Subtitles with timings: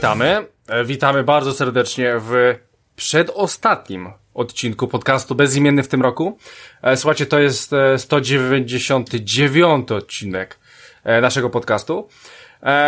[0.00, 0.46] witamy.
[0.68, 2.54] E, witamy bardzo serdecznie w
[2.96, 6.38] przedostatnim odcinku podcastu Bezimienny w tym roku.
[6.82, 10.58] E, słuchajcie, to jest 199 odcinek
[11.04, 12.08] naszego podcastu.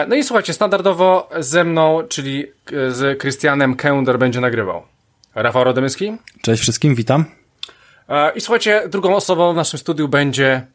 [0.08, 2.46] No i słuchajcie, standardowo ze mną, czyli
[2.88, 4.82] z Krystianem Kęder będzie nagrywał.
[5.34, 6.16] Rafał Rodemyski.
[6.42, 7.24] Cześć wszystkim, witam.
[8.34, 10.66] I słuchajcie, drugą osobą w naszym studiu będzie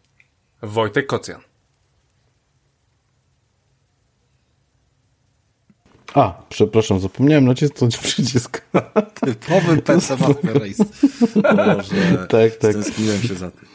[0.62, 1.47] Wojtek Kocjan.
[6.18, 8.62] A, przepraszam, zapomniałem nacisnąć przycisk.
[9.22, 10.84] Typowy PC Master Race.
[11.36, 12.72] Boże, tak, tak.
[12.72, 13.68] stęskniłem się za tym.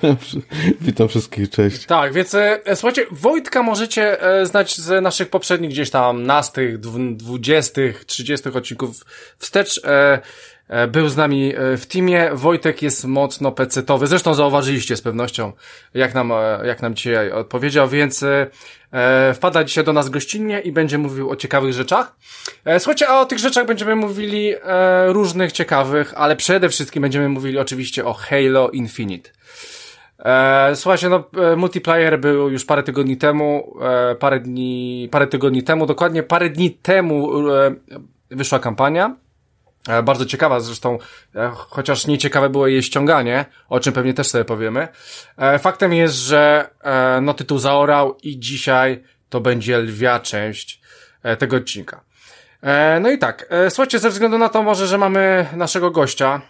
[0.80, 1.86] Witam wszystkich, cześć.
[1.86, 6.80] Tak, więc e, słuchajcie, Wojtka możecie e, znać z naszych poprzednich gdzieś tam nastych,
[7.16, 9.04] dwudziestych, trzydziestych odcinków
[9.38, 9.80] wstecz.
[10.68, 12.30] E, był z nami e, w teamie.
[12.32, 14.06] Wojtek jest mocno pecetowy.
[14.06, 15.52] Zresztą zauważyliście z pewnością,
[15.94, 18.24] jak nam, e, jak nam dzisiaj odpowiedział, więc
[19.34, 22.16] wpada dzisiaj do nas gościnnie i będzie mówił o ciekawych rzeczach.
[22.78, 24.54] Słuchajcie, a o tych rzeczach będziemy mówili
[25.06, 29.30] różnych ciekawych, ale przede wszystkim będziemy mówili oczywiście o Halo Infinite.
[30.74, 31.24] Słuchajcie, no,
[31.56, 33.76] multiplayer był już parę tygodni temu,
[34.18, 37.30] parę dni, parę tygodni temu, dokładnie parę dni temu
[38.30, 39.16] wyszła kampania.
[39.88, 40.98] E, bardzo ciekawa zresztą,
[41.34, 44.88] e, chociaż nieciekawe było jej ściąganie, o czym pewnie też sobie powiemy.
[45.36, 46.70] E, faktem jest, że
[47.22, 50.80] no tytuł zaorał i dzisiaj to będzie lwia część
[51.38, 52.00] tego odcinka.
[53.00, 56.40] No i tak, słuchajcie, ze względu na to może, że mamy naszego gościa,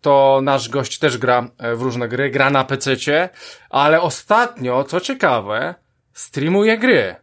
[0.00, 3.28] to nasz gość też gra w różne gry, gra na PC,
[3.70, 5.74] ale ostatnio, co ciekawe,
[6.12, 7.16] streamuje gry.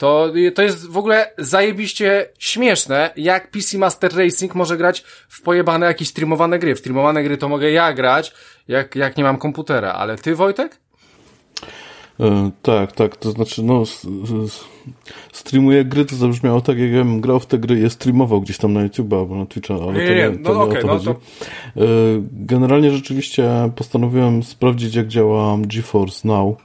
[0.00, 5.86] To, to jest w ogóle zajebiście śmieszne, jak PC Master Racing może grać w pojebane
[5.86, 6.74] jakieś streamowane gry.
[6.74, 8.32] W streamowane gry to mogę ja grać,
[8.68, 10.78] jak, jak nie mam komputera, ale ty, Wojtek?
[12.20, 13.82] E, tak, tak, to znaczy, no,
[15.32, 18.82] streamuję gry, to zabrzmiało tak, jakbym grał w te gry, je streamował gdzieś tam na
[18.82, 20.92] YouTube albo na Twitcha, ale nie, to nie, to no, nie okay, o to no
[20.92, 21.06] chodzi.
[21.06, 21.12] To...
[21.12, 21.86] E,
[22.32, 26.56] generalnie rzeczywiście postanowiłem sprawdzić, jak działa GeForce Now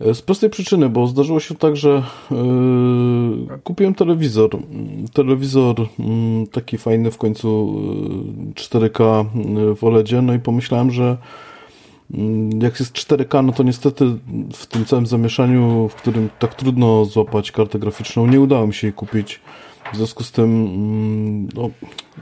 [0.00, 4.50] z prostej przyczyny, bo zdarzyło się tak, że yy, kupiłem telewizor.
[5.12, 7.80] Telewizor yy, taki fajny w końcu
[8.46, 9.26] yy, 4K
[9.76, 11.16] w OLEDzie, no i pomyślałem, że
[12.62, 14.04] jak jest 4K, no to niestety
[14.52, 18.86] w tym całym zamieszaniu, w którym tak trudno złapać kartę graficzną, nie udało mi się
[18.86, 19.40] jej kupić.
[19.92, 21.70] W związku z tym no,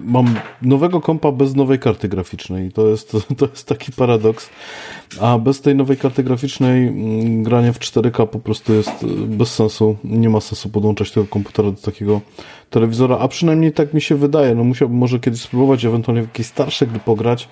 [0.00, 2.72] mam nowego kompa bez nowej karty graficznej.
[2.72, 4.50] To jest, to jest taki paradoks.
[5.20, 9.54] A bez tej nowej karty graficznej mm, granie w 4K po prostu jest y, bez
[9.54, 9.96] sensu.
[10.04, 12.20] Nie ma sensu podłączać tego komputera do takiego
[12.70, 14.54] telewizora, a przynajmniej tak mi się wydaje.
[14.54, 17.48] No musiałbym może kiedyś spróbować ewentualnie w jakieś starsze gry pograć,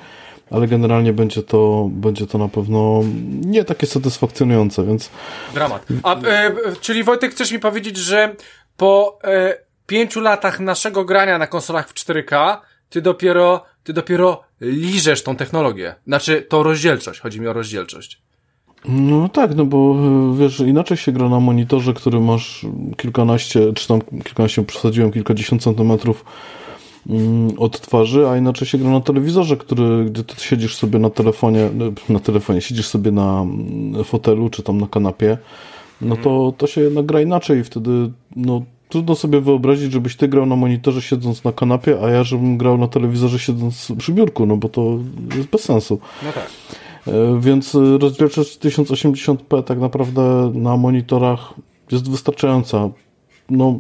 [0.50, 3.00] ale generalnie będzie to, będzie to na pewno
[3.44, 5.10] nie takie satysfakcjonujące, więc...
[5.54, 5.86] Dramat.
[6.02, 8.34] A, e, czyli Wojtek, chcesz mi powiedzieć, że
[8.76, 12.56] po e, pięciu latach naszego grania na konsolach w 4K
[12.90, 15.94] ty dopiero, ty dopiero liżesz tą technologię.
[16.06, 17.20] Znaczy, tą rozdzielczość.
[17.20, 18.22] Chodzi mi o rozdzielczość.
[18.88, 23.88] No tak, no bo e, wiesz, inaczej się gra na monitorze, który masz kilkanaście, czy
[23.88, 26.24] tam kilkanaście przesadziłem, kilkadziesiąt centymetrów
[27.08, 31.10] mm, od twarzy, a inaczej się gra na telewizorze, który, gdy ty siedzisz sobie na
[31.10, 35.38] telefonie, no, na telefonie, siedzisz sobie na mm, fotelu, czy tam na kanapie,
[36.00, 40.28] no to, to się jednak gra inaczej i wtedy, no trudno sobie wyobrazić, żebyś ty
[40.28, 44.46] grał na monitorze siedząc na kanapie, a ja żebym grał na telewizorze siedząc przy biurku,
[44.46, 44.98] no bo to
[45.36, 45.98] jest bez sensu.
[46.22, 46.50] No tak.
[47.06, 51.54] E, więc rozdzielczość 1080p tak naprawdę na monitorach
[51.92, 52.90] jest wystarczająca.
[53.50, 53.78] No,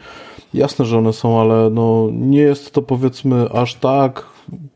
[0.55, 4.27] jasne, że one są, ale no, nie jest to powiedzmy aż tak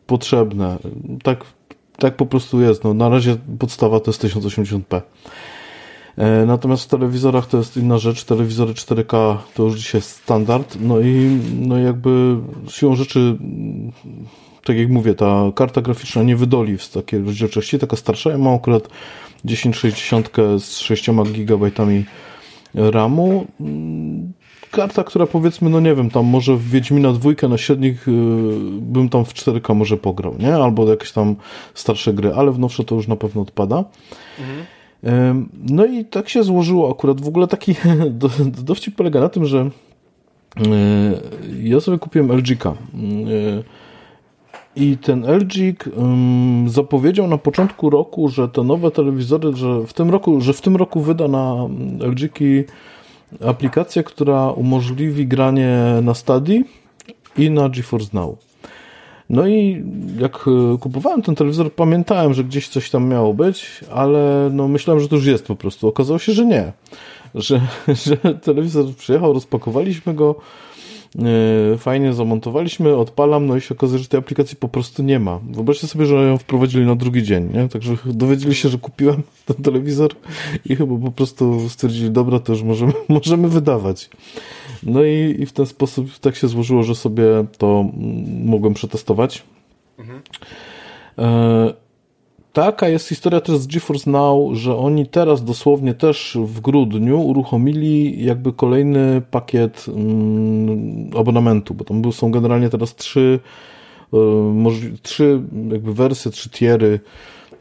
[0.06, 0.78] potrzebne.
[1.22, 1.55] Tak
[1.98, 2.84] tak po prostu jest.
[2.84, 5.00] No, na razie podstawa to jest 1080p.
[6.16, 8.24] E, natomiast w telewizorach to jest inna rzecz.
[8.24, 10.76] Telewizory 4K to już dzisiaj standard.
[10.80, 12.36] No i no jakby
[12.68, 13.36] siłą rzeczy,
[14.64, 17.78] tak jak mówię, ta karta graficzna nie wydoli z takiej rozdzielczości.
[17.78, 18.30] Taka starsza.
[18.30, 18.88] Ja mam akurat
[19.46, 21.70] 1060 z 6 GB
[22.74, 23.46] RAMu
[24.76, 28.12] karta, która powiedzmy, no nie wiem, tam może w Wiedźmina dwójkę na średnich yy,
[28.80, 30.54] bym tam w 4K może pograł, nie?
[30.54, 31.36] Albo jakieś tam
[31.74, 33.84] starsze gry, ale w nowsze to już na pewno odpada.
[34.38, 34.66] Mhm.
[35.68, 37.20] No i tak się złożyło akurat.
[37.20, 37.74] W ogóle taki
[38.10, 38.30] do,
[38.62, 39.70] dowcip polega na tym, że
[40.56, 40.70] yy,
[41.62, 42.74] ja sobie kupiłem LG-ka.
[42.94, 43.64] Yy,
[44.76, 45.84] I ten LG
[46.66, 50.76] zapowiedział na początku roku, że te nowe telewizory, że w tym roku, że w tym
[50.76, 51.54] roku wyda na
[52.00, 52.64] LG-ki
[53.46, 56.64] aplikację, która umożliwi granie na Stadi
[57.38, 58.38] i na GeForce Now.
[59.30, 59.84] No i
[60.18, 65.02] jak e, kupowałem ten telewizor, pamiętałem, że gdzieś coś tam miało być, ale no myślałem,
[65.02, 65.88] że to już jest po prostu.
[65.88, 66.72] Okazało się, że nie.
[67.34, 67.60] Że,
[68.06, 70.34] że telewizor przyjechał, rozpakowaliśmy go,
[71.78, 75.40] fajnie zamontowaliśmy, odpalam, no i się okazuje, że tej aplikacji po prostu nie ma.
[75.50, 77.68] Wyobraźcie sobie, że ją wprowadzili na drugi dzień, nie?
[77.68, 80.10] Także dowiedzieli się, że kupiłem ten telewizor
[80.64, 84.10] i chyba po prostu stwierdzili, dobra, to już możemy, możemy wydawać.
[84.82, 87.24] No i, i w ten sposób tak się złożyło, że sobie
[87.58, 89.42] to mm, mogłem przetestować.
[89.98, 90.22] Mhm.
[91.18, 91.85] E,
[92.56, 98.24] taka jest historia też z GeForce Now, że oni teraz dosłownie też w grudniu uruchomili
[98.24, 103.40] jakby kolejny pakiet mm, abonamentu, bo tam są generalnie teraz trzy,
[104.12, 105.42] e, trzy
[105.72, 107.00] jakby wersje, trzy tiery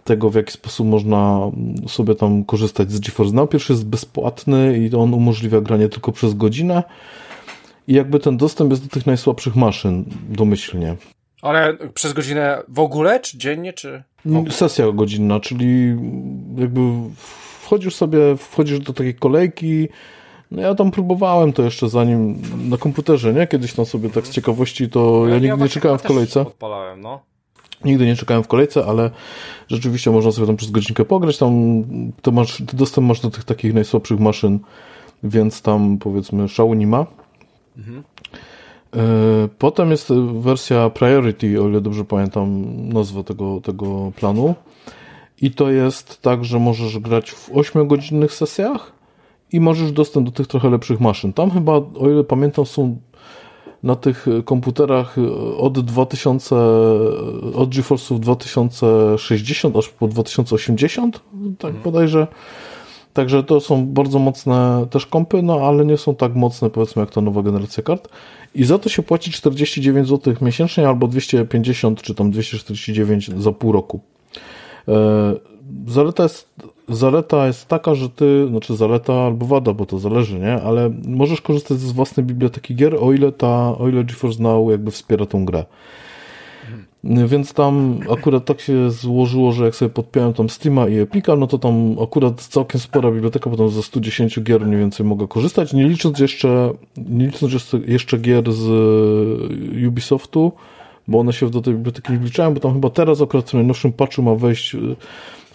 [0.04, 1.40] tego, w jaki sposób można
[1.88, 3.50] sobie tam korzystać z GeForce Now.
[3.50, 6.84] Pierwszy jest bezpłatny i on umożliwia granie tylko przez godzinę
[7.88, 10.96] i jakby ten dostęp jest do tych najsłabszych maszyn domyślnie.
[11.46, 14.04] Ale przez godzinę w ogóle, czy dziennie, czy?
[14.50, 15.96] Sesja godzinna, czyli
[16.58, 16.80] jakby
[17.62, 19.88] wchodzisz sobie, wchodzisz do takiej kolejki,
[20.52, 23.48] no ja tam próbowałem to jeszcze zanim na komputerze, nie?
[23.48, 26.42] Kiedyś tam sobie tak z ciekawości to ja, ja nigdy nie czekałem w kolejce.
[26.42, 27.20] Odpalałem, no.
[27.84, 29.12] Nigdy nie czekałem w kolejce, ale
[29.68, 31.38] rzeczywiście można sobie tam przez godzinkę pograć.
[31.38, 31.84] Tam
[32.22, 34.60] to masz, ty dostęp masz do tych takich najsłabszych maszyn,
[35.24, 37.06] więc tam powiedzmy szału nie ma.
[37.78, 38.04] Mhm.
[39.58, 44.56] Potem jest wersja Priority, o ile dobrze pamiętam nazwę tego, tego planu.
[45.42, 48.92] I to jest tak, że możesz grać w 8-godzinnych sesjach
[49.52, 51.34] i możesz dostęp do tych trochę lepszych maszyn.
[51.34, 52.98] Tam chyba, o ile pamiętam, są
[53.84, 55.16] na tych komputerach
[55.58, 56.56] od 2000,
[57.56, 61.22] od GeForce'ów 2060 aż po 2080,
[61.60, 61.84] tak mhm.
[61.84, 62.28] bodajże.
[63.16, 67.12] Także to są bardzo mocne też kompy, no ale nie są tak mocne powiedzmy jak
[67.12, 68.10] ta nowa generacja kart.
[68.56, 73.72] I za to się płaci 49 zł miesięcznie albo 250 czy tam 249 za pół
[73.72, 74.00] roku.
[74.88, 75.34] E,
[75.88, 76.50] zaleta jest,
[76.90, 80.62] zaleta jest taka, że ty, znaczy zaleta albo wada, bo to zależy, nie?
[80.62, 84.92] Ale możesz korzystać z własnej biblioteki gier, o ile ta, o ile GeForce Now jakby
[84.92, 85.66] wspiera tą grę.
[87.06, 91.48] Więc tam akurat tak się złożyło, że jak sobie podpiąłem tam Steama i Epica, no
[91.48, 95.74] to tam akurat całkiem spora biblioteka, bo tam ze 110 gier mniej więcej mogę korzystać,
[95.74, 97.54] nie licząc jeszcze, nie licząc
[97.88, 98.68] jeszcze, gier z
[99.88, 100.52] Ubisoftu,
[101.08, 103.94] bo one się do tej biblioteki nie wliczają, bo tam chyba teraz akurat w najnowszym
[103.94, 104.76] patchu ma wejść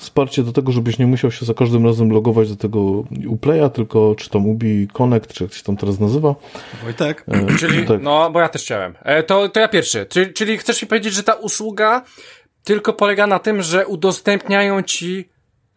[0.01, 4.15] wsparcie do tego, żebyś nie musiał się za każdym razem logować do tego Uplaya, tylko
[4.19, 6.35] czy tam Ubi Connect, czy jak się tam teraz nazywa.
[6.83, 7.25] Wojtek.
[7.29, 8.03] E, czyli, tak.
[8.03, 8.95] no, bo ja też chciałem.
[9.03, 10.07] E, to, to ja pierwszy.
[10.07, 12.03] Czyli, czyli chcesz mi powiedzieć, że ta usługa
[12.65, 15.29] tylko polega na tym, że udostępniają ci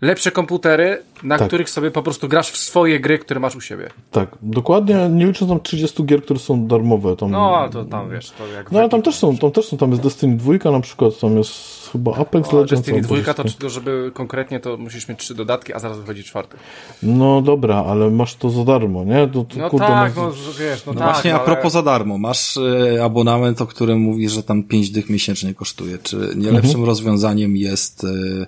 [0.03, 1.47] lepsze komputery, na tak.
[1.47, 3.89] których sobie po prostu grasz w swoje gry, które masz u siebie.
[4.11, 7.15] Tak, dokładnie, nie licząc tam 30 gier, które są darmowe.
[7.15, 8.71] Tam, no, to tam wiesz, to jak...
[8.71, 11.37] No, ale tam też są, tam też są, tam jest Destiny 2 na przykład, tam
[11.37, 12.85] jest chyba Apex no, Legends.
[12.85, 16.57] Destiny 2 to, to, żeby konkretnie, to musisz mieć trzy dodatki, a zaraz wychodzi czwarty.
[17.03, 19.27] No dobra, ale masz to za darmo, nie?
[19.27, 21.41] To, to, no kurde, tak, no wiesz, no, no tak, Właśnie ale...
[21.41, 25.53] a propos za darmo, masz y, abonament, o którym mówisz, że tam 5 dych miesięcznie
[25.53, 25.97] kosztuje.
[25.97, 26.85] Czy nie lepszym mhm.
[26.85, 28.03] rozwiązaniem jest...
[28.03, 28.47] Y,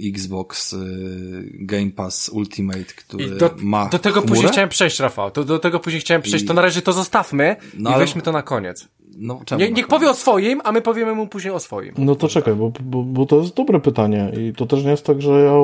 [0.00, 0.78] Xbox y,
[1.60, 4.28] Game Pass Ultimate, który do, ma Do tego chmurę?
[4.28, 5.30] później chciałem przejść, Rafał.
[5.30, 6.44] Do, do tego później chciałem przejść.
[6.44, 6.48] I...
[6.48, 8.88] To na razie to zostawmy no, i weźmy to na koniec.
[9.18, 11.94] No, czemu Nie, niech powie o swoim, a my powiemy mu później o swoim.
[11.98, 15.06] No to czekaj, bo, bo, bo to jest dobre pytanie i to też nie jest
[15.06, 15.54] tak, że ja,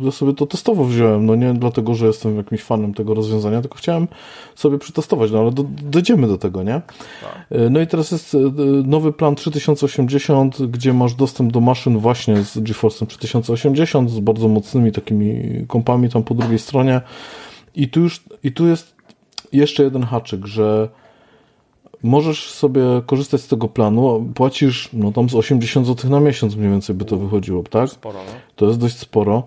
[0.00, 3.78] ja sobie to testowo wziąłem, no nie dlatego, że jestem jakimś fanem tego rozwiązania, tylko
[3.78, 4.08] chciałem
[4.54, 6.80] sobie przetestować, no ale do, dojdziemy do tego, nie?
[7.20, 7.46] Tak.
[7.50, 8.38] E, no i teraz jest e,
[8.84, 14.92] nowy plan 3080, gdzie masz dostęp do maszyn właśnie z GeForce'em 3080, z bardzo mocnymi
[14.92, 17.00] takimi kompami tam po drugiej stronie
[17.74, 18.96] i tu już, i tu jest
[19.52, 20.88] jeszcze jeden haczyk, że
[22.02, 26.70] możesz sobie korzystać z tego planu, płacisz no tam z 80 zł na miesiąc mniej
[26.70, 27.90] więcej by to wychodziło, tak?
[27.90, 28.32] Sporo, no.
[28.56, 29.42] To jest dość sporo,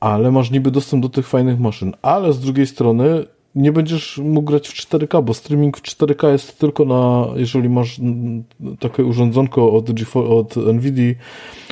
[0.00, 3.24] ale masz niby dostęp do tych fajnych maszyn, ale z drugiej strony
[3.54, 8.00] nie będziesz mógł grać w 4K, bo streaming w 4K jest tylko na, jeżeli masz
[8.80, 11.14] takie urządzonko od, od NVIDIA,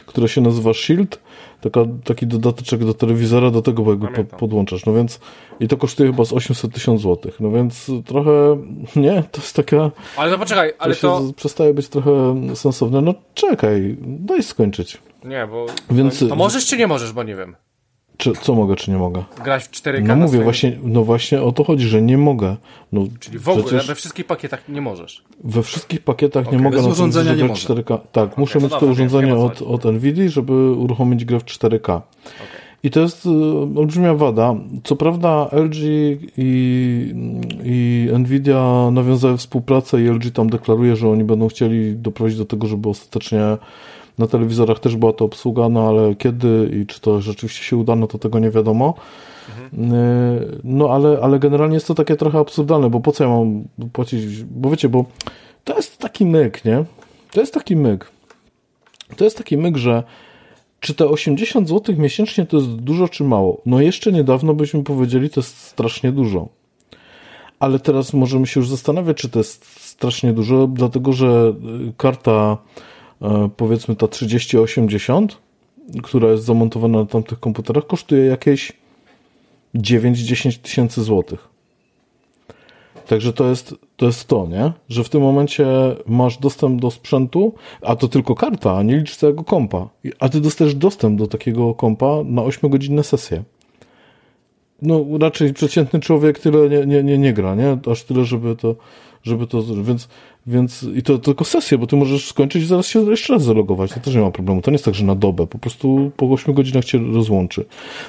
[0.07, 1.21] które się nazywa Shield,
[1.61, 5.21] taka, taki dodateczek do telewizora, do tego jakby po, podłączasz, no więc
[5.61, 8.31] i to kosztuje chyba z 800 tysięcy złotych, no więc trochę,
[8.97, 9.91] nie, to jest taka...
[10.17, 11.01] Ale to poczekaj, ale to...
[11.01, 11.33] to...
[11.37, 14.99] przestaje być trochę sensowne, no czekaj, daj skończyć.
[15.25, 15.67] Nie, bo...
[15.91, 16.29] Więc...
[16.29, 17.57] To możesz czy nie możesz, bo nie wiem.
[18.23, 19.25] Czy, co mogę, czy nie mogę?
[19.45, 20.43] Grać w 4K No mówię, swoim...
[20.43, 22.57] właśnie, no właśnie o to chodzi, że nie mogę.
[22.93, 23.87] No, Czyli w ogóle, przecież...
[23.87, 25.23] we wszystkich pakietach nie możesz?
[25.45, 26.59] We wszystkich pakietach okay.
[26.59, 26.77] nie mogę.
[26.77, 27.69] Bez urządzenia nie może.
[27.69, 27.99] 4K.
[28.13, 31.81] Tak, okay, muszę mieć to urządzenie od, od NVIDIA, żeby uruchomić grę w 4K.
[31.81, 32.03] Okay.
[32.83, 33.27] I to jest
[33.77, 34.55] olbrzymia wada.
[34.85, 35.77] Co prawda LG
[36.37, 37.15] i,
[37.65, 42.67] i Nvidia nawiązały współpracę i LG tam deklaruje, że oni będą chcieli doprowadzić do tego,
[42.67, 43.43] żeby ostatecznie
[44.23, 47.97] na telewizorach też była to obsługa, no ale kiedy i czy to rzeczywiście się uda,
[47.97, 48.95] no to tego nie wiadomo.
[49.49, 50.61] Mhm.
[50.65, 54.45] No ale, ale generalnie jest to takie trochę absurdalne, bo po co ja mam płacić,
[54.45, 55.05] bo wiecie, bo
[55.65, 56.85] to jest taki myk, nie?
[57.33, 58.11] To jest taki myk.
[59.17, 60.03] To jest taki myk, że
[60.81, 63.61] czy te 80 zł miesięcznie to jest dużo czy mało?
[63.67, 66.49] No jeszcze niedawno byśmy powiedzieli, to jest strasznie dużo.
[67.59, 71.55] Ale teraz możemy się już zastanawiać, czy to jest strasznie dużo, dlatego że
[71.97, 72.92] karta E,
[73.57, 75.39] powiedzmy ta 3080,
[76.03, 78.73] która jest zamontowana na tamtych komputerach, kosztuje jakieś
[79.75, 81.53] 9-10 tysięcy złotych.
[83.07, 84.73] Także to jest, to jest to, nie?
[84.89, 85.67] Że w tym momencie
[86.07, 89.89] masz dostęp do sprzętu, a to tylko karta, a nie liczysz całego kompa.
[90.19, 93.43] A ty dostajesz dostęp do takiego kompa na 8-godzinne sesje.
[94.83, 97.79] No, raczej przeciętny człowiek tyle nie, nie, nie, nie gra, nie?
[97.93, 98.75] Aż tyle, żeby to,
[99.23, 100.09] żeby to, więc
[100.47, 103.93] więc i to tylko sesję, bo ty możesz skończyć i zaraz się jeszcze raz zalogować.
[103.93, 104.63] To też nie ma problemu.
[104.63, 105.47] To nie jest tak, że na dobę.
[105.47, 107.65] Po prostu po 8 godzinach cię rozłączy.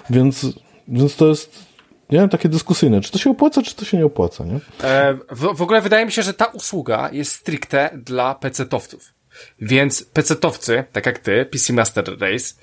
[0.10, 0.46] Więc,
[0.88, 1.66] więc to jest
[2.10, 3.02] nie takie dyskusyjne.
[3.02, 4.60] Czy to się opłaca, czy to się nie opłaca, nie?
[4.84, 9.14] E, w, w ogóle wydaje mi się, że ta usługa jest stricte dla PC-towców.
[9.62, 12.54] Więc PC-towcy, tak jak ty, PC Master Race,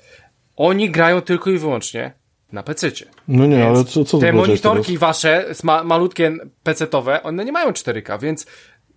[0.55, 2.13] oni grają tylko i wyłącznie
[2.51, 3.05] na PC-cie.
[3.27, 6.31] No nie, więc ale co, co Te monitorki wasze, ma, malutkie
[6.63, 8.45] PC-towe, one nie mają 4K, więc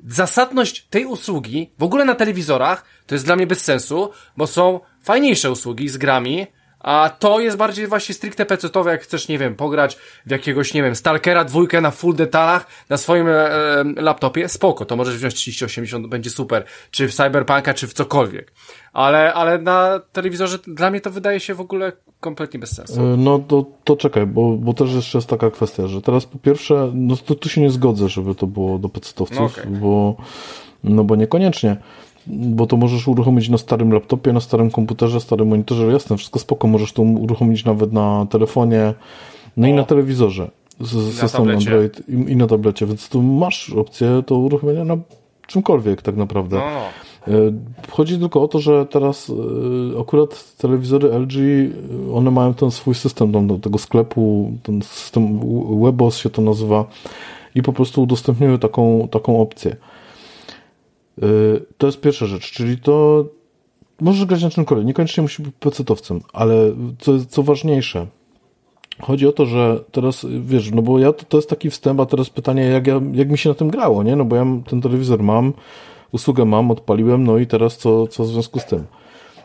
[0.06, 4.80] zasadność tej usługi w ogóle na telewizorach to jest dla mnie bez sensu, bo są
[5.02, 6.46] fajniejsze usługi z grami,
[6.84, 10.82] a to jest bardziej właśnie stricte pecetowe, jak chcesz, nie wiem, pograć w jakiegoś, nie
[10.82, 15.34] wiem, Stalkera dwójkę na full detalach na swoim e, e laptopie, spoko, to możesz wziąć
[15.34, 18.52] 3080, będzie super, czy w Cyberpunka, czy w cokolwiek.
[18.92, 23.00] Ale, ale na telewizorze dla mnie to wydaje się w ogóle kompletnie bez sensu.
[23.00, 26.38] E, no to, to czekaj, bo, bo też jeszcze jest taka kwestia, że teraz po
[26.38, 29.66] pierwsze, no to tu się nie zgodzę, żeby to było do pecetowców, no okay.
[29.66, 30.16] bo,
[30.84, 31.76] no bo niekoniecznie
[32.26, 36.68] bo to możesz uruchomić na starym laptopie, na starym komputerze, starym monitorze, jasne, wszystko spoko,
[36.68, 38.94] możesz to uruchomić nawet na telefonie,
[39.56, 39.70] no o.
[39.70, 40.50] i na telewizorze
[40.80, 44.96] z systemem Android i, i, na tablecie, więc tu masz opcję to uruchomienia na
[45.46, 46.56] czymkolwiek tak naprawdę.
[46.56, 47.34] No.
[47.34, 47.52] E,
[47.90, 51.34] chodzi tylko o to, że teraz e, akurat telewizory LG,
[52.14, 55.40] one mają ten swój system tam do tego sklepu, ten system
[55.82, 56.84] WebOS się to nazywa
[57.54, 59.76] i po prostu udostępniają taką, taką opcję.
[61.22, 61.26] E,
[61.78, 63.24] to jest pierwsza rzecz, czyli to
[64.00, 66.54] możesz grać na czymkolwiek, niekoniecznie musi być pecetowcem, ale
[66.98, 68.06] co, co ważniejsze,
[69.00, 72.06] chodzi o to, że teraz, wiesz, no bo ja, to, to jest taki wstęp, a
[72.06, 74.16] teraz pytanie, jak, ja, jak mi się na tym grało, nie?
[74.16, 75.52] No bo ja ten telewizor mam,
[76.12, 78.84] usługę mam, odpaliłem, no i teraz co, co w związku z tym?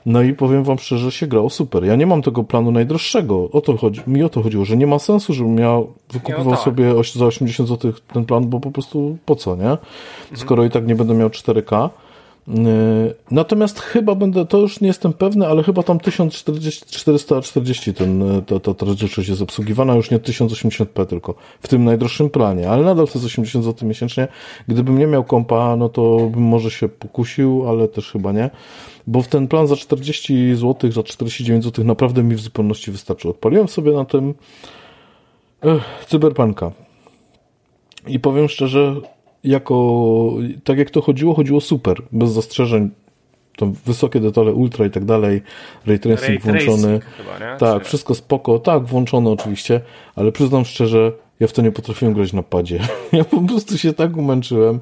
[0.06, 1.86] No i powiem wam szczerze, że się grało super.
[1.86, 3.50] Ja nie mam tego planu najdroższego.
[3.52, 6.52] O to chodzi, mi o to chodziło, że nie ma sensu, żebym ja wykupywał no
[6.52, 6.60] tak.
[6.60, 9.78] sobie za 80 zł ten plan, bo po prostu po co, nie?
[10.34, 11.90] Skoro i tak nie będę miał 4K.
[12.48, 18.60] Yy, natomiast chyba będę, to już nie jestem pewny, ale chyba tam 1440 ten, ta,
[18.60, 23.08] ta, ta rozdzielczość jest obsługiwana, już nie 1080p tylko, w tym najdroższym planie, ale nadal
[23.08, 24.28] to jest 80 zł miesięcznie.
[24.68, 28.50] Gdybym nie miał kompa, no to bym może się pokusił, ale też chyba nie,
[29.10, 33.30] bo w ten plan za 40 zł, za 49 zł naprawdę mi w zupełności wystarczy.
[33.30, 34.34] Odpaliłem sobie na tym
[35.62, 36.72] ech, cyberpunka
[38.08, 38.96] i powiem szczerze,
[39.44, 42.90] jako, tak jak to chodziło, chodziło super, bez zastrzeżeń.
[43.58, 45.42] To wysokie detale, ultra i tak dalej,
[45.86, 47.00] ray tracing ray włączony.
[47.18, 47.88] Chyba, tak, Czy...
[47.88, 49.82] wszystko spoko, tak, włączone oczywiście,
[50.16, 52.80] ale przyznam szczerze, ja w to nie potrafiłem grać na padzie.
[53.12, 54.80] Ja po prostu się tak umęczyłem,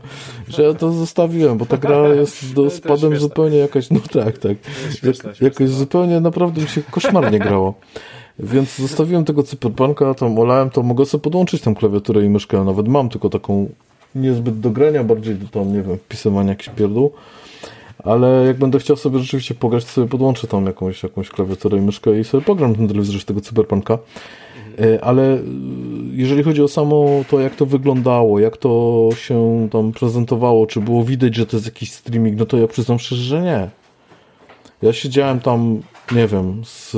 [0.47, 4.57] że ja to zostawiłem, bo ta gra jest do, spadem zupełnie jakaś, no tak, tak.
[4.99, 7.73] Śmieszne, Jak, jakoś zupełnie naprawdę mi się koszmarnie grało.
[8.39, 12.87] Więc zostawiłem tego cyberpunka, tam olałem, to mogę sobie podłączyć tam klawiaturę i myszkę, nawet
[12.87, 13.69] mam tylko taką
[14.15, 17.11] niezbyt do grania, bardziej do tam, nie wiem, wpisywania jakiś pierdół.
[18.03, 21.81] Ale jak będę chciał sobie rzeczywiście pograć, to sobie podłączę tam jakąś, jakąś klawiaturę i
[21.81, 23.97] myszkę i sobie pogram ten telewizor z tego cyberpunka.
[24.81, 25.39] E, ale e,
[26.11, 31.03] jeżeli chodzi o samo to, jak to wyglądało, jak to się tam prezentowało, czy było
[31.03, 33.69] widać, że to jest jakiś streaming, no to ja przyznam szczerze, że nie.
[34.81, 35.81] Ja siedziałem tam,
[36.11, 36.95] nie wiem, z,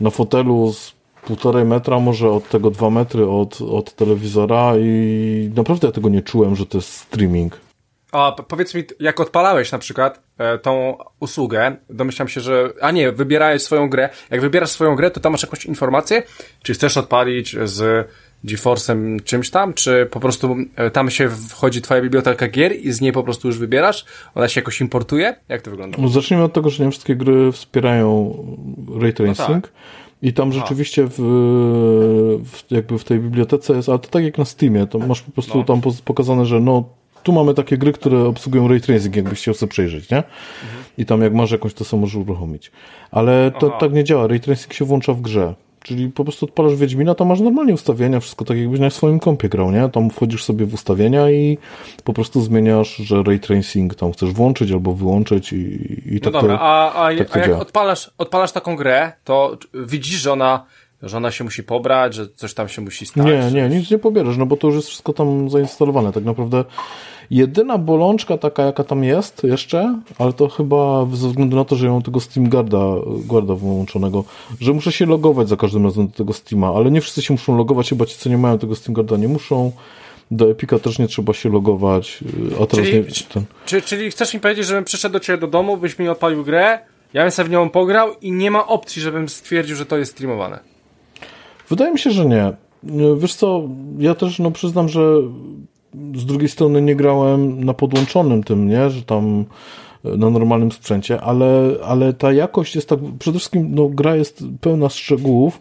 [0.00, 0.94] na fotelu z
[1.26, 6.22] półtorej metra, może od tego dwa metry od, od telewizora i naprawdę ja tego nie
[6.22, 7.60] czułem, że to jest streaming.
[8.12, 10.25] A powiedz mi, jak odpalałeś na przykład
[10.62, 14.08] tą usługę, domyślam się, że, a nie, wybierałeś swoją grę.
[14.30, 16.22] Jak wybierasz swoją grę, to tam masz jakąś informację,
[16.62, 18.08] czy chcesz odpalić z
[18.44, 23.00] GeForce'em czymś tam, czy po prostu e, tam się wchodzi twoja biblioteka gier i z
[23.00, 24.04] niej po prostu już wybierasz?
[24.34, 25.36] Ona się jakoś importuje?
[25.48, 25.98] Jak to wygląda?
[26.00, 28.36] No zacznijmy od tego, że nie wszystkie gry wspierają
[29.00, 29.48] ray tracing.
[29.48, 29.72] No tak.
[30.22, 31.18] I tam rzeczywiście w,
[32.44, 35.32] w, jakby w tej bibliotece jest, ale to tak jak na Steamie, to masz po
[35.32, 35.64] prostu no.
[35.64, 36.84] tam pokazane, że no
[37.26, 40.16] tu mamy takie gry, które obsługują ray tracing, jakbyś chciał sobie przejrzeć, nie?
[40.16, 40.84] Mhm.
[40.98, 42.72] I tam jak masz jakąś, to sobie możesz uruchomić.
[43.10, 43.76] Ale to Aha.
[43.80, 45.54] tak nie działa, ray tracing się włącza w grze.
[45.82, 49.48] Czyli po prostu odpalasz Wiedźmina, to masz normalnie ustawienia, wszystko tak jakbyś na swoim kompie
[49.48, 49.88] grał, nie?
[49.88, 51.58] Tam wchodzisz sobie w ustawienia i
[52.04, 55.56] po prostu zmieniasz, że ray tracing tam chcesz włączyć albo wyłączyć i,
[56.06, 59.58] i no tak dobra, to, a, a, tak a jak odpalasz, odpalasz taką grę, to
[59.74, 60.66] widzisz, że ona
[61.02, 63.26] że ona się musi pobrać, że coś tam się musi stać.
[63.26, 66.12] Nie, nie, nic nie pobierasz, no bo to już jest wszystko tam zainstalowane.
[66.12, 66.64] Tak naprawdę
[67.30, 71.86] Jedyna bolączka taka, jaka tam jest jeszcze, ale to chyba ze względu na to, że
[71.86, 72.94] ja mam tego Steam Guarda,
[73.26, 74.24] Guarda wyłączonego,
[74.60, 77.56] że muszę się logować za każdym razem do tego Steama, ale nie wszyscy się muszą
[77.56, 79.72] logować, chyba ci, co nie mają tego Steam Guarda, nie muszą.
[80.30, 82.24] Do Epika też nie trzeba się logować,
[82.62, 83.04] a teraz czyli, nie...
[83.32, 83.44] Ten...
[83.66, 86.78] Czyli, czyli chcesz mi powiedzieć, żebym przyszedł do ciebie do domu, byś mi odpalił grę,
[87.14, 90.12] ja bym sobie w nią pograł i nie ma opcji, żebym stwierdził, że to jest
[90.12, 90.58] streamowane.
[91.68, 92.52] Wydaje mi się, że nie.
[93.16, 93.68] Wiesz co,
[93.98, 95.12] ja też no przyznam, że
[96.16, 99.44] z drugiej strony nie grałem na podłączonym tym, nie, że tam
[100.04, 104.44] e, na normalnym sprzęcie, ale, ale ta jakość jest tak, przede wszystkim no, gra jest
[104.60, 105.60] pełna szczegółów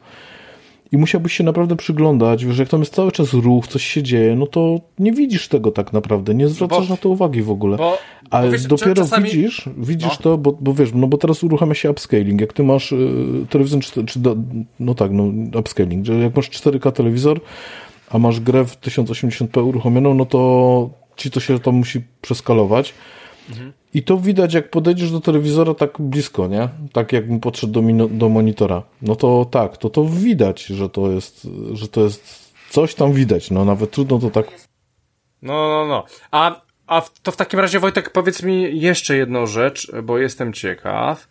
[0.91, 4.35] i musiałbyś się naprawdę przyglądać, wiesz, jak tam jest cały czas ruch, coś się dzieje,
[4.35, 7.77] no to nie widzisz tego tak naprawdę, nie zwracasz bo, na to uwagi w ogóle.
[7.77, 7.97] Bo,
[8.29, 9.29] ale wiesz, dopiero czasami...
[9.29, 10.23] widzisz, widzisz no.
[10.23, 13.81] to, bo, bo wiesz, no bo teraz uruchamia się upscaling, jak ty masz y, telewizor,
[13.81, 14.19] czy, czy
[14.79, 15.23] no tak, no
[15.59, 17.39] upscaling, że jak masz 4K telewizor,
[18.15, 22.93] a masz grę w 1080p uruchomioną, no to ci to się tam musi przeskalować.
[23.49, 23.73] Mhm.
[23.93, 26.69] I to widać, jak podejdziesz do telewizora tak blisko, nie?
[26.93, 28.83] Tak jakbym podszedł do, do monitora.
[29.01, 33.51] No to tak, to to widać, że to jest, że to jest coś tam widać.
[33.51, 34.45] No nawet trudno to tak.
[35.41, 36.03] No, no, no.
[36.31, 41.27] A, a to w takim razie, Wojtek, powiedz mi jeszcze jedną rzecz, bo jestem ciekaw.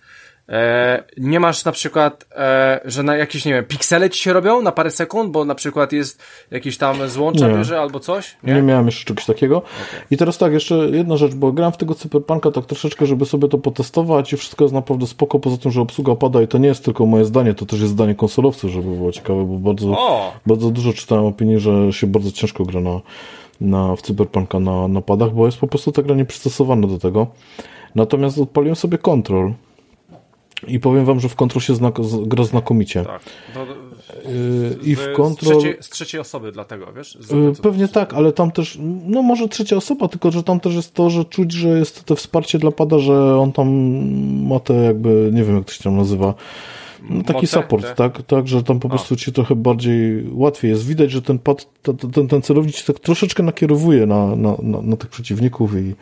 [0.49, 4.63] E, nie masz na przykład, e, że na jakieś, nie wiem, piksele ci się robią
[4.63, 8.37] na parę sekund, bo na przykład jest jakiś tam złącza bierze albo coś?
[8.43, 8.55] Nie?
[8.55, 9.57] nie miałem jeszcze czegoś takiego.
[9.57, 10.01] Okay.
[10.11, 13.49] I teraz tak, jeszcze jedna rzecz, bo gram w tego Cyberpunka tak troszeczkę, żeby sobie
[13.49, 16.69] to potestować i wszystko jest naprawdę spoko, poza tym, że obsługa pada i to nie
[16.69, 19.97] jest tylko moje zdanie, to też jest zdanie konsolowców, żeby było ciekawe, bo bardzo,
[20.47, 23.01] bardzo dużo czytałem opinii, że się bardzo ciężko gra na,
[23.61, 27.27] na, w Cyberpunka na, na padach, bo jest po prostu ta gra nieprzystosowana do tego.
[27.95, 29.53] Natomiast odpaliłem sobie kontrol
[30.67, 31.95] i powiem wam, że w Control się znak
[32.27, 33.05] gra znakomicie.
[33.05, 33.23] Tak.
[33.55, 33.67] No,
[34.31, 35.55] yy, I w Control...
[35.55, 37.19] Z trzeciej, z trzeciej, osoby dlatego, wiesz?
[37.31, 40.95] Yy, pewnie tak, ale tam też, no może trzecia osoba, tylko że tam też jest
[40.95, 43.69] to, że czuć, że jest to wsparcie dla pada, że on tam
[44.47, 46.35] ma te jakby, nie wiem jak to się tam nazywa,
[47.11, 47.95] no, taki Moce, support, te?
[47.95, 50.87] tak, tak, że tam po prostu ci trochę bardziej łatwiej jest.
[50.87, 51.67] Widać, że ten pad,
[52.13, 55.95] ten, ten celownik się tak troszeczkę nakierowuje na, na, na, na tych przeciwników i,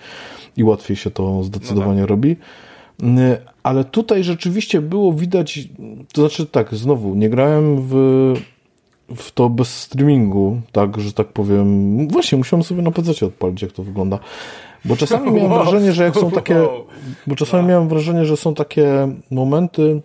[0.57, 2.11] i łatwiej się to zdecydowanie no tak.
[2.11, 2.37] robi.
[3.03, 3.07] Y,
[3.63, 5.69] ale tutaj rzeczywiście było widać,
[6.13, 7.95] to znaczy tak, znowu, nie grałem w,
[9.17, 12.09] w to bez streamingu, tak, że tak powiem.
[12.09, 14.19] Właśnie, musiałem sobie na PC odpalić, jak to wygląda.
[14.85, 16.67] Bo czasami miałem wrażenie, że jak są takie,
[17.27, 20.01] bo czasami miałem wrażenie, że są takie momenty,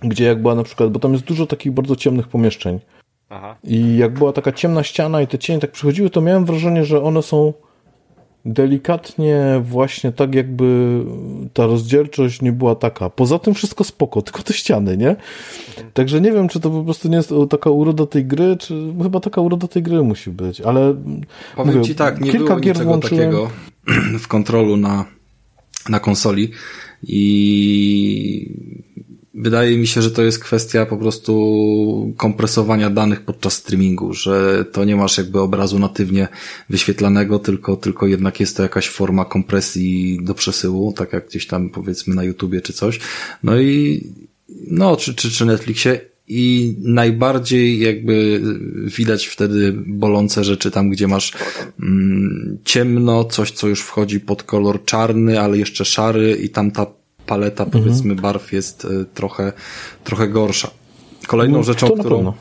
[0.00, 2.80] gdzie jak była na przykład, bo tam jest dużo takich bardzo ciemnych pomieszczeń.
[3.30, 3.56] Aha.
[3.64, 7.02] I jak była taka ciemna ściana i te cienie tak przychodziły, to miałem wrażenie, że
[7.02, 7.52] one są
[8.44, 11.00] delikatnie właśnie tak jakby
[11.52, 13.10] ta rozdzielczość nie była taka.
[13.10, 15.16] Poza tym wszystko spoko, tylko te ściany, nie?
[15.94, 19.20] Także nie wiem, czy to po prostu nie jest taka uroda tej gry, czy chyba
[19.20, 20.94] taka uroda tej gry musi być, ale
[21.56, 23.18] Powiem mówię, ci tak, nie kilka było gier włączyłem.
[23.18, 23.50] takiego
[24.24, 25.04] w kontrolu na,
[25.88, 26.50] na konsoli
[27.02, 28.54] i
[29.34, 34.84] Wydaje mi się, że to jest kwestia po prostu kompresowania danych podczas streamingu, że to
[34.84, 36.28] nie masz jakby obrazu natywnie
[36.70, 41.70] wyświetlanego, tylko, tylko jednak jest to jakaś forma kompresji do przesyłu, tak jak gdzieś tam
[41.70, 43.00] powiedzmy na YouTubie czy coś.
[43.42, 44.02] No i
[44.70, 48.42] no, czy, czy, czy Netflixie i najbardziej jakby
[48.84, 51.32] widać wtedy bolące rzeczy tam, gdzie masz
[51.82, 56.99] mm, ciemno, coś, co już wchodzi pod kolor czarny, ale jeszcze szary i tam ta
[57.30, 57.84] paleta mhm.
[57.84, 59.52] powiedzmy barw jest e, trochę,
[60.04, 60.70] trochę gorsza.
[61.26, 62.32] Kolejną no, rzeczą, którą,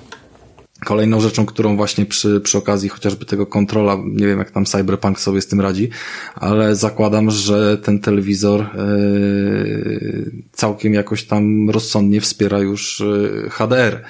[0.85, 5.19] Kolejną rzeczą, którą właśnie przy, przy okazji chociażby tego kontrola, nie wiem jak tam Cyberpunk
[5.19, 5.89] sobie z tym radzi,
[6.35, 14.03] ale zakładam, że ten telewizor yy, całkiem jakoś tam rozsądnie wspiera już yy, HDR.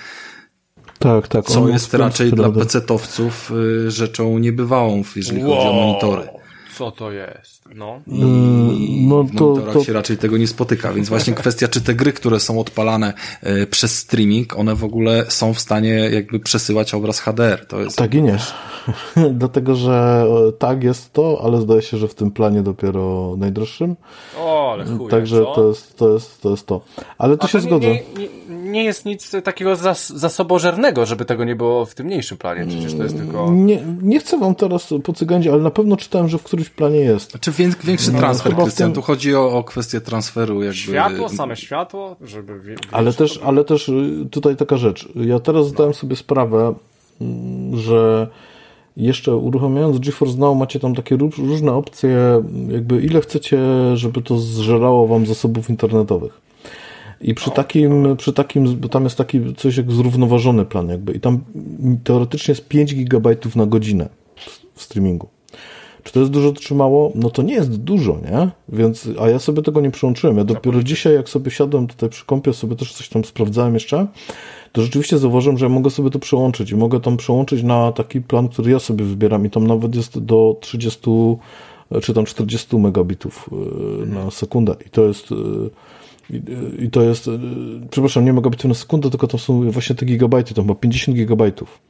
[0.99, 1.45] Tak, tak.
[1.45, 3.51] Co jest raczej dla pecetowców
[3.83, 5.55] yy, rzeczą niebywałą, jeżeli wow.
[5.55, 6.38] chodzi o monitory
[6.79, 7.63] co to jest.
[7.75, 9.83] No, I no w to, to...
[9.83, 13.67] się raczej tego nie spotyka, więc właśnie kwestia, czy te gry, które są odpalane e,
[13.67, 17.65] przez streaming, one w ogóle są w stanie jakby przesyłać obraz HDR.
[17.65, 17.97] To jest...
[17.97, 18.37] Tak i nie.
[19.33, 23.95] Dlatego, że e, tak jest to, ale zdaje się, że w tym planie dopiero najdroższym.
[24.37, 25.53] O, ale chuje, Także co?
[25.55, 26.49] to jest, to jest to.
[26.49, 26.81] Jest to.
[27.17, 27.87] Ale to A się to zgodzę.
[27.87, 28.29] Nie, nie,
[28.71, 32.65] nie jest nic takiego zas zasobożernego, żeby tego nie było w tym mniejszym planie.
[32.67, 33.51] Przecież to jest tylko...
[33.51, 37.31] Nie, nie chcę wam teraz pocygandzić, ale na pewno czytałem, że w którymś planie jest.
[37.31, 37.51] Znaczy
[37.83, 38.87] większy no, transfer, Krystian.
[38.87, 38.93] Tym...
[38.93, 40.63] Tu chodzi o, o kwestię transferu.
[40.63, 40.77] Jakby...
[40.77, 42.59] Światło, same światło, żeby...
[42.59, 45.09] Wie, ale też, ale też y, tutaj taka rzecz.
[45.15, 45.69] Ja teraz no.
[45.69, 46.73] zdałem sobie sprawę,
[47.21, 48.27] mm, że
[48.97, 53.59] jeszcze uruchamiając GeForce Now macie tam takie różne opcje, jakby ile chcecie,
[53.93, 56.48] żeby to zżerało wam zasobów internetowych.
[57.21, 61.19] I przy takim, przy takim, bo tam jest taki coś jak zrównoważony plan jakby i
[61.19, 61.39] tam
[62.03, 64.09] teoretycznie jest 5 GB na godzinę
[64.75, 65.27] w streamingu.
[66.03, 67.11] Czy to jest dużo czy mało?
[67.15, 68.49] No to nie jest dużo, nie?
[68.69, 70.37] Więc, a ja sobie tego nie przełączyłem.
[70.37, 74.07] Ja dopiero dzisiaj, jak sobie siadłem tutaj przy kąpie, sobie też coś tam sprawdzałem jeszcze,
[74.71, 78.21] to rzeczywiście zauważyłem, że ja mogę sobie to przełączyć i mogę tam przełączyć na taki
[78.21, 81.09] plan, który ja sobie wybieram i tam nawet jest do 30
[82.01, 83.49] czy tam 40 megabitów
[84.03, 85.31] y, na sekundę i to jest
[86.35, 86.41] y,
[86.79, 87.39] i, to jest, y,
[87.91, 91.88] przepraszam, nie megabitów na sekundę, tylko to są właśnie te gigabajty, to ma 50 gigabajtów.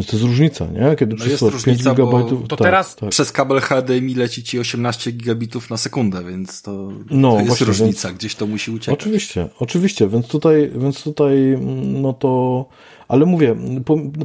[0.00, 0.96] Więc to jest różnica, nie?
[0.96, 2.48] Kiedy no przesyłasz 5 gigabajtów.
[2.48, 3.10] To tak, teraz tak.
[3.10, 7.66] przez kabel HDMI leci ci 18 gigabitów na sekundę, więc to, no, to jest właśnie,
[7.66, 9.00] różnica, więc, gdzieś to musi uciekać.
[9.00, 12.64] Oczywiście, oczywiście, więc tutaj, więc tutaj, no to,
[13.08, 13.56] ale mówię,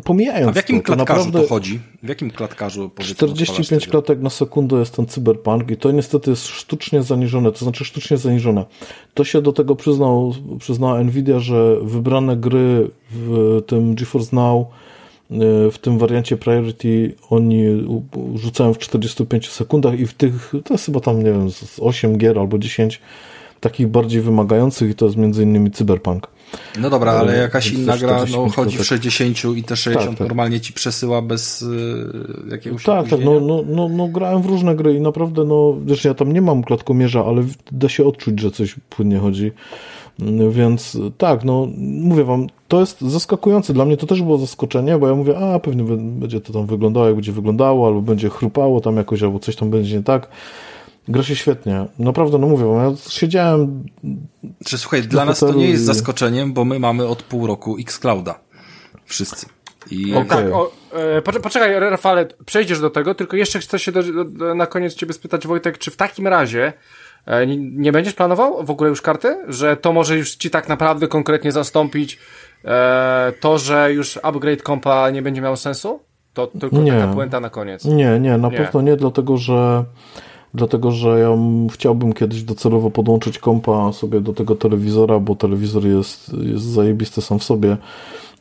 [0.03, 1.79] pomijając A w jakim to, klatkarzu to, to chodzi?
[2.03, 7.03] W jakim klatkarzu 45 klatek na sekundę jest ten cyberpunk i to niestety jest sztucznie
[7.03, 8.65] zaniżone, to znaczy sztucznie zaniżone.
[9.13, 14.67] To się do tego przyznał, przyznała Nvidia, że wybrane gry w tym GeForce Now
[15.71, 17.63] w tym wariancie Priority oni
[18.35, 22.17] rzucają w 45 sekundach i w tych, to jest chyba tam, nie wiem, z 8
[22.17, 23.01] gier albo 10
[23.59, 26.27] takich bardziej wymagających i to jest między innymi Cyberpunk.
[26.79, 30.17] No dobra, ale e, jakaś inna gra no, chodzi w 60 i te 60 tak,
[30.17, 30.27] tak.
[30.27, 31.67] normalnie ci przesyła bez y,
[32.51, 36.05] jakiegoś Tak, tak, no, no, no, no grałem w różne gry i naprawdę, no, wiesz,
[36.05, 39.51] ja tam nie mam klatkomierza, ale da się odczuć, że coś płynnie chodzi.
[40.49, 43.73] Więc tak, no mówię wam, to jest zaskakujące.
[43.73, 47.05] Dla mnie to też było zaskoczenie, bo ja mówię, a pewnie będzie to tam wyglądało,
[47.05, 50.27] jak będzie wyglądało, albo będzie chrupało tam jakoś, albo coś tam będzie nie tak.
[51.07, 51.85] Gra się świetnie.
[51.99, 53.83] Naprawdę, no mówię, ja siedziałem.
[54.65, 55.85] Czy słuchaj, dla nas to nie jest i...
[55.85, 58.39] zaskoczeniem, bo my mamy od pół roku Xclouda.
[59.05, 59.45] Wszyscy.
[59.91, 60.13] I...
[60.13, 60.43] Okay.
[60.43, 64.67] Tak, o, e, poczekaj, Rafale, przejdziesz do tego, tylko jeszcze chcę się do, do, na
[64.67, 66.73] koniec ciebie spytać, Wojtek, czy w takim razie
[67.47, 69.37] nie, nie będziesz planował w ogóle już karty?
[69.47, 72.19] Że to może już ci tak naprawdę konkretnie zastąpić
[72.65, 75.99] e, to, że już upgrade kompa nie będzie miało sensu?
[76.33, 76.91] To tylko nie.
[76.91, 77.85] taka puenta na koniec.
[77.85, 78.57] Nie, nie, na nie.
[78.57, 79.85] pewno nie, dlatego że
[80.53, 81.29] dlatego, że ja
[81.71, 87.39] chciałbym kiedyś docelowo podłączyć kompa sobie do tego telewizora, bo telewizor jest, jest zajebisty sam
[87.39, 87.77] w sobie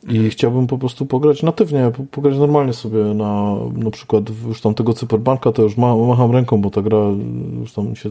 [0.09, 4.93] i chciałbym po prostu pograć natywnie, pograć normalnie sobie na na przykład już tam tego
[4.93, 6.97] Cyberbanka, to już ma, macham ręką, bo ta gra
[7.59, 8.09] już tam się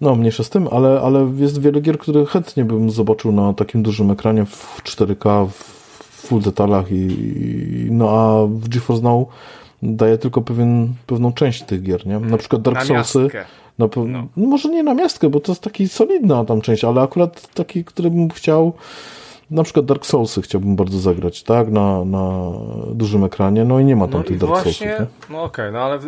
[0.00, 3.82] no, mniejsza z tym, ale, ale jest wiele gier, które chętnie bym zobaczył na takim
[3.82, 5.54] dużym ekranie w 4K, w
[6.26, 9.28] full detalach i, i no a w GeForce Now
[9.82, 12.18] daje tylko pewien, pewną część tych gier, nie?
[12.18, 13.28] Na przykład Dark Soulsy.
[13.78, 14.04] Na, no.
[14.04, 14.26] no.
[14.36, 18.10] Może nie na miastkę, bo to jest taki solidna tam część, ale akurat taki, który
[18.10, 18.72] bym chciał
[19.50, 21.68] na przykład Dark Soulsy chciałbym bardzo zagrać, tak?
[21.68, 22.50] Na, na
[22.94, 25.30] dużym ekranie, no i nie ma tam no tych Dark właśnie, Soulsów.
[25.30, 25.98] No okej, okay, no ale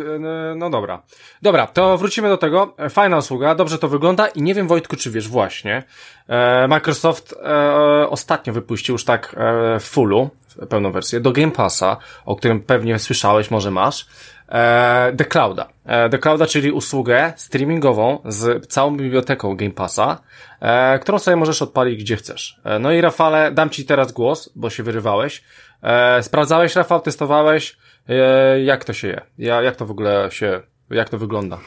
[0.55, 1.01] no dobra.
[1.41, 2.73] Dobra, to wrócimy do tego.
[2.89, 5.83] Fajna usługa, dobrze to wygląda i nie wiem Wojtku, czy wiesz właśnie,
[6.27, 10.29] e, Microsoft e, ostatnio wypuścił już tak e, w fullu,
[10.69, 14.07] pełną wersję, do Game Passa, o którym pewnie słyszałeś, może masz,
[14.49, 15.69] e, The Clouda.
[15.85, 20.21] E, The Clouda, czyli usługę streamingową z całą biblioteką Game Passa,
[20.59, 22.59] e, którą sobie możesz odpalić gdzie chcesz.
[22.63, 25.43] E, no i Rafale, dam Ci teraz głos, bo się wyrywałeś.
[25.83, 27.77] E, sprawdzałeś, Rafał, testowałeś,
[28.09, 29.21] e, jak to się je?
[29.37, 31.59] Ja, jak to w ogóle się, jak to wygląda?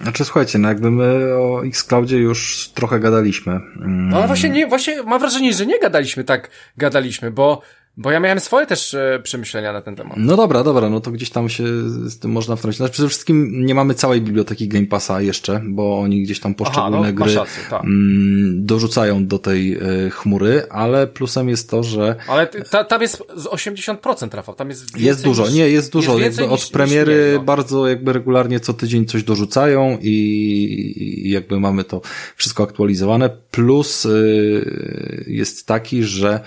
[0.00, 3.60] Znaczy słuchajcie, no jakby my o Xcloudzie już trochę gadaliśmy.
[3.76, 7.62] No ale właśnie nie, właśnie mam wrażenie, że nie gadaliśmy tak, gadaliśmy, bo
[7.96, 10.16] bo ja miałem swoje też e, przemyślenia na ten temat.
[10.16, 11.64] No dobra, dobra, no to gdzieś tam się
[12.10, 12.76] z tym można wtrącić.
[12.76, 16.98] Znaczy przede wszystkim nie mamy całej biblioteki Game Passa jeszcze, bo oni gdzieś tam poszczególne
[16.98, 17.84] Aha, no, gry rację, tak.
[17.84, 19.76] mm, dorzucają do tej
[20.06, 22.16] y, chmury, ale plusem jest to, że...
[22.28, 26.18] Ale ta, tam jest z 80% Rafał, tam jest Jest dużo, niż, nie, jest dużo.
[26.18, 27.44] Jest jakby od premiery niż no.
[27.44, 32.00] bardzo jakby regularnie co tydzień coś dorzucają i, i jakby mamy to
[32.36, 33.30] wszystko aktualizowane.
[33.50, 36.40] Plus y, jest taki, że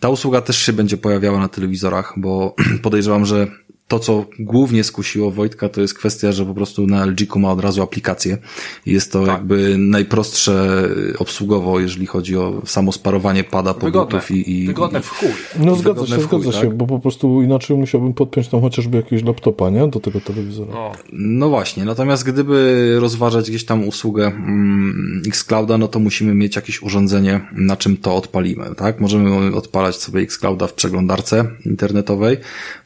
[0.00, 3.46] ta usługa też się będzie pojawiała na telewizorach, bo podejrzewam, że
[3.88, 7.60] to, co głównie skusiło Wojtka, to jest kwestia, że po prostu na LG ma od
[7.60, 8.38] razu aplikację.
[8.86, 9.28] Jest to tak.
[9.28, 14.66] jakby najprostsze obsługowo, jeżeli chodzi o samo sparowanie pada po wygodne, i, i...
[14.66, 15.28] Wygodne w chuj.
[15.58, 16.62] No zgadza się, zgadza tak?
[16.62, 19.88] się, bo po prostu inaczej musiałbym podpiąć tam chociażby jakiegoś laptopa, nie?
[19.88, 20.72] Do tego telewizora.
[20.72, 26.56] No, no właśnie, natomiast gdyby rozważać gdzieś tam usługę mm, Xclouda, no to musimy mieć
[26.56, 29.00] jakieś urządzenie, na czym to odpalimy, tak?
[29.00, 32.36] Możemy odpalać sobie Xclouda w przeglądarce internetowej,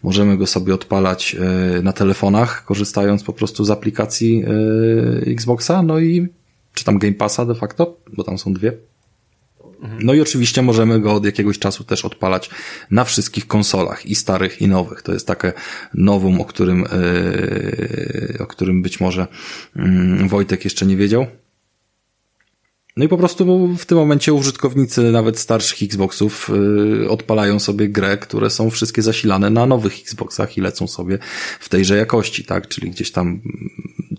[0.03, 4.45] możemy go sobie odpalać odpalać e, na telefonach, korzystając po prostu z aplikacji
[5.27, 6.29] e, Xboxa, no i
[6.75, 8.73] czy tam Game Passa de facto, bo tam są dwie.
[10.01, 12.51] No i oczywiście możemy go od jakiegoś czasu też odpalać
[12.91, 15.03] na wszystkich konsolach, i starych, i nowych.
[15.03, 15.53] To jest takie
[15.95, 19.27] nowum, o którym, e, o którym być może
[19.77, 21.27] mm, Wojtek jeszcze nie wiedział.
[22.99, 26.51] No i po prostu w tym momencie użytkownicy nawet starszych Xboxów
[27.01, 31.19] yy, odpalają sobie grę, które są wszystkie zasilane na nowych Xboxach i lecą sobie
[31.61, 32.69] w tejże jakości, tak?
[32.69, 33.41] Czyli gdzieś tam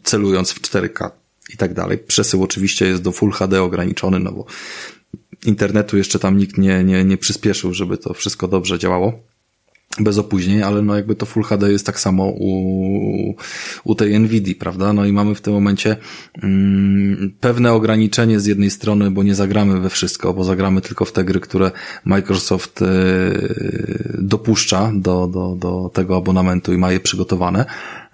[0.03, 1.09] celując w 4K
[1.53, 1.97] i tak dalej.
[1.97, 4.45] Przesył oczywiście jest do Full HD ograniczony, no bo
[5.45, 9.19] internetu jeszcze tam nikt nie, nie, nie przyspieszył, żeby to wszystko dobrze działało
[9.97, 13.35] bez opóźnień, ale no jakby to Full HD jest tak samo u,
[13.83, 14.93] u tej Nvidia, prawda?
[14.93, 15.97] No i mamy w tym momencie
[16.43, 21.11] mm, pewne ograniczenie z jednej strony, bo nie zagramy we wszystko, bo zagramy tylko w
[21.11, 21.71] te gry, które
[22.05, 22.85] Microsoft y,
[24.21, 27.65] dopuszcza do, do, do tego abonamentu i ma je przygotowane.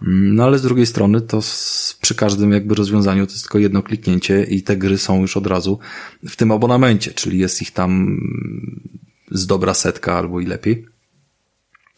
[0.07, 3.83] No ale z drugiej strony to z, przy każdym jakby rozwiązaniu to jest tylko jedno
[3.83, 5.79] kliknięcie i te gry są już od razu
[6.27, 8.19] w tym abonamencie, czyli jest ich tam
[9.31, 10.94] z dobra setka albo i lepiej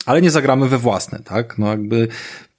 [0.07, 1.57] ale nie zagramy we własne, tak?
[1.57, 2.07] No jakby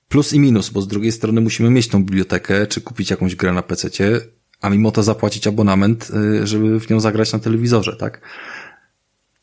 [0.08, 3.52] plus i minus, bo z drugiej strony musimy mieć tą bibliotekę, czy kupić jakąś grę
[3.52, 4.20] na PC-cie,
[4.60, 6.10] a mimo to zapłacić abonament,
[6.42, 8.20] y, żeby w nią zagrać na telewizorze, tak?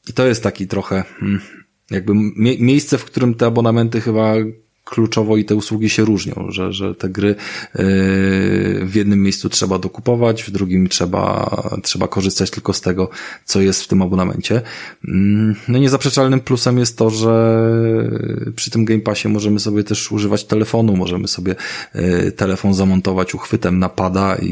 [0.10, 1.42] I to jest taki trochę, hmm,
[1.92, 4.34] jakby mie miejsce, w którym te abonamenty chyba
[4.86, 7.36] kluczowo i te usługi się różnią, że, że te gry yy,
[8.86, 11.50] w jednym miejscu trzeba dokupować, w drugim trzeba,
[11.84, 13.10] trzeba korzystać tylko z tego,
[13.46, 14.62] co jest w tym abonamencie.
[15.08, 17.66] Mm, no niezaprzeczalnym plusem jest to, że
[18.56, 21.56] przy tym Game Passie możemy sobie też używać telefonu, możemy sobie
[21.96, 24.48] yy, telefon zamontować uchwytem na pada i,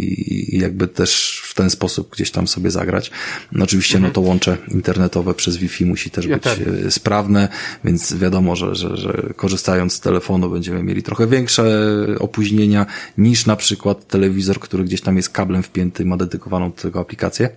[0.56, 3.12] i jakby też w ten sposób gdzieś tam sobie zagrać.
[3.52, 4.10] No oczywiście mhm.
[4.10, 6.58] no to łącze internetowe przez Wi-Fi musi też ja być tak.
[6.89, 7.48] sprawne,
[7.84, 11.64] więc wiadomo, że, że, że korzystając z telefonu telefonu będziemy mieli trochę większe
[12.20, 12.86] opóźnienia
[13.18, 17.50] niż na przykład telewizor, który gdzieś tam jest kablem wpięty, ma dedykowaną do tego aplikację.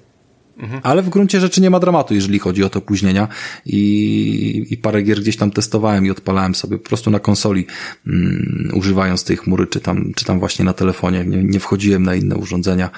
[0.59, 0.81] Mhm.
[0.85, 3.29] Ale w gruncie rzeczy nie ma dramatu, jeżeli chodzi o te opóźnienia
[3.67, 7.67] i, i parę gier gdzieś tam testowałem i odpalałem sobie po prostu na konsoli,
[8.07, 11.25] mm, używając tej chmury, czy tam, czy tam właśnie na telefonie.
[11.25, 12.91] Nie, nie wchodziłem na inne urządzenia.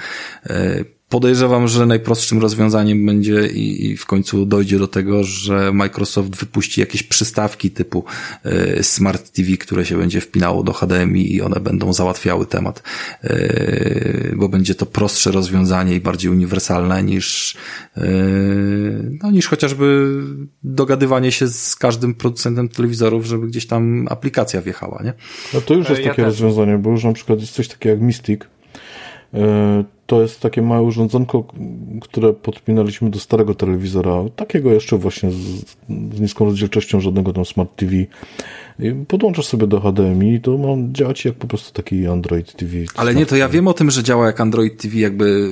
[0.45, 6.35] E, Podejrzewam, że najprostszym rozwiązaniem będzie i, i, w końcu dojdzie do tego, że Microsoft
[6.35, 8.03] wypuści jakieś przystawki typu
[8.45, 12.83] y, Smart TV, które się będzie wpinało do HDMI i one będą załatwiały temat,
[13.23, 17.57] y, bo będzie to prostsze rozwiązanie i bardziej uniwersalne niż,
[17.97, 20.17] y, no, niż chociażby
[20.63, 25.13] dogadywanie się z każdym producentem telewizorów, żeby gdzieś tam aplikacja wjechała, nie?
[25.53, 26.25] No to już jest ja takie też.
[26.25, 28.41] rozwiązanie, bo już na przykład jest coś takiego jak Mystic,
[30.09, 31.43] to jest takie małe urządzonko,
[32.01, 35.35] które podpinaliśmy do starego telewizora, takiego jeszcze właśnie z,
[36.15, 37.91] z niską rozdzielczością, żadnego tam Smart TV.
[39.07, 42.73] Podłączasz sobie do HDMI i to ma działać jak po prostu taki Android TV.
[42.95, 45.49] Ale nie, to ja wiem o tym, że działa jak Android TV, jakby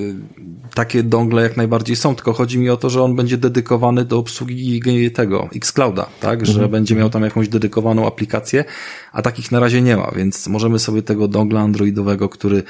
[0.74, 4.18] takie dongle jak najbardziej są, tylko chodzi mi o to, że on będzie dedykowany do
[4.18, 4.82] obsługi
[5.14, 6.70] tego Xclouda, tak, że mhm.
[6.70, 8.64] będzie miał tam jakąś dedykowaną aplikację,
[9.12, 12.62] a takich na razie nie ma, więc możemy sobie tego dongla androidowego, który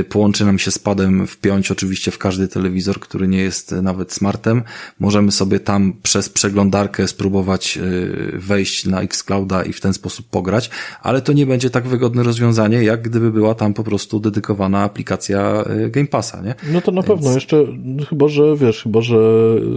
[0.00, 4.12] y, połączy nam się z padem, wpiąć oczywiście w każdy telewizor, który nie jest nawet
[4.12, 4.62] smartem.
[5.00, 10.70] Możemy sobie tam przez przeglądarkę spróbować y, wejść na Xclouda i w ten sposób pograć,
[11.02, 15.64] ale to nie będzie tak wygodne rozwiązanie, jak gdyby była tam po prostu dedykowana aplikacja
[15.86, 16.54] y, Game Passa, nie?
[16.72, 17.34] No to na pewno, więc...
[17.34, 17.66] jeszcze
[18.08, 19.16] chyba, że wiesz, chyba, że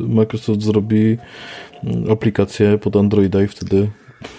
[0.08, 1.18] Microsoft zrobi
[1.84, 3.88] mm, aplikację pod Androida i wtedy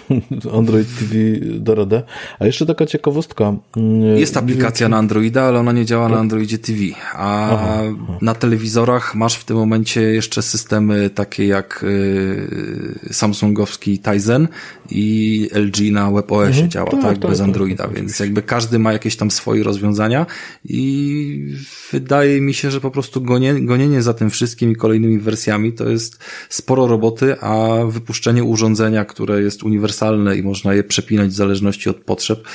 [0.57, 1.15] Android TV
[1.59, 2.03] da radę.
[2.39, 3.55] A jeszcze taka ciekawostka.
[3.77, 6.17] Mm, jest aplikacja na Androida, ale ona nie działa na?
[6.17, 6.79] Androidzie TV.
[7.13, 8.17] A aha, aha.
[8.21, 14.47] na telewizorach masz w tym momencie jeszcze systemy takie jak y, Samsungowski Tizen
[14.91, 18.41] i LG na WebOSie mhm, działa, tak, tak, tak bez tak, Androida, tak, więc jakby
[18.41, 20.25] każdy ma jakieś tam swoje rozwiązania
[20.65, 21.55] i
[21.91, 25.89] wydaje mi się, że po prostu gonienie, gonienie za tym wszystkim i kolejnymi wersjami to
[25.89, 26.19] jest
[26.49, 31.89] sporo roboty, a wypuszczenie urządzenia, które jest uniwersalne uniwersalne i można je przepinać w zależności
[31.89, 32.47] od potrzeb,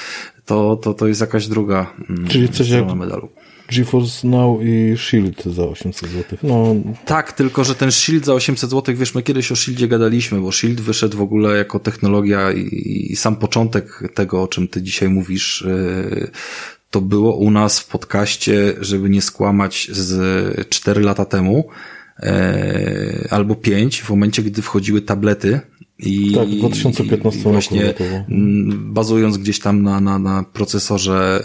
[0.46, 3.28] to, to, to jest jakaś druga mm, Czyli coś jak medalu.
[3.72, 6.38] GeForce Now i Shield za 800 zł.
[6.42, 6.74] No.
[7.04, 10.52] Tak, tylko że ten Shield za 800 zł, wiesz, my kiedyś o Shieldzie gadaliśmy, bo
[10.52, 15.08] Shield wyszedł w ogóle jako technologia i, i sam początek tego, o czym ty dzisiaj
[15.08, 16.30] mówisz, yy,
[16.90, 21.68] to było u nas w podcaście, żeby nie skłamać z 4 lata temu,
[22.22, 22.28] yy,
[23.30, 25.60] albo 5, w momencie, gdy wchodziły tablety
[25.98, 27.94] i, tak, w 2015 i właśnie
[28.68, 31.42] bazując gdzieś tam na, na, na procesorze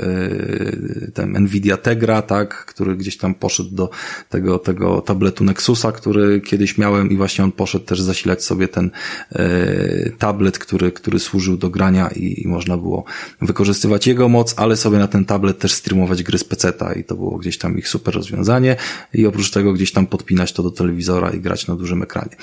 [1.02, 3.90] yy, ten Nvidia Tegra, tak, który gdzieś tam poszedł do
[4.30, 8.92] tego, tego tabletu Nexusa, który kiedyś miałem i właśnie on poszedł też zasilać sobie ten
[9.32, 13.04] yy, tablet, który, który służył do grania i, i można było
[13.42, 17.16] wykorzystywać jego moc, ale sobie na ten tablet też streamować gry z peceta i to
[17.16, 18.76] było gdzieś tam ich super rozwiązanie
[19.14, 22.36] i oprócz tego gdzieś tam podpinać to do telewizora i grać na dużym ekranie.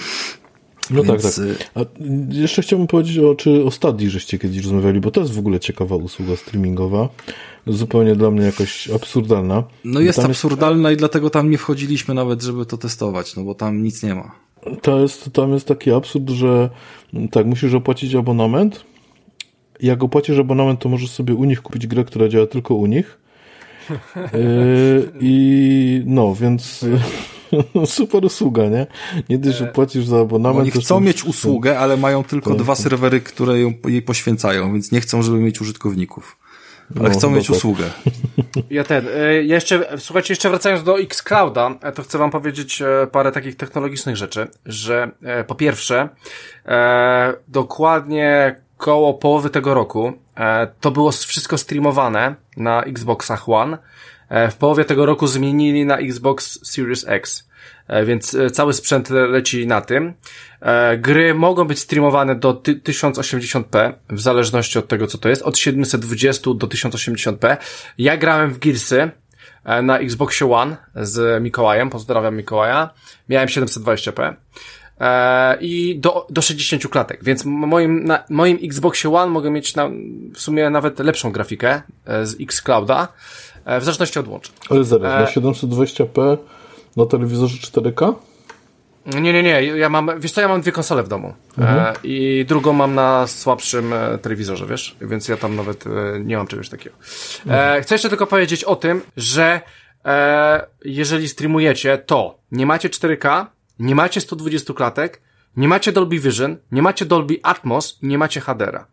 [0.91, 1.23] No Więc...
[1.23, 1.71] tak, tak.
[1.75, 1.81] A
[2.29, 5.61] jeszcze chciałbym powiedzieć o, czy o Stadii żeście kiedyś rozmawiali, bo to jest w ogóle
[5.61, 7.09] ciekawa usługa streamingowa.
[7.67, 9.65] Zupełnie dla mnie jakoś absurdalna.
[9.85, 10.99] No jest absurdalna jest...
[10.99, 14.35] i dlatego tam nie wchodziliśmy nawet, żeby to testować, no bo tam nic nie ma.
[14.83, 16.71] To jest, tam jest taki absurd, że
[17.31, 18.85] tak, musisz opłacić abonament.
[19.81, 23.19] Jak opłacisz abonament, to możesz sobie u nich kupić grę, która działa tylko u nich.
[24.17, 26.85] Yy, I no, więc
[27.87, 28.87] super usługa, nie?
[29.29, 30.61] Nie tylko że e, płacisz za abonament.
[30.61, 32.59] Oni chcą mieć usługę, ale mają tylko tak.
[32.59, 36.39] dwa serwery, które ją, jej poświęcają, więc nie chcą, żeby mieć użytkowników.
[37.01, 37.57] Ale no, chcą mieć tak.
[37.57, 37.85] usługę.
[38.71, 43.33] Ja ten, e, jeszcze, słuchajcie, jeszcze wracając do Xclouda, e, to chcę wam powiedzieć parę
[43.33, 45.11] takich technologicznych rzeczy, że
[45.47, 46.09] po pierwsze,
[47.49, 50.13] dokładnie koło połowy tego roku
[50.81, 53.79] to było wszystko streamowane na Xboxach One,
[54.51, 57.49] w połowie tego roku zmienili na Xbox Series X,
[57.89, 60.15] e, więc e, cały sprzęt leci na tym.
[60.99, 66.51] Gry mogą być streamowane do 1080p, w zależności od tego, co to jest, od 720
[66.55, 67.57] do 1080p.
[67.99, 69.11] Ja grałem w Gearsy
[69.83, 72.91] na Xboxie One z Mikołajem, pozdrawiam Mikołaja.
[73.29, 74.35] Miałem 720p
[75.61, 79.91] i do, do 60 klatek, więc moim, na moim Xboxie One mogę mieć na,
[80.35, 81.83] w sumie nawet lepszą grafikę
[82.23, 83.09] z Xclouda.
[83.65, 84.53] E, w zależności od łączy.
[84.71, 86.37] Ale zaraz, na 720p
[86.97, 88.15] na telewizorze 4K?
[89.07, 89.63] Nie, nie, nie.
[89.63, 91.35] Ja mam, wiesz co, ja mam dwie konsole w domu.
[91.59, 91.95] E, mhm.
[92.03, 94.97] I drugą mam na słabszym e, telewizorze, wiesz?
[95.01, 95.85] Więc ja tam nawet
[96.21, 96.97] nie mam czegoś takiego.
[97.47, 97.83] Mhm.
[97.83, 99.61] Chcę jeszcze tylko powiedzieć o tym, że
[100.85, 103.47] jeżeli streamujecie, to nie macie 4K,
[103.79, 105.21] nie macie 120 klatek,
[105.57, 108.87] nie macie Dolby Vision, nie macie Dolby Atmos i nie macie HDR-a.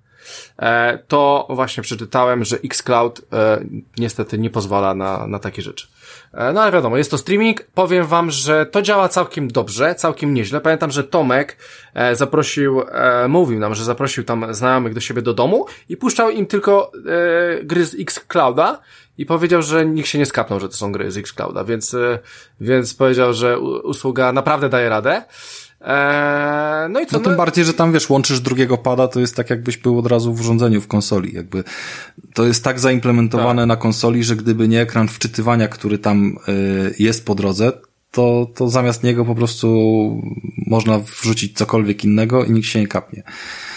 [0.59, 3.63] E, to właśnie przeczytałem, że Xcloud e,
[3.97, 5.87] niestety nie pozwala na, na takie rzeczy.
[6.33, 7.63] E, no ale wiadomo, jest to streaming.
[7.63, 10.61] Powiem wam, że to działa całkiem dobrze, całkiem nieźle.
[10.61, 11.57] Pamiętam, że Tomek
[12.13, 12.81] zaprosił,
[13.29, 16.91] mówił nam, że zaprosił tam znajomych do siebie do domu i puszczał im tylko
[17.63, 18.79] gry z Xclouda
[19.17, 21.95] i powiedział, że nikt się nie skapnął, że to są gry z Xclouda, więc,
[22.61, 25.23] więc powiedział, że usługa naprawdę daje radę.
[25.83, 27.17] Eee, no i co?
[27.17, 27.37] No tym no...
[27.37, 30.41] bardziej, że tam wiesz, łączysz drugiego pada, to jest tak jakbyś był od razu w
[30.41, 31.35] urządzeniu w konsoli.
[31.35, 31.63] Jakby
[32.33, 33.67] to jest tak zaimplementowane tak.
[33.67, 37.71] na konsoli, że gdyby nie ekran wczytywania, który tam y, jest po drodze,
[38.11, 39.67] to, to zamiast niego po prostu
[40.67, 43.23] można wrzucić cokolwiek innego i nikt się nie kapnie.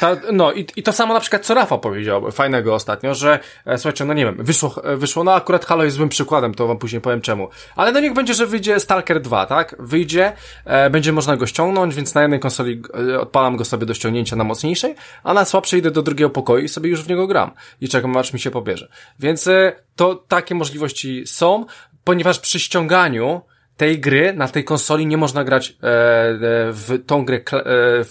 [0.01, 3.79] Ta, no i, i to samo na przykład co Rafa powiedział, fajnego ostatnio, że e,
[3.79, 6.79] słuchajcie, no nie wiem, wyszło, e, wyszło, no akurat Halo jest złym przykładem, to wam
[6.79, 7.49] później powiem czemu.
[7.77, 9.77] Ale no niech będzie, że wyjdzie Stalker 2, tak?
[9.79, 10.33] Wyjdzie,
[10.65, 14.37] e, będzie można go ściągnąć, więc na jednej konsoli e, odpalam go sobie do ściągnięcia
[14.37, 14.95] na mocniejszej,
[15.25, 17.51] a na słabszej idę do drugiego pokoju i sobie już w niego gram.
[17.81, 18.89] I czekam aż mi się pobierze.
[19.19, 21.67] Więc e, to takie możliwości są,
[22.05, 23.43] ponieważ przy ściąganiu
[23.77, 26.37] tej gry na tej konsoli nie można grać e, e
[26.73, 27.61] w tą grę e,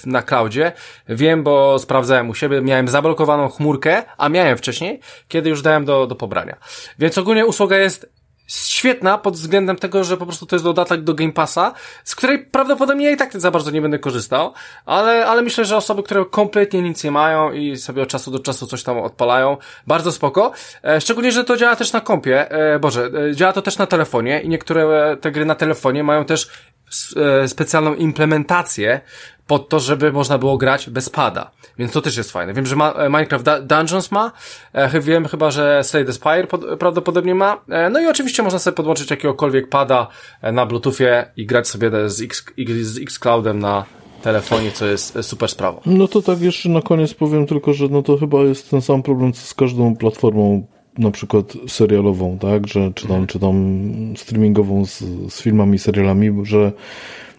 [0.06, 0.72] na cloudzie.
[1.10, 6.08] Wiem, bo sprawdzałem u siebie, miałem zablokowaną chmurkę, a miałem wcześniej, kiedy już dałem do,
[6.08, 6.58] do pobrania.
[7.00, 8.13] Więc ogólnie usługa jest
[8.48, 12.46] świetna pod względem tego, że po prostu to jest dodatek do Game Passa, z której
[12.46, 14.54] prawdopodobnie ja i tak za bardzo nie będę korzystał,
[14.86, 18.40] ale, ale myślę, że osoby, które kompletnie nic nie mają i sobie od czasu do
[18.40, 20.52] czasu coś tam odpalają, bardzo spoko.
[20.84, 23.88] E, szczególnie, że to działa też na kompie, e, Boże, e, działa to też na
[23.88, 26.50] telefonie i niektóre te gry na telefonie mają też
[27.48, 29.02] specjalną implementację
[29.48, 31.52] pod to, żeby można było grać bez pada.
[31.78, 32.54] Więc to też jest fajne.
[32.54, 34.32] Wiem, że ma, e, Minecraft Dungeons ma,
[34.74, 37.62] e, wiem chyba, że Slay the Spire pod, prawdopodobnie ma.
[37.70, 40.08] E, no i oczywiście można sobie podłączyć jakiegokolwiek pada
[40.42, 42.46] e, na Bluetoothie i grać sobie z, X,
[42.82, 43.86] z Xcloudem na
[44.22, 45.82] telefonie, co jest e, super sprawą.
[45.86, 49.04] No to tak jeszcze na koniec powiem tylko, że no to chyba jest ten sam
[49.04, 50.68] problem z każdą platformą
[50.98, 53.88] na przykład serialową, tak, że czy tam, czy tam
[54.18, 56.72] streamingową z, z filmami, serialami, że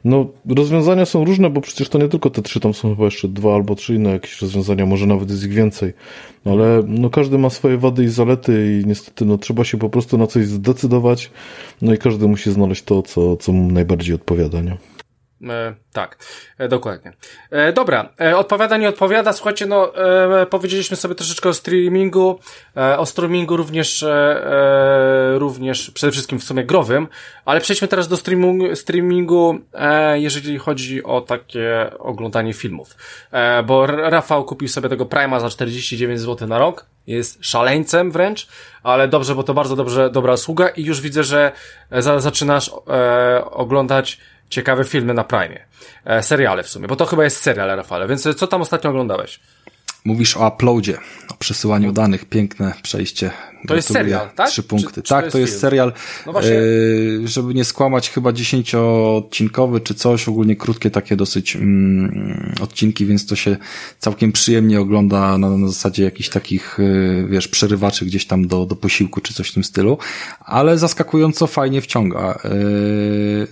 [0.05, 3.29] no rozwiązania są różne, bo przecież to nie tylko te trzy, tam są chyba jeszcze
[3.29, 5.93] dwa albo trzy inne jakieś rozwiązania, może nawet jest ich więcej,
[6.45, 10.19] ale no każdy ma swoje wady i zalety i niestety no trzeba się po prostu
[10.19, 11.31] na coś zdecydować,
[11.83, 14.77] no i każdy musi znaleźć to, co, co mu najbardziej odpowiada, nie?
[15.43, 16.19] E, tak,
[16.59, 17.13] e, dokładnie.
[17.51, 19.33] E, dobra, e, odpowiada, nie odpowiada.
[19.33, 19.97] Słuchajcie, no,
[20.43, 22.39] e, powiedzieliśmy sobie troszeczkę o streamingu,
[22.77, 24.05] e, o streamingu również,
[25.35, 27.09] również przede wszystkim w sumie growym,
[27.45, 29.59] ale przejdźmy teraz do streamingu, streamingu
[30.15, 32.97] jeżeli chodzi o takie oglądanie filmów.
[33.67, 38.49] bo Rafał kupił sobie tego Prima za 49 zł na rok, jest szaleńcem wręcz,
[38.83, 41.53] ale dobrze, bo to bardzo dobrze, dobra usługa i już widzę, że
[41.91, 42.71] za, zaczynasz
[43.51, 44.21] oglądać
[44.51, 45.61] ciekawe filmy na Prime.
[46.05, 49.41] E, seriale w sumie, bo to chyba jest serial, Rafale, więc co tam ostatnio oglądałeś?
[50.05, 50.99] Mówisz o uploadzie,
[51.29, 53.31] o przesyłaniu danych, piękne przejście.
[53.69, 54.49] To jest serial, tak?
[54.49, 54.95] Trzy punkty.
[54.95, 55.93] Czy, czy tak, to jest, serial.
[56.27, 56.53] No właśnie.
[57.25, 63.27] E, żeby nie skłamać, chyba dziesięcioodcinkowy czy coś, ogólnie krótkie takie dosyć mm, odcinki, więc
[63.27, 63.57] to się
[63.99, 68.77] całkiem przyjemnie ogląda na, na zasadzie jakichś takich, e, wiesz, przerywaczy gdzieś tam do, do
[68.77, 69.99] posiłku czy coś w tym stylu,
[70.41, 72.39] ale zaskakująco fajnie wciąga.
[72.45, 72.51] E,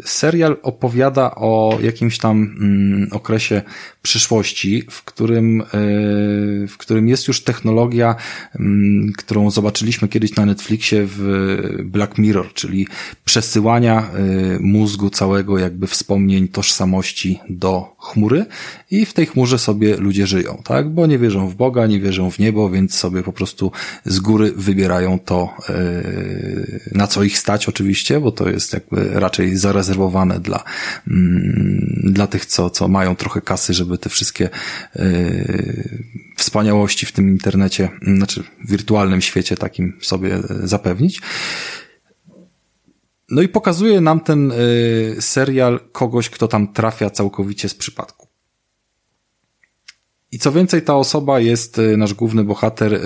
[0.05, 3.63] serial opowiada o jakimś tam mm, okresie
[4.03, 5.63] przyszłości, w którym,
[6.69, 8.17] w którym jest już technologia,
[8.55, 11.21] mm, którą zobaczyliśmy kiedyś na Netflixie w
[11.85, 12.87] Black Mirror, czyli
[13.25, 18.47] przesyłania e, mózgu całego jakby wspomnień tożsamości do chmury
[18.91, 20.91] i w tej chmurze sobie ludzie żyją, tak?
[20.91, 23.73] Bo nie wierzą w Boga, nie wierzą w niebo, więc sobie po prostu
[24.05, 25.75] z góry wybierają to, e,
[26.93, 30.65] na co ich stać oczywiście, bo to jest jakby raczej zarezerwowane dla,
[31.09, 34.49] mm, dla tych, co, co mają trochę kasy, żeby te wszystkie
[34.97, 36.03] yy,
[36.37, 41.21] wspaniałości w tym internecie, znaczy w wirtualnym świecie takim sobie zapewnić.
[43.29, 44.53] No i pokazuje nam ten
[45.15, 48.29] yy, serial kogoś, kto tam trafia całkowicie z przypadku.
[50.33, 53.01] I co więcej, ta osoba jest, y, nasz główny bohater,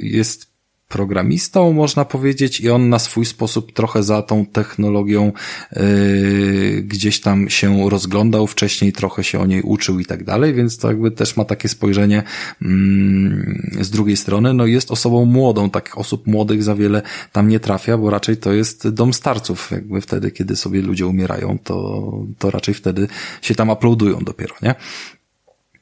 [0.00, 0.51] jest
[0.92, 5.32] programistą, można powiedzieć, i on na swój sposób trochę za tą technologią
[5.72, 10.78] yy, gdzieś tam się rozglądał wcześniej, trochę się o niej uczył i tak dalej, więc
[10.78, 12.22] to jakby też ma takie spojrzenie
[12.60, 14.54] yy, z drugiej strony.
[14.54, 18.52] No jest osobą młodą, takich osób młodych za wiele tam nie trafia, bo raczej to
[18.52, 23.08] jest dom starców, jakby wtedy, kiedy sobie ludzie umierają, to, to raczej wtedy
[23.42, 24.74] się tam uploadują dopiero, nie?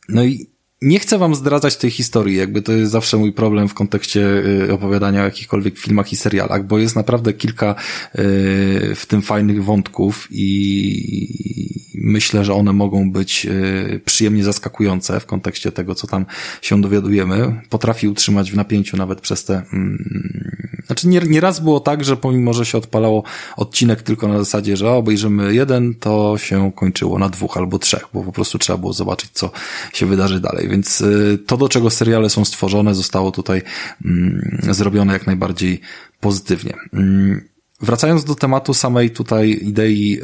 [0.09, 0.50] No i
[0.83, 4.73] nie chcę wam zdradzać tej historii, jakby to jest zawsze mój problem w kontekście y,
[4.73, 10.29] opowiadania o jakichkolwiek filmach i serialach, bo jest naprawdę kilka y, w tym fajnych wątków
[10.31, 16.27] i myślę, że one mogą być y, przyjemnie zaskakujące w kontekście tego, co tam
[16.63, 17.61] się dowiadujemy.
[17.69, 19.63] Potrafi utrzymać w napięciu nawet przez te...
[19.73, 23.23] Mm, znaczy nie, nie raz było tak, że pomimo, że się odpalało
[23.57, 28.23] odcinek tylko na zasadzie, że obejrzymy jeden, to się kończyło na dwóch albo trzech, bo
[28.23, 29.51] po prostu trzeba było zobaczyć, co
[29.93, 33.63] się wydarzy dalej więc y, to, do czego seriale są stworzone, zostało tutaj
[34.05, 35.81] mm, zrobione jak najbardziej
[36.21, 36.75] pozytywnie.
[36.93, 37.51] Mm,
[37.81, 40.21] wracając do tematu samej tutaj idei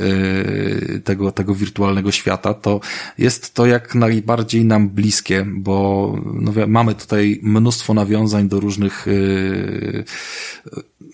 [0.97, 2.81] y, tego, tego wirtualnego świata, to
[3.19, 10.05] jest to jak najbardziej nam bliskie, bo no, mamy tutaj mnóstwo nawiązań do różnych y,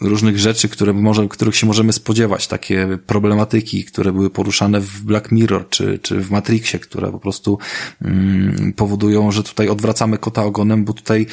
[0.03, 5.33] różnych rzeczy, które może, których się możemy spodziewać, takie problematyki, które były poruszane w Black
[5.33, 7.59] Mirror czy, czy w Matrixie, które po prostu
[8.03, 11.27] mm, powodują, że tutaj odwracamy kota ogonem, bo tutaj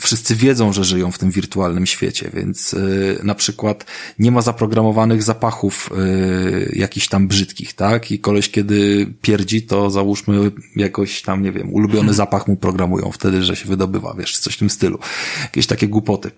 [0.00, 3.86] wszyscy wiedzą, że żyją w tym wirtualnym świecie, więc y, na przykład
[4.18, 8.10] nie ma zaprogramowanych zapachów y, jakichś tam brzydkich, tak?
[8.10, 13.44] I koleś kiedy pierdzi, to załóżmy jakoś tam, nie wiem, ulubiony zapach mu programują wtedy,
[13.44, 14.98] że się wydobywa, wiesz, coś w tym stylu.
[15.42, 16.30] Jakieś takie głupoty.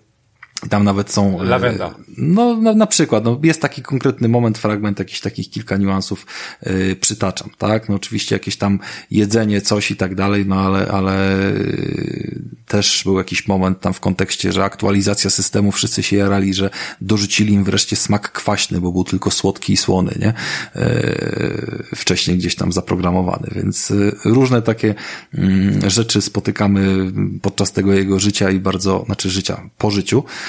[0.69, 1.41] Tam nawet są.
[1.41, 1.95] E, Lawenda.
[2.17, 6.25] No, na, na przykład, no, jest taki konkretny moment, fragment, jakichś takich kilka niuansów
[6.65, 7.89] yy, przytaczam, tak?
[7.89, 8.79] No, oczywiście jakieś tam
[9.11, 13.99] jedzenie, coś i tak dalej, no, ale, ale yy, też był jakiś moment tam w
[13.99, 16.69] kontekście, że aktualizacja systemu, wszyscy się jarali, że
[17.01, 20.33] dorzucili im wreszcie smak kwaśny, bo był tylko słodki i słony, nie?
[20.75, 24.95] Yy, wcześniej gdzieś tam zaprogramowany, więc yy, różne takie
[25.33, 30.44] yy, rzeczy spotykamy podczas tego jego życia i bardzo, znaczy życia po życiu, E,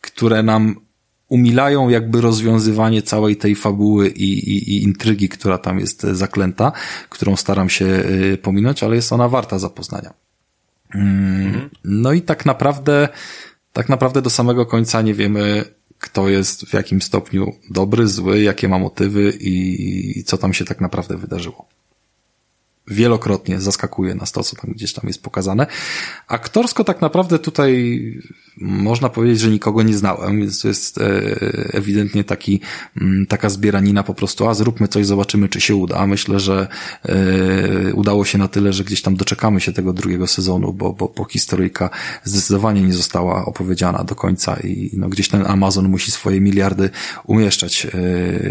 [0.00, 0.86] które nam
[1.28, 6.72] umilają jakby rozwiązywanie całej tej fabuły i, i, i intrygi, która tam jest zaklęta,
[7.08, 10.14] którą staram się e, pominąć, ale jest ona warta zapoznania.
[10.94, 13.08] Mm, no i tak naprawdę,
[13.72, 15.64] tak naprawdę do samego końca nie wiemy,
[15.98, 20.80] kto jest w jakim stopniu dobry, zły, jakie ma motywy i co tam się tak
[20.80, 21.68] naprawdę wydarzyło
[22.88, 25.66] wielokrotnie zaskakuje nas to, co tam gdzieś tam jest pokazane.
[26.28, 28.00] Aktorsko tak naprawdę tutaj
[28.56, 31.02] można powiedzieć, że nikogo nie znałem, więc to jest e,
[31.72, 32.60] ewidentnie taki,
[33.00, 36.06] mm, taka zbieranina po prostu, a zróbmy coś, zobaczymy, czy się uda.
[36.06, 36.68] Myślę, że
[37.04, 41.12] e, udało się na tyle, że gdzieś tam doczekamy się tego drugiego sezonu, bo, bo,
[41.16, 41.90] bo historyjka
[42.24, 46.90] zdecydowanie nie została opowiedziana do końca i no, gdzieś ten Amazon musi swoje miliardy
[47.24, 47.86] umieszczać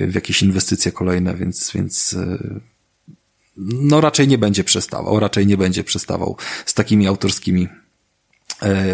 [0.08, 2.18] w jakieś inwestycje kolejne, więc, więc
[3.58, 7.68] no raczej nie będzie przestawał, raczej nie będzie przestawał z takimi autorskimi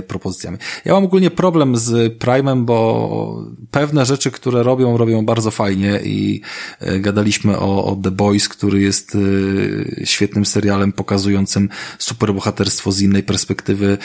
[0.08, 0.58] propozycjami.
[0.86, 6.42] Ja mam ogólnie problem z Prime'em, bo pewne rzeczy, które robią, robią bardzo fajnie i
[6.80, 13.24] e, gadaliśmy o, o The Boys, który jest e, świetnym serialem pokazującym superbohaterstwo z innej
[13.24, 13.98] perspektywy,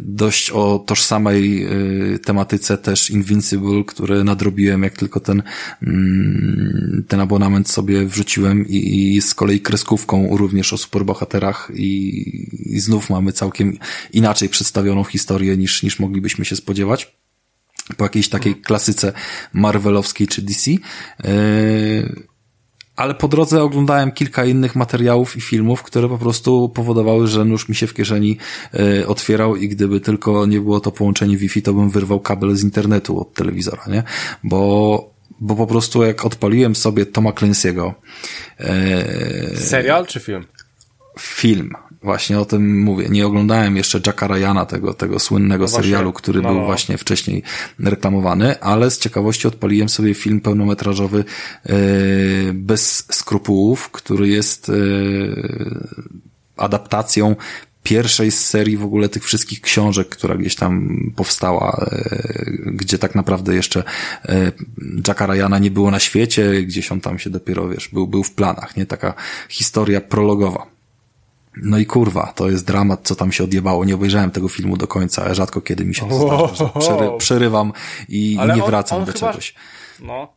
[0.00, 1.68] dość o tożsamej
[2.24, 5.42] tematyce też Invincible, który nadrobiłem, jak tylko ten,
[5.82, 12.80] mm, ten abonament sobie wrzuciłem i, i z kolei kreskówką również o superbohaterach i, i
[12.80, 13.78] znów mamy całkiem
[14.12, 17.16] inaczej przez przedstawioną historię niż, niż moglibyśmy się spodziewać
[17.96, 19.12] po jakiejś takiej klasyce
[19.52, 20.70] Marvelowskiej czy DC.
[20.70, 20.78] Yy,
[22.96, 27.68] ale po drodze oglądałem kilka innych materiałów i filmów, które po prostu powodowały, że nóż
[27.68, 28.38] mi się w kieszeni
[28.72, 32.62] yy, otwierał i gdyby tylko nie było to połączenie Wi-Fi, to bym wyrwał kabel z
[32.62, 34.02] internetu od telewizora, nie?
[34.44, 35.10] Bo,
[35.40, 37.92] bo po prostu jak odpaliłem sobie Toma Clancy'ego.
[38.60, 40.44] Yy, Serial czy film?
[41.18, 41.72] Film.
[42.02, 43.08] Właśnie o tym mówię.
[43.10, 46.66] Nie oglądałem jeszcze Jacka Ryana, tego, tego słynnego no serialu, który no, był no.
[46.66, 47.42] właśnie wcześniej
[47.78, 51.24] reklamowany, ale z ciekawości odpaliłem sobie film pełnometrażowy
[51.64, 51.74] yy,
[52.54, 55.88] bez skrupułów, który jest yy,
[56.56, 57.36] adaptacją
[57.82, 61.86] pierwszej z serii w ogóle tych wszystkich książek, która gdzieś tam powstała,
[62.66, 63.84] gdzie tak naprawdę jeszcze
[65.08, 68.32] Jacka Ryana nie było na świecie, gdzieś on tam się dopiero, wiesz, był, był w
[68.32, 68.86] planach, nie?
[68.86, 69.14] Taka
[69.48, 70.75] historia prologowa.
[71.62, 73.84] No i kurwa, to jest dramat, co tam się odjebało.
[73.84, 77.72] Nie obejrzałem tego filmu do końca, rzadko kiedy mi się to zdarza, przery, przerywam
[78.08, 79.30] i ale nie wracam on, on do chyba...
[79.30, 79.54] czegoś.
[80.00, 80.32] No.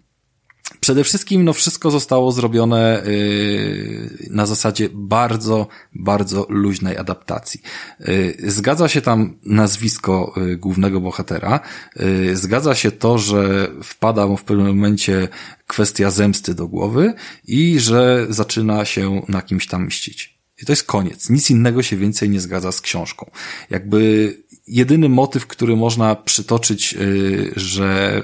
[0.79, 7.61] Przede wszystkim, no wszystko zostało zrobione yy, na zasadzie bardzo, bardzo luźnej adaptacji.
[7.99, 11.59] Yy, zgadza się tam nazwisko yy, głównego bohatera.
[11.95, 15.27] Yy, zgadza się to, że wpada mu w pewnym momencie
[15.67, 17.13] kwestia zemsty do głowy
[17.47, 20.38] i że zaczyna się na kimś tam mścić.
[20.61, 21.29] I to jest koniec.
[21.29, 23.31] Nic innego się więcej nie zgadza z książką.
[23.69, 24.37] Jakby
[24.67, 28.21] jedyny motyw, który można przytoczyć, y, że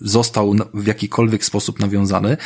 [0.00, 2.36] został w jakikolwiek sposób nawiązany,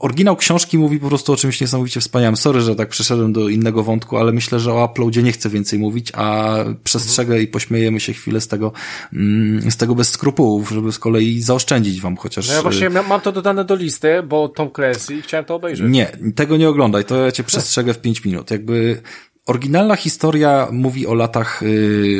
[0.00, 2.36] Oryginał książki mówi po prostu o czymś niesamowicie wspaniałym.
[2.36, 5.78] Sorry, że tak przeszedłem do innego wątku, ale myślę, że o uploadzie nie chcę więcej
[5.78, 6.54] mówić, a
[6.84, 8.72] przestrzegę i pośmiejemy się chwilę z tego,
[9.12, 12.48] mm, z tego bez skrupułów, żeby z kolei zaoszczędzić wam chociaż...
[12.48, 15.86] No ja właśnie mam to dodane do listy, bo Tom Clancy i chciałem to obejrzeć.
[15.90, 18.50] Nie, tego nie oglądaj, to ja cię przestrzegę w pięć minut.
[18.50, 19.02] Jakby
[19.46, 21.62] Oryginalna historia mówi o latach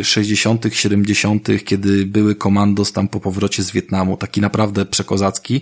[0.03, 5.61] 60., y, 70., kiedy były komandos tam po powrocie z Wietnamu, taki naprawdę przekozacki.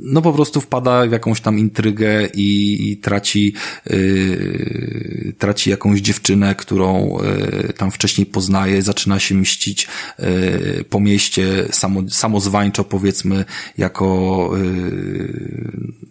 [0.00, 3.54] Y, no po prostu wpada w jakąś tam intrygę i, i traci,
[3.90, 9.88] yy, traci jakąś dziewczynę, którą yy, tam wcześniej poznaje, zaczyna się mścić
[10.18, 13.44] yy, po mieście samo, samozwańczo powiedzmy
[13.78, 16.10] jako yy,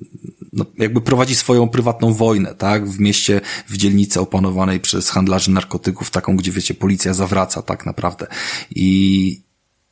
[0.54, 2.90] no, jakby prowadzi swoją prywatną wojnę, tak?
[2.90, 8.28] W mieście, w dzielnicy opanowanej przez handlarzy narkotyków, taką, gdzie wiecie, policja zawraca tak naprawdę.
[8.76, 9.42] I,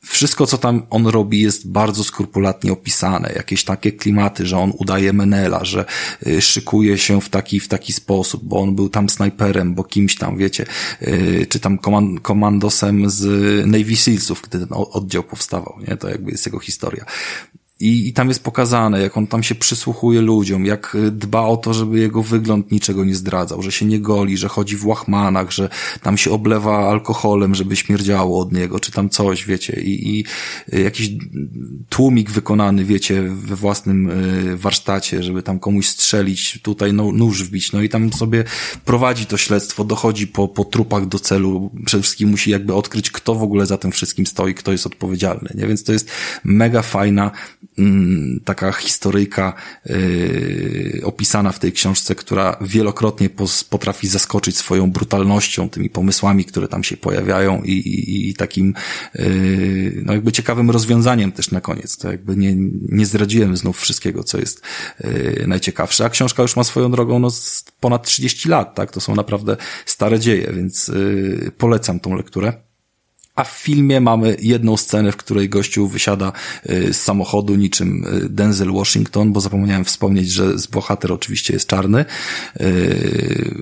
[0.08, 3.32] wszystko, co tam on robi, jest bardzo skrupulatnie opisane.
[3.36, 5.84] Jakieś takie klimaty, że on udaje Menela, że
[6.26, 10.16] y, szykuje się w taki, w taki sposób, bo on był tam snajperem, bo kimś
[10.16, 10.66] tam, wiecie,
[11.02, 11.78] y, czy tam
[12.22, 13.26] komandosem z
[13.66, 15.96] Navy Sealsów, gdy ten oddział powstawał, nie?
[15.96, 17.04] To jakby jest jego historia.
[17.80, 21.56] I, I tam jest pokazane, jak on tam się przysłuchuje ludziom, jak y, dba o
[21.56, 25.50] to, żeby jego wygląd niczego nie zdradzał, że się nie goli, że chodzi w łachmanach,
[25.50, 25.68] że
[26.02, 30.24] tam się oblewa alkoholem, żeby śmierdziało od niego, czy tam coś, wiecie, i, i
[30.74, 31.10] y, jakiś
[31.88, 37.72] tłumik wykonany, wiecie, we własnym y, warsztacie, żeby tam komuś strzelić, tutaj no, nóż wbić,
[37.72, 38.44] no i tam sobie
[38.84, 43.34] prowadzi to śledztwo, dochodzi po, po trupach do celu, przede wszystkim musi jakby odkryć, kto
[43.34, 45.66] w ogóle za tym wszystkim stoi, kto jest odpowiedzialny, nie?
[45.66, 46.10] Więc to jest
[46.44, 47.30] mega fajna,
[48.44, 49.52] taka historyjka
[49.86, 53.30] yy, opisana w tej książce, która wielokrotnie
[53.70, 58.74] potrafi zaskoczyć swoją brutalnością, tymi pomysłami, które tam się pojawiają i, i, i takim
[59.14, 61.96] yy, no jakby ciekawym rozwiązaniem też na koniec.
[61.96, 62.54] To jakby nie,
[62.88, 64.62] nie zdradziłem znów wszystkiego, co jest
[65.00, 66.04] yy, najciekawsze.
[66.04, 67.28] A książka już ma swoją drogą no,
[67.80, 68.92] ponad 30 lat, tak?
[68.92, 69.56] To są naprawdę
[69.86, 70.90] stare dzieje, więc
[71.58, 72.67] polecam tą lekturę.
[73.38, 76.32] A w filmie mamy jedną scenę, w której gościu wysiada
[76.70, 82.04] y, z samochodu niczym y, Denzel Washington, bo zapomniałem wspomnieć, że bohater oczywiście jest czarny,
[82.60, 83.54] y,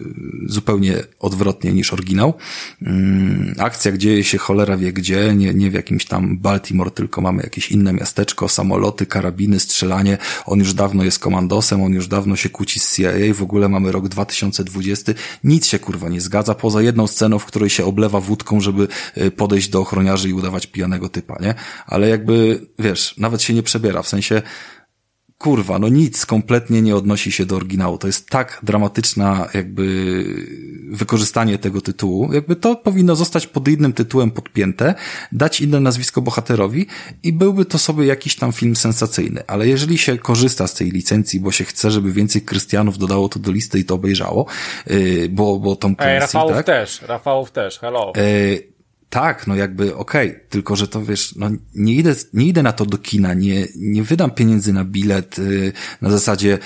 [0.46, 2.34] zupełnie odwrotnie niż oryginał.
[2.82, 7.42] Mm, akcja dzieje się cholera wie gdzie, nie, nie w jakimś tam Baltimore, tylko mamy
[7.42, 10.18] jakieś inne miasteczko, samoloty, karabiny, strzelanie.
[10.46, 13.92] On już dawno jest komandosem, on już dawno się kłóci z CIA, w ogóle mamy
[13.92, 15.12] rok 2020.
[15.44, 18.88] Nic się kurwa nie zgadza, poza jedną sceną, w której się oblewa wódką, żeby
[19.36, 21.54] podejść do ochroniarzy i udawać pijanego typa, nie?
[21.86, 24.42] Ale jakby, wiesz, nawet się nie przebiera, w sensie,
[25.38, 27.98] kurwa, no nic kompletnie nie odnosi się do oryginału.
[27.98, 30.24] To jest tak dramatyczna jakby
[30.90, 32.32] wykorzystanie tego tytułu.
[32.32, 34.94] Jakby to powinno zostać pod innym tytułem podpięte,
[35.32, 36.86] dać inne nazwisko bohaterowi
[37.22, 39.42] i byłby to sobie jakiś tam film sensacyjny.
[39.46, 43.38] Ale jeżeli się korzysta z tej licencji, bo się chce, żeby więcej Krystianów dodało to
[43.38, 44.46] do listy i to obejrzało,
[44.86, 46.66] yy, bo, bo Tom Clancy, Ej, Rafałów tak?
[46.66, 48.12] też, Rafałów też, hello.
[48.16, 48.75] Yy,
[49.10, 52.72] tak, no jakby okej, okay, tylko że to wiesz, no nie idę, nie idę na
[52.72, 56.58] to do kina, nie, nie wydam pieniędzy na bilet yy, na zasadzie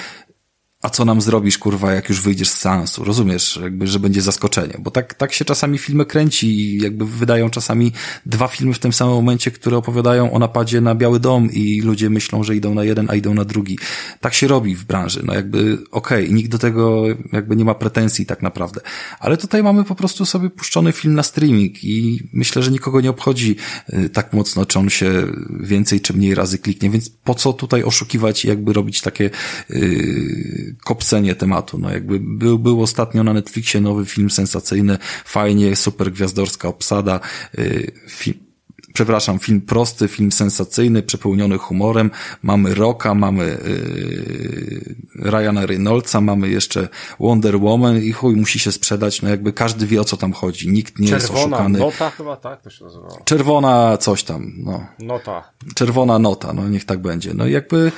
[0.83, 4.75] a co nam zrobisz, kurwa, jak już wyjdziesz z seansu, rozumiesz, jakby, że będzie zaskoczenie,
[4.79, 7.93] bo tak, tak się czasami filmy kręci i jakby wydają czasami
[8.27, 12.11] dwa filmy w tym samym momencie, które opowiadają o napadzie na Biały Dom i ludzie
[12.11, 13.79] myślą, że idą na jeden, a idą na drugi.
[14.21, 17.75] Tak się robi w branży, no jakby, okej, okay, nikt do tego jakby nie ma
[17.75, 18.81] pretensji tak naprawdę,
[19.19, 23.11] ale tutaj mamy po prostu sobie puszczony film na streaming i myślę, że nikogo nie
[23.11, 23.57] obchodzi
[23.93, 25.27] y, tak mocno, czy on się
[25.61, 29.31] więcej czy mniej razy kliknie, więc po co tutaj oszukiwać i jakby robić takie
[29.71, 31.79] yy, kopcenie tematu.
[31.79, 37.21] No jakby był, był ostatnio na Netflixie nowy film sensacyjny, fajnie, super gwiazdorska obsada,
[37.59, 38.50] yy, film,
[38.93, 42.11] przepraszam, film prosty, film sensacyjny, przepełniony humorem.
[42.43, 46.89] Mamy Rocka, mamy yy, Ryana Reynoldsa, mamy jeszcze
[47.21, 50.69] Wonder Woman i chuj, musi się sprzedać, no jakby każdy wie o co tam chodzi.
[50.69, 51.79] Nikt nie Czerwona jest oszukany.
[51.79, 53.19] nota chyba, tak to się nazywało.
[53.25, 54.87] Czerwona coś tam, no.
[54.99, 55.53] Nota.
[55.75, 57.35] Czerwona nota, no niech tak będzie.
[57.35, 57.93] No jakby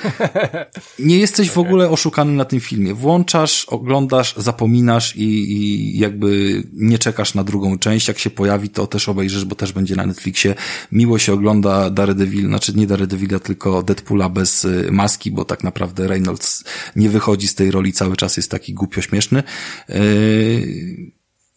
[0.99, 2.93] nie jesteś w ogóle oszukany na tym filmie.
[2.93, 8.07] Włączasz, oglądasz, zapominasz i, i jakby nie czekasz na drugą część.
[8.07, 10.55] Jak się pojawi, to też obejrzysz, bo też będzie na Netflixie
[10.91, 16.07] miło się ogląda Daredevil, znaczy nie Daredevila, tylko Deadpoola bez y, maski, bo tak naprawdę
[16.07, 16.63] Reynolds
[16.95, 19.43] nie wychodzi z tej roli, cały czas jest taki głupio śmieszny.
[19.89, 19.95] Yy,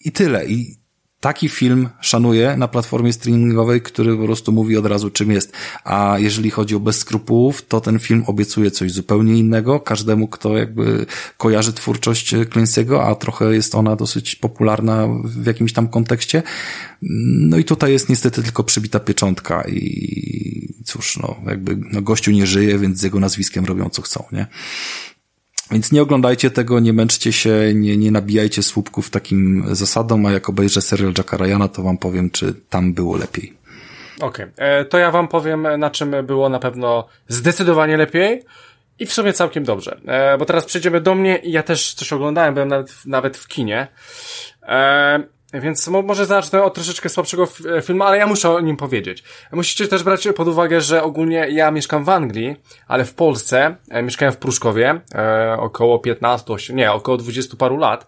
[0.00, 0.46] I tyle.
[0.46, 0.85] I
[1.20, 5.52] taki film szanuję na platformie streamingowej, który po prostu mówi od razu czym jest.
[5.84, 10.56] A jeżeli chodzi o bez skrupułów, to ten film obiecuje coś zupełnie innego każdemu, kto
[10.56, 11.06] jakby
[11.36, 16.42] kojarzy twórczość Clancy'ego, a trochę jest ona dosyć popularna w jakimś tam kontekście.
[17.40, 22.46] No i tutaj jest niestety tylko przybita pieczątka i cóż, no jakby no gościu nie
[22.46, 24.46] żyje, więc z jego nazwiskiem robią co chcą, nie?
[25.70, 30.48] Więc nie oglądajcie tego, nie męczcie się, nie, nie nabijajcie słupków takim zasadom, a jak
[30.48, 33.54] obejrzę serial Jacka Ryana, to wam powiem, czy tam było lepiej.
[34.20, 34.66] Okej, okay.
[34.66, 38.42] E, to ja wam powiem, na czym było na pewno zdecydowanie lepiej
[38.98, 40.00] i w sumie całkiem dobrze.
[40.06, 43.48] E, bo teraz przejdziemy do mnie i ja też coś oglądałem, byłem nawet, nawet w
[43.48, 43.86] kinie.
[44.62, 49.24] E, więc może zacznę od troszeczkę słabszego e, filmu, ale ja muszę o nim powiedzieć.
[49.52, 52.56] Musicie też brać pod uwagę, że ogólnie ja mieszkam w Anglii,
[52.88, 58.06] ale w Polsce e, mieszkałem w Pruszkowie e, około 15, nie, około 20 paru lat,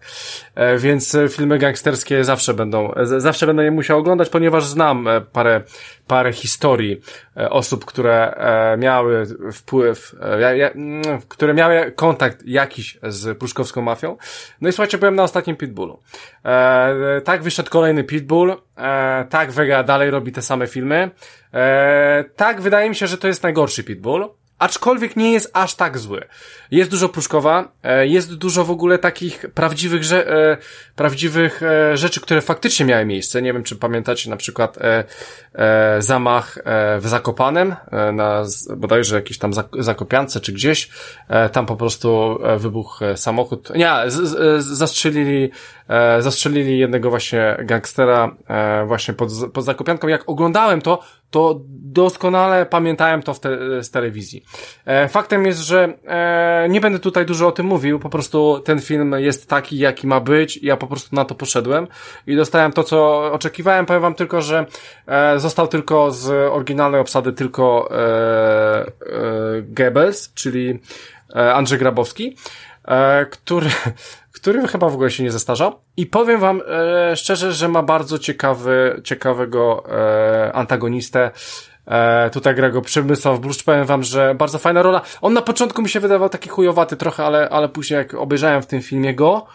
[0.55, 5.61] e, więc filmy gangsterskie zawsze będą, e, zawsze będę je musiał oglądać, ponieważ znam parę
[6.09, 7.01] parę historii
[7.37, 14.17] e, osób, które e, miały wpływ, e, mm, które miały kontakt jakiś z pruszkowską mafią.
[14.61, 15.99] No i słuchajcie, byłem na ostatnim Pitbullu.
[17.23, 18.55] Tak wyszedł kolejny Pitbull,
[19.29, 21.11] tak Vega dalej robi te same filmy.
[22.35, 24.29] Tak, wydaje mi się, że to jest najgorszy Pitbull
[24.59, 26.27] aczkolwiek nie jest aż tak zły.
[26.71, 30.57] Jest dużo Pruszkowa, e, jest dużo w ogóle takich prawdziwych, że, e,
[30.95, 33.41] prawdziwych e, rzeczy, które faktycznie miały miejsce.
[33.41, 34.77] Nie wiem, czy pamiętacie na przykład
[35.99, 36.57] zamach
[36.99, 37.75] w Zakopanem,
[38.13, 38.43] na
[38.77, 40.89] bodajże jakiejś tam Zakopiance czy gdzieś.
[41.51, 43.69] Tam po prostu wybuchł samochód.
[43.75, 43.91] Nie,
[44.57, 45.51] zastrzelili,
[46.19, 48.35] zastrzelili jednego właśnie gangstera
[48.87, 50.07] właśnie pod, pod Zakopianką.
[50.07, 54.45] Jak oglądałem to, to doskonale pamiętałem to te, z telewizji.
[54.85, 58.81] E, faktem jest, że e, nie będę tutaj dużo o tym mówił, po prostu ten
[58.81, 61.87] film jest taki, jaki ma być, ja po prostu na to poszedłem
[62.27, 63.85] i dostałem to, co oczekiwałem.
[63.85, 64.65] Powiem wam tylko, że
[65.07, 68.91] e, został tylko z oryginalnej obsady tylko e, e,
[69.61, 70.79] Goebbels, czyli
[71.35, 72.35] e, Andrzej Grabowski,
[73.31, 73.69] który
[74.41, 75.81] który chyba w ogóle się nie zestarzał.
[75.97, 81.31] I powiem wam e, szczerze, że ma bardzo ciekawy, ciekawego e, antagonistę.
[81.85, 83.63] E, tutaj gra go Przemysław Bluszcz.
[83.63, 85.01] Powiem wam, że bardzo fajna rola.
[85.21, 88.67] On na początku mi się wydawał taki chujowaty trochę, ale, ale później jak obejrzałem w
[88.67, 89.45] tym filmie go,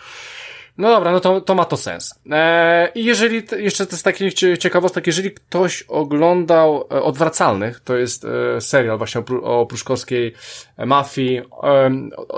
[0.78, 2.20] No dobra, no to, to ma to sens.
[2.30, 8.24] Eee, I jeżeli, jeszcze to jest taki ciekawostek, jeżeli ktoś oglądał e, Odwracalnych, to jest
[8.24, 10.34] e, serial właśnie o, o pruszkowskiej
[10.78, 11.90] mafii, e,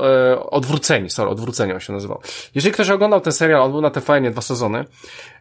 [0.03, 2.21] e, Odwróceni, sorry, Odwróceni on się nazywał.
[2.55, 4.85] Jeżeli ktoś oglądał ten serial, on był na TVN dwa sezony,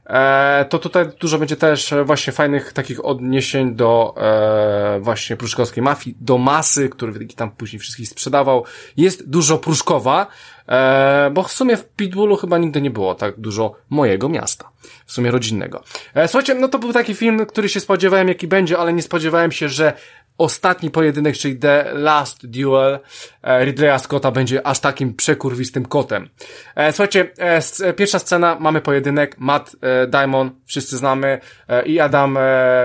[0.06, 6.18] e, to tutaj dużo będzie też właśnie fajnych takich odniesień do e, właśnie pruszkowskiej mafii,
[6.20, 8.66] do masy, który tam później wszystkich sprzedawał.
[8.98, 10.28] Jest dużo Pruszkowa,
[10.68, 14.70] e, bo w sumie w Pitbullu chyba nigdy nie było tak dużo mojego miasta.
[15.06, 15.84] W sumie rodzinnego.
[16.14, 19.52] E, słuchajcie, no to był taki film, który się spodziewałem, jaki będzie, ale nie spodziewałem
[19.52, 19.94] się, że
[20.38, 23.00] ostatni pojedynek, czyli The Last Duel
[23.44, 26.30] e, Ridleya Scotta będzie aż takim przekurwistym kotem.
[26.76, 29.76] E, słuchajcie, e, pierwsza scena, mamy pojedynek, Matt
[30.08, 31.40] Diamond, wszyscy znamy,
[31.86, 32.38] i Adam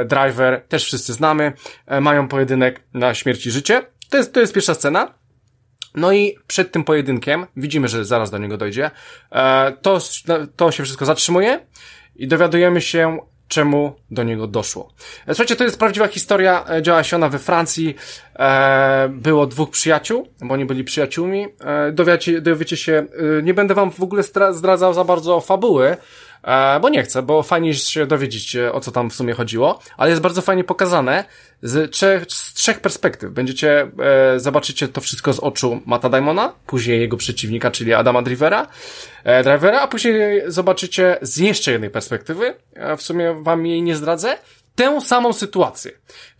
[0.07, 1.53] Driver, też wszyscy znamy,
[2.01, 3.83] mają pojedynek na śmierć i życie.
[4.11, 5.20] To jest, to jest pierwsza scena.
[5.95, 8.91] No i przed tym pojedynkiem, widzimy, że zaraz do niego dojdzie,
[9.83, 9.99] to,
[10.57, 11.61] to się wszystko zatrzymuje
[12.17, 13.19] i dowiadujemy się,
[13.51, 14.93] czemu do niego doszło.
[15.27, 17.97] E, słuchajcie, to jest prawdziwa historia, e, działa się ona we Francji,
[18.39, 23.07] e, było dwóch przyjaciół, bo oni byli przyjaciółmi, e, dowiecie, dowiecie się,
[23.39, 24.23] e, nie będę wam w ogóle
[24.53, 26.30] zdradzał za bardzo fabuły, E,
[26.81, 30.11] bo nie chcę, bo fajnie się dowiedzieć, e, o co tam w sumie chodziło, ale
[30.11, 31.25] jest bardzo fajnie pokazane
[31.63, 33.33] z trzech, z trzech perspektyw.
[33.33, 33.91] Będziecie,
[34.35, 38.67] e, zobaczycie to wszystko z oczu Mata Daimona, później jego przeciwnika, czyli Adama Drivera,
[39.25, 43.97] e, Drivera, a później zobaczycie z jeszcze jednej perspektywy, e, w sumie wam jej nie
[43.97, 44.39] zdradzę,
[44.75, 45.91] tę samą sytuację.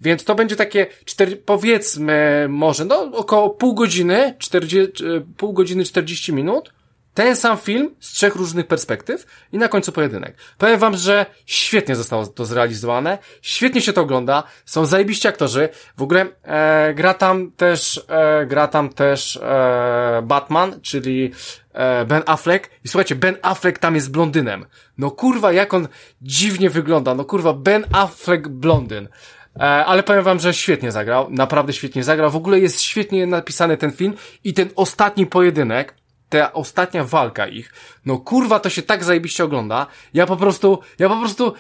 [0.01, 5.85] Więc to będzie takie, cztery, powiedzmy, może, no, około pół godziny, 40, e, pół godziny
[5.85, 6.73] 40 minut,
[7.15, 10.37] ten sam film z trzech różnych perspektyw i na końcu pojedynek.
[10.59, 16.03] Powiem wam, że świetnie zostało to zrealizowane, świetnie się to ogląda, są zajebiści aktorzy, w
[16.03, 21.33] ogóle e, gra tam też, e, gra tam też e, Batman, czyli
[21.73, 24.67] e, Ben Affleck i słuchajcie, Ben Affleck tam jest blondynem.
[24.99, 25.89] No kurwa, jak on
[26.23, 29.09] dziwnie wygląda, no kurwa, Ben Affleck blondyn.
[29.57, 32.31] E, ale powiem wam, że świetnie zagrał, naprawdę świetnie zagrał.
[32.31, 35.95] W ogóle jest świetnie napisany ten film i ten ostatni pojedynek,
[36.31, 37.73] ta ostatnia walka ich,
[38.07, 39.87] no kurwa, to się tak zajebiście ogląda.
[40.15, 41.55] Ja po prostu, ja po prostu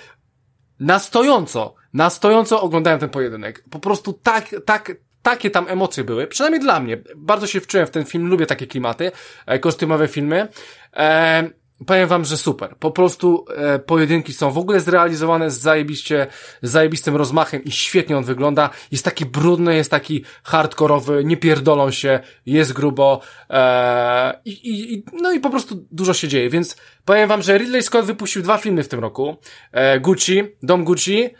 [0.81, 3.64] na stojąco, na stojąco oglądałem ten pojedynek.
[3.71, 4.93] Po prostu tak, tak,
[5.23, 6.99] takie tam emocje były, przynajmniej dla mnie.
[7.16, 9.12] Bardzo się wczułem w ten film, lubię takie klimaty,
[9.47, 10.49] e, kostiumowe filmy.
[10.97, 11.51] E,
[11.87, 12.76] powiem wam, że super.
[12.78, 16.26] Po prostu e, pojedynki są w ogóle zrealizowane z zajebiście,
[16.62, 18.70] z zajebistym rozmachem i świetnie on wygląda.
[18.93, 23.20] Jest taki brudny, jest taki hardkorowy, nie pierdolą się, jest grubo
[23.51, 27.83] e, i, i, no i po prostu dużo się dzieje, więc powiem wam, że Ridley
[27.83, 29.37] Scott wypuścił dwa filmy w tym roku.
[29.72, 31.31] E, Gucci, Dom Gucci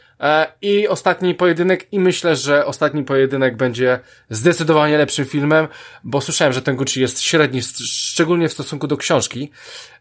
[0.63, 4.01] i ostatni pojedynek i myślę, że ostatni pojedynek będzie
[4.31, 5.69] zdecydowanie lepszym filmem,
[6.05, 9.51] bo słyszałem, że ten Gucci jest średni, szczególnie w stosunku do książki.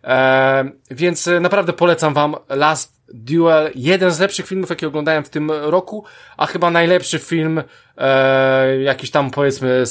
[0.03, 5.51] E, więc naprawdę polecam wam Last Duel, jeden z lepszych filmów, jakie oglądałem w tym
[5.51, 6.05] roku,
[6.38, 7.63] a chyba najlepszy film,
[7.97, 9.84] e, jakiś tam powiedzmy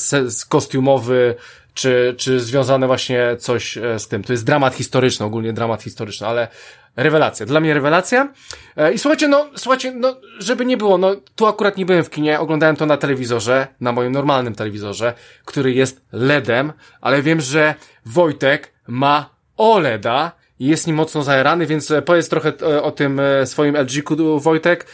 [0.48, 1.34] kostiumowy,
[1.78, 4.24] czy, czy związane właśnie coś e, z tym.
[4.24, 6.48] To jest dramat historyczny, ogólnie dramat historyczny, ale
[6.96, 7.46] rewelacja.
[7.46, 8.32] Dla mnie rewelacja.
[8.76, 12.10] E, I słuchajcie, no, słuchajcie, no, żeby nie było, no, tu akurat nie byłem w
[12.10, 15.14] kinie, oglądałem to na telewizorze, na moim normalnym telewizorze,
[15.44, 17.74] który jest LEDem, ale wiem, że
[18.06, 22.52] Wojtek ma OLEDa i jest nim mocno zajarany, więc e, powiedz trochę
[22.82, 24.86] o tym swoim LG-ku, Wojtek,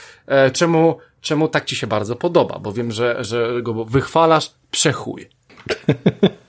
[0.53, 5.29] czemu, czemu tak ci się bardzo podoba, bo wiem, że, że go wychwalasz, przechuj.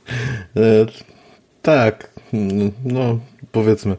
[1.61, 2.13] tak,
[2.85, 3.19] no
[3.51, 3.97] powiedzmy,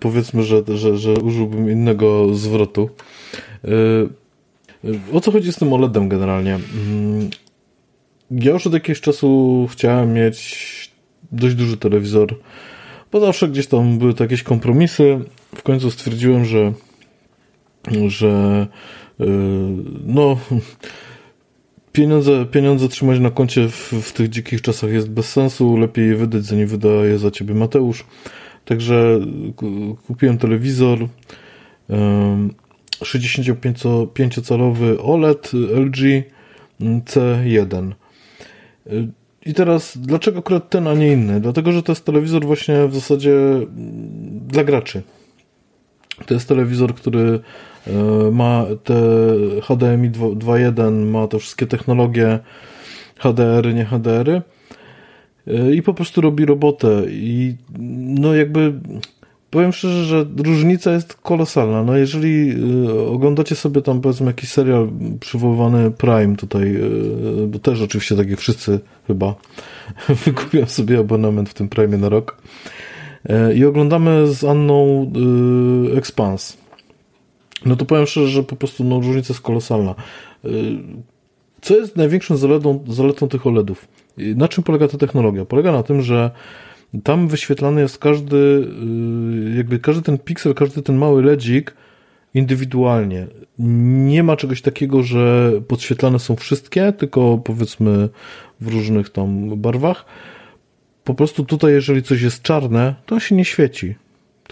[0.00, 2.90] powiedzmy, że, że, że użyłbym innego zwrotu.
[5.12, 6.54] O co chodzi z tym OLEDem generalnie?
[6.54, 7.30] Mm,
[8.30, 10.92] ja już od jakiegoś czasu chciałem mieć
[11.32, 12.38] dość duży telewizor,
[13.12, 15.20] bo zawsze gdzieś tam były to jakieś kompromisy.
[15.54, 16.72] W końcu stwierdziłem, że,
[18.06, 18.66] że
[20.06, 20.38] no
[21.92, 25.76] pieniądze, pieniądze trzymać na koncie w, w, tych dzikich czasach jest bez sensu.
[25.76, 28.04] Lepiej je wydać, zanim wydaje za ciebie Mateusz.
[28.64, 29.20] Także
[30.06, 30.98] kupiłem telewizor.
[31.88, 31.96] Yy,
[33.04, 36.24] 65-calowy OLED LG
[36.80, 37.92] C1.
[39.46, 41.40] I teraz, dlaczego akurat ten, a nie inny?
[41.40, 43.36] Dlatego, że to jest telewizor właśnie w zasadzie
[44.48, 45.02] dla graczy.
[46.26, 47.40] To jest telewizor, który
[48.32, 48.94] ma te
[49.62, 52.38] HDMI 2.1, ma te wszystkie technologie
[53.18, 54.42] HDR, nie HDR-y
[55.46, 57.02] e, i po prostu robi robotę.
[57.08, 57.56] I
[58.18, 58.72] no jakby
[59.50, 61.82] powiem szczerze, że różnica jest kolosalna.
[61.82, 62.50] No jeżeli
[62.86, 64.88] y, oglądacie sobie tam powiedzmy jakiś serial
[65.20, 69.34] przywoływany Prime tutaj, y, bo też oczywiście tak jak wszyscy chyba
[70.24, 72.42] wykupiłem sobie abonament w tym Prime na rok.
[73.28, 75.10] E, I oglądamy z Anną
[75.92, 76.61] y, Expans.
[77.66, 79.94] No to powiem szczerze, że po prostu no, różnica jest kolosalna.
[80.44, 80.50] Y,
[81.60, 83.88] co jest największą zaletą, zaletą tych OLEDów?
[84.16, 85.44] Na czym polega ta technologia?
[85.44, 86.30] Polega na tym, że
[87.04, 91.74] tam wyświetlany jest każdy, y, jakby każdy ten piksel, każdy ten mały ledzik
[92.34, 93.26] indywidualnie.
[93.58, 98.08] Nie ma czegoś takiego, że podświetlane są wszystkie, tylko powiedzmy
[98.60, 100.04] w różnych tam barwach.
[101.04, 103.94] Po prostu tutaj, jeżeli coś jest czarne, to się nie świeci.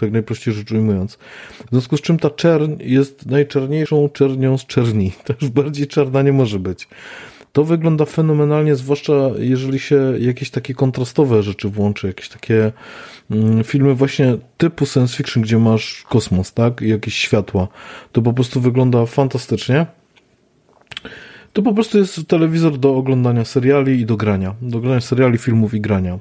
[0.01, 1.15] Tak najprościej rzecz ujmując.
[1.67, 5.11] W związku z czym ta czerń jest najczarniejszą czernią z czerni.
[5.25, 6.87] To już bardziej czarna nie może być.
[7.53, 12.71] To wygląda fenomenalnie, zwłaszcza jeżeli się jakieś takie kontrastowe rzeczy włączy, jakieś takie
[13.31, 16.81] mm, filmy właśnie typu science fiction, gdzie masz kosmos, tak?
[16.81, 17.67] I jakieś światła.
[18.11, 19.85] To po prostu wygląda fantastycznie.
[21.53, 24.55] To po prostu jest telewizor do oglądania seriali i do grania.
[24.61, 26.19] Do grania seriali, filmów i grania.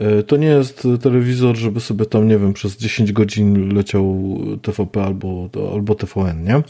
[0.00, 5.04] E, to nie jest telewizor, żeby sobie tam, nie wiem, przez 10 godzin leciał TVP
[5.04, 6.62] albo, albo TVN, nie?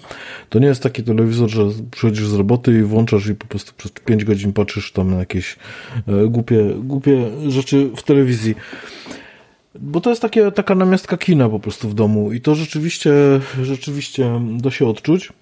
[0.49, 3.93] To nie jest taki telewizor, że przychodzisz z roboty i włączasz i po prostu przez
[3.93, 5.57] 5 godzin patrzysz tam na jakieś
[6.09, 8.55] e, głupie, głupie rzeczy w telewizji.
[9.75, 13.13] Bo to jest takie, taka namiastka kina po prostu w domu i to rzeczywiście,
[13.63, 15.33] rzeczywiście da się odczuć.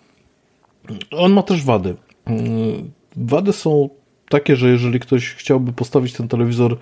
[1.11, 1.97] On ma też wady.
[2.27, 3.89] Mm, wady są
[4.29, 6.79] takie, że jeżeli ktoś chciałby postawić ten telewizor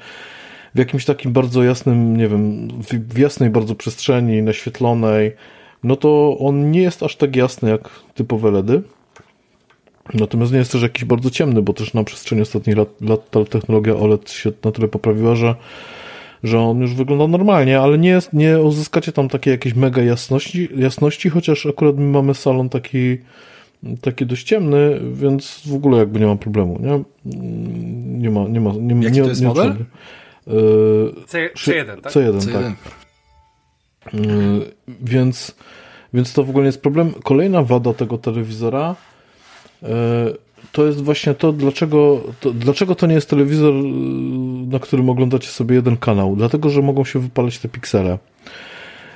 [0.77, 2.69] w jakimś takim bardzo jasnym, nie wiem,
[3.09, 5.33] w jasnej bardzo przestrzeni, naświetlonej,
[5.85, 8.83] no to on nie jest aż tak jasny jak typowe LEDy.
[10.15, 13.45] Natomiast nie jest też jakiś bardzo ciemny, bo też na przestrzeni ostatnich lat, lat ta
[13.45, 15.55] technologia OLED się na tyle poprawiła, że,
[16.43, 20.69] że on już wygląda normalnie, ale nie, jest, nie uzyskacie tam takiej jakiejś mega jasności,
[20.77, 23.19] jasności, chociaż akurat my mamy salon taki,
[24.01, 27.05] taki dość ciemny, więc w ogóle jakby nie ma problemu, nie?
[28.19, 29.75] Nie ma, nie ma, nie, Jaki nie, to jest nie model?
[31.27, 32.13] C, C1, tak?
[32.13, 32.53] C1, C1.
[32.53, 34.15] tak.
[34.15, 34.73] Yy,
[35.03, 35.55] Więc,
[36.15, 37.13] więc to w ogóle nie jest problem.
[37.25, 38.95] Kolejna wada tego telewizora
[39.83, 39.89] yy,
[40.73, 43.75] to jest właśnie to, dlaczego to, dlaczego to nie jest telewizor,
[44.69, 46.37] na którym oglądacie sobie jeden kanał.
[46.37, 48.19] Dlatego, że mogą się wypalać te piksele.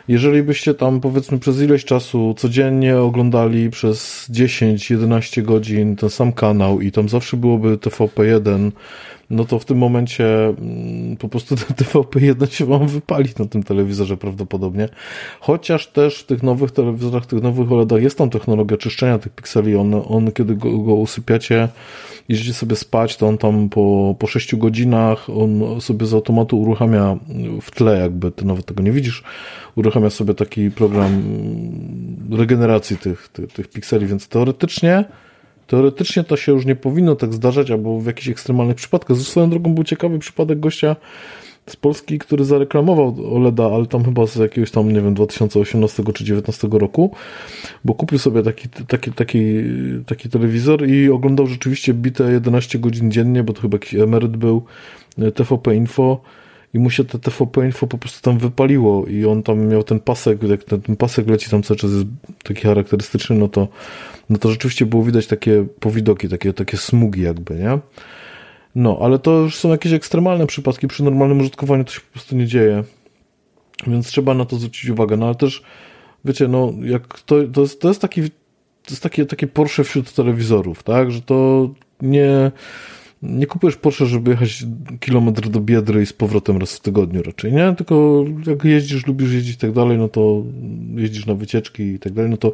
[0.08, 6.80] Jeżeli byście tam powiedzmy przez ileś czasu codziennie oglądali przez 10-11 godzin ten sam kanał
[6.80, 8.70] i tam zawsze byłoby TVP1,
[9.30, 13.62] no to w tym momencie mm, po prostu ten TVP1 się wam wypali na tym
[13.62, 14.88] telewizorze prawdopodobnie.
[15.40, 19.76] Chociaż też w tych nowych telewizorach, tych nowych OLEDach jest tam technologia czyszczenia tych pikseli.
[19.76, 21.68] On, on kiedy go, go usypiacie,
[22.28, 27.16] idziecie sobie spać, to on tam po, po 6 godzinach on sobie z automatu uruchamia
[27.62, 29.22] w tle, jakby ty nawet tego nie widzisz,
[29.76, 35.04] uruchamia sobie taki program mm, regeneracji tych, tych, tych pikseli, więc teoretycznie
[35.70, 39.16] Teoretycznie to się już nie powinno tak zdarzać, albo w jakichś ekstremalnych przypadkach.
[39.16, 40.96] Ze swoją drogą był ciekawy przypadek gościa
[41.66, 46.02] z Polski, który zareklamował OLEDa, ale tam chyba z jakiegoś tam, nie wiem, 2018 czy
[46.02, 47.14] 2019 roku,
[47.84, 49.38] bo kupił sobie taki, taki, taki,
[50.06, 54.64] taki telewizor i oglądał rzeczywiście bite 11 godzin dziennie, bo to chyba jakiś emeryt był,
[55.34, 56.20] TVP Info
[56.74, 60.00] i mu się te TVP Info po prostu tam wypaliło i on tam miał ten
[60.00, 62.06] pasek, jak ten, ten pasek leci tam cały czas jest
[62.44, 63.68] taki charakterystyczny, no to
[64.30, 67.78] no to rzeczywiście było widać takie powidoki, takie, takie smugi jakby, nie?
[68.74, 72.36] No, ale to już są jakieś ekstremalne przypadki, przy normalnym użytkowaniu to się po prostu
[72.36, 72.84] nie dzieje,
[73.86, 75.62] więc trzeba na to zwrócić uwagę, no ale też,
[76.24, 78.22] wiecie, no, jak to, to jest, to jest taki,
[78.82, 81.68] to jest takie, takie Porsche wśród telewizorów, tak, że to
[82.02, 82.50] nie,
[83.22, 84.64] nie kupujesz Porsche, żeby jechać
[85.00, 87.74] kilometr do Biedry i z powrotem raz w tygodniu raczej, nie?
[87.76, 90.42] Tylko jak jeździsz, lubisz jeździć i tak dalej, no to
[90.94, 92.52] jeździsz na wycieczki i tak dalej, no to,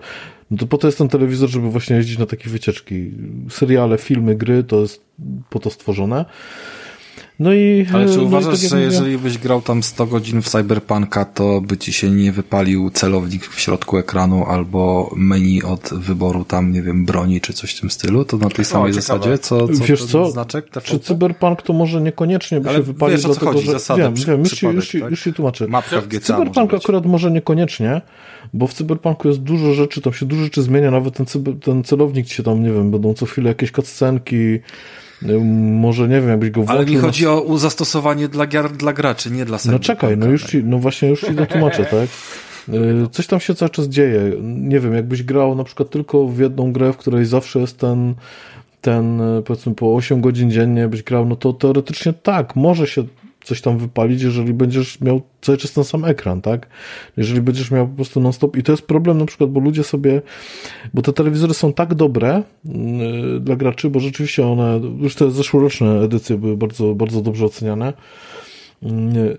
[0.50, 3.10] no to po to jest ten telewizor, żeby właśnie jeździć na takie wycieczki.
[3.50, 5.04] Seriale, filmy, gry, to jest
[5.50, 6.24] po to stworzone.
[7.38, 10.06] No i, Ale czy no uważasz, i tak że mówię, jeżeli byś grał tam 100
[10.06, 15.62] godzin w Cyberpunka, to by ci się nie wypalił celownik w środku ekranu albo menu
[15.62, 18.24] od wyboru tam, nie wiem, broni czy coś w tym stylu?
[18.24, 19.02] To na tej samej ciekawe.
[19.02, 19.38] zasadzie?
[19.38, 20.30] Co, co Wiesz co?
[20.30, 20.66] znaczek?
[20.84, 23.72] Czy Cyberpunk to może niekoniecznie by Ale się wypalił, wiesz, o co dlatego chodzi, że...
[23.72, 25.10] zasada, wiem, przy- wiem, już ci, przypadek, już, tak?
[25.10, 25.68] już ci tłumaczę.
[25.68, 28.00] Mapka w GTA Cyberpunk akurat może niekoniecznie,
[28.54, 31.84] bo w Cyberpunku jest dużo rzeczy, tam się dużo rzeczy zmienia, nawet ten, cyber, ten
[31.84, 34.58] celownik ci się tam, nie wiem, będą co chwilę jakieś cutscenki,
[35.80, 38.92] może nie wiem, jakbyś go włączył Ale mi na chodzi o zastosowanie dla, gier, dla
[38.92, 39.86] graczy, nie dla No Cyberpunka.
[39.94, 42.08] czekaj, no już ci, no właśnie już ci dotłumaczę, tak?
[42.74, 44.32] Y, Coś tam się cały czas dzieje.
[44.42, 48.14] Nie wiem, jakbyś grał na przykład tylko w jedną grę, w której zawsze jest ten,
[48.80, 53.04] ten y, powiedzmy po 8 godzin dziennie byś grał, no to teoretycznie tak, może się
[53.46, 56.66] coś tam wypalić, jeżeli będziesz miał cały czas ten sam ekran, tak?
[57.16, 58.56] Jeżeli będziesz miał po prostu non-stop.
[58.56, 60.22] I to jest problem na przykład, bo ludzie sobie,
[60.94, 66.00] bo te telewizory są tak dobre yy, dla graczy, bo rzeczywiście one, już te zeszłoroczne
[66.00, 67.92] edycje były bardzo, bardzo dobrze oceniane.
[68.82, 69.38] Yy,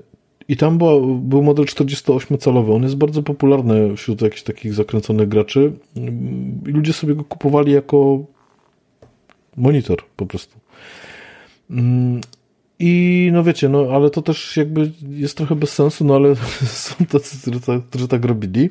[0.50, 2.76] i tam był, był model 48-calowy.
[2.76, 5.74] On jest bardzo popularny wśród jakichś takich zakręconych graczy.
[6.68, 8.20] I ludzie sobie go kupowali jako
[9.58, 10.60] monitor po prostu.
[12.80, 17.06] I no wiecie, no ale to też jakby jest trochę bez sensu, no ale są
[17.06, 18.70] tacy, którzy tak, którzy tak robili.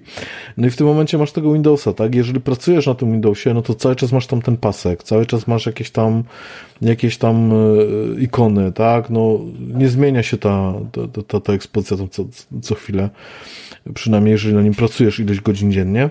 [0.57, 2.15] No i w tym momencie masz tego Windowsa, tak?
[2.15, 5.47] Jeżeli pracujesz na tym Windowsie, no to cały czas masz tam ten pasek, cały czas
[5.47, 6.25] masz jakieś tam
[6.83, 7.55] jakieś tam e,
[8.21, 9.11] ikony, tak?
[9.11, 9.41] No
[9.75, 12.25] nie zmienia się ta, ta, ta, ta ekspozycja tam co,
[12.63, 13.11] co chwilę.
[13.95, 16.11] Przynajmniej jeżeli na nim pracujesz ileś godzin dziennie.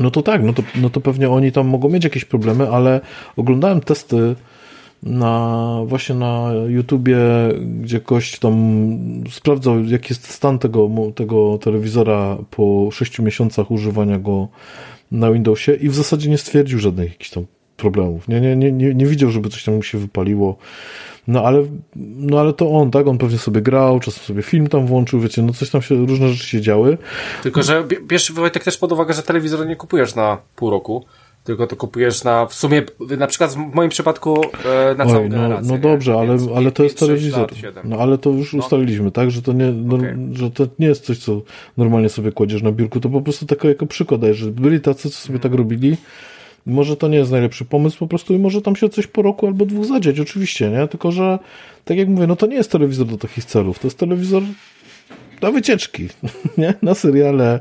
[0.00, 3.00] No to tak, no to, no to pewnie oni tam mogą mieć jakieś problemy, ale
[3.36, 4.34] oglądałem testy
[5.02, 7.18] na, właśnie na YouTubie,
[7.80, 8.84] gdzie ktoś tam
[9.30, 14.48] sprawdzał, jaki jest stan tego, tego telewizora po 6 miesiącach używania go
[15.10, 17.46] na Windowsie i w zasadzie nie stwierdził żadnych jakichś tam
[17.76, 18.28] problemów.
[18.28, 20.56] Nie, nie, nie, nie, nie widział, żeby coś tam mu się wypaliło.
[21.28, 23.06] No ale, no ale to on, tak?
[23.06, 26.28] On pewnie sobie grał, czasem sobie film tam włączył, wiecie, no coś tam się, różne
[26.28, 26.98] rzeczy się działy.
[27.42, 31.04] Tylko, że bierz Wojtek też pod uwagę, że telewizor nie kupujesz na pół roku,
[31.44, 32.82] tylko to kupujesz na, w sumie,
[33.18, 36.82] na przykład w moim przypadku e, na całą Oj, no, no dobrze, ale, ale to
[36.82, 37.50] jest telewizor.
[37.84, 38.58] no ale to już no.
[38.58, 39.30] ustaliliśmy, tak?
[39.30, 40.18] Że to, nie, no, okay.
[40.32, 41.42] że to nie jest coś, co
[41.76, 45.16] normalnie sobie kładziesz na biurku, to po prostu tako jako przykład że byli tacy, co
[45.16, 45.96] sobie tak robili,
[46.66, 49.46] może to nie jest najlepszy pomysł po prostu i może tam się coś po roku
[49.46, 50.88] albo dwóch zadziać, oczywiście, nie?
[50.88, 51.38] Tylko, że
[51.84, 54.42] tak jak mówię, no to nie jest telewizor do takich celów, to jest telewizor
[55.42, 56.08] na wycieczki,
[56.58, 56.74] nie?
[56.82, 57.60] Na seriale,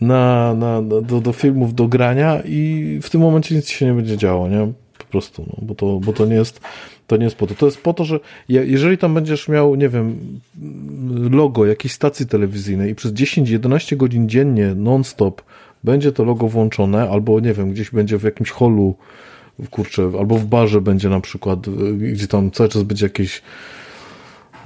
[0.00, 4.16] na, na, do, do filmów, do grania i w tym momencie nic się nie będzie
[4.16, 4.72] działo, nie?
[4.98, 6.60] Po prostu, no, bo to, bo to nie jest
[7.06, 7.54] to nie jest po to.
[7.54, 10.18] To jest po to, że jeżeli tam będziesz miał, nie wiem,
[11.30, 15.42] logo jakiejś stacji telewizyjnej i przez 10-11 godzin dziennie non-stop
[15.84, 18.94] będzie to logo włączone, albo nie wiem, gdzieś będzie w jakimś holu,
[19.70, 23.42] kurczę, albo w barze będzie na przykład, y, gdzie tam cały czas będzie jakieś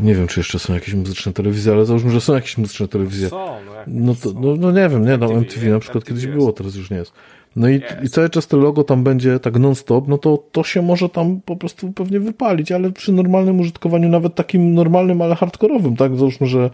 [0.01, 3.29] nie wiem, czy jeszcze są jakieś muzyczne telewizje, ale załóżmy, że są jakieś muzyczne telewizje.
[3.29, 6.53] Są, no, no, to, no, no nie wiem, nie, no MTV na przykład kiedyś było,
[6.53, 7.13] teraz już nie jest.
[7.57, 10.83] No i, i cały czas to logo tam będzie tak non-stop, no to to się
[10.83, 15.97] może tam po prostu pewnie wypalić, ale przy normalnym użytkowaniu, nawet takim normalnym, ale hardkorowym,
[15.97, 16.17] tak?
[16.17, 16.71] Załóżmy, że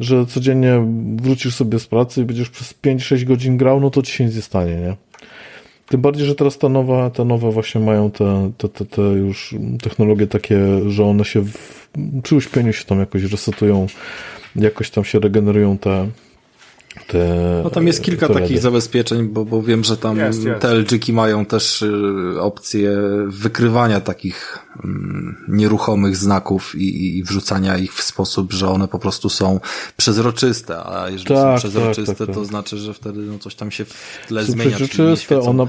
[0.00, 0.86] że codziennie
[1.16, 4.36] wrócisz sobie z pracy i będziesz przez 5-6 godzin grał, no to ci się nic
[4.36, 4.96] nie stanie, nie?
[5.90, 9.54] Tym bardziej, że teraz ta nowa, te nowe właśnie mają te, te, te, te już
[9.82, 10.58] technologie takie,
[10.90, 11.88] że one się w,
[12.22, 13.86] przy uśpieniu się tam jakoś resetują,
[14.56, 16.08] jakoś tam się regenerują te,
[17.06, 20.60] te, no tam jest kilka takich zabezpieczeń, bo, bo wiem, że tam jest, jest.
[20.60, 27.94] te LG mają też y, opcję wykrywania takich mm, nieruchomych znaków i, i wrzucania ich
[27.94, 29.60] w sposób, że one po prostu są
[29.96, 32.50] przezroczyste, a jeżeli tak, są przezroczyste, tak, tak, to tak.
[32.50, 34.76] znaczy, że wtedy no, coś tam się w tle są zmienia.
[34.76, 35.66] Przezroczyste, ona,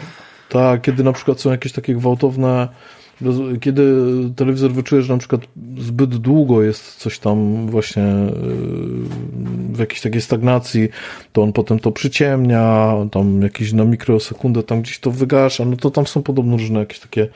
[0.49, 2.67] tak, kiedy na przykład są jakieś takie gwałtowne
[3.61, 3.83] kiedy
[4.35, 5.41] telewizor wyczuje, że na przykład
[5.77, 8.03] zbyt długo jest coś tam właśnie
[9.73, 10.89] w jakiejś takiej stagnacji,
[11.33, 15.91] to on potem to przyciemnia, tam jakieś na mikrosekundę tam gdzieś to wygasza, no to
[15.91, 17.27] tam są podobno różne jakieś takie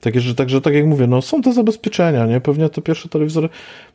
[0.00, 2.40] takie rzeczy, także tak jak mówię, no są te zabezpieczenia, nie?
[2.40, 3.48] Pewnie te pierwsze telewizory,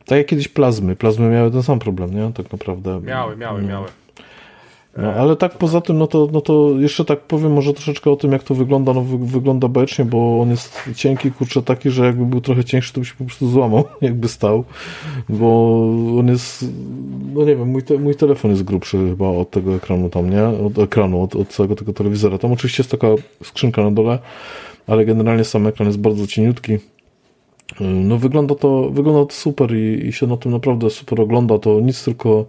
[0.04, 2.32] tak jak kiedyś plazmy, plazmy miały ten sam problem, nie?
[2.32, 3.00] Tak naprawdę.
[3.00, 3.86] Miały, miały, miały.
[4.96, 8.16] No, ale tak poza tym, no to, no to jeszcze tak powiem może troszeczkę o
[8.16, 8.92] tym, jak to wygląda.
[8.92, 12.92] No, wy, wygląda bajecznie, bo on jest cienki, kurczę, taki, że jakby był trochę cięższy,
[12.92, 14.64] to by się po prostu złamał, jakby stał,
[15.28, 15.80] bo
[16.18, 16.64] on jest,
[17.34, 20.44] no nie wiem, mój, te, mój telefon jest grubszy chyba od tego ekranu tam, nie?
[20.44, 22.38] Od ekranu, od, od całego tego telewizora.
[22.38, 23.08] Tam oczywiście jest taka
[23.42, 24.18] skrzynka na dole,
[24.86, 26.78] ale generalnie sam ekran jest bardzo cieniutki.
[27.80, 31.58] No wygląda to, wygląda to super i, i się na tym naprawdę super ogląda.
[31.58, 32.46] To nic tylko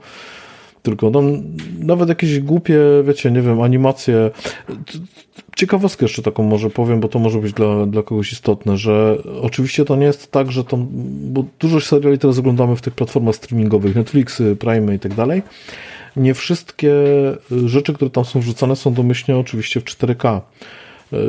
[0.87, 1.43] tylko tam
[1.79, 4.31] nawet jakieś głupie, wiecie, nie wiem, animacje.
[5.55, 9.85] Ciekawostkę jeszcze taką może powiem, bo to może być dla, dla kogoś istotne, że oczywiście
[9.85, 10.87] to nie jest tak, że tam,
[11.33, 15.41] bo dużo seriali teraz oglądamy w tych platformach streamingowych, Netflixy, Prime i tak dalej.
[16.15, 16.93] Nie wszystkie
[17.65, 20.41] rzeczy, które tam są wrzucane są domyślnie oczywiście w 4K.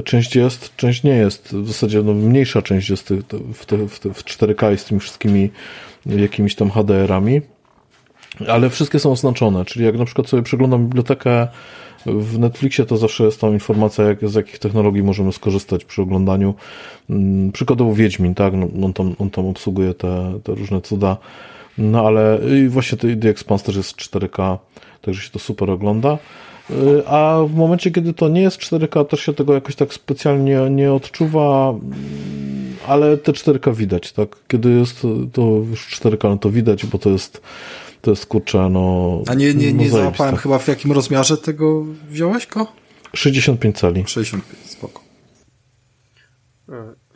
[0.04, 1.56] Część jest, część nie jest.
[1.56, 3.14] W zasadzie no, mniejsza część jest
[3.54, 5.50] w, te, w, te, w 4K i z tymi wszystkimi
[6.06, 7.40] jakimiś tam HDR-ami.
[8.48, 11.48] Ale wszystkie są oznaczone, czyli jak na przykład sobie przeglądam bibliotekę
[12.06, 16.54] w Netflixie, to zawsze jest tam informacja, jak, z jakich technologii możemy skorzystać przy oglądaniu.
[17.08, 21.16] Hmm, przykładowo Wiedźmin, tak, no, on, tam, on tam obsługuje te, te różne cuda.
[21.78, 24.58] No ale i właśnie The Expanse też jest 4K,
[25.02, 26.18] także się to super ogląda.
[26.70, 30.70] Y, a w momencie, kiedy to nie jest 4K, też się tego jakoś tak specjalnie
[30.70, 34.36] nie odczuwa, mm, ale te 4K widać, tak?
[34.48, 37.42] Kiedy jest to już 4K, no to widać, bo to jest
[38.08, 39.22] to jest kurczę, no.
[39.26, 42.66] A nie, nie, nie załapałem chyba w jakim rozmiarze tego wziąłeś go?
[43.16, 44.04] 65 cali.
[44.06, 45.00] 65, spoko.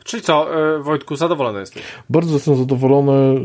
[0.03, 1.83] Czyli co, e, Wojtku, zadowolony jesteś?
[2.09, 3.39] Bardzo jestem zadowolony.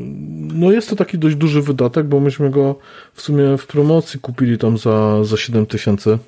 [0.54, 2.74] No jest to taki dość duży wydatek, bo myśmy go
[3.14, 6.18] w sumie w promocji kupili tam za, za 7 tysięcy.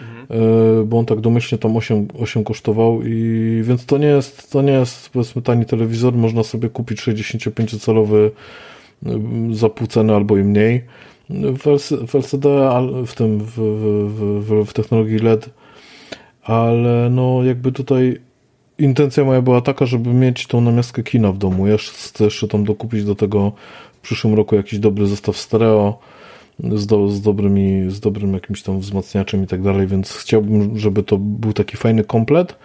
[0.00, 0.88] Mhm.
[0.88, 4.72] Bo on tak domyślnie tam 8, 8 kosztował i więc to nie jest, to nie
[4.72, 8.30] jest powiedzmy tani telewizor, można sobie kupić 65-calowy
[9.52, 10.84] za pół ceny albo i mniej.
[11.30, 12.48] W, LCD,
[13.06, 15.50] w tym, w, w, w, w technologii LED,
[16.42, 18.20] ale no jakby tutaj
[18.78, 21.66] intencja moja była taka, żeby mieć tą namiastkę kina w domu.
[21.66, 23.52] Ja chcę jeszcze tam dokupić do tego
[23.92, 25.98] w przyszłym roku jakiś dobry zestaw stereo
[26.74, 31.02] z, do, z, dobrymi, z dobrym jakimś tam wzmacniaczem i tak dalej, więc chciałbym, żeby
[31.02, 32.56] to był taki fajny komplet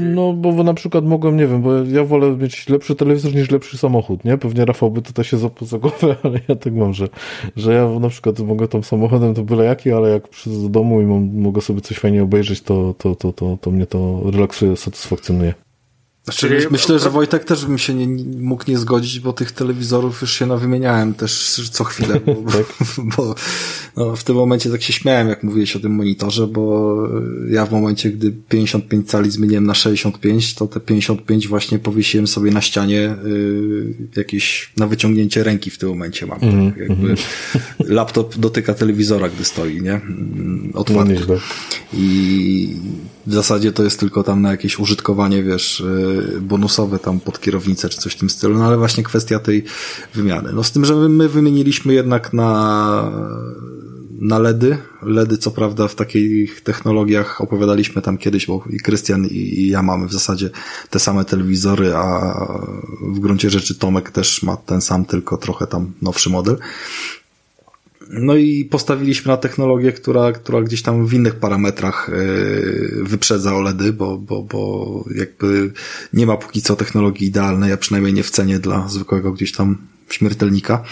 [0.00, 3.78] no, bo na przykład mogłem, nie wiem, bo ja wolę mieć lepszy telewizor niż lepszy
[3.78, 4.38] samochód, nie?
[4.38, 5.78] Pewnie Rafał by tutaj się zapał za
[6.22, 7.08] ale ja tak mam, że,
[7.56, 11.00] że ja na przykład mogę tam samochodem to byle jaki, ale jak przyjdę do domu
[11.00, 14.76] i mam, mogę sobie coś fajnie obejrzeć, to, to, to, to, to mnie to relaksuje,
[14.76, 15.54] satysfakcjonuje.
[16.30, 16.68] Znaczy.
[16.70, 20.46] Myślę, że Wojtek też bym się nie, mógł nie zgodzić, bo tych telewizorów już się
[20.46, 22.66] nawymieniałem też co chwilę, bo, tak.
[23.16, 23.34] bo
[23.96, 26.96] no, w tym momencie tak się śmiałem, jak mówiłeś o tym monitorze, bo
[27.50, 32.50] ja w momencie, gdy 55 cali zmieniłem na 65, to te 55 właśnie powiesiłem sobie
[32.50, 36.38] na ścianie y, jakieś na wyciągnięcie ręki w tym momencie mam.
[36.42, 36.80] Mm, tak?
[36.80, 37.16] Jakby mm.
[37.96, 39.94] laptop dotyka telewizora, gdy stoi, nie?
[39.94, 41.16] Mm, otwarty.
[41.28, 41.34] No,
[41.94, 42.76] I
[43.26, 47.88] w zasadzie to jest tylko tam na jakieś użytkowanie, wiesz, y, bonusowe tam pod kierownicę
[47.88, 49.64] czy coś w tym stylu, no ale właśnie kwestia tej
[50.14, 50.52] wymiany.
[50.52, 53.12] No z tym, że my wymieniliśmy jednak na
[54.20, 54.78] na LEDy.
[55.02, 60.06] LEDy, co prawda, w takich technologiach opowiadaliśmy tam kiedyś, bo i Krystian i ja mamy
[60.06, 60.50] w zasadzie
[60.90, 62.34] te same telewizory, a
[63.02, 66.56] w gruncie rzeczy Tomek też ma ten sam, tylko trochę tam nowszy model.
[68.12, 72.14] No i postawiliśmy na technologię, która, która gdzieś tam w innych parametrach e,
[73.02, 75.72] wyprzedza OLEDy, bo, bo, bo jakby
[76.12, 79.78] nie ma póki co technologii idealnej, a przynajmniej nie w cenie dla zwykłego gdzieś tam
[80.12, 80.82] śmiertelnika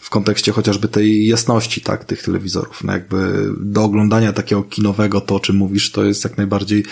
[0.00, 2.84] w kontekście chociażby tej jasności, tak, tych telewizorów.
[2.84, 6.84] No jakby do oglądania takiego kinowego to, o czym mówisz, to jest jak najbardziej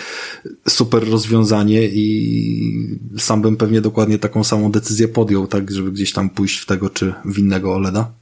[0.67, 6.29] super rozwiązanie i sam bym pewnie dokładnie taką samą decyzję podjął, tak, żeby gdzieś tam
[6.29, 8.16] pójść w tego czy w innego OLEDa.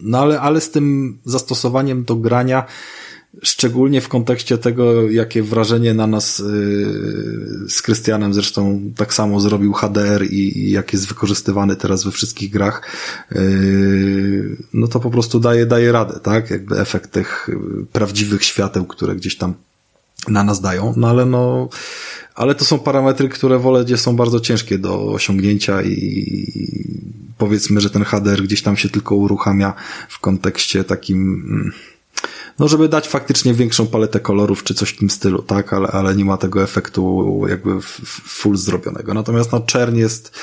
[0.00, 2.66] No ale, ale z tym zastosowaniem do grania,
[3.42, 9.72] szczególnie w kontekście tego, jakie wrażenie na nas yy, z Krystianem zresztą tak samo zrobił
[9.72, 12.82] HDR i, i jak jest wykorzystywany teraz we wszystkich grach,
[13.30, 16.50] yy, no to po prostu daje, daje radę, tak?
[16.50, 17.50] Jakby efekt tych
[17.92, 19.54] prawdziwych świateł, które gdzieś tam
[20.28, 21.68] na nas dają, no ale no,
[22.34, 27.90] ale to są parametry, które w OLEDzie są bardzo ciężkie do osiągnięcia i powiedzmy, że
[27.90, 29.74] ten HDR gdzieś tam się tylko uruchamia
[30.08, 31.72] w kontekście takim, mm,
[32.58, 36.16] no żeby dać faktycznie większą paletę kolorów czy coś w tym stylu, tak, ale, ale
[36.16, 37.80] nie ma tego efektu jakby
[38.26, 39.14] full zrobionego.
[39.14, 40.38] Natomiast no czern jest,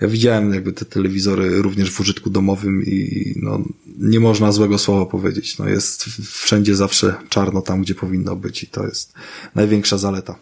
[0.00, 3.60] ja widziałem jakby te telewizory również w użytku domowym i no,
[3.98, 5.58] nie można złego słowa powiedzieć.
[5.58, 9.12] No jest wszędzie zawsze czarno tam, gdzie powinno być i to jest
[9.54, 10.38] największa zaleta.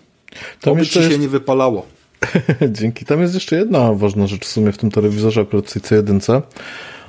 [0.60, 1.99] Tam Oby ci się nie wypalało.
[2.78, 3.04] Dzięki.
[3.04, 6.42] Tam jest jeszcze jedna ważna rzecz w sumie w tym telewizorze akurat C1,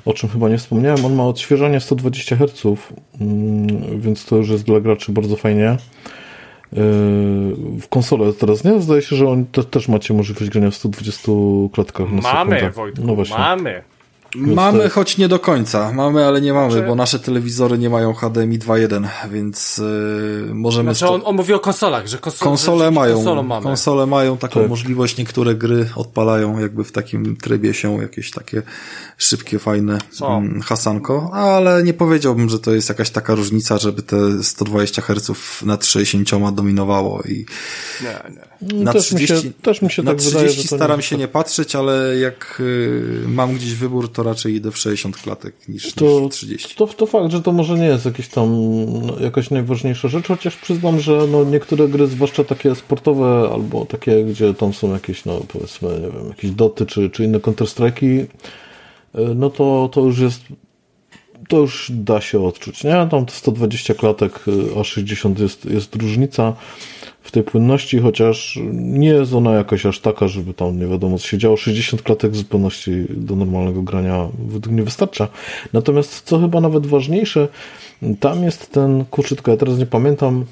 [0.06, 1.06] o czym chyba nie wspomniałem.
[1.06, 2.64] On ma odświeżanie 120 Hz,
[3.22, 5.78] mm, więc to już jest dla graczy bardzo fajnie.
[6.74, 6.80] Yy,
[7.82, 8.82] w konsolę teraz nie?
[8.82, 11.32] Zdaje się, że on te, też macie możliwość grania w 120
[11.74, 12.72] klatkach na Mamy, sekundę.
[12.72, 13.38] Wojtku, no właśnie.
[13.38, 13.84] mamy.
[14.36, 15.92] Mamy, choć nie do końca.
[15.92, 16.88] Mamy, ale nie mamy, znaczy...
[16.88, 20.96] bo nasze telewizory nie mają HDMI 2.1, więc yy, możemy...
[20.96, 23.24] Znaczy on, on mówi o konsolach, że konsole, konsole że mają,
[23.64, 24.70] konsole mają taką tak.
[24.70, 28.62] możliwość, niektóre gry odpalają jakby w takim trybie się jakieś takie
[29.18, 34.44] szybkie, fajne mm, hasanko, ale nie powiedziałbym, że to jest jakaś taka różnica, żeby te
[34.44, 35.32] 120 Hz
[35.66, 37.46] nad 60 dominowało i
[38.02, 38.51] nie, nie.
[38.62, 41.06] Na też 30, mi się, też mi się na tak 30 wydaje, staram tak.
[41.06, 45.56] się nie patrzeć, ale jak y, mam gdzieś wybór, to raczej idę w 60 klatek
[45.70, 46.76] niż, to, niż w 30.
[46.76, 48.50] To, to fakt, że to może nie jest jakieś tam
[49.08, 54.24] no, jakaś najważniejsza rzecz, chociaż przyznam, że no, niektóre gry, zwłaszcza takie sportowe albo takie,
[54.24, 58.26] gdzie tam są jakieś, no powiedzmy, nie wiem, jakieś doty czy, czy inne Counter-Strike'i,
[59.16, 60.42] E, no to, to już jest
[61.52, 63.08] to już da się odczuć, nie?
[63.12, 64.40] Tam 120 klatek,
[64.76, 66.54] e, a 60 jest, jest różnica
[67.22, 71.28] w tej płynności, chociaż nie jest ona jakaś aż taka, żeby tam nie wiadomo co
[71.28, 71.58] się działo.
[71.58, 75.28] 60 klatek w zupełności do normalnego grania według mnie wystarcza.
[75.74, 77.48] Natomiast co chyba nawet ważniejsze,
[78.20, 80.46] tam jest ten, kurczę, ja teraz nie pamiętam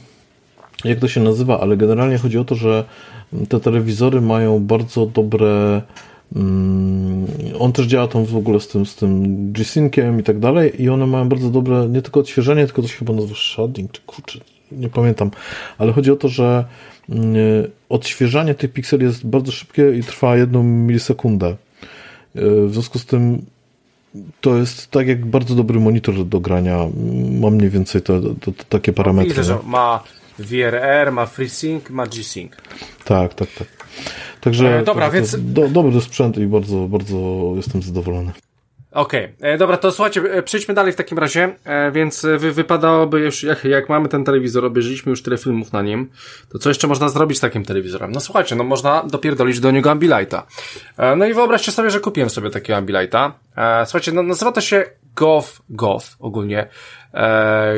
[0.85, 2.83] jak to się nazywa, ale generalnie chodzi o to, że
[3.49, 5.81] te telewizory mają bardzo dobre
[7.59, 10.89] on też działa tam w ogóle z tym, z tym G-Synciem i tak dalej i
[10.89, 14.39] one mają bardzo dobre, nie tylko odświeżenie, tylko to się chyba nazywa shading, czy kurczę,
[14.71, 15.31] nie pamiętam,
[15.77, 16.65] ale chodzi o to, że
[17.09, 17.35] mm,
[17.89, 21.55] odświeżanie tych pikseli jest bardzo szybkie i trwa jedną milisekundę.
[22.35, 23.45] W związku z tym
[24.41, 26.77] to jest tak jak bardzo dobry monitor do grania.
[27.39, 29.29] Ma mniej więcej to, to, to takie parametry.
[29.29, 30.03] Widzę, że ma
[30.39, 32.51] VRR, ma FreeSync, ma G-Sync.
[33.05, 33.78] Tak, tak, tak.
[34.41, 35.35] Także e, dobra, więc...
[35.39, 38.31] Do, dobry sprzęt i bardzo, bardzo jestem zadowolony.
[38.91, 39.49] Okej, okay.
[39.51, 43.43] E, dobra, to słuchajcie, e, przejdźmy dalej w takim razie, e, więc wy, wypadałoby już,
[43.43, 46.09] jak, jak mamy ten telewizor, obejrzeliśmy już tyle filmów na nim,
[46.51, 48.11] to co jeszcze można zrobić z takim telewizorem?
[48.11, 50.47] No słuchajcie, no można dopierdolić do niego Ambilighta.
[51.17, 53.33] No i wyobraźcie sobie, że kupiłem sobie takiego Ambilighta.
[53.85, 54.85] Słuchajcie, no nazywa to się
[55.15, 56.67] Gov, Gov ogólnie,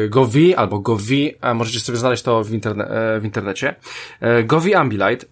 [0.09, 3.75] Govi albo Govi, możecie sobie znaleźć to w, interne w internecie.
[4.43, 5.25] Govi Ambilight,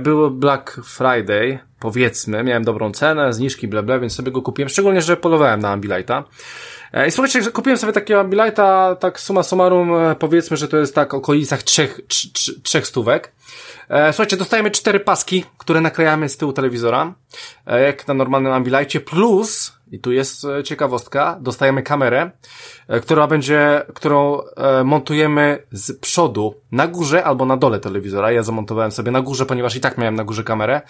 [0.00, 5.16] był Black Friday, powiedzmy, miałem dobrą cenę, zniżki, bla, więc sobie go kupiłem, szczególnie, że
[5.16, 6.24] polowałem na Ambilighta.
[6.92, 10.94] E, I słuchajcie, kupiłem sobie takiego Ambilighta, tak suma summarum, e, powiedzmy, że to jest
[10.94, 12.00] tak okolicach trzech,
[12.62, 13.32] trzech stówek.
[13.88, 17.14] E, słuchajcie, dostajemy cztery paski, które naklejamy z tyłu telewizora,
[17.66, 21.38] jak na normalnym Ambilightie, plus i tu jest e, ciekawostka.
[21.40, 22.30] Dostajemy kamerę,
[22.88, 28.32] e, która będzie, którą e, montujemy z przodu na górze albo na dole telewizora.
[28.32, 30.80] Ja zamontowałem sobie na górze, ponieważ i tak miałem na górze kamerę,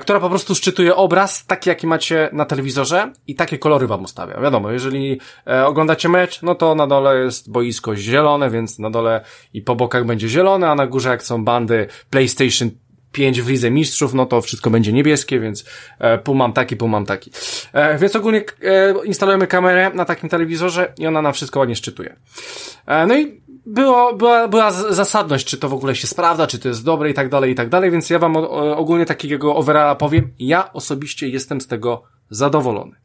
[0.00, 4.40] która po prostu szczytuje obraz taki, jaki macie na telewizorze i takie kolory wam ustawia.
[4.40, 5.20] Wiadomo, jeżeli
[5.64, 10.06] oglądacie mecz, no to na dole jest boisko zielone, więc na dole i po bokach
[10.06, 12.70] będzie zielone, a na górze jak są bandy PlayStation
[13.14, 15.64] 5 w Lidze Mistrzów, no to wszystko będzie niebieskie, więc
[15.98, 17.30] e, pół mam taki, pół mam taki.
[17.72, 22.16] E, więc ogólnie e, instalujemy kamerę na takim telewizorze i ona nam wszystko ładnie szczytuje.
[22.86, 26.68] E, no i było, była, była zasadność, czy to w ogóle się sprawdza, czy to
[26.68, 28.36] jest dobre i tak dalej, i tak dalej, więc ja wam
[28.76, 30.30] ogólnie takiego overalla powiem.
[30.38, 32.96] Ja osobiście jestem z tego zadowolony.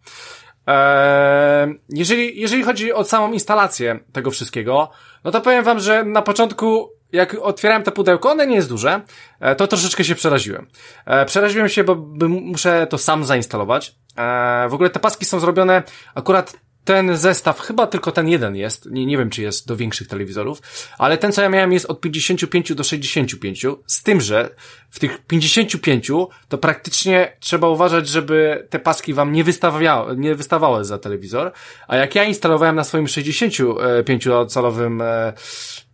[0.68, 4.90] Eee, jeżeli, jeżeli chodzi o samą instalację tego wszystkiego,
[5.23, 9.02] no to powiem wam, że na początku jak otwierałem to pudełko, one nie jest duże,
[9.40, 10.68] e, to troszeczkę się przeraziłem.
[11.06, 11.95] E, przeraziłem się, bo
[12.30, 13.95] muszę to sam zainstalować.
[14.18, 15.84] E, w ogóle te paski są zrobione
[16.15, 16.56] akurat
[16.86, 20.61] ten zestaw, chyba tylko ten jeden jest, nie, nie wiem czy jest do większych telewizorów,
[20.98, 24.49] ale ten co ja miałem jest od 55 do 65, z tym, że
[24.90, 26.11] w tych 55
[26.49, 31.52] to praktycznie trzeba uważać, żeby te paski wam nie wystawiały, nie wystawały za telewizor,
[31.88, 35.02] a jak ja instalowałem na swoim 65-calowym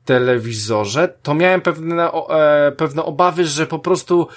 [0.05, 4.27] telewizorze, to miałem pewne, e, pewne obawy, że po prostu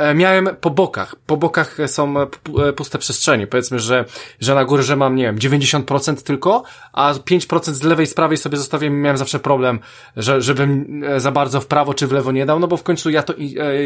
[0.00, 1.16] E, miałem po bokach.
[1.26, 2.26] Po bokach są e,
[2.68, 3.46] e, puste przestrzenie.
[3.46, 4.04] Powiedzmy, że,
[4.40, 8.56] że na górze mam, nie wiem, 90% tylko, a 5% z lewej, z prawej sobie
[8.56, 9.80] zostawiłem miałem zawsze problem,
[10.16, 13.10] że, żebym za bardzo w prawo czy w lewo nie dał, no bo w końcu
[13.10, 13.34] ja to,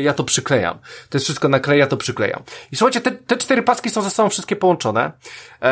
[0.03, 0.79] ja to przyklejam.
[1.09, 2.43] To jest wszystko nakleja, to przyklejam.
[2.73, 5.13] I słuchajcie, te, te cztery paski są ze sobą wszystkie połączone,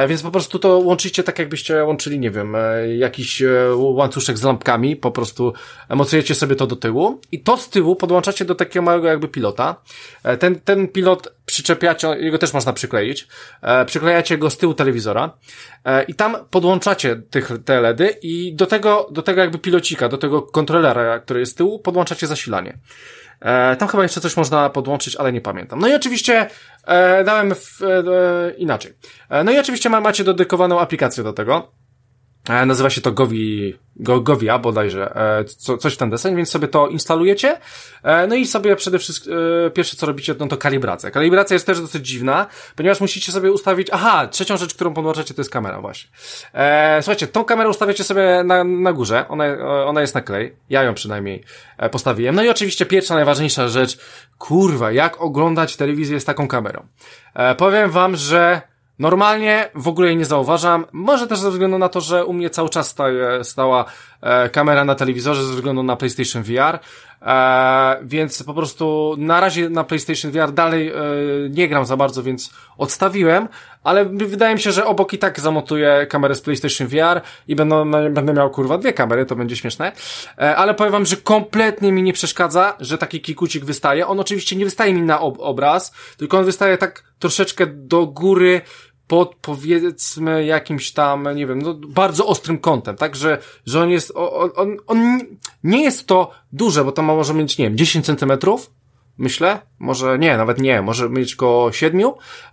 [0.09, 2.56] więc po prostu to łączycie tak jakbyście łączyli, nie wiem,
[2.98, 3.43] jakiś
[3.74, 5.52] łańcuszek z lampkami, po prostu
[5.89, 9.77] mocujecie sobie to do tyłu i to z tyłu podłączacie do takiego małego jakby pilota,
[10.23, 13.28] E, ten, ten pilot przyczepiacie, jego też można przykleić,
[13.62, 15.31] e, przyklejacie go z tyłu telewizora
[15.85, 20.19] e, i tam podłączacie tych, te LEDy i do tego, do tego jakby pilocika, do
[20.19, 22.78] tego kontrolera, który jest z tyłu, podłączacie zasilanie.
[23.43, 25.78] E, tam chyba jeszcze coś można podłączyć, ale nie pamiętam.
[25.78, 26.47] No i oczywiście
[26.86, 28.93] e, dałem w, e, inaczej.
[29.28, 31.73] E, no i oczywiście ma, macie dedykowaną aplikację do tego.
[32.48, 36.51] E, nazywa się to Govi, Go, Govia bodajże, e, co, coś w ten deseń, więc
[36.51, 37.59] sobie to instalujecie.
[38.02, 39.32] E, no i sobie przede wszystkim,
[39.74, 41.10] pierwsze co robicie, no to kalibracja.
[41.10, 42.47] Kalibracja jest też dosyć dziwna,
[42.77, 46.10] ponieważ musicie sobie ustawić, aha, trzecią rzecz, którą podłączacie, to jest kamera właśnie.
[47.01, 49.44] Słuchajcie, tą kamerę ustawiacie sobie na, na górze, ona,
[49.86, 51.44] ona jest na klej, ja ją przynajmniej
[51.90, 52.35] postawiłem.
[52.35, 53.98] No i oczywiście pierwsza, najważniejsza rzecz,
[54.39, 56.86] kurwa, jak oglądać telewizję z taką kamerą.
[57.56, 60.86] Powiem wam, że Normalnie w ogóle jej nie zauważam.
[60.93, 63.85] Może też ze względu na to, że u mnie cały czas staje, stała
[64.20, 66.78] e, kamera na telewizorze ze względu na PlayStation VR.
[67.27, 70.94] E, więc po prostu na razie na PlayStation VR dalej e,
[71.51, 73.49] nie gram za bardzo, więc odstawiłem,
[73.85, 77.85] ale wydaje mi się, że obok i tak zamontuję kamerę z PlayStation VR i będę,
[78.11, 79.93] będę miał kurwa dwie kamery, to będzie śmieszne.
[80.39, 84.07] E, ale powiem wam, że kompletnie mi nie przeszkadza, że taki kikucik wystaje.
[84.07, 88.61] On oczywiście nie wystaje mi na ob obraz, tylko on wystaje tak troszeczkę do góry,
[89.12, 94.12] pod powiedzmy jakimś tam, nie wiem, no, bardzo ostrym kątem, tak, że, że on jest,
[94.14, 95.18] on, on, on
[95.64, 98.70] nie jest to duże, bo to ma może mieć, nie wiem, 10 centymetrów,
[99.18, 102.01] myślę, może nie, nawet nie, może mieć go 7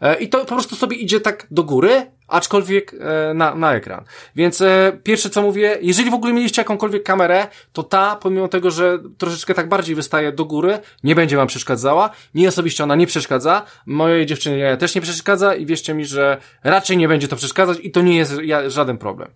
[0.01, 4.03] e, i to po prostu sobie idzie tak do góry, aczkolwiek e, na, na ekran.
[4.35, 8.71] Więc e, pierwsze co mówię, jeżeli w ogóle mieliście jakąkolwiek kamerę, to ta, pomimo tego,
[8.71, 12.09] że troszeczkę tak bardziej wystaje do góry, nie będzie wam przeszkadzała.
[12.35, 16.97] Mi osobiście ona nie przeszkadza, mojej dziewczynie też nie przeszkadza i wierzcie mi, że raczej
[16.97, 18.33] nie będzie to przeszkadzać i to nie jest
[18.67, 19.31] żaden problem.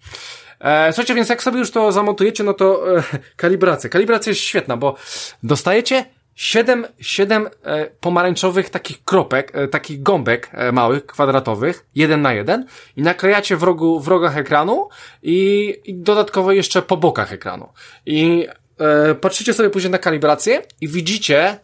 [0.59, 3.03] E, słuchajcie, więc jak sobie już to zamontujecie, no to e,
[3.35, 3.89] kalibracja.
[3.89, 4.95] Kalibracja jest świetna, bo
[5.43, 6.05] dostajecie
[6.35, 12.65] siedem, siedem e, pomarańczowych takich kropek, e, takich gąbek e, małych, kwadratowych, jeden na jeden
[12.97, 14.89] i naklejacie w rogu, w rogach ekranu
[15.23, 17.69] i, i dodatkowo jeszcze po bokach ekranu.
[18.05, 18.47] I
[18.79, 21.59] e, patrzycie sobie później na kalibrację i widzicie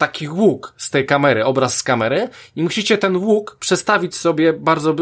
[0.00, 4.94] taki łuk z tej kamery, obraz z kamery i musicie ten łuk przestawić sobie bardzo,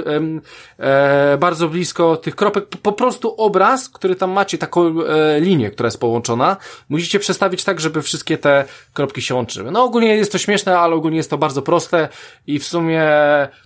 [0.79, 5.87] e, bardzo blisko tych kropek, po prostu obraz, który tam macie, taką e, linię, która
[5.87, 6.57] jest połączona,
[6.89, 9.71] musicie przestawić tak, żeby wszystkie te kropki się łączyły.
[9.71, 12.09] No ogólnie jest to śmieszne, ale ogólnie jest to bardzo proste
[12.47, 13.03] i w sumie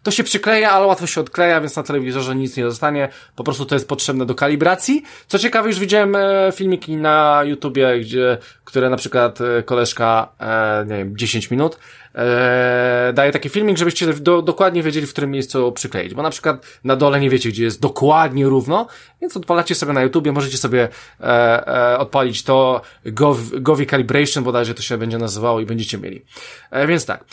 [0.03, 3.67] to się przykleja, ale łatwo się odkleja, więc na telewizorze nic nie zostanie, po prostu
[3.67, 5.03] to jest potrzebne do kalibracji.
[5.27, 10.85] Co ciekawe, już widziałem e, filmiki na YouTubie, gdzie, które na przykład e, koleżka, e,
[10.89, 11.79] nie wiem, 10 minut,
[12.15, 16.15] e, daje taki filmik, żebyście do, dokładnie wiedzieli, w którym miejscu przykleić.
[16.15, 18.87] Bo na przykład na dole nie wiecie, gdzie jest dokładnie równo,
[19.21, 20.89] więc odpalacie sobie na YouTubie, możecie sobie
[21.21, 26.25] e, e, odpalić to Gov, Govi Calibration, bodajże to się będzie nazywało i będziecie mieli.
[26.71, 27.25] E, więc tak.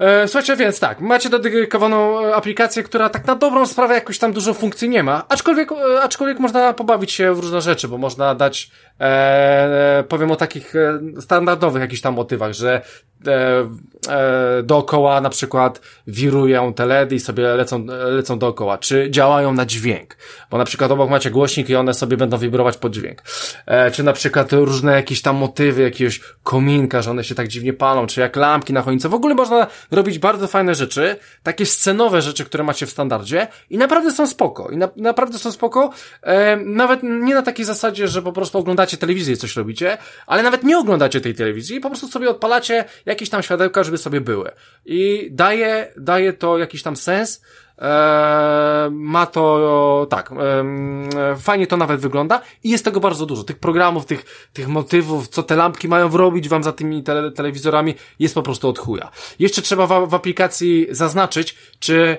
[0.00, 4.32] E, słuchajcie, więc tak, macie dedykowaną e, aplikację, która tak na dobrą sprawę jakoś tam
[4.32, 8.34] dużo funkcji nie ma, aczkolwiek, e, aczkolwiek można pobawić się w różne rzeczy, bo można
[8.34, 8.70] dać,
[9.00, 10.74] e, powiem o takich
[11.20, 12.82] standardowych jakichś tam motywach, że
[13.26, 13.68] e,
[14.08, 20.16] e, dookoła na przykład wirują te i sobie lecą, lecą dookoła, czy działają na dźwięk,
[20.50, 23.22] bo na przykład obok macie głośnik i one sobie będą wibrować pod dźwięk,
[23.66, 27.72] e, czy na przykład różne jakieś tam motywy jakiegoś kominka, że one się tak dziwnie
[27.72, 32.22] palą, czy jak lampki na choince, w ogóle można robić bardzo fajne rzeczy, takie scenowe
[32.22, 35.90] rzeczy, które macie w standardzie i naprawdę są spoko, i na, naprawdę są spoko,
[36.22, 40.42] e, nawet nie na takiej zasadzie, że po prostu oglądacie telewizję i coś robicie, ale
[40.42, 44.50] nawet nie oglądacie tej telewizji po prostu sobie odpalacie jakieś tam światełka, żeby sobie były.
[44.84, 47.40] I daje, daje to jakiś tam sens,
[47.80, 53.44] Eee, ma to, tak, eee, fajnie to nawet wygląda i jest tego bardzo dużo.
[53.44, 57.94] Tych programów, tych, tych motywów, co te lampki mają wrobić wam za tymi tele, telewizorami,
[58.18, 59.10] jest po prostu od chuja.
[59.38, 62.16] Jeszcze trzeba w, w aplikacji zaznaczyć, czy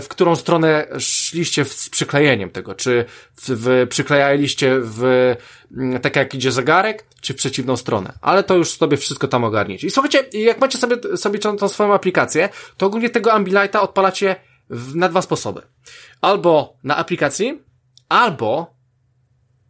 [0.00, 3.04] w którą stronę szliście z przyklejeniem tego, czy
[3.36, 5.04] w, w, przyklejaliście w,
[5.76, 8.12] mm, tak jak idzie zegarek, czy w przeciwną stronę.
[8.20, 9.86] Ale to już sobie wszystko tam ogarniecie.
[9.86, 14.36] I słuchajcie, jak macie sobie, sobie tą, tą swoją aplikację, to ogólnie tego Ambilighta odpalacie
[14.94, 15.62] na dwa sposoby.
[16.20, 17.62] Albo na aplikacji,
[18.08, 18.79] albo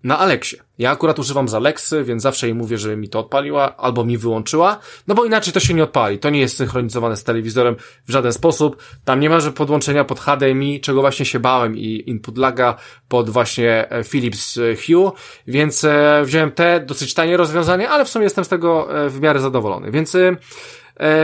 [0.04, 0.58] na Alexie.
[0.78, 4.18] Ja akurat używam z Alexy, więc zawsze jej mówię, żeby mi to odpaliła, albo mi
[4.18, 6.18] wyłączyła, no bo inaczej to się nie odpali.
[6.18, 8.82] To nie jest synchronizowane z telewizorem w żaden sposób.
[9.04, 12.76] Tam nie ma, że podłączenia pod HDMI, czego właśnie się bałem i input laga
[13.08, 15.12] pod właśnie e, Philips e, Hue,
[15.46, 19.40] więc e, wziąłem te dosyć tanie rozwiązanie, ale w sumie jestem z tego w miarę
[19.40, 19.90] zadowolony.
[19.90, 20.16] Więc,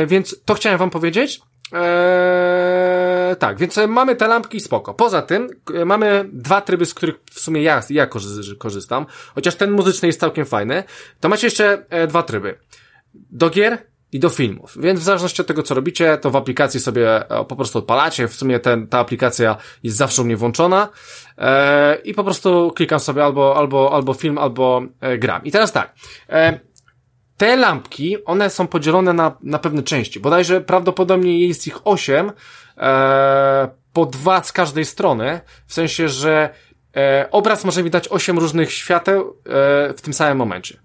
[0.07, 1.41] więc to chciałem wam powiedzieć.
[1.73, 2.86] Eee,
[3.35, 4.95] tak, więc mamy te lampki spoko.
[4.95, 8.07] Poza tym e, mamy dwa tryby, z których w sumie ja, ja
[8.59, 10.85] korzystam, chociaż ten muzyczny jest całkiem fajny.
[11.21, 12.59] To macie jeszcze e, dwa tryby.
[13.15, 13.79] Do gier
[14.13, 14.77] i do filmów.
[14.81, 18.29] Więc w zależności od tego, co robicie, to w aplikacji sobie e, po prostu odpalacie.
[18.29, 20.89] W sumie ten, ta aplikacja jest zawsze u mnie włączona
[21.39, 25.45] e, i po prostu klikam sobie albo, albo, albo film, albo e, gram.
[25.45, 25.95] I teraz tak.
[26.29, 26.61] E,
[27.37, 30.21] te lampki, one są podzielone na, na pewne części.
[30.21, 32.33] Bodajże prawdopodobnie jest ich osiem,
[32.79, 36.51] e, po dwa z każdej strony, w sensie, że
[36.97, 40.79] e, obraz może mi dać osiem różnych świateł e, w tym samym momencie.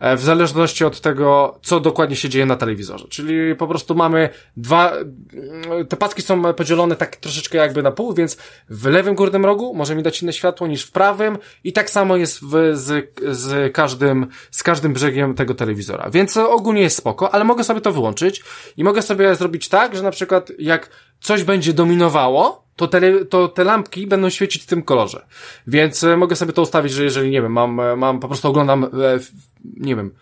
[0.00, 3.06] E, w zależności od tego, co dokładnie się dzieje na telewizorze.
[3.08, 8.14] Czyli po prostu mamy dwa, mm, te paski są podzielone tak troszeczkę jakby na pół,
[8.14, 8.36] więc
[8.70, 12.16] w lewym górnym rogu może mi dać inne światło niż w prawym i tak samo
[12.16, 16.10] jest w, z, z każdym, z każdym brzegiem tego telewizora.
[16.10, 18.44] Więc ogólnie jest spoko, ale mogę sobie to wyłączyć
[18.76, 20.90] i mogę sobie zrobić tak, że na przykład jak
[21.20, 25.26] coś będzie dominowało, to te, to te lampki będą świecić w tym kolorze.
[25.66, 28.48] Więc e, mogę sobie to ustawić, że jeżeli, nie wiem, mam, e, mam po prostu
[28.48, 28.86] oglądam,
[29.76, 30.14] nie wiem,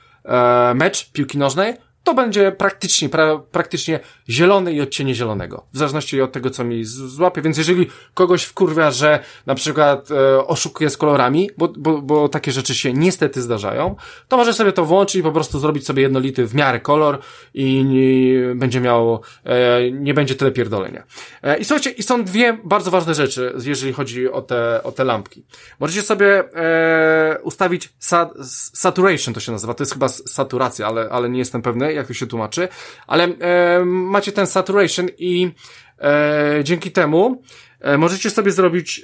[0.74, 1.74] mecz piłki nożnej,
[2.04, 5.66] to będzie praktycznie, pra, praktycznie zielony i odcienie zielonego.
[5.72, 7.42] W zależności od tego, co mi złapie.
[7.42, 12.52] Więc jeżeli kogoś wkurwia, że na przykład e, oszukuje z kolorami, bo, bo, bo takie
[12.52, 13.96] rzeczy się niestety zdarzają,
[14.28, 17.18] to może sobie to włączyć i po prostu zrobić sobie jednolity w miarę kolor
[17.54, 21.02] i nie, będzie miało, e, nie będzie tyle pierdolenia.
[21.42, 25.04] E, I słuchajcie, i są dwie bardzo ważne rzeczy, jeżeli chodzi o te, o te
[25.04, 25.44] lampki.
[25.80, 28.30] Możecie sobie e, ustawić sa,
[28.74, 32.14] saturation, to się nazywa, to jest chyba saturacja, ale, ale nie jestem pewny jak to
[32.14, 32.68] się tłumaczy,
[33.06, 35.50] ale e, macie ten saturation i
[35.98, 37.42] e, dzięki temu
[37.80, 39.02] e, możecie sobie zrobić e,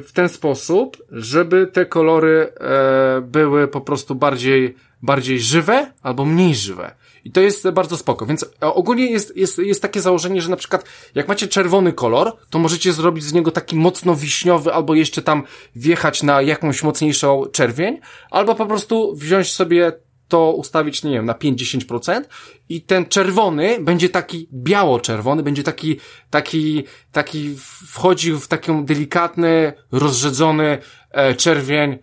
[0.00, 6.54] w ten sposób, żeby te kolory e, były po prostu bardziej, bardziej żywe albo mniej
[6.54, 6.94] żywe.
[7.26, 8.26] I to jest bardzo spoko.
[8.26, 10.84] Więc e, ogólnie jest, jest, jest takie założenie, że na przykład
[11.14, 15.42] jak macie czerwony kolor, to możecie zrobić z niego taki mocno wiśniowy, albo jeszcze tam
[15.76, 17.98] wjechać na jakąś mocniejszą czerwień,
[18.30, 19.92] albo po prostu wziąć sobie
[20.28, 22.22] to ustawić, nie wiem, na 5-10%
[22.68, 25.96] i ten czerwony będzie taki biało-czerwony, będzie taki,
[26.30, 30.78] taki, taki wchodził w taki delikatny, rozrzedzony
[31.10, 31.98] e, czerwień,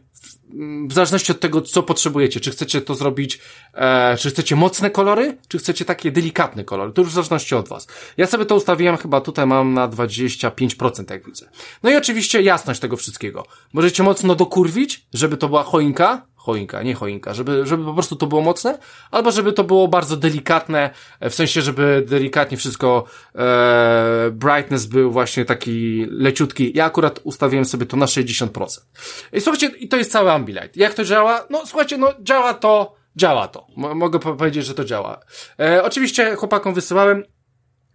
[0.87, 2.39] w zależności od tego, co potrzebujecie.
[2.39, 3.39] Czy chcecie to zrobić,
[3.73, 6.91] e, czy chcecie mocne kolory, czy chcecie takie delikatne kolory.
[6.93, 7.87] To już w zależności od was.
[8.17, 11.49] Ja sobie to ustawiłem, chyba tutaj mam na 25%, jak widzę.
[11.83, 13.45] No i oczywiście jasność tego wszystkiego.
[13.73, 18.27] Możecie mocno dokurwić, żeby to była choinka, choinka, nie choinka, żeby, żeby po prostu to
[18.27, 18.77] było mocne,
[19.11, 20.89] albo żeby to było bardzo delikatne,
[21.19, 23.03] e, w sensie, żeby delikatnie wszystko,
[23.35, 26.71] e, brightness był właśnie taki leciutki.
[26.75, 28.87] Ja akurat ustawiłem sobie to na 60%.
[29.33, 30.77] I słuchajcie, i to jest cały Ambilight.
[30.77, 31.47] Jak to działa?
[31.49, 33.67] No słuchajcie, no działa to, działa to.
[33.77, 35.19] M mogę powiedzieć, że to działa.
[35.59, 37.23] E, oczywiście chłopakom wysyłałem,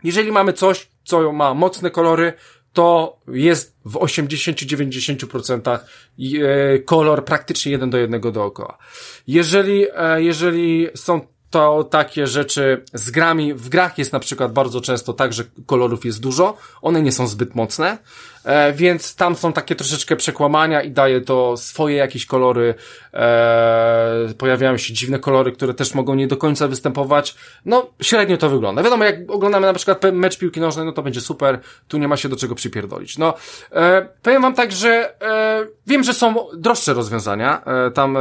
[0.04, 2.32] jeżeli mamy coś, co ma mocne kolory,
[2.78, 8.78] to jest w 80-90% e, kolor praktycznie jeden do jednego dookoła.
[9.26, 14.80] Jeżeli, e, jeżeli są to takie rzeczy z grami, w grach jest na przykład bardzo
[14.80, 17.98] często tak, że kolorów jest dużo, one nie są zbyt mocne,
[18.44, 22.74] e, więc tam są takie troszeczkę przekłamania i daje to swoje jakieś kolory,
[23.14, 27.34] e, pojawiają się dziwne kolory, które też mogą nie do końca występować,
[27.64, 28.82] no średnio to wygląda.
[28.82, 31.58] Wiadomo, jak oglądamy na przykład mecz piłki nożnej, no to będzie super,
[31.88, 33.18] tu nie ma się do czego przypierdolić.
[33.18, 33.34] No,
[33.72, 38.20] e, powiem wam tak, że e, wiem, że są droższe rozwiązania, e, tam e,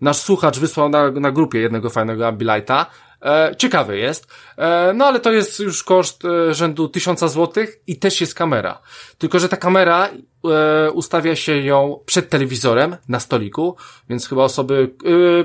[0.00, 2.86] nasz słuchacz wysłał na, na grupie jednego fajnego Ambilighta,
[3.22, 4.26] E, ciekawy jest.
[4.58, 8.80] E, no ale to jest już koszt e, rzędu 1000 złotych i też jest kamera.
[9.18, 10.08] Tylko, że ta kamera
[10.50, 13.76] e, ustawia się ją przed telewizorem na stoliku,
[14.08, 14.90] więc chyba osoby,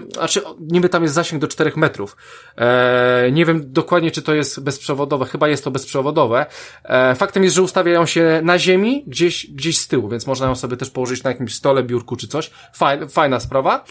[0.09, 2.17] e, znaczy niby tam jest zasięg do 4 metrów.
[2.57, 6.45] E, nie wiem dokładnie, czy to jest bezprzewodowe, chyba jest to bezprzewodowe.
[6.83, 10.47] E, faktem jest, że ustawia ją się na ziemi, gdzieś, gdzieś z tyłu, więc można
[10.47, 12.51] ją sobie też położyć na jakimś stole, biurku czy coś.
[12.73, 13.85] Fajna, fajna sprawa.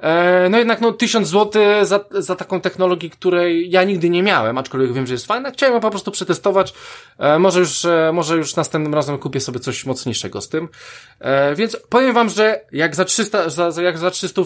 [0.00, 4.58] E, no jednak no 1000 zł za, za taką technologię, której ja nigdy nie miałem,
[4.58, 5.50] aczkolwiek wiem, że jest fajna.
[5.50, 6.74] Chciałem ją po prostu przetestować.
[7.18, 10.68] E, może już, e, może już następnym razem kupię sobie coś mocniejszego z tym.
[11.20, 14.42] E, więc powiem wam, że jak za 300, za, jak za 300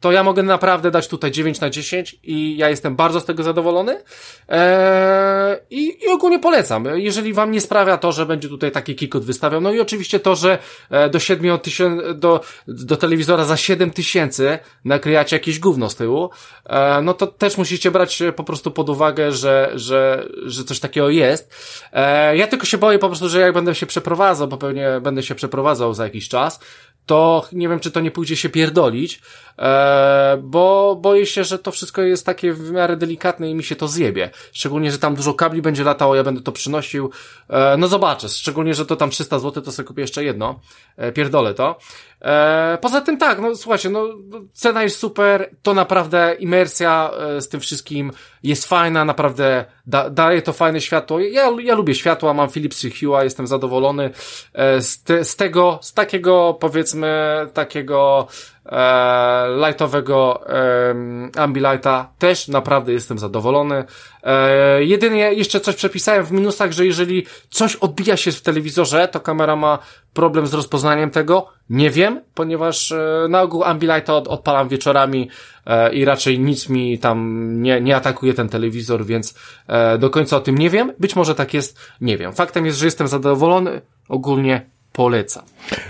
[0.00, 3.42] to ja mogę naprawdę dać tutaj 9 na 10 i ja jestem bardzo z tego
[3.42, 4.02] zadowolony.
[4.48, 6.84] Eee, i, I ogólnie polecam.
[6.94, 10.36] Jeżeli wam nie sprawia to, że będzie tutaj taki kikot wystawiał, no i oczywiście to,
[10.36, 10.58] że
[10.90, 16.30] e, do 7 tysięcy, do, do telewizora za 7 tysięcy nakryjacie jakieś gówno z tyłu,
[16.66, 21.10] e, no to też musicie brać po prostu pod uwagę, że, że, że coś takiego
[21.10, 21.54] jest.
[21.92, 25.22] E, ja tylko się boję po prostu, że jak będę się przeprowadzał, bo pewnie będę
[25.22, 26.60] się przeprowadzał za jakiś czas,
[27.06, 29.20] to nie wiem, czy to nie pójdzie się pierdolić,
[29.58, 33.76] e, bo boję się, że to wszystko jest takie w miarę delikatne i mi się
[33.76, 34.30] to zjebie.
[34.52, 37.10] Szczególnie, że tam dużo kabli będzie latało, ja będę to przynosił.
[37.48, 40.60] E, no zobaczę, szczególnie, że to tam 300 zł, to sobie kupię jeszcze jedno.
[40.96, 41.78] E, pierdolę to.
[42.22, 44.08] E, poza tym tak, no słuchajcie, no
[44.52, 48.12] cena jest super, to naprawdę imersja e, z tym wszystkim
[48.42, 51.20] jest fajna, naprawdę da, daje to fajne światło.
[51.20, 54.10] Ja, ja lubię światła, mam Philipsy Hue'a, jestem zadowolony
[54.52, 58.26] e, z, te, z tego, z takiego powiedzmy, takiego
[58.68, 60.94] e, lightowego e,
[61.36, 63.84] Ambilighta też naprawdę jestem zadowolony.
[64.22, 69.20] E, jedynie jeszcze coś przepisałem w minusach, że jeżeli coś odbija się w telewizorze, to
[69.20, 69.78] kamera ma
[70.14, 71.48] problem z rozpoznaniem tego.
[71.70, 75.30] Nie wiem, ponieważ e, na ogół Ambilighta od, odpalam wieczorami
[75.66, 79.34] e, i raczej nic mi tam nie, nie atakuje ten telewizor, więc
[79.66, 80.92] e, do końca o tym nie wiem.
[80.98, 82.32] Być może tak jest, nie wiem.
[82.32, 83.80] Faktem jest, że jestem zadowolony.
[84.08, 85.44] Ogólnie polecam.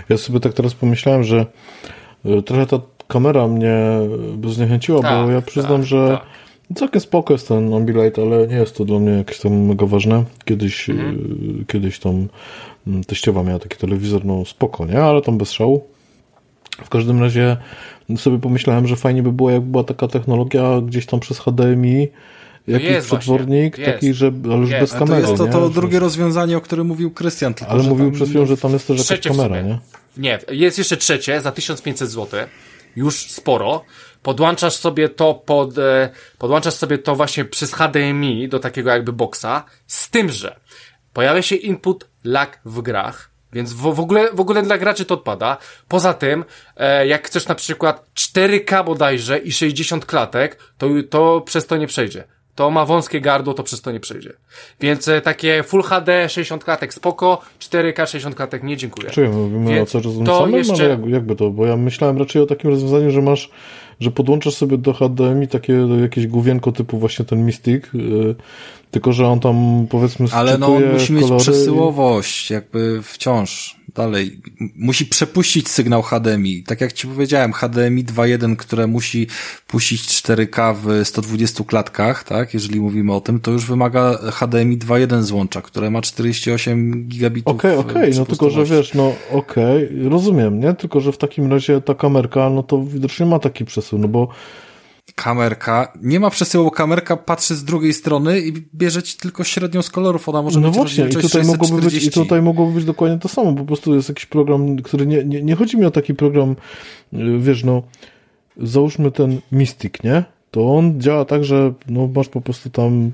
[0.09, 1.45] Ja sobie tak teraz pomyślałem, że
[2.45, 3.77] trochę ta kamera mnie
[4.47, 6.07] zniechęciła, tak, bo ja przyznam, tak, że
[6.69, 6.77] tak.
[6.77, 10.23] całkiem spoko jest ten Ambilight, ale nie jest to dla mnie jakieś tam mega ważne.
[10.45, 11.37] Kiedyś, mhm.
[11.61, 12.27] E, kiedyś tam
[12.87, 14.99] mm, teściowa miała taki telewizor, no spoko, nie?
[14.99, 15.83] Ale tam bez szału.
[16.83, 17.57] W każdym razie
[18.15, 22.07] sobie pomyślałem, że fajnie by było, jak była taka technologia gdzieś tam przez HDMI,
[22.67, 24.81] jakiś jest przetwornik, właśnie, taki, że ale już jest.
[24.81, 25.23] bez kamery.
[25.23, 27.53] To jest to, to drugie rozwiązanie, o którym mówił Krystian.
[27.67, 29.79] Ale mówił przed chwilą, że tam jest też jakaś kamera, nie?
[30.17, 32.39] Nie, jest jeszcze trzecie za 1500 zł.
[32.95, 33.83] Już sporo.
[34.23, 39.63] Podłączasz sobie to pod, e, podłączasz sobie to właśnie przez HDMI do takiego jakby boxa,
[39.87, 40.59] z tym, że
[41.13, 45.13] pojawia się input lag w grach, więc w, w, ogóle, w ogóle dla graczy to
[45.13, 45.57] odpada.
[45.87, 46.45] Poza tym,
[46.77, 51.87] e, jak chcesz na przykład 4K bodajże i 60 klatek, to, to przez to nie
[51.87, 52.23] przejdzie
[52.57, 54.33] to ma wąskie gardło, to przez to nie przejdzie.
[54.79, 59.09] Więc e, takie Full HD 60 klatek spoko, 4K 60 klatek nie dziękuję.
[59.09, 60.73] Czyli mówimy Więc o co samym, to jeszcze...
[60.73, 63.49] ale jak, jakby to, bo ja myślałem raczej o takim rozwiązaniu, że masz
[63.99, 68.35] że podłączasz sobie do HDMI takie jakieś główienko typu właśnie ten Mystic, yy,
[68.91, 72.53] tylko że on tam powiedzmy Ale no on musi mieć przesyłowość, i...
[72.53, 74.41] jakby wciąż dalej.
[74.75, 76.63] Musi przepuścić sygnał HDMI.
[76.63, 79.27] Tak jak ci powiedziałem, HDMI 2.1, które musi
[79.67, 82.53] puścić 4K w 120 klatkach, tak?
[82.53, 87.55] Jeżeli mówimy o tym, to już wymaga HDMI 2.1 złącza, które ma 48 gigabitów.
[87.55, 88.19] Okej, okay, okej, okay.
[88.19, 90.73] no tylko, że wiesz, no okej, okay, rozumiem, nie?
[90.73, 94.27] Tylko, że w takim razie ta kamerka, no to widocznie ma taki przesył, no bo
[95.17, 99.89] kamerka, nie ma przesyłu, kamerka patrzy z drugiej strony i bierze ci tylko średnią z
[99.89, 103.27] kolorów, ona może no właśnie, i tutaj mogłoby być, i tutaj mogłoby być dokładnie to
[103.27, 106.55] samo, po prostu jest jakiś program, który nie, nie, nie chodzi mi o taki program,
[107.13, 107.83] y, wiesz, no,
[108.57, 110.23] załóżmy ten Mystic, nie?
[110.51, 113.11] To on działa tak, że no, masz po prostu tam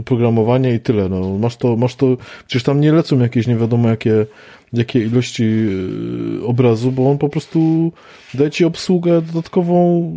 [0.00, 2.06] oprogramowanie i tyle, no, masz to, masz to,
[2.46, 4.26] przecież tam nie lecą jakieś nie wiadomo jakie
[4.74, 7.92] jakie ilości y, obrazu, bo on po prostu
[8.34, 10.12] daje ci obsługę dodatkową,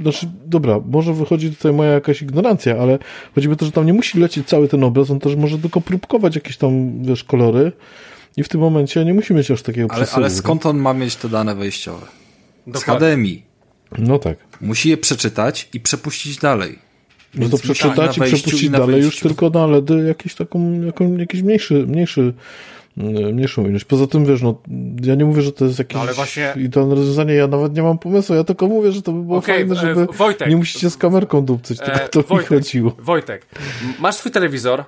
[0.00, 2.98] znaczy, dobra, może wychodzi tutaj moja jakaś ignorancja, ale
[3.34, 5.80] chodzi o to, że tam nie musi lecieć cały ten obraz, on też może tylko
[5.80, 7.72] próbkować jakieś tam, wiesz, kolory
[8.36, 10.24] i w tym momencie nie musi mieć aż takiego ale, przesyłu.
[10.24, 12.06] Ale skąd on ma mieć te dane wejściowe?
[12.66, 13.08] Dokładnie.
[13.08, 13.42] Z HDMI.
[13.98, 14.36] No tak.
[14.60, 16.89] Musi je przeczytać i przepuścić dalej.
[17.34, 21.74] No to przeczytać i przepuścić dalej już tylko na LEDy jakiś taką, jaką, jakiś mniejszy,
[21.86, 22.34] mniejszy
[22.98, 23.02] E,
[23.32, 23.84] mniejszą ilość.
[23.84, 24.62] Poza tym, wiesz, no,
[25.02, 26.54] ja nie mówię, że to jest jakieś no, ale właśnie...
[26.56, 29.54] idealne rozwiązanie, ja nawet nie mam pomysłu, ja tylko mówię, że to by było okay,
[29.54, 32.96] fajne, żeby Wojtek, nie musicie z kamerką dupcyć, tylko e, to Wojtek, mi chodziło.
[32.98, 33.46] Wojtek,
[33.98, 34.84] masz swój telewizor,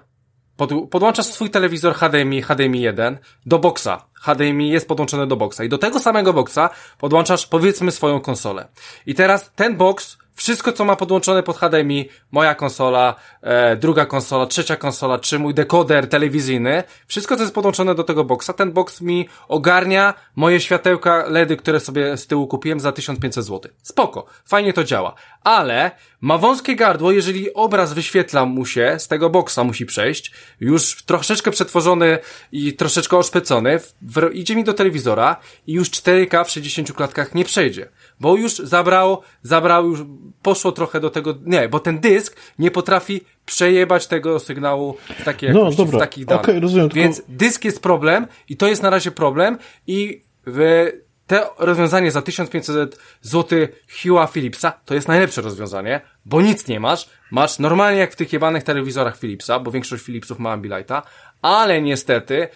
[0.56, 4.06] pod, podłączasz swój telewizor HDMI, HDMI 1 do boxa.
[4.14, 8.68] HDMI jest podłączony do boxa i do tego samego boxa podłączasz powiedzmy swoją konsolę.
[9.06, 14.46] I teraz ten box wszystko, co ma podłączone pod HDMI, moja konsola, e, druga konsola,
[14.46, 19.00] trzecia konsola, czy mój dekoder telewizyjny, wszystko, co jest podłączone do tego boxa, ten box
[19.00, 23.72] mi ogarnia moje światełka LEDy, które sobie z tyłu kupiłem za 1500 zł.
[23.82, 25.14] Spoko, fajnie to działa.
[25.44, 25.90] Ale
[26.20, 31.50] ma wąskie gardło, jeżeli obraz wyświetla mu się, z tego boxa musi przejść, już troszeczkę
[31.50, 32.18] przetworzony
[32.52, 35.36] i troszeczkę oszpecony, w, w, idzie mi do telewizora
[35.66, 37.88] i już 4K w 60 klatkach nie przejdzie.
[38.20, 40.00] Bo już zabrał, zabrał już,
[40.42, 45.50] poszło trochę do tego, nie, bo ten dysk nie potrafi przejebać tego sygnału w, takiej
[45.50, 45.98] no, dobra.
[45.98, 46.44] w takich danych.
[46.44, 47.32] Okay, rozumiem, Więc tylko...
[47.32, 50.90] dysk jest problem i to jest na razie problem i w
[51.26, 53.58] te rozwiązanie za 1500 zł
[53.88, 57.08] Hugh'a Philipsa to jest najlepsze rozwiązanie, bo nic nie masz.
[57.30, 61.02] Masz normalnie jak w tych jebanych telewizorach Philipsa, bo większość Philipsów ma Ambilighta,
[61.42, 62.48] ale niestety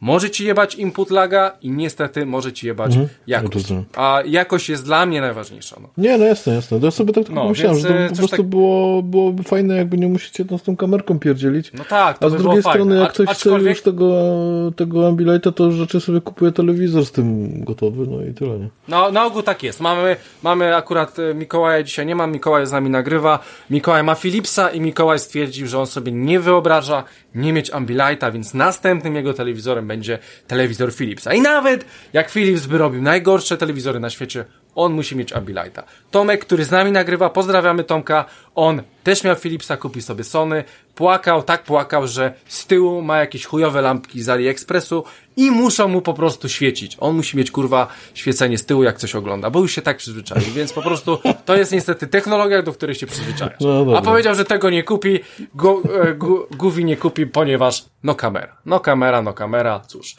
[0.00, 3.66] może ci jebać input laga i niestety może ci jebać mhm, jakość.
[3.96, 5.76] A jakość jest dla mnie najważniejsza.
[5.82, 5.88] No.
[5.98, 6.78] Nie, no jasne, jasne.
[6.82, 8.46] Ja sobie tak no, myślałem, że to po prostu tak...
[8.46, 11.72] było, byłoby fajne, jakby nie musicie z tą kamerką pierdzielić.
[11.72, 12.96] No tak, to A z by drugiej strony, fajne.
[12.96, 13.60] jak ktoś aczkolwiek...
[13.60, 18.34] chce już tego, tego Ambilighta, to rzeczy sobie kupuje telewizor z tym gotowy, no i
[18.34, 18.68] tyle, nie?
[18.88, 19.80] No, na ogół tak jest.
[19.80, 23.38] Mamy, mamy akurat e, Mikołaja dzisiaj nie ma, Mikołaj z nami nagrywa.
[23.70, 27.04] Mikołaj ma Philipsa i Mikołaj stwierdził, że on sobie nie wyobraża
[27.34, 31.34] nie mieć Ambilighta, więc następnym jego telewizorem będzie telewizor Philipsa.
[31.34, 34.44] I nawet jak Philips by robił najgorsze telewizory na świecie,
[34.74, 35.82] on musi mieć Ambilighta.
[36.10, 38.24] Tomek, który z nami nagrywa, pozdrawiamy Tomka,
[38.54, 40.64] on też miał Philipsa, kupi sobie Sony,
[40.94, 45.04] płakał, tak płakał, że z tyłu ma jakieś chujowe lampki z AliExpressu
[45.36, 46.96] i muszą mu po prostu świecić.
[47.00, 50.52] On musi mieć kurwa świecenie z tyłu, jak coś ogląda, bo już się tak przyzwyczaił,
[50.54, 53.60] więc po prostu to jest niestety technologia, do której się przyzwyczajasz.
[53.60, 55.20] No, A powiedział, że tego nie kupi,
[55.54, 58.56] gu, e, gu, Guwi nie kupi, ponieważ no kamera.
[58.66, 60.16] No kamera, no kamera, cóż.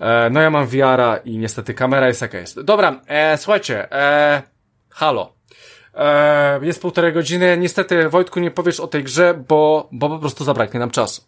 [0.00, 2.60] E, no ja mam VR-a i niestety kamera jest jaka jest.
[2.60, 4.42] Dobra, e, słuchajcie, e,
[4.90, 5.33] halo.
[5.96, 7.58] E, jest półtorej godziny.
[7.58, 11.22] Niestety, Wojtku, nie powiesz o tej grze, bo, bo po prostu zabraknie nam czasu.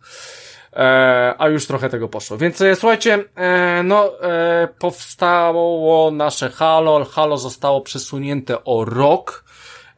[0.72, 2.38] E, a już trochę tego poszło.
[2.38, 7.05] Więc e, słuchajcie, e, no, e, powstało nasze Halo.
[7.05, 9.44] Halo zostało przesunięte o rok.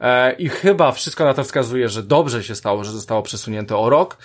[0.00, 3.90] E, I chyba wszystko na to wskazuje, że dobrze się stało, że zostało przesunięte o
[3.90, 4.18] rok,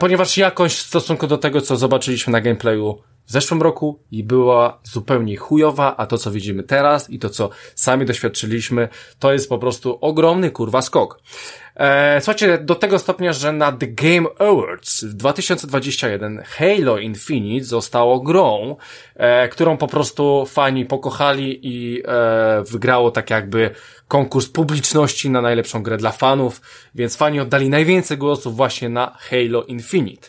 [0.00, 4.80] ponieważ jakość w stosunku do tego, co zobaczyliśmy na gameplayu w zeszłym roku i była
[4.82, 8.88] zupełnie chujowa, a to co widzimy teraz i to co sami doświadczyliśmy,
[9.18, 11.20] to jest po prostu ogromny kurwa skok.
[11.76, 18.20] E, słuchajcie, do tego stopnia, że na The Game Awards w 2021 Halo Infinite zostało
[18.20, 18.76] grą,
[19.18, 23.70] e, którą po prostu fani pokochali i e, wygrało tak jakby
[24.08, 26.60] konkurs publiczności na najlepszą grę dla fanów,
[26.94, 30.28] więc fani oddali najwięcej głosów właśnie na Halo Infinite.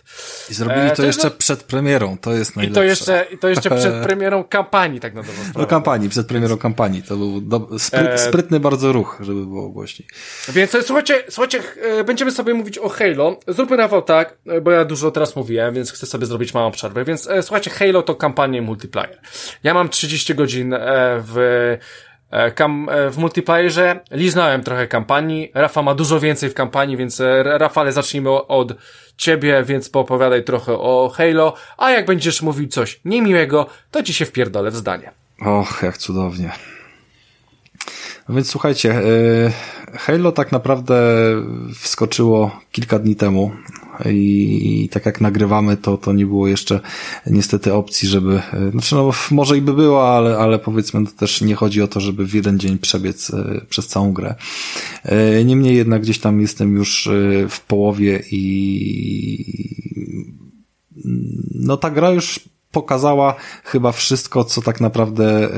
[0.49, 1.35] I zrobili e, to, to jeszcze no...
[1.37, 2.81] przed premierą, to jest najlepsze.
[2.81, 5.59] I to jeszcze, i to jeszcze przed premierą kampanii, tak na dobrą sprawę.
[5.59, 7.03] No kampanii, przed premierą kampanii.
[7.03, 7.79] To był do...
[7.79, 8.17] spryt, e...
[8.17, 10.07] sprytny bardzo ruch, żeby było głośniej.
[10.49, 13.39] Więc słuchajcie, słuchajcie, e, będziemy sobie mówić o Halo.
[13.47, 17.05] Zróbmy Rafał tak, e, bo ja dużo teraz mówiłem, więc chcę sobie zrobić małą przerwę.
[17.05, 19.19] Więc e, słuchajcie, Halo to kampania multiplayer.
[19.63, 20.75] Ja mam 30 godzin
[21.17, 21.77] w
[22.55, 23.99] kam, w multiplayerze.
[24.11, 25.51] Liznałem trochę kampanii.
[25.53, 28.73] Rafa ma dużo więcej w kampanii, więc Rafale zacznijmy od
[29.17, 34.25] ciebie, więc poopowiadaj trochę o Halo, a jak będziesz mówił coś niemiłego, to ci się
[34.25, 35.11] wpierdolę w zdanie.
[35.41, 36.51] Och, jak cudownie.
[38.29, 40.95] No więc słuchajcie, e, Halo tak naprawdę
[41.75, 43.51] wskoczyło kilka dni temu
[44.05, 46.79] i tak jak nagrywamy, to, to nie było jeszcze
[47.27, 51.41] niestety opcji, żeby, e, znaczy no może i by było, ale, ale powiedzmy to też
[51.41, 54.35] nie chodzi o to, żeby w jeden dzień przebiec e, przez całą grę.
[55.45, 57.09] Niemniej jednak gdzieś tam jestem już
[57.49, 59.39] w połowie i
[61.55, 62.39] no ta gra już
[62.71, 65.49] pokazała chyba wszystko, co tak naprawdę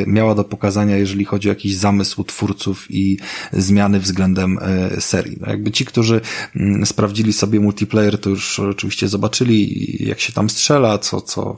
[0.00, 3.18] y, miała do pokazania, jeżeli chodzi o jakiś zamysł twórców i
[3.52, 4.58] zmiany względem
[4.96, 5.36] y, serii.
[5.40, 6.20] No jakby ci, którzy
[6.56, 11.56] y, sprawdzili sobie multiplayer, to już oczywiście zobaczyli, jak się tam strzela, co, co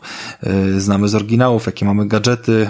[0.76, 2.68] y, znamy z oryginałów, jakie mamy gadżety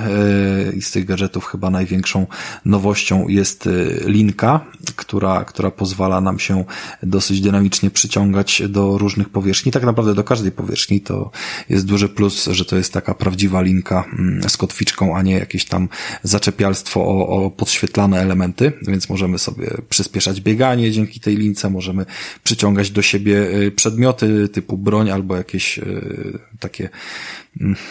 [0.76, 2.26] i z tych gadżetów chyba największą
[2.64, 3.68] nowością jest
[4.04, 4.60] linka,
[4.96, 6.64] która, która pozwala nam się
[7.02, 11.30] dosyć dynamicznie przyciągać do różnych powierzchni, tak naprawdę do każdej powierzchni, to
[11.68, 15.34] jest duży plus plus, że to jest taka prawdziwa linka mm, z kotwiczką, a nie
[15.34, 15.88] jakieś tam
[16.22, 22.06] zaczepialstwo o, o podświetlane elementy, więc możemy sobie przyspieszać bieganie dzięki tej lince, możemy
[22.44, 26.88] przyciągać do siebie y, przedmioty typu broń albo jakieś y, takie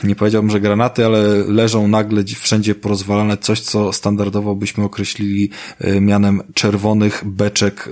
[0.04, 5.50] nie powiedziałbym, że granaty, ale leżą nagle wszędzie porozwalane coś, co standardowo byśmy określili
[5.80, 7.90] e, mianem czerwonych beczek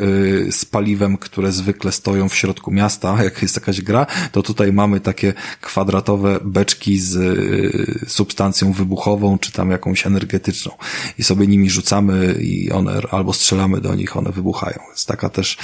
[0.48, 4.74] e, z paliwem, które zwykle stoją w środku miasta, jak jest jakaś gra, to tutaj
[4.74, 10.72] mamy takie kwadratowe beczki z e, substancją wybuchową, czy tam jakąś energetyczną
[11.18, 14.80] i sobie nimi rzucamy i one albo strzelamy do nich, one wybuchają.
[14.92, 15.58] Jest taka też,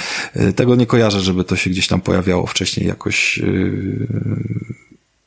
[0.56, 3.40] tego nie kojarzę, żeby to się gdzieś tam pojawiało wcześniej jakoś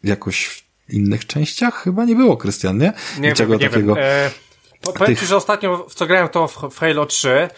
[0.03, 2.93] jakoś innych częściach chyba nie było, Krystian, nie?
[3.19, 3.95] Nie Niczego wiem, nie takiego.
[3.95, 4.03] Wiem.
[4.03, 4.31] E,
[4.81, 5.19] powiem tych...
[5.19, 7.49] ci, że ostatnio w co grałem to w, w Halo 3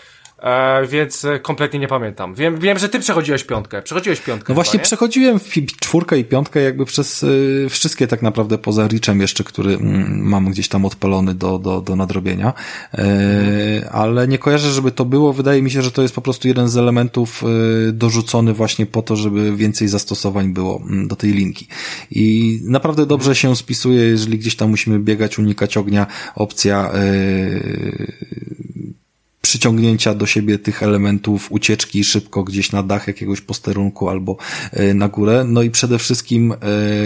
[0.44, 2.36] E, więc kompletnie nie pamiętam.
[2.36, 3.82] Wiem, wiem, że ty przechodziłeś piątkę.
[3.82, 4.46] Przechodziłeś piątkę.
[4.54, 5.50] No właśnie przechodziłem w
[5.80, 10.52] czwórkę i piątkę jakby przez y, wszystkie tak naprawdę poza Richem jeszcze, który mm, mam
[10.52, 12.54] gdzieś tam odpalony do, do, do nadrobienia.
[12.94, 15.34] E, ale nie kojarzę, żeby to było.
[15.34, 17.44] Wydaje mi się, że to jest po prostu jeden z elementów
[17.90, 21.68] y, dorzucony właśnie po to, żeby więcej zastosowań było mm, do tej linki.
[22.12, 26.08] I naprawdę dobrze się spisuje, jeżeli gdzieś tam musimy biegać, unikać ognia.
[26.36, 28.44] Opcja y,
[29.44, 34.38] przyciągnięcia do siebie tych elementów, ucieczki szybko gdzieś na dach jakiegoś posterunku albo
[34.72, 36.56] e, na górę, no i przede wszystkim e,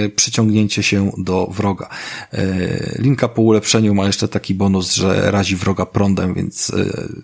[0.10, 1.90] przyciągnięcie się do wroga.
[2.34, 6.72] E, linka po ulepszeniu ma jeszcze taki bonus, że razi wroga prądem, więc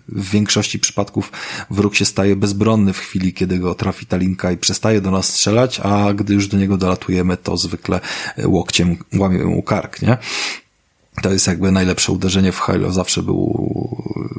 [0.08, 1.32] w większości przypadków
[1.70, 5.28] wróg się staje bezbronny w chwili, kiedy go trafi ta linka i przestaje do nas
[5.28, 8.00] strzelać, a gdy już do niego dolatujemy, to zwykle
[8.44, 10.18] łokciem łamiemy mu kark, nie?
[11.22, 12.92] To jest jakby najlepsze uderzenie w Halo.
[12.92, 13.68] Zawsze był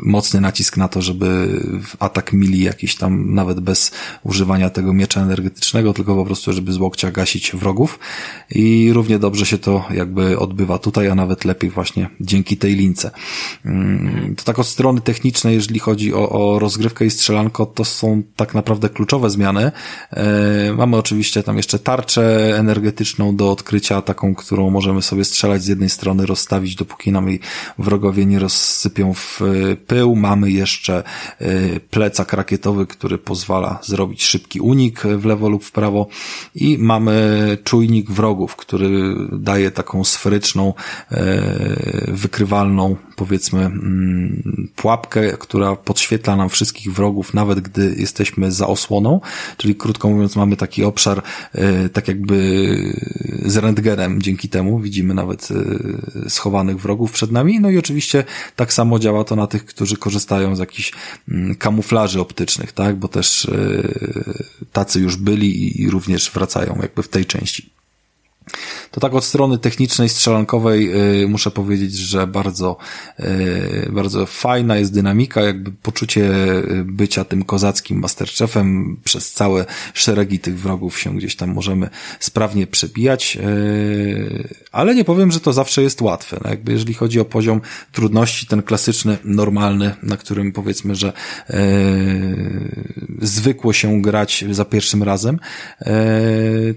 [0.05, 1.59] mocny nacisk na to, żeby
[1.99, 3.91] atak mili jakiś tam, nawet bez
[4.23, 7.99] używania tego miecza energetycznego, tylko po prostu, żeby z łokcia gasić wrogów.
[8.51, 13.11] I równie dobrze się to jakby odbywa tutaj, a nawet lepiej właśnie dzięki tej lince.
[13.65, 18.23] Mm, to tak od strony technicznej, jeżeli chodzi o, o rozgrywkę i strzelanko, to są
[18.35, 19.71] tak naprawdę kluczowe zmiany.
[20.11, 25.67] E, mamy oczywiście tam jeszcze tarczę energetyczną do odkrycia, taką, którą możemy sobie strzelać z
[25.67, 27.39] jednej strony, rozstawić dopóki nam jej
[27.77, 30.15] wrogowie nie rozsypią w e, pył.
[30.15, 31.03] Mamy jeszcze
[31.39, 36.07] e, plecak rakietowy, który pozwala zrobić szybki unik w lewo lub w prawo
[36.55, 40.73] i mamy czujnik wrogów, który daje taką sferyczną,
[41.11, 49.21] e, wykrywalną, powiedzmy, mm, pułapkę, która podświetla nam wszystkich wrogów, nawet gdy jesteśmy za osłoną,
[49.57, 51.21] czyli krótko mówiąc mamy taki obszar
[51.93, 52.75] tak jakby
[53.45, 55.49] z rentgenem dzięki temu, widzimy nawet
[56.27, 57.59] schowany schowanych wrogów przed nami.
[57.59, 58.23] No i oczywiście
[58.55, 60.91] tak samo działa to na tych, którzy korzystają z jakichś
[61.29, 62.95] mm, kamuflaży optycznych, tak?
[62.95, 67.69] Bo też e, tacy już byli i również wracają jakby w tej części.
[68.95, 70.89] To tak od strony technicznej, strzelankowej
[71.21, 72.77] yy, muszę powiedzieć, że bardzo,
[73.19, 76.31] yy, bardzo fajna jest dynamika, jakby poczucie
[76.85, 81.89] bycia tym kozackim Masterchefem przez całe szeregi tych wrogów się gdzieś tam możemy
[82.19, 86.39] sprawnie przebijać, yy, ale nie powiem, że to zawsze jest łatwe.
[86.43, 87.61] No jakby jeżeli chodzi o poziom
[87.91, 91.13] trudności, ten klasyczny, normalny, na którym powiedzmy, że
[91.49, 91.55] yy,
[93.21, 95.39] zwykło się grać za pierwszym razem,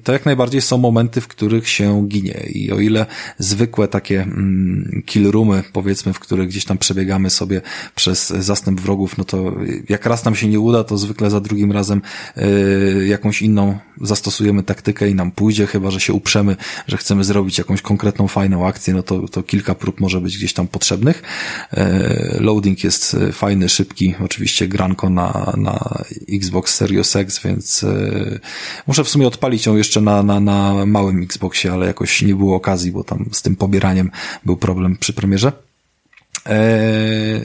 [0.05, 3.07] to jak najbardziej są momenty, w których się ginie i o ile
[3.39, 7.61] zwykłe takie mm, kill roomy, powiedzmy, w których gdzieś tam przebiegamy sobie
[7.95, 9.53] przez zastęp wrogów, no to
[9.89, 12.03] jak raz nam się nie uda, to zwykle za drugim razem
[12.37, 16.57] yy, jakąś inną zastosujemy taktykę i nam pójdzie, chyba że się uprzemy,
[16.87, 20.53] że chcemy zrobić jakąś konkretną, fajną akcję, no to, to kilka prób może być gdzieś
[20.53, 21.23] tam potrzebnych.
[21.73, 28.41] Yy, loading jest fajny, szybki, oczywiście granko na, na Xbox Series X, więc yy,
[28.87, 32.57] muszę w sumie odpalić ją jeszcze na, na, na małym Xboxie, ale jakoś nie było
[32.57, 34.11] okazji, bo tam z tym pobieraniem
[34.45, 35.53] był problem przy premierze.
[36.47, 37.45] Eee,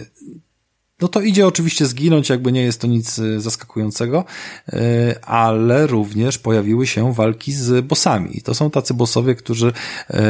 [1.03, 4.25] no to idzie oczywiście zginąć, jakby nie jest to nic e, zaskakującego,
[4.73, 8.41] e, ale również pojawiły się walki z bossami.
[8.43, 9.73] To są tacy bossowie, którzy
[10.09, 10.21] e,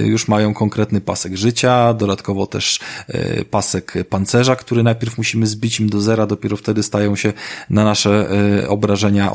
[0.00, 2.80] już mają konkretny pasek życia, dodatkowo też
[3.50, 7.32] pasek pancerza, który najpierw musimy zbić im do zera, dopiero wtedy stają się
[7.70, 8.28] na nasze
[8.68, 9.32] obrażenia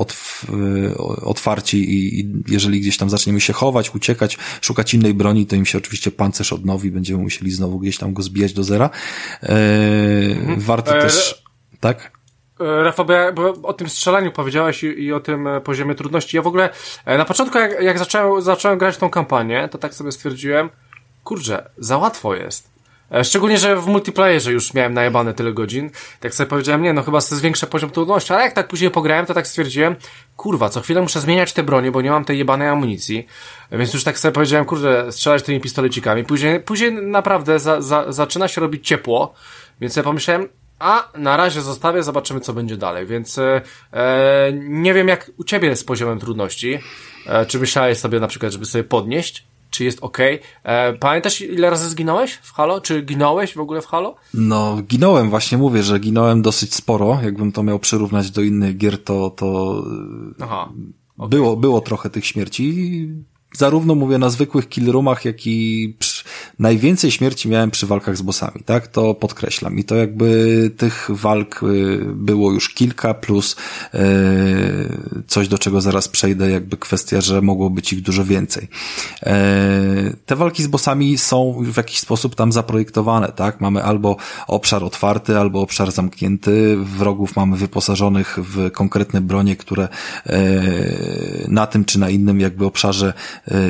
[1.22, 5.78] otwarci i jeżeli gdzieś tam zaczniemy się chować, uciekać, szukać innej broni, to im się
[5.78, 8.90] oczywiście pancerz odnowi, będziemy musieli znowu gdzieś tam go zbijać do zera.
[9.42, 11.44] Mhm warto e, też,
[11.80, 12.12] tak?
[12.60, 15.96] E, Rafa, bo, ja, bo o tym strzelaniu powiedziałeś i, i, o tym e, poziomie
[15.96, 16.38] trudności.
[16.38, 16.70] Ja w ogóle
[17.06, 20.70] na początku, jak, jak zacząłem, zacząłem grać tą kampanię, to tak sobie stwierdziłem,
[21.24, 22.74] kurczę, za łatwo jest.
[23.24, 25.90] Szczególnie, że w multiplayerze już miałem najebane tyle godzin.
[26.20, 29.26] Tak sobie powiedziałem, nie, no chyba to zwiększa poziom trudności, ale jak tak później pograłem,
[29.26, 29.96] to tak stwierdziłem,
[30.38, 33.28] kurwa, co chwilę muszę zmieniać te bronie, bo nie mam tej jebanej amunicji.
[33.72, 36.24] Więc już tak sobie powiedziałem, kurde, strzelać tymi pistolecikami.
[36.24, 39.34] Później, później naprawdę za, za, zaczyna się robić ciepło,
[39.84, 40.48] więc ja pomyślałem,
[40.80, 43.06] a na razie zostawię, zobaczymy co będzie dalej.
[43.06, 43.62] Więc e,
[43.92, 46.80] e, nie wiem jak u ciebie z poziomem trudności.
[47.28, 49.48] E, czy myślałeś sobie na przykład, żeby sobie podnieść?
[49.70, 50.18] Czy jest ok?
[50.64, 52.82] E, pamiętasz ile razy zginąłeś w Halo?
[52.82, 54.16] Czy ginąłeś w ogóle w Halo?
[54.34, 57.20] No, ginąłem, właśnie mówię, że ginąłem dosyć sporo.
[57.24, 59.84] Jakbym to miał przyrównać do innych gier, to, to
[60.42, 60.70] Aha,
[61.18, 61.30] okay.
[61.30, 63.08] było, było trochę tych śmierci.
[63.54, 66.13] Zarówno mówię na zwykłych killroomach, jak i przy
[66.60, 68.88] najwięcej śmierci miałem przy walkach z bossami, tak?
[68.88, 69.80] To podkreślam.
[69.80, 73.56] I to jakby tych walk y, było już kilka, plus
[73.94, 74.00] yy,
[75.28, 78.68] coś, do czego zaraz przejdę, jakby kwestia, że mogło być ich dużo więcej.
[79.26, 79.32] Yy,
[80.26, 83.62] te walki z bossami są w jakiś sposób tam zaprojektowane, tak?
[83.62, 84.18] Mamy albo
[84.48, 86.78] obszar otwarty, albo obszar zamknięty.
[86.78, 89.88] Wrogów mamy wyposażonych w konkretne bronie, które
[90.26, 90.34] yy,
[91.48, 93.14] na tym czy na innym jakby obszarze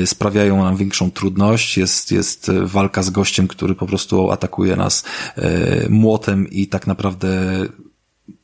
[0.05, 1.77] sprawiają nam większą trudność.
[1.77, 5.03] Jest, jest walka z gościem, który po prostu atakuje nas
[5.35, 7.29] e, młotem i tak naprawdę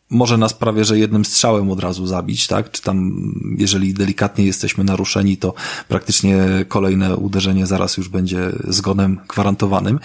[0.09, 2.71] może nas prawie, że jednym strzałem od razu zabić, tak?
[2.71, 3.21] Czy tam,
[3.57, 5.53] jeżeli delikatnie jesteśmy naruszeni, to
[5.87, 9.99] praktycznie kolejne uderzenie zaraz już będzie zgonem gwarantowanym.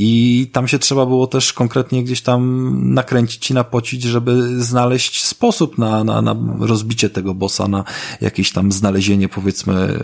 [0.00, 5.78] I tam się trzeba było też konkretnie gdzieś tam nakręcić i napocić, żeby znaleźć sposób
[5.78, 7.84] na, na, na rozbicie tego bossa, na
[8.20, 9.98] jakieś tam znalezienie, powiedzmy,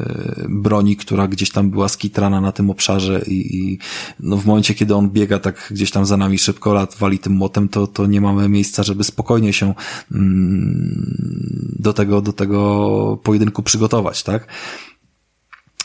[0.48, 3.78] broni, która gdzieś tam była skitrana na tym obszarze i, i
[4.20, 7.32] no w momencie, kiedy on biega tak gdzieś tam za nami szybko, lat wali tym
[7.32, 9.74] młotem, to, to nie mamy miejsca, żeby spokojnie się
[10.12, 14.48] mm, do tego, do tego pojedynku przygotować, tak?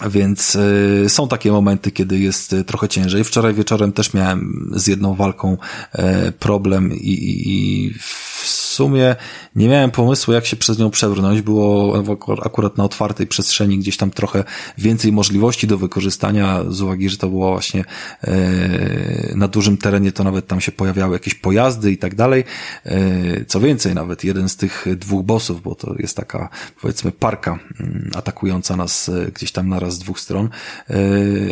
[0.07, 3.23] Więc y, są takie momenty, kiedy jest y, trochę ciężej.
[3.23, 5.57] Wczoraj wieczorem też miałem z jedną walką
[5.95, 9.15] y, problem i, i w sumie
[9.55, 11.41] nie miałem pomysłu, jak się przez nią przebrnąć.
[11.41, 12.03] Było
[12.43, 14.43] akurat na otwartej przestrzeni gdzieś tam trochę
[14.77, 17.83] więcej możliwości do wykorzystania, z uwagi, że to było właśnie
[18.23, 22.43] e, na dużym terenie, to nawet tam się pojawiały jakieś pojazdy i tak dalej.
[22.85, 26.49] E, co więcej, nawet jeden z tych dwóch bossów, bo to jest taka,
[26.81, 30.49] powiedzmy, parka mm, atakująca nas e, gdzieś tam naraz z dwóch stron,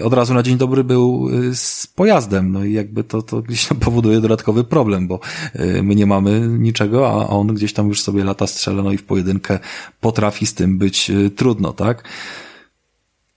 [0.03, 3.77] od razu na dzień dobry był z pojazdem, no i jakby to, to gdzieś tam
[3.77, 5.19] powoduje dodatkowy problem, bo
[5.83, 9.03] my nie mamy niczego, a on gdzieś tam już sobie lata strzela, no i w
[9.03, 9.59] pojedynkę
[10.01, 12.03] potrafi z tym być y, trudno, tak?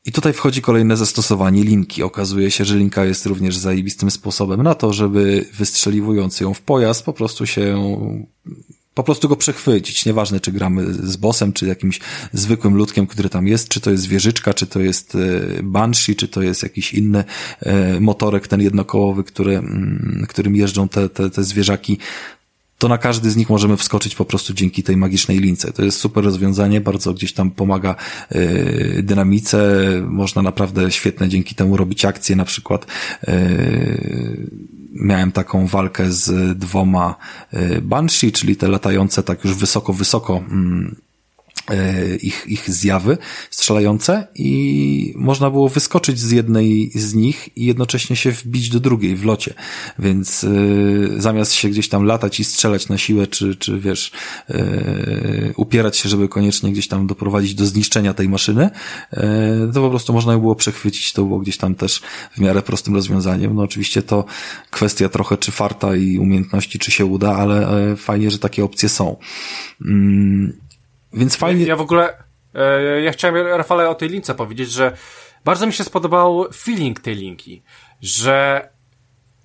[0.07, 2.03] I tutaj wchodzi kolejne zastosowanie linki.
[2.03, 7.05] Okazuje się, że linka jest również zajebistym sposobem na to, żeby wystrzeliwując ją w pojazd
[7.05, 7.77] po prostu się
[8.95, 10.07] po prostu go przechwycić.
[10.07, 12.01] Nieważne, czy gramy z bossem, czy jakimś
[12.33, 16.29] zwykłym ludkiem, który tam jest, czy to jest wieżyczka, czy to jest y, Banshee, czy
[16.29, 17.25] to jest jakiś inny
[17.97, 21.99] y, motorek, ten jednokołowy, który, mm, którym jeżdżą te, te, te zwierzaki
[22.81, 25.73] to na każdy z nich możemy wskoczyć po prostu dzięki tej magicznej lince.
[25.73, 27.95] To jest super rozwiązanie, bardzo gdzieś tam pomaga
[28.31, 32.87] yy, dynamice, można naprawdę świetne dzięki temu robić akcje, na przykład
[33.27, 34.51] yy,
[34.93, 37.15] miałem taką walkę z dwoma
[37.53, 41.10] yy, Banshee, czyli te latające tak już wysoko, wysoko mm, E,
[42.23, 43.19] ich, ich zjawy
[43.51, 49.17] strzelające i można było wyskoczyć z jednej z nich i jednocześnie się wbić do drugiej
[49.17, 49.55] w locie.
[49.99, 54.13] Więc y, zamiast się gdzieś tam latać i strzelać na siłę, czy, czy wiesz,
[54.51, 58.71] y, upierać się, żeby koniecznie gdzieś tam doprowadzić do zniszczenia tej maszyny,
[59.13, 59.19] y,
[59.75, 61.13] to po prostu można było przechwycić.
[61.13, 62.01] To było gdzieś tam też
[62.37, 63.55] w miarę prostym rozwiązaniem.
[63.55, 64.25] No oczywiście to
[64.71, 67.67] kwestia trochę czy farta i umiejętności, czy się uda, ale
[67.97, 69.17] fajnie, że takie opcje są.
[71.13, 71.67] Więc fajnie.
[71.67, 72.25] Ja w ogóle,
[72.55, 74.97] e, ja chciałem Rafale o tej lince powiedzieć, że
[75.45, 77.63] bardzo mi się spodobał feeling tej linki,
[78.03, 78.69] że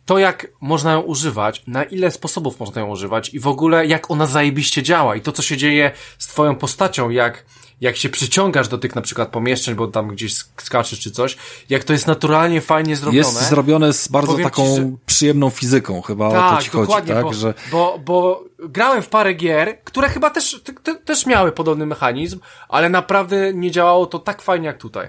[0.06, 4.12] to jak można ją używać, na ile sposobów można ją używać i w ogóle jak
[4.12, 7.46] ona zajebiście działa i to co się dzieje z twoją postacią, jak
[7.82, 11.38] jak się przyciągasz do tych na przykład pomieszczeń, bo tam gdzieś skaczesz czy coś,
[11.70, 13.18] jak to jest naturalnie fajnie zrobione.
[13.18, 14.92] Jest zrobione z bardzo Powiem taką ci, że...
[15.06, 17.24] przyjemną fizyką, chyba tak, o to ci chodzi, tak?
[17.24, 17.54] Bo, że...
[17.72, 22.40] bo, bo grałem w parę gier, które chyba też, te, też miały podobny mechanizm,
[22.70, 25.08] ale naprawdę nie działało to tak fajnie jak tutaj.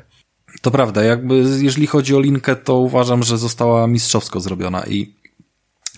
[0.63, 5.15] To prawda, jakby jeżeli chodzi o linkę, to uważam, że została mistrzowsko zrobiona i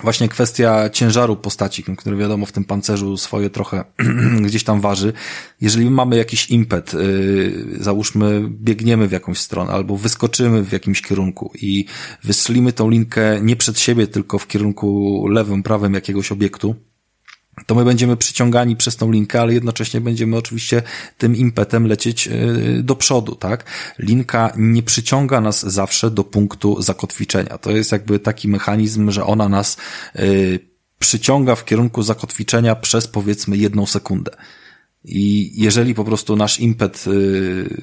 [0.02, 3.84] właśnie kwestia ciężaru postaci, który wiadomo w tym pancerzu swoje trochę
[4.46, 5.12] gdzieś tam waży.
[5.60, 11.52] Jeżeli mamy jakiś impet, yy, załóżmy biegniemy w jakąś stronę albo wyskoczymy w jakimś kierunku
[11.54, 11.84] i
[12.24, 16.74] wystrzelimy tą linkę nie przed siebie, tylko w kierunku lewym, prawym jakiegoś obiektu,
[17.66, 20.82] to my będziemy przyciągani przez tą linkę, ale jednocześnie będziemy oczywiście
[21.18, 22.32] tym impetem lecieć e,
[22.82, 23.64] do przodu, tak?
[23.98, 27.58] Linka nie przyciąga nas zawsze do punktu zakotwiczenia.
[27.58, 29.76] To jest jakby taki mechanizm, że ona nas
[30.14, 30.22] e,
[30.98, 34.30] przyciąga w kierunku zakotwiczenia przez powiedzmy jedną sekundę.
[35.04, 37.76] I jeżeli po prostu nasz impet y,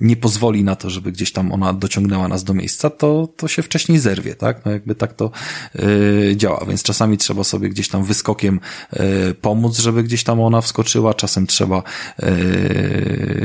[0.00, 3.62] nie pozwoli na to, żeby gdzieś tam ona dociągnęła nas do miejsca, to, to się
[3.62, 4.64] wcześniej zerwie, tak?
[4.64, 5.30] No jakby tak to
[5.76, 8.60] y, działa, więc czasami trzeba sobie gdzieś tam wyskokiem
[8.92, 11.82] y, pomóc, żeby gdzieś tam ona wskoczyła, czasem trzeba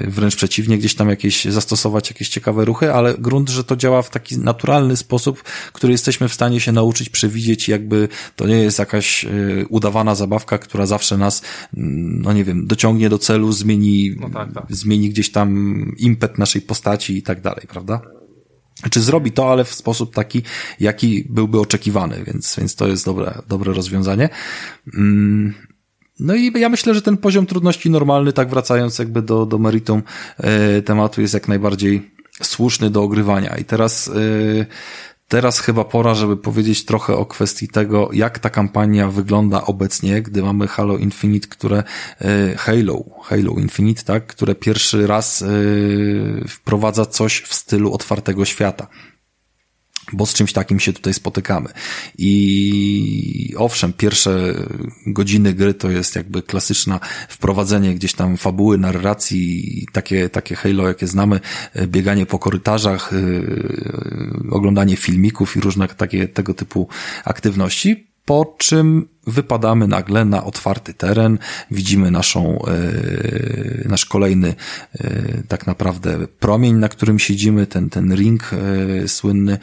[0.08, 4.10] wręcz przeciwnie, gdzieś tam jakieś zastosować jakieś ciekawe ruchy, ale grunt, że to działa w
[4.10, 9.26] taki naturalny sposób, który jesteśmy w stanie się nauczyć przewidzieć, jakby to nie jest jakaś
[9.70, 11.42] udawana zabawka, która zawsze nas,
[11.78, 14.66] mm, no nie wiem, dociągnie do celu, zmieni, no tak, tak.
[14.70, 18.02] zmieni gdzieś tam impet naszej postaci i tak dalej, prawda?
[18.90, 20.42] Czy zrobi to, ale w sposób taki,
[20.80, 24.30] jaki byłby oczekiwany, więc, więc to jest dobre, dobre rozwiązanie.
[24.94, 25.54] Mm.
[26.20, 30.04] No i ja myślę, że ten poziom trudności normalny, tak wracając jakby do, do meritum
[30.38, 32.12] e, tematu, jest jak najbardziej
[32.42, 33.58] słuszny do ogrywania.
[33.58, 34.12] I teraz e,
[35.28, 40.44] Teraz chyba pora, żeby powiedzieć trochę o kwestii tego, jak ta kampania wygląda obecnie, gdy
[40.44, 41.84] mamy Halo Infinite, które
[42.22, 45.48] e, Halo, Halo Infinite, tak, które pierwszy raz e,
[46.48, 48.88] wprowadza coś w stylu otwartego świata
[50.14, 51.70] bo z czymś takim się tutaj spotykamy.
[52.18, 54.54] I owszem, pierwsze
[55.06, 61.08] godziny gry to jest jakby klasyczne wprowadzenie gdzieś tam fabuły, narracji, takie, takie Halo, jakie
[61.08, 61.40] znamy,
[61.88, 66.88] bieganie po korytarzach, yy, oglądanie filmików i różne takie tego typu
[67.26, 71.38] aktywności, po czym wypadamy nagle na otwarty teren,
[71.72, 74.56] widzimy naszą, yy, nasz kolejny
[75.00, 78.52] yy, tak naprawdę promień, na którym siedzimy, ten, ten ring
[79.00, 79.58] yy, słynny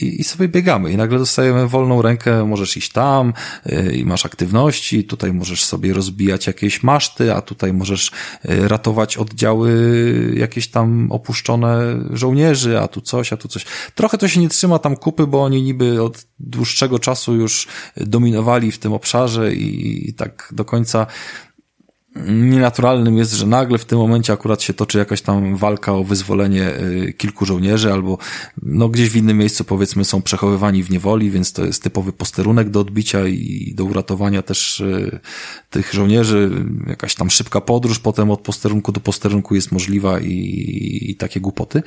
[0.00, 3.32] i, i sobie biegamy i nagle dostajemy wolną rękę, możesz iść tam
[3.66, 8.10] yy, i masz aktywności, tutaj możesz sobie rozbijać jakieś maszty, a tutaj możesz
[8.44, 13.64] yy, ratować oddziały jakieś tam opuszczone żołnierzy, a tu coś, a tu coś.
[13.94, 18.72] Trochę to się nie trzyma tam kupy, bo oni niby od dłuższego czasu już dominowali
[18.72, 21.06] w tym obszarze i, i tak do końca
[22.26, 26.70] nienaturalnym jest, że nagle w tym momencie akurat się toczy jakaś tam walka o wyzwolenie
[26.80, 28.18] y, kilku żołnierzy, albo
[28.62, 32.70] no gdzieś w innym miejscu powiedzmy są przechowywani w niewoli, więc to jest typowy posterunek
[32.70, 35.20] do odbicia i do uratowania też y,
[35.70, 36.50] tych żołnierzy.
[36.86, 41.82] Jakaś tam szybka podróż potem od posterunku do posterunku jest możliwa i, i takie głupoty.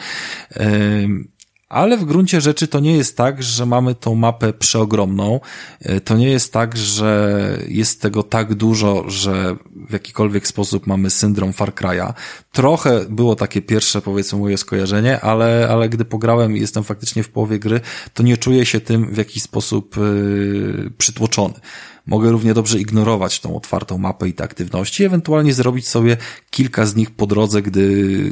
[1.70, 5.40] Ale w gruncie rzeczy to nie jest tak, że mamy tą mapę przeogromną.
[5.82, 9.56] E, to nie jest tak, że jest tego tak dużo, że
[9.90, 12.14] w jakikolwiek sposób mamy syndrom Far Cry'a.
[12.52, 17.30] Trochę było takie pierwsze, powiedzmy, moje skojarzenie, ale, ale gdy pograłem i jestem faktycznie w
[17.30, 17.82] połowie gry,
[18.14, 21.54] to nie czuję się tym w jakiś sposób yy, przytłoczony
[22.08, 26.18] mogę równie dobrze ignorować tą otwartą mapę i te aktywności, ewentualnie zrobić sobie
[26.50, 28.32] kilka z nich po drodze, gdy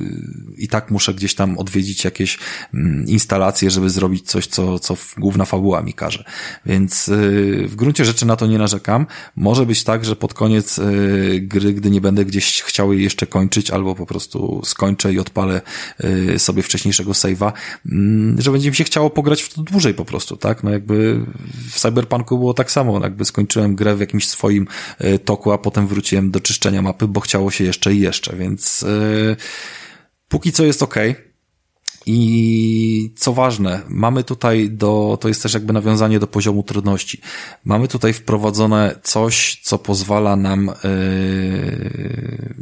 [0.57, 2.37] i tak muszę gdzieś tam odwiedzić jakieś
[2.73, 6.23] mm, instalacje, żeby zrobić coś, co, co główna fabuła mi każe.
[6.65, 9.05] Więc y, w gruncie rzeczy na to nie narzekam.
[9.35, 13.27] Może być tak, że pod koniec y, gry, gdy nie będę gdzieś chciał jej jeszcze
[13.27, 15.61] kończyć, albo po prostu skończę i odpalę
[16.35, 17.51] y, sobie wcześniejszego save'a,
[17.85, 20.63] mm, że będzie mi się chciało pograć w to dłużej po prostu, tak?
[20.63, 21.25] No jakby
[21.71, 24.67] w Cyberpunku było tak samo, jakby skończyłem grę w jakimś swoim
[25.25, 28.85] toku, a potem wróciłem do czyszczenia mapy, bo chciało się jeszcze i jeszcze, więc
[30.27, 30.95] póki co jest ok.
[32.05, 37.21] I co ważne, mamy tutaj do, to jest też jakby nawiązanie do poziomu trudności.
[37.63, 42.55] Mamy tutaj wprowadzone coś, co pozwala nam yy,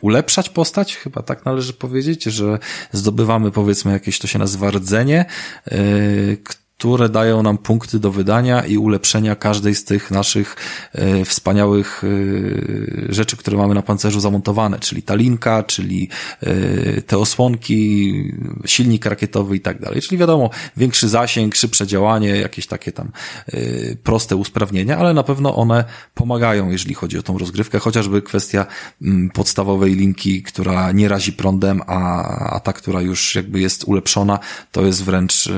[0.00, 2.58] ulepszać postać, chyba tak należy powiedzieć, że
[2.92, 5.24] zdobywamy powiedzmy jakieś, to się nazywa rdzenie,
[5.70, 6.36] yy,
[6.82, 10.56] które dają nam punkty do wydania i ulepszenia każdej z tych naszych
[10.92, 16.08] e, wspaniałych e, rzeczy, które mamy na pancerzu zamontowane, czyli ta linka, czyli
[16.40, 18.12] e, te osłonki,
[18.66, 20.02] silnik rakietowy i tak dalej.
[20.02, 23.10] Czyli wiadomo, większy zasięg, szybsze działanie, jakieś takie tam
[24.02, 25.84] proste usprawnienia, ale na pewno one
[26.14, 28.66] pomagają, jeżeli chodzi o tą rozgrywkę, chociażby kwestia
[29.02, 32.22] mm, podstawowej linki, która nie razi prądem, a,
[32.54, 34.38] a ta, która już jakby jest ulepszona,
[34.72, 35.48] to jest wręcz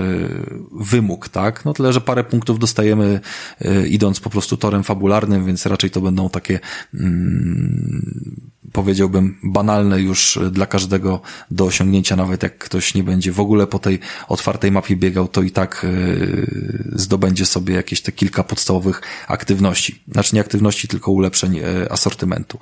[0.72, 1.64] wymóg mógł, tak?
[1.64, 3.20] No tyle, że parę punktów dostajemy
[3.62, 6.60] y, idąc po prostu torem fabularnym, więc raczej to będą takie
[6.94, 11.20] mm, powiedziałbym banalne już dla każdego
[11.50, 15.42] do osiągnięcia, nawet jak ktoś nie będzie w ogóle po tej otwartej mapie biegał, to
[15.42, 20.02] i tak y, zdobędzie sobie jakieś te kilka podstawowych aktywności.
[20.12, 22.58] Znaczy nie aktywności, tylko ulepszeń y, asortymentu.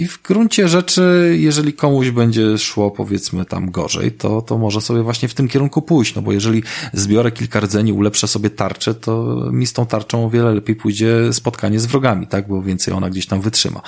[0.00, 5.02] I w gruncie rzeczy, jeżeli komuś będzie szło powiedzmy tam gorzej, to, to może sobie
[5.02, 6.62] właśnie w tym kierunku pójść, no bo jeżeli
[6.92, 11.32] zbiorę kilka rdzeni, ulepszę sobie tarczę, to mi z tą tarczą o wiele lepiej pójdzie
[11.32, 13.82] spotkanie z wrogami, tak, bo więcej ona gdzieś tam wytrzyma.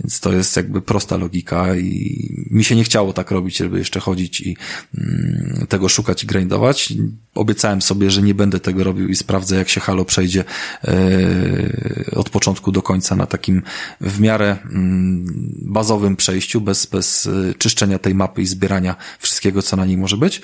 [0.00, 4.00] Więc to jest jakby prosta logika i mi się nie chciało tak robić, żeby jeszcze
[4.00, 4.56] chodzić i
[4.98, 6.92] mm, tego szukać i grindować.
[7.34, 10.44] Obiecałem sobie, że nie będę tego robił i sprawdzę, jak się Halo przejdzie
[10.84, 13.62] yy, od początku do końca na takim
[14.00, 19.76] w miarę yy, bazowym przejściu, bez, bez y, czyszczenia tej mapy i zbierania wszystkiego, co
[19.76, 20.42] na niej może być.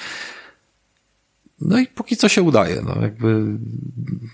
[1.61, 3.45] No i póki co się udaje, no jakby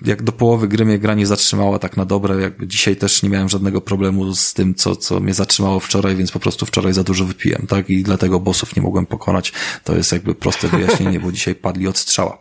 [0.03, 3.31] jak do połowy gry mnie gra nie zatrzymała tak na dobre, jakby dzisiaj też nie
[3.31, 7.05] miałem żadnego problemu z tym, co, co mnie zatrzymało wczoraj, więc po prostu wczoraj za
[7.05, 7.91] dużo wypiłem, tak?
[7.91, 9.53] I dlatego bossów nie mogłem pokonać.
[9.85, 12.39] To jest jakby proste wyjaśnienie, bo dzisiaj padli od strzała.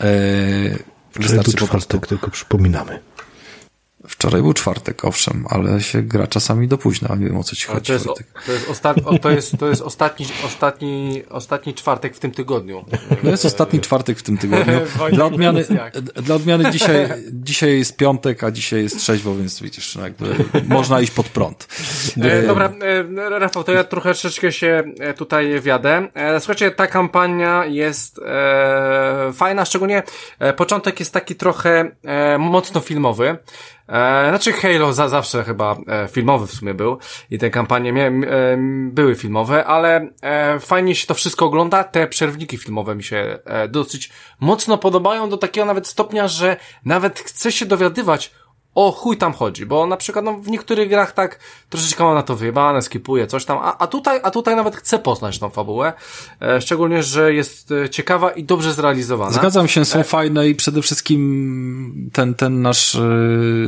[0.00, 0.78] Eee,
[1.14, 1.98] wystarczy po prostu...
[1.98, 2.98] tylko przypominamy.
[4.08, 7.66] Wczoraj był czwartek, owszem, ale się gra czasami do późna, nie wiem o co ci
[7.66, 7.86] chodzi.
[7.86, 8.06] To jest,
[8.46, 12.84] to jest, osta to jest, to jest ostatni, ostatni, ostatni czwartek w tym tygodniu.
[13.22, 14.80] To jest ostatni czwartek w tym tygodniu.
[15.12, 15.64] Dla odmiany,
[16.14, 20.34] dla odmiany dzisiaj, dzisiaj jest piątek, a dzisiaj jest trzeźwo, więc widzisz, no jakby
[20.68, 21.68] można iść pod prąd.
[22.22, 22.72] E, dobra,
[23.26, 26.08] e, Rafał, to ja troszeczkę się e, tutaj wiadę.
[26.14, 28.20] E, słuchajcie, ta kampania jest
[29.34, 30.02] fajna, szczególnie
[30.56, 31.90] początek jest taki trochę
[32.38, 33.38] mocno filmowy.
[33.92, 36.98] E, znaczy Halo za, zawsze chyba e, filmowy w sumie był
[37.30, 38.10] i te kampanie mia, e,
[38.90, 41.84] były filmowe, ale e, fajnie się to wszystko ogląda.
[41.84, 44.10] Te przerwniki filmowe mi się e, dosyć
[44.40, 48.32] mocno podobają do takiego nawet stopnia, że nawet chcę się dowiadywać
[48.74, 51.38] o chuj tam chodzi, bo na przykład no, w niektórych grach tak
[51.70, 54.98] troszeczkę mam na to wyjebane, skipuję coś tam, a, a tutaj, a tutaj nawet chcę
[54.98, 55.92] poznać tą fabułę,
[56.42, 59.32] e, szczególnie, że jest e, ciekawa i dobrze zrealizowana.
[59.32, 60.04] Zgadzam się, są e...
[60.04, 62.98] fajne i przede wszystkim ten, ten nasz e,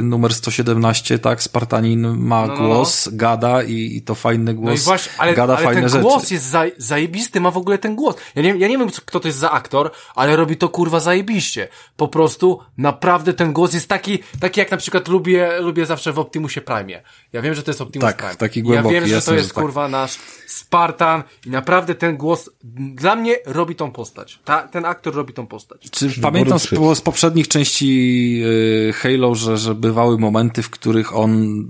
[0.03, 2.69] numer 117, tak, Spartanin ma no, no, no.
[2.69, 5.91] głos, gada i, i to fajny głos, no i właśnie, ale, gada ale fajne ten
[5.91, 6.03] rzeczy.
[6.03, 8.17] głos jest za, zajebisty, ma w ogóle ten głos.
[8.35, 11.69] Ja nie, ja nie wiem, kto to jest za aktor, ale robi to kurwa zajebiście.
[11.97, 16.13] Po prostu naprawdę ten głos jest taki, taki jak na przykład przykład lubię, lubię zawsze
[16.13, 17.03] w Optimusie Prime.
[17.33, 18.37] Ja wiem, że to jest Optimus tak, Prime.
[18.37, 18.95] taki głęboki.
[18.95, 19.65] Ja wiem, że jasne, to jest tak.
[19.65, 22.51] kurwa nasz Spartan i naprawdę ten głos
[22.95, 24.39] dla mnie robi tą postać.
[24.45, 25.91] Ta, ten aktor robi tą postać.
[25.91, 28.43] Czy pamiętam z, z, poprzednich części
[28.89, 31.63] y, Halo, że, że bywały momenty, w których on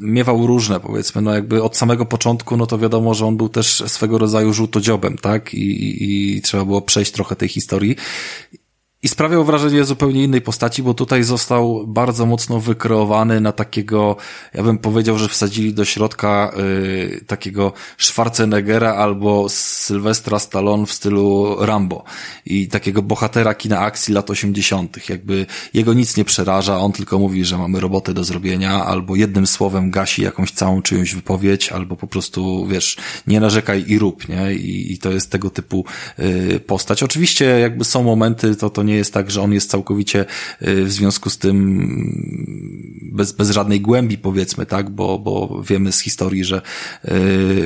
[0.00, 3.82] miewał różne, powiedzmy, no jakby od samego początku, no to wiadomo, że on był też
[3.86, 5.54] swego rodzaju żółtodziobem, tak?
[5.54, 7.96] I, i, i trzeba było przejść trochę tej historii
[9.04, 14.16] i sprawiał wrażenie zupełnie innej postaci, bo tutaj został bardzo mocno wykreowany na takiego,
[14.54, 21.56] ja bym powiedział, że wsadzili do środka y, takiego Schwarzeneggera albo Sylwestra Stallone w stylu
[21.60, 22.04] Rambo
[22.46, 25.08] i takiego bohatera kina akcji lat 80.
[25.08, 29.46] Jakby jego nic nie przeraża, on tylko mówi, że mamy robotę do zrobienia, albo jednym
[29.46, 34.54] słowem gasi jakąś całą czyjąś wypowiedź, albo po prostu, wiesz, nie narzekaj i rób, nie?
[34.54, 35.84] I, i to jest tego typu
[36.18, 37.02] y, postać.
[37.02, 40.24] Oczywiście jakby są momenty, to to nie nie jest tak, że on jest całkowicie
[40.60, 41.54] w związku z tym
[43.12, 46.62] bez, bez żadnej głębi, powiedzmy, tak, bo, bo wiemy z historii, że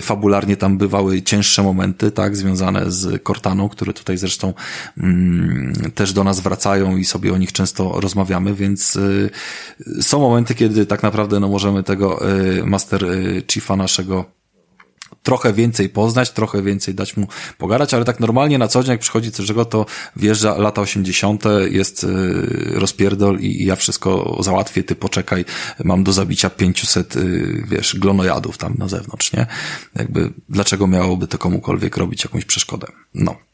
[0.01, 4.55] fabularnie tam bywały cięższe momenty, tak, związane z Cortaną, które tutaj zresztą
[4.99, 8.99] mm, też do nas wracają i sobie o nich często rozmawiamy, więc
[10.01, 12.21] są momenty, kiedy tak naprawdę no, możemy tego
[12.65, 13.07] Master
[13.53, 14.38] Chiefa naszego
[15.29, 17.29] trochę więcej poznać, trochę więcej dać mu
[17.59, 19.87] pogadać, ale tak normalnie na co dzień, jak przychodzi czego, to
[20.17, 22.09] wjeżdża lata 80., jest y,
[22.75, 25.45] rozpierdol i ja wszystko załatwię, ty poczekaj,
[25.85, 29.47] mam do zabicia 500, y, wiesz, glonojadów tam na zewnątrz, nie?
[29.95, 32.87] Jakby, dlaczego miałoby to komukolwiek robić jakąś przeszkodę?
[33.15, 33.48] No.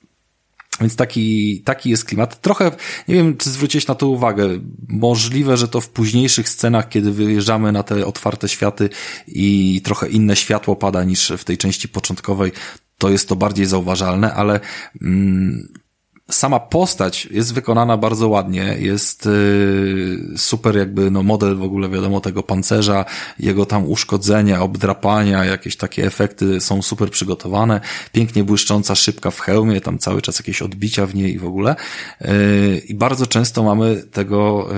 [0.80, 2.40] Więc taki, taki jest klimat.
[2.40, 2.70] Trochę,
[3.08, 4.48] nie wiem, czy zwrócić na to uwagę.
[4.88, 8.88] Możliwe, że to w późniejszych scenach, kiedy wyjeżdżamy na te otwarte światy
[9.26, 12.52] i trochę inne światło pada niż w tej części początkowej,
[12.98, 14.60] to jest to bardziej zauważalne, ale
[15.02, 15.68] mm,
[16.34, 22.20] sama postać jest wykonana bardzo ładnie, jest y, super jakby no model w ogóle wiadomo
[22.20, 23.04] tego pancerza,
[23.38, 27.80] jego tam uszkodzenia, obdrapania, jakieś takie efekty są super przygotowane,
[28.12, 31.76] pięknie błyszcząca szybka w hełmie, tam cały czas jakieś odbicia w niej i w ogóle
[32.22, 34.68] y, i bardzo często mamy tego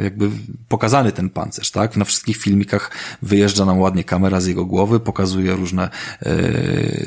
[0.00, 0.30] y, jakby
[0.68, 1.96] pokazany ten pancerz, tak?
[1.96, 2.90] Na wszystkich filmikach
[3.22, 5.88] wyjeżdża nam ładnie kamera z jego głowy, pokazuje różne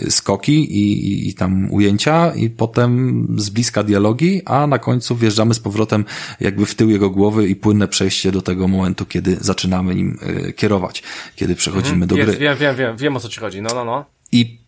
[0.09, 5.53] skoki i, i, i tam ujęcia i potem z bliska dialogi, a na końcu wjeżdżamy
[5.53, 6.05] z powrotem
[6.39, 10.53] jakby w tył jego głowy i płynne przejście do tego momentu, kiedy zaczynamy nim y,
[10.53, 11.03] kierować,
[11.35, 12.37] kiedy przechodzimy mhm, do gry.
[12.37, 14.05] Wiem, wiem, wiem, wiem o co ci chodzi, no, no, no.
[14.31, 14.59] I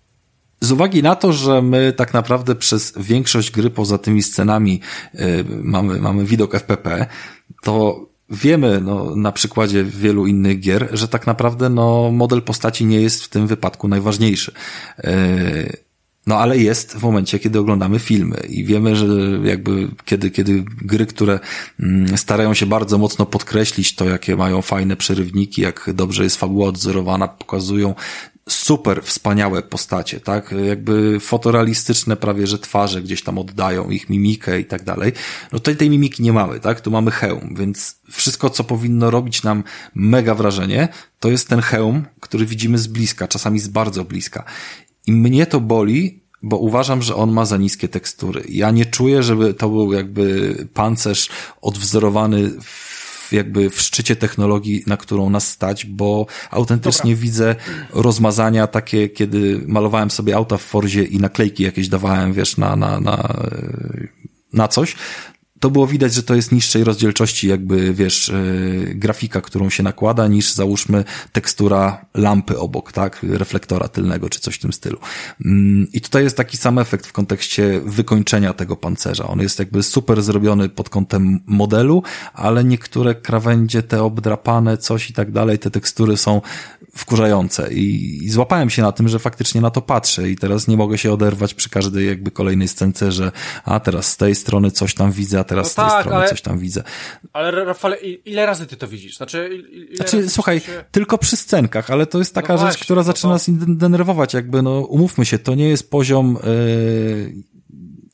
[0.61, 4.80] z uwagi na to, że my tak naprawdę przez większość gry poza tymi scenami
[5.15, 7.07] y, mamy, mamy widok FPP,
[7.61, 13.02] to wiemy no, na przykładzie wielu innych gier, że tak naprawdę no, model postaci nie
[13.02, 14.52] jest w tym wypadku najważniejszy.
[14.99, 15.90] Y,
[16.32, 19.06] no ale jest w momencie, kiedy oglądamy filmy i wiemy, że
[19.44, 21.40] jakby kiedy, kiedy gry, które
[21.80, 26.68] mm, starają się bardzo mocno podkreślić to, jakie mają fajne przerywniki, jak dobrze jest fabuła
[26.68, 27.95] odzorowana, pokazują
[28.49, 30.56] super wspaniałe postacie, tak?
[30.68, 35.12] Jakby fotorealistyczne prawie, że twarze gdzieś tam oddają ich mimikę i tak dalej.
[35.52, 36.82] No tutaj tej mimiki nie mamy, tak?
[36.82, 39.64] Tu mamy hełm, więc wszystko, co powinno robić nam
[39.95, 40.88] mega wrażenie,
[41.20, 44.44] to jest ten hełm, który widzimy z bliska, czasami z bardzo bliska.
[45.08, 48.43] I mnie to boli, bo uważam, że on ma za niskie tekstury.
[48.49, 51.30] Ja nie czuję, żeby to był jakby pancerz
[51.61, 53.01] odwzorowany w
[53.31, 57.23] jakby w szczycie technologii, na którą nas stać, bo autentycznie Dobra.
[57.23, 57.55] widzę
[57.89, 62.99] rozmazania takie, kiedy malowałem sobie auta w Forzie i naklejki jakieś dawałem, wiesz, na, na,
[62.99, 63.34] na,
[64.53, 64.95] na coś,
[65.61, 68.31] to było widać, że to jest niższej rozdzielczości jakby, wiesz,
[68.85, 74.55] yy, grafika, którą się nakłada, niż załóżmy tekstura lampy obok, tak, reflektora tylnego, czy coś
[74.55, 74.97] w tym stylu.
[75.39, 75.51] Yy,
[75.93, 79.27] I tutaj jest taki sam efekt w kontekście wykończenia tego pancerza.
[79.27, 85.13] On jest jakby super zrobiony pod kątem modelu, ale niektóre krawędzie, te obdrapane, coś i
[85.13, 86.41] tak dalej, te tekstury są
[86.95, 90.77] wkurzające i, i złapałem się na tym, że faktycznie na to patrzę i teraz nie
[90.77, 93.31] mogę się oderwać przy każdej jakby kolejnej scence, że
[93.65, 96.18] a teraz z tej strony coś tam widzę, a teraz no z tej tak, strony
[96.18, 96.84] ale, coś tam widzę.
[97.34, 99.18] Ale Rafale, ile razy ty to widzisz?
[99.18, 99.64] Znaczy,
[99.95, 100.84] znaczy słuchaj, się...
[100.91, 103.34] tylko przy scenkach, ale to jest taka no rzecz, właśnie, która no zaczyna to...
[103.34, 107.51] nas denerwować, jakby no umówmy się, to nie jest poziom yy,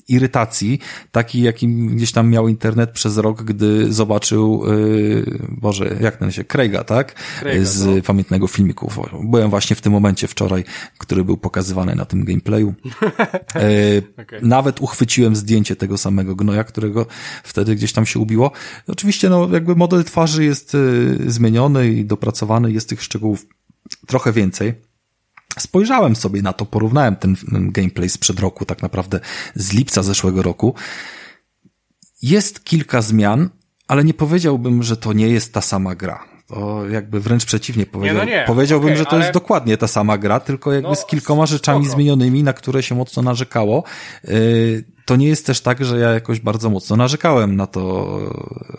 [0.08, 0.80] irytacji,
[1.12, 6.44] taki jakim gdzieś tam miał internet przez rok, gdy zobaczył, yy, Boże, jak ten się,
[6.44, 7.16] Craiga, tak?
[7.40, 7.92] Craiga, Z no.
[8.06, 8.92] pamiętnego filmiku.
[9.24, 10.64] Byłem właśnie w tym momencie wczoraj,
[10.98, 12.74] który był pokazywany na tym gameplayu.
[13.56, 14.40] Yy, okay.
[14.42, 17.06] Nawet uchwyciłem zdjęcie tego samego gnoja, którego
[17.44, 18.52] wtedy gdzieś tam się ubiło.
[18.88, 23.46] Oczywiście, no, jakby model twarzy jest yy, zmieniony i dopracowany, jest tych szczegółów
[24.08, 24.74] trochę więcej.
[25.60, 29.20] Spojrzałem sobie na to, porównałem ten, gameplay sprzed roku, tak naprawdę
[29.56, 30.76] z lipca zeszłego roku.
[32.22, 33.50] Jest kilka zmian,
[33.88, 36.24] ale nie powiedziałbym, że to nie jest ta sama gra.
[36.48, 38.44] To jakby wręcz przeciwnie powiedział, nie, no nie.
[38.48, 39.20] powiedziałbym, okay, że to ale...
[39.20, 41.96] jest dokładnie ta sama gra, tylko jakby no, z kilkoma rzeczami spoko.
[41.96, 43.84] zmienionymi, na które się mocno narzekało.
[44.24, 48.20] Yy, to nie jest też tak, że ja jakoś bardzo mocno narzekałem na to,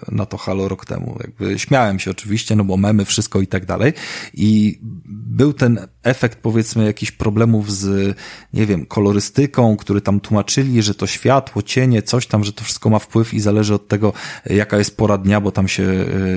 [0.08, 1.16] na to Halo rok temu.
[1.20, 3.92] Jakby śmiałem się oczywiście, no bo memy, wszystko i tak dalej.
[4.34, 4.78] I
[5.08, 8.16] był ten efekt, powiedzmy, jakichś problemów z,
[8.52, 12.90] nie wiem, kolorystyką, który tam tłumaczyli, że to światło, cienie, coś tam, że to wszystko
[12.90, 14.12] ma wpływ i zależy od tego,
[14.46, 15.84] jaka jest pora dnia, bo tam się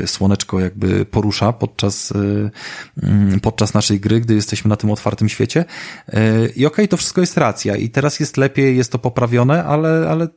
[0.04, 2.52] e, słoneczko jakby porusza podczas, e,
[3.04, 5.66] mm, podczas naszej gry, gdy jesteśmy na tym otwartym świecie.
[6.08, 9.64] E, I okej, okay, to wszystko jest racja i teraz jest lepiej, jest to poprawione,
[9.64, 10.28] ale ale, ale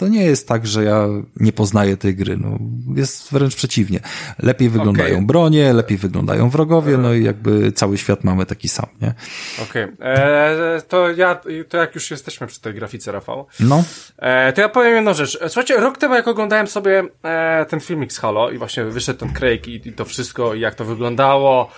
[0.00, 1.06] to nie jest tak, że ja
[1.36, 2.36] nie poznaję tej gry.
[2.36, 2.58] No,
[2.96, 4.00] jest wręcz przeciwnie.
[4.38, 5.26] Lepiej wyglądają okay.
[5.26, 9.14] bronie, lepiej wyglądają wrogowie, no i jakby cały świat mamy taki sam, nie?
[9.62, 9.84] Okej.
[9.84, 10.06] Okay.
[10.06, 13.46] E, to ja, to jak już jesteśmy przy tej grafice, Rafał.
[13.60, 13.84] No.
[14.18, 15.38] E, to ja powiem jedną rzecz.
[15.40, 19.32] Słuchajcie, rok temu jak oglądałem sobie e, ten filmik z Halo i właśnie wyszedł ten
[19.32, 21.70] Craig i, i to wszystko i jak to wyglądało,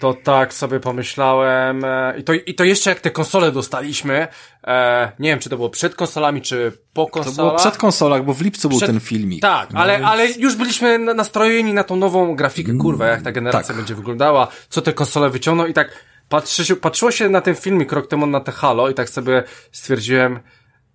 [0.00, 4.28] to tak sobie pomyślałem e, i, to, i to jeszcze jak te konsole dostaliśmy,
[4.66, 7.36] e, nie wiem czy to było przed konsolami, czy po konsolach.
[7.36, 9.42] To było przed konsolach, bo w lipcu przed, był ten filmik.
[9.42, 10.06] Tak, no ale, więc...
[10.06, 13.76] ale już byliśmy nastrojeni na tą nową grafikę, kurwa, jak ta generacja tak.
[13.76, 17.92] będzie wyglądała, co te konsole wyciągną i tak patrzy się, patrzyło się na ten filmik
[17.92, 19.42] rok temu na te Halo i tak sobie
[19.72, 20.40] stwierdziłem,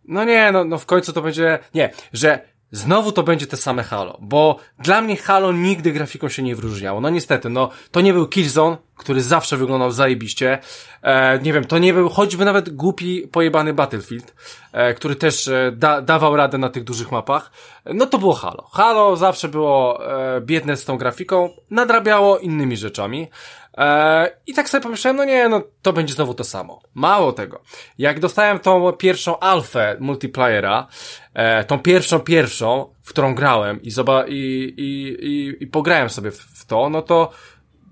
[0.07, 3.83] no nie, no, no w końcu to będzie, nie, że Znowu to będzie te same
[3.83, 7.01] Halo, bo dla mnie Halo nigdy grafiką się nie wyróżniało.
[7.01, 10.59] No niestety, no to nie był Killzone, który zawsze wyglądał zajebiście.
[11.01, 14.35] E, nie wiem, to nie był choćby nawet głupi, pojebany Battlefield,
[14.71, 17.51] e, który też e, da, dawał radę na tych dużych mapach.
[17.85, 18.63] No to było Halo.
[18.71, 23.27] Halo zawsze było e, biedne z tą grafiką, nadrabiało innymi rzeczami.
[23.77, 26.81] E, I tak sobie pomyślałem, no nie, no to będzie znowu to samo.
[26.93, 27.61] Mało tego.
[27.97, 30.87] Jak dostałem tą pierwszą alfę multiplayera,
[31.33, 36.31] e, tą pierwszą, pierwszą, w którą grałem i, zoba i, i, i, i pograłem sobie
[36.31, 37.31] w, w to, no to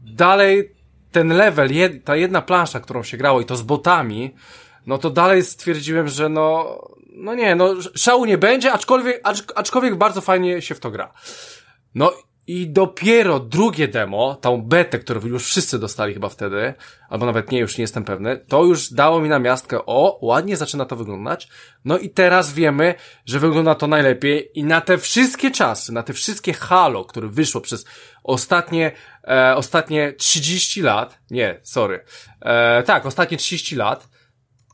[0.06, 0.72] dalej
[1.12, 4.36] ten level, jed, ta jedna plansza, którą się grało i to z botami,
[4.86, 6.78] no to dalej stwierdziłem, że no,
[7.14, 11.14] no nie, no szału nie będzie, aczkolwiek, acz, aczkolwiek bardzo fajnie się w to gra.
[11.96, 12.12] No
[12.52, 16.74] i dopiero drugie demo, tą betę, którą już wszyscy dostali chyba wtedy,
[17.10, 20.58] albo nawet nie, już nie jestem pewny, to już dało mi na miastkę, o, ładnie
[20.58, 21.48] zaczyna to wyglądać.
[21.86, 22.96] No i teraz wiemy,
[23.26, 27.62] że wygląda to najlepiej i na te wszystkie czasy, na te wszystkie halo, które wyszło
[27.62, 27.86] przez
[28.24, 28.92] ostatnie,
[29.28, 32.04] e, ostatnie 30 lat, nie, sorry,
[32.42, 34.10] e, tak, ostatnie 30 lat,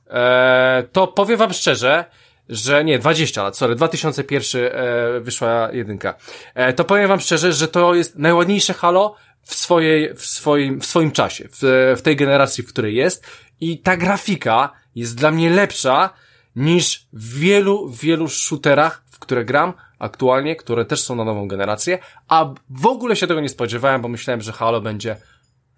[0.10, 2.06] e, to powiem wam szczerze,
[2.50, 6.16] że nie, 20 lat, sorry, 2001 e, wyszła jedynka.
[6.56, 10.86] E, to powiem wam szczerze, że to jest najładniejsze Halo w swojej, w swoim, w
[10.86, 13.28] swoim czasie, w, w tej generacji, w której jest
[13.62, 16.10] i ta grafika jest dla mnie lepsza
[16.56, 22.00] niż w wielu, wielu shooterach, w które gram aktualnie, które też są na nową generację,
[22.28, 25.16] a w ogóle się tego nie spodziewałem, bo myślałem, że Halo będzie,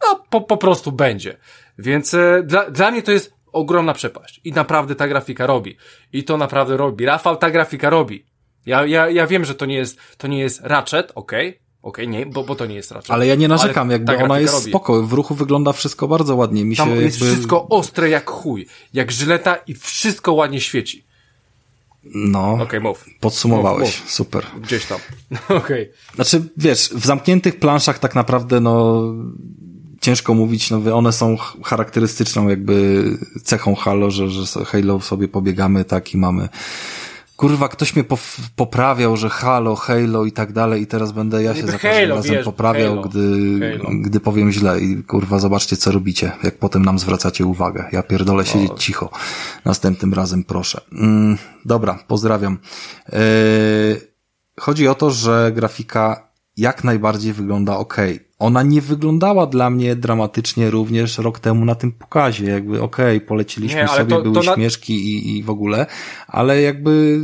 [0.03, 1.37] no po, po prostu będzie.
[1.77, 4.41] Więc e, dla, dla mnie to jest ogromna przepaść.
[4.43, 5.77] I naprawdę ta grafika robi.
[6.13, 7.05] I to naprawdę robi.
[7.05, 8.25] Rafał ta grafika robi.
[8.65, 11.69] Ja, ja, ja wiem, że to nie jest, to nie jest Ratchet, okej, okay.
[11.81, 13.11] Okej, okay, nie, bo, bo to nie jest Ratchet.
[13.11, 14.69] Ale ja nie narzekam, jakby ona jest robi.
[14.69, 16.65] spoko, w ruchu wygląda wszystko bardzo ładnie.
[16.65, 17.33] Mi Tam się jest jakby...
[17.33, 21.03] wszystko ostre jak chuj, jak żyleta i wszystko ładnie świeci.
[22.03, 23.05] No, okay, mów.
[23.19, 24.11] podsumowałeś, mów, mów.
[24.11, 24.45] super.
[24.61, 24.99] Gdzieś tam,
[25.45, 25.57] okej.
[25.57, 25.89] Okay.
[26.15, 29.03] Znaczy, wiesz, w zamkniętych planszach tak naprawdę, no,
[30.01, 33.03] ciężko mówić, no one są charakterystyczną jakby
[33.43, 36.49] cechą Halo, że, że Halo sobie pobiegamy tak i mamy
[37.39, 38.05] kurwa, ktoś mnie
[38.55, 42.15] poprawiał, że Halo, Halo i tak dalej i teraz będę ja się za każdym Halo,
[42.15, 43.89] razem wiesz, poprawiał, Halo, gdy, Halo.
[44.01, 47.89] gdy powiem źle i kurwa, zobaczcie co robicie, jak potem nam zwracacie uwagę.
[47.91, 48.77] Ja pierdolę siedzieć o.
[48.77, 49.09] cicho.
[49.65, 50.81] Następnym razem proszę.
[50.91, 52.57] Mm, dobra, pozdrawiam.
[53.11, 53.19] Yy,
[54.59, 57.97] chodzi o to, że grafika jak najbardziej wygląda ok
[58.39, 63.27] ona nie wyglądała dla mnie dramatycznie również rok temu na tym pokazie, jakby okej, okay,
[63.27, 64.99] poleciliśmy nie, sobie, to, były to śmieszki na...
[64.99, 65.85] i, i w ogóle,
[66.27, 67.19] ale jakby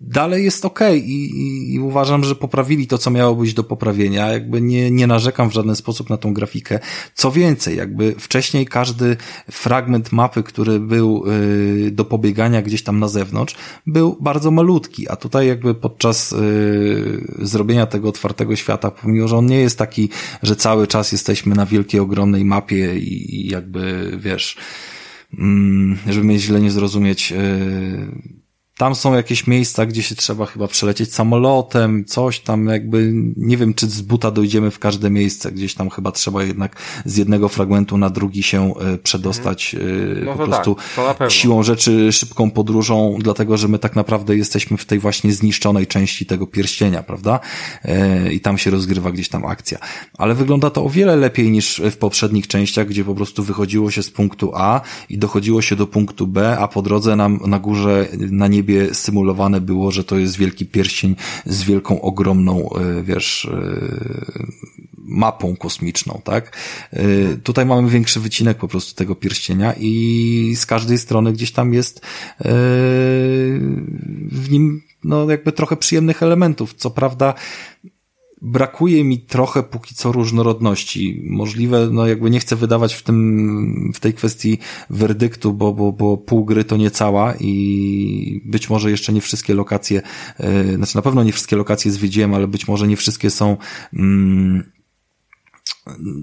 [0.00, 4.32] dalej jest ok I, i, i, uważam, że poprawili to, co miało być do poprawienia.
[4.32, 6.78] Jakby nie, nie narzekam w żaden sposób na tą grafikę.
[7.14, 9.16] Co więcej, jakby wcześniej każdy
[9.50, 11.24] fragment mapy, który był
[11.86, 13.56] y, do pobiegania gdzieś tam na zewnątrz,
[13.86, 19.46] był bardzo malutki, a tutaj jakby podczas y, zrobienia tego otwartego świata, pomimo, że on
[19.46, 20.08] nie jest taki,
[20.42, 24.56] że cały czas jesteśmy na wielkiej, ogromnej mapie i, i jakby, wiesz,
[25.38, 28.39] mm, żeby mnie źle nie zrozumieć, y,
[28.80, 33.74] tam są jakieś miejsca, gdzie się trzeba chyba przelecieć samolotem, coś tam jakby, nie wiem,
[33.74, 37.98] czy z buta dojdziemy w każde miejsce, gdzieś tam chyba trzeba jednak z jednego fragmentu
[37.98, 40.24] na drugi się e, przedostać mhm.
[40.24, 40.76] no po prostu
[41.18, 45.86] tak, siłą rzeczy, szybką podróżą, dlatego, że my tak naprawdę jesteśmy w tej właśnie zniszczonej
[45.86, 47.40] części tego pierścienia, prawda?
[47.84, 49.78] E, I tam się rozgrywa gdzieś tam akcja.
[50.18, 54.02] Ale wygląda to o wiele lepiej niż w poprzednich częściach, gdzie po prostu wychodziło się
[54.02, 58.08] z punktu A i dochodziło się do punktu B, a po drodze nam na górze,
[58.18, 61.16] na niebie niebie symulowane było, że to jest wielki pierścień
[61.46, 63.80] z wielką, ogromną, e, wiesz, e,
[64.98, 66.56] mapą kosmiczną, tak?
[66.92, 67.02] E,
[67.36, 72.00] tutaj mamy większy wycinek po prostu tego pierścienia i z każdej strony gdzieś tam jest
[74.32, 76.74] w nim, no jakby trochę przyjemnych elementów.
[76.74, 77.34] Co prawda,
[78.42, 81.22] brakuje mi trochę póki co różnorodności.
[81.24, 84.58] Możliwe, no jakby nie chcę wydawać w tym, w tej kwestii
[84.90, 89.54] werdyktu, bo, bo, bo pół gry to nie cała i być może jeszcze nie wszystkie
[89.54, 90.02] lokacje,
[90.38, 93.56] yy, znaczy na pewno nie wszystkie lokacje zwiedziłem, ale być może nie wszystkie są,
[93.92, 94.02] yy,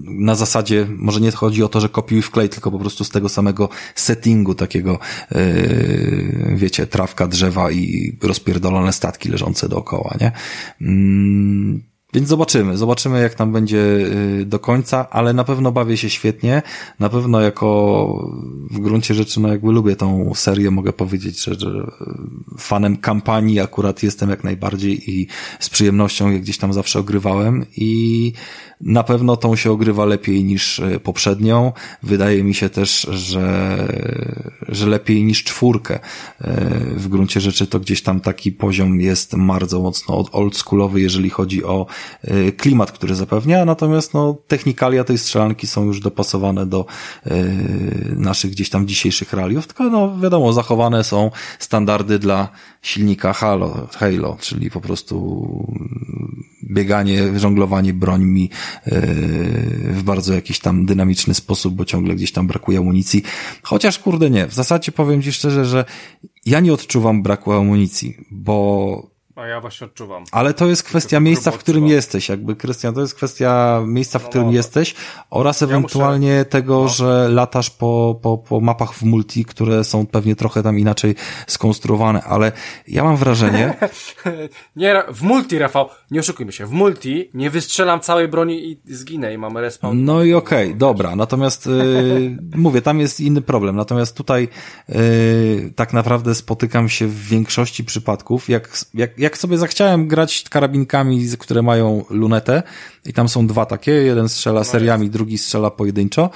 [0.04, 3.28] na zasadzie, może nie chodzi o to, że kopiuj wklej, tylko po prostu z tego
[3.28, 4.98] samego settingu takiego,
[5.30, 10.32] yy, wiecie, trawka, drzewa i rozpierdolone statki leżące dookoła, nie?
[10.80, 11.88] Yy,
[12.18, 16.62] więc zobaczymy, zobaczymy jak tam będzie y, do końca, ale na pewno bawię się świetnie.
[16.98, 18.30] Na pewno jako
[18.70, 21.90] w gruncie rzeczy, no jakby lubię tą serię, mogę powiedzieć, że, że
[22.58, 25.26] fanem kampanii akurat jestem jak najbardziej i
[25.60, 28.32] z przyjemnością je gdzieś tam zawsze ogrywałem i
[28.80, 31.72] na pewno tą się ogrywa lepiej niż y, poprzednią.
[32.02, 33.78] Wydaje mi się też, że,
[34.68, 35.94] że lepiej niż czwórkę.
[35.94, 36.00] Y,
[36.96, 41.86] w gruncie rzeczy to gdzieś tam taki poziom jest bardzo mocno oldschoolowy, jeżeli chodzi o
[42.24, 46.86] Y, klimat, który zapewnia, natomiast no, technikalia tej strzelanki są już dopasowane do
[48.16, 52.48] naszych gdzieś tam dzisiejszych realiów, tylko no wiadomo, zachowane są standardy dla
[52.82, 55.48] silnika Halo, Halo, czyli po prostu
[56.70, 58.50] bieganie, żonglowanie brońmi
[58.86, 63.22] w bardzo jakiś tam dynamiczny sposób, bo ciągle gdzieś tam brakuje amunicji.
[63.62, 65.84] Chociaż kurde nie, w zasadzie powiem Ci szczerze, że
[66.46, 70.24] ja nie odczuwam braku amunicji, bo a ja właśnie odczuwam.
[70.32, 74.22] Ale to jest kwestia miejsca, w którym jesteś, jakby, Krystian, to jest kwestia miejsca, w
[74.22, 74.94] no, którym no, jesteś
[75.30, 76.44] oraz ewentualnie muszę...
[76.44, 76.88] tego, no.
[76.88, 81.14] że latasz po, po, po mapach w multi, które są pewnie trochę tam inaczej
[81.46, 82.52] skonstruowane, ale
[82.88, 83.74] ja mam wrażenie...
[84.76, 89.34] nie, w multi, Rafał, nie oszukujmy się, w multi nie wystrzelam całej broni i zginę
[89.34, 90.04] i mamy respawn.
[90.04, 94.48] No i okej, okay, dobra, natomiast yy, mówię, tam jest inny problem, natomiast tutaj
[94.88, 94.96] yy,
[95.76, 101.26] tak naprawdę spotykam się w większości przypadków, jak, jak, jak jak sobie zachciałem grać karabinkami,
[101.38, 102.62] które mają lunetę
[103.04, 106.30] i tam są dwa takie, jeden strzela no seriami, drugi strzela pojedynczo,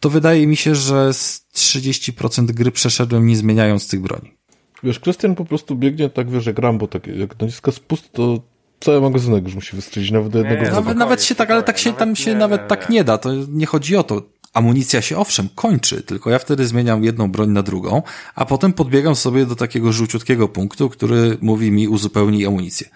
[0.00, 4.36] to wydaje mi się, że z 30% gry przeszedłem nie zmieniając tych broni.
[4.82, 8.42] Wiesz, Krystian po prostu biegnie tak, wiesz, jak Rambo, tak, jak naciska spust, to
[8.80, 10.62] cały magazynek już musi wystrzelić, nawet do jednego.
[10.62, 13.04] Nie, nawet, nawet się tak, ale tak się, tam się nie, nawet nie, tak nie
[13.04, 14.22] da, to nie chodzi o to
[14.58, 18.02] amunicja się owszem kończy, tylko ja wtedy zmieniam jedną broń na drugą,
[18.34, 22.88] a potem podbiegam sobie do takiego żółciutkiego punktu, który mówi mi uzupełnij amunicję.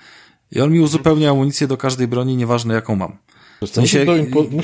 [0.52, 3.16] I on mi uzupełnia amunicję do każdej broni, nieważne jaką mam.
[3.66, 4.06] W sensie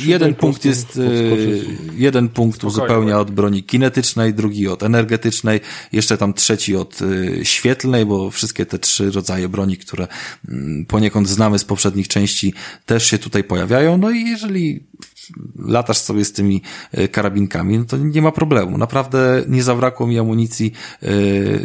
[0.01, 1.01] jeden punkt jest, e,
[1.97, 5.61] jeden punkt uzupełnia od broni kinetycznej, drugi od energetycznej,
[5.93, 10.09] jeszcze tam trzeci od e, świetlnej, bo wszystkie te trzy rodzaje broni, które
[10.49, 12.55] mm, poniekąd znamy z poprzednich części,
[12.87, 13.99] też się tutaj pojawiają.
[13.99, 14.87] No i jeżeli
[15.59, 18.79] latasz sobie z tymi e, karabinkami, no to nie ma problemu.
[18.79, 20.73] Naprawdę nie zabrakło mi amunicji.
[21.03, 21.09] E,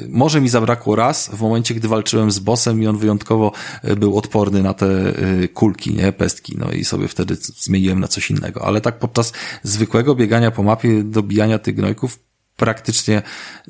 [0.09, 4.17] może mi zabrakło raz w momencie, gdy walczyłem z bossem i on wyjątkowo e, był
[4.17, 5.13] odporny na te
[5.53, 8.65] kulki, nie, pestki, no i sobie wtedy zmieniłem na coś innego.
[8.65, 9.33] Ale tak podczas
[9.63, 12.19] zwykłego biegania po mapie, dobijania tych gnojków,
[12.63, 13.21] praktycznie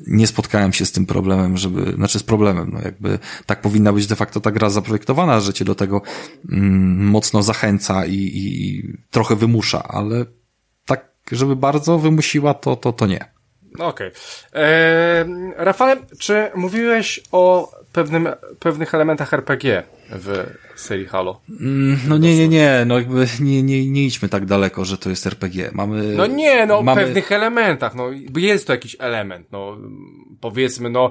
[0.06, 4.06] nie spotkałem się z tym problemem, żeby, znaczy z problemem, no jakby tak powinna być
[4.06, 6.02] de facto ta gra zaprojektowana, że cię do tego
[6.52, 10.24] mm, mocno zachęca i, i trochę wymusza, ale
[10.86, 13.24] tak, żeby bardzo wymusiła, to, to, to nie.
[13.78, 14.08] Okej.
[14.08, 14.10] Okay.
[14.62, 15.26] Eee,
[15.56, 20.46] Rafale, czy mówiłeś o pewnym, pewnych elementach RPG w
[20.76, 21.40] serii Halo?
[21.60, 25.10] Mm, no nie, nie, nie, no jakby nie, nie, nie idźmy tak daleko, że to
[25.10, 25.70] jest RPG.
[25.72, 26.14] Mamy...
[26.16, 27.02] No nie, no mamy...
[27.02, 29.76] pewnych elementach, no jest to jakiś element, no
[30.40, 31.10] powiedzmy, no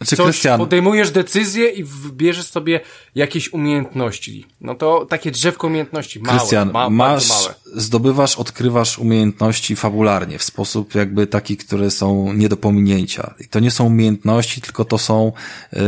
[0.00, 0.60] znaczy, coś Christian...
[0.60, 2.80] podejmujesz decyzję i wybierzesz sobie
[3.14, 4.46] jakieś umiejętności.
[4.60, 7.54] No to takie drzewko umiejętności małe, Christian, ma, masz, małe.
[7.74, 13.34] zdobywasz, odkrywasz umiejętności fabularnie, w sposób jakby taki, które są nie do pominięcia.
[13.40, 15.32] I to nie są umiejętności, tylko to są
[15.72, 15.80] yy,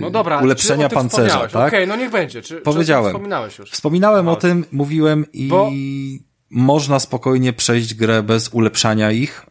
[0.00, 1.50] no dobra, ulepszenia pancerza, tak?
[1.50, 2.42] Okej, okay, no niech będzie.
[2.42, 3.12] Czy, Powiedziałem.
[3.12, 3.70] Czy wspominałeś już?
[3.70, 5.70] Wspominałem o tym, mówiłem i Bo...
[6.50, 9.46] można spokojnie przejść grę bez ulepszania ich,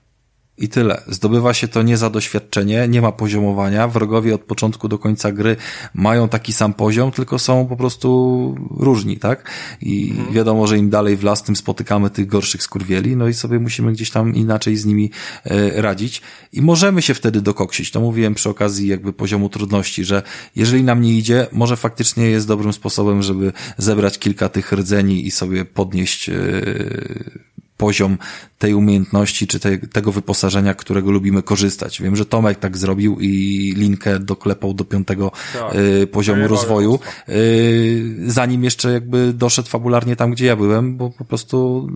[0.58, 1.02] i tyle.
[1.08, 3.88] Zdobywa się to nie za doświadczenie, nie ma poziomowania.
[3.88, 5.56] Wrogowie od początku do końca gry
[5.94, 9.52] mają taki sam poziom, tylko są po prostu różni, tak?
[9.82, 10.34] I mhm.
[10.34, 13.92] wiadomo, że im dalej w las, tym spotykamy tych gorszych skurwieli, no i sobie musimy
[13.92, 15.12] gdzieś tam inaczej z nimi
[15.44, 16.22] e, radzić.
[16.54, 17.92] I możemy się wtedy dokoksić.
[17.92, 20.24] To mówiłem przy okazji jakby poziomu trudności, że
[20.56, 25.32] jeżeli nam nie idzie, może faktycznie jest dobrym sposobem, żeby zebrać kilka tych rdzeni i
[25.32, 26.34] sobie podnieść e,
[27.78, 28.18] poziom
[28.60, 32.02] tej umiejętności, czy te, tego wyposażenia, którego lubimy korzystać.
[32.02, 37.00] Wiem, że Tomek tak zrobił i linkę doklepał do piątego tak, y, poziomu rozwoju,
[37.30, 41.88] y, zanim jeszcze jakby doszedł fabularnie tam, gdzie ja byłem, bo po prostu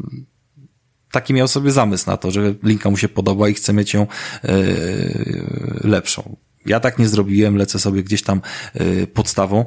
[1.11, 4.07] taki miał sobie zamysł na to, że linka mu się podoba i chce mieć ją
[4.45, 6.35] y, lepszą.
[6.65, 8.41] Ja tak nie zrobiłem, lecę sobie gdzieś tam
[8.81, 9.65] y, podstawą,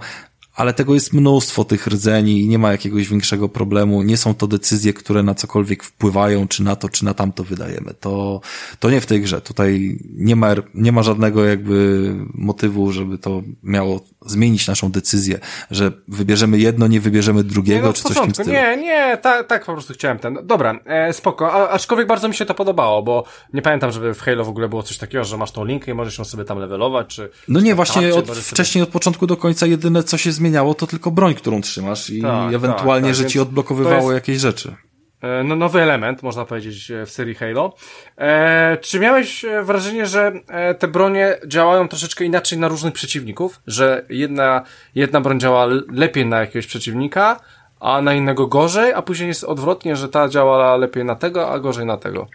[0.55, 4.03] ale tego jest mnóstwo tych rdzeni i nie ma jakiegoś większego problemu.
[4.03, 7.95] Nie są to decyzje, które na cokolwiek wpływają, czy na to, czy na tamto wydajemy.
[8.01, 8.41] To,
[8.79, 9.41] to nie w tej grze.
[9.41, 15.39] Tutaj nie ma, nie ma żadnego jakby motywu, żeby to miało zmienić naszą decyzję,
[15.71, 18.53] że wybierzemy jedno, nie wybierzemy drugiego, nie, no, czy coś w tym stylu.
[18.53, 20.39] Nie, nie, tak, tak po prostu chciałem ten.
[20.45, 24.21] Dobra, e, spoko, A, aczkolwiek bardzo mi się to podobało, bo nie pamiętam, żeby w
[24.21, 26.59] Halo w ogóle było coś takiego, że masz tą linkę i możesz ją sobie tam
[26.59, 27.31] levelować, czy...
[27.49, 31.11] No nie, właśnie od, wcześniej od początku do końca jedyne, co się zmieniało, to tylko
[31.11, 34.75] broń, którą trzymasz i tak, ewentualnie, tak, tak, że ci odblokowywało jakieś rzeczy.
[35.23, 37.75] E, no, nowy element, można powiedzieć, e, w serii Halo.
[38.19, 40.33] E, czy miałeś e, wrażenie, że
[40.79, 43.61] te bronie działają troszeczkę inaczej na różnych przeciwników?
[43.67, 44.63] Że jedna,
[44.95, 47.41] jedna broń działa lepiej na jakiegoś przeciwnika,
[47.81, 51.59] a na innego gorzej, a później jest odwrotnie, że ta działa lepiej na tego, a
[51.59, 52.27] gorzej na tego.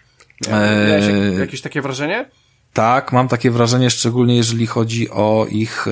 [0.88, 1.38] Miałeś eee...
[1.40, 2.30] jakieś takie wrażenie?
[2.72, 5.86] Tak, mam takie wrażenie, szczególnie jeżeli chodzi o ich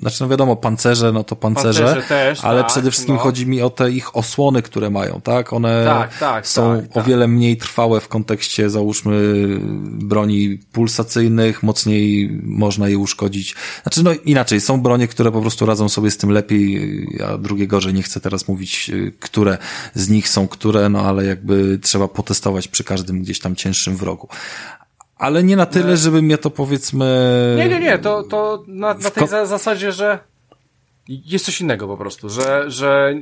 [0.00, 3.20] znaczy no wiadomo, pancerze, no to pancerze, pancerze też, ale tak, przede wszystkim no.
[3.20, 5.52] chodzi mi o te ich osłony, które mają, tak?
[5.52, 7.04] One tak, tak, są tak, o tak.
[7.04, 9.46] wiele mniej trwałe w kontekście, załóżmy,
[9.84, 13.54] broni pulsacyjnych, mocniej można je uszkodzić.
[13.82, 17.66] Znaczy, no inaczej, są bronie, które po prostu radzą sobie z tym lepiej, a drugie
[17.66, 18.90] gorzej, nie chcę teraz mówić,
[19.20, 19.58] które
[19.94, 24.28] z nich są które, no ale jakby trzeba potestować przy każdym gdzieś tam cięższym wrogu
[25.24, 27.54] ale nie na tyle, żeby mnie to powiedzmy...
[27.58, 30.18] Nie, nie, nie, to, to na, na tej zasadzie, że
[31.08, 33.14] jest coś innego po prostu, że, że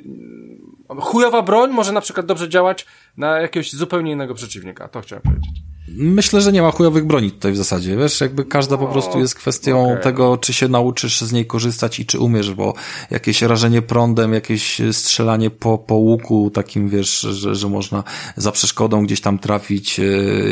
[1.00, 5.62] chujowa broń może na przykład dobrze działać na jakiegoś zupełnie innego przeciwnika, to chciałem powiedzieć.
[5.88, 9.34] Myślę, że nie ma chujowych broni tutaj w zasadzie, wiesz, jakby każda po prostu jest
[9.34, 10.02] kwestią okay.
[10.02, 12.74] tego, czy się nauczysz z niej korzystać i czy umiesz, bo
[13.10, 18.04] jakieś rażenie prądem, jakieś strzelanie po, po łuku takim, wiesz, że, że można
[18.36, 20.02] za przeszkodą gdzieś tam trafić, e,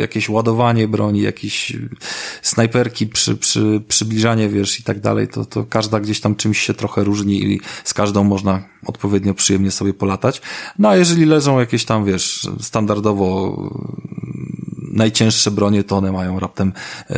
[0.00, 1.76] jakieś ładowanie broni, jakieś
[2.42, 6.74] snajperki, przy, przy, przybliżanie, wiesz, i tak dalej, to, to każda gdzieś tam czymś się
[6.74, 10.42] trochę różni i z każdą można odpowiednio przyjemnie sobie polatać.
[10.78, 13.56] No a jeżeli leżą jakieś tam, wiesz, standardowo
[14.90, 16.72] najcięższe bronie to one mają raptem
[17.10, 17.16] e,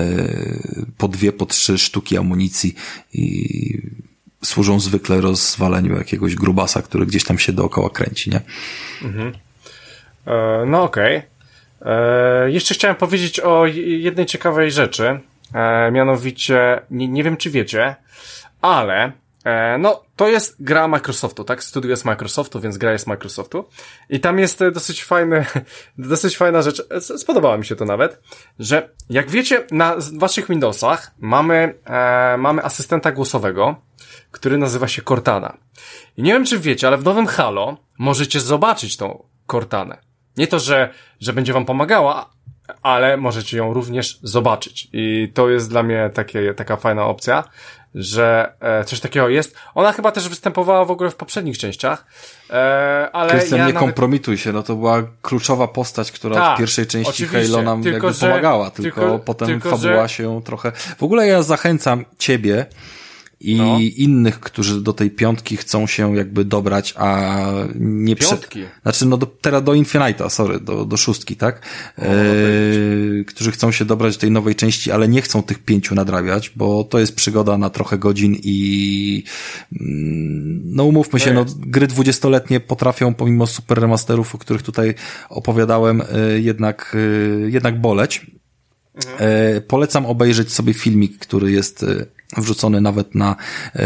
[0.98, 2.74] po dwie, po trzy sztuki amunicji
[3.12, 3.78] i
[4.44, 8.40] służą zwykle rozwaleniu jakiegoś grubasa, który gdzieś tam się dookoła kręci, nie?
[9.02, 9.32] Mhm.
[10.26, 11.16] E, no okej.
[11.16, 11.32] Okay.
[11.92, 15.20] E, jeszcze chciałem powiedzieć o jednej ciekawej rzeczy.
[15.54, 17.96] E, mianowicie, nie, nie wiem czy wiecie,
[18.60, 19.12] ale
[19.78, 21.64] no, to jest gra Microsoftu, tak?
[21.64, 23.64] Studio jest Microsoftu, więc gra jest Microsoftu.
[24.10, 25.46] I tam jest e, dosyć fajny,
[25.98, 28.20] dosyć fajna rzecz, e, spodobała mi się to nawet,
[28.58, 33.76] że jak wiecie, na waszych Windowsach mamy, e, mamy asystenta głosowego,
[34.30, 35.56] który nazywa się Cortana.
[36.16, 39.98] I nie wiem, czy wiecie, ale w nowym Halo możecie zobaczyć tą Cortanę.
[40.36, 42.30] Nie to, że, że będzie wam pomagała,
[42.82, 44.88] ale możecie ją również zobaczyć.
[44.92, 47.44] I to jest dla mnie takie, taka fajna opcja,
[47.94, 49.54] że e, coś takiego jest.
[49.74, 52.06] Ona chyba też występowała w ogóle w poprzednich częściach,
[52.50, 53.86] e, ale Krystian, ja nie nawet...
[53.88, 58.06] kompromituj się, no to była kluczowa postać, która Ta, w pierwszej części Halo nam tylko,
[58.06, 60.14] jakby że, pomagała, tylko, tylko potem tylko, fabuła że...
[60.14, 60.72] się trochę...
[60.98, 62.66] W ogóle ja zachęcam ciebie,
[63.42, 63.78] i no.
[63.96, 67.30] innych, którzy do tej piątki chcą się jakby dobrać, a
[67.74, 68.60] nie Piątki?
[68.60, 68.80] Prze...
[68.82, 71.62] Znaczy, no do, teraz do Infinite'a, sorry, do, do szóstki, tak?
[71.98, 75.94] O, e, którzy chcą się dobrać do tej nowej części, ale nie chcą tych pięciu
[75.94, 79.24] nadrabiać, bo to jest przygoda na trochę godzin i
[79.80, 84.94] mm, no umówmy się, no gry dwudziestoletnie potrafią pomimo super remasterów, o których tutaj
[85.28, 88.26] opowiadałem, e, jednak, e, jednak boleć.
[88.94, 89.16] Mhm.
[89.18, 92.06] E, polecam obejrzeć sobie filmik, który jest e,
[92.36, 93.36] wrzucony nawet na
[93.74, 93.82] e,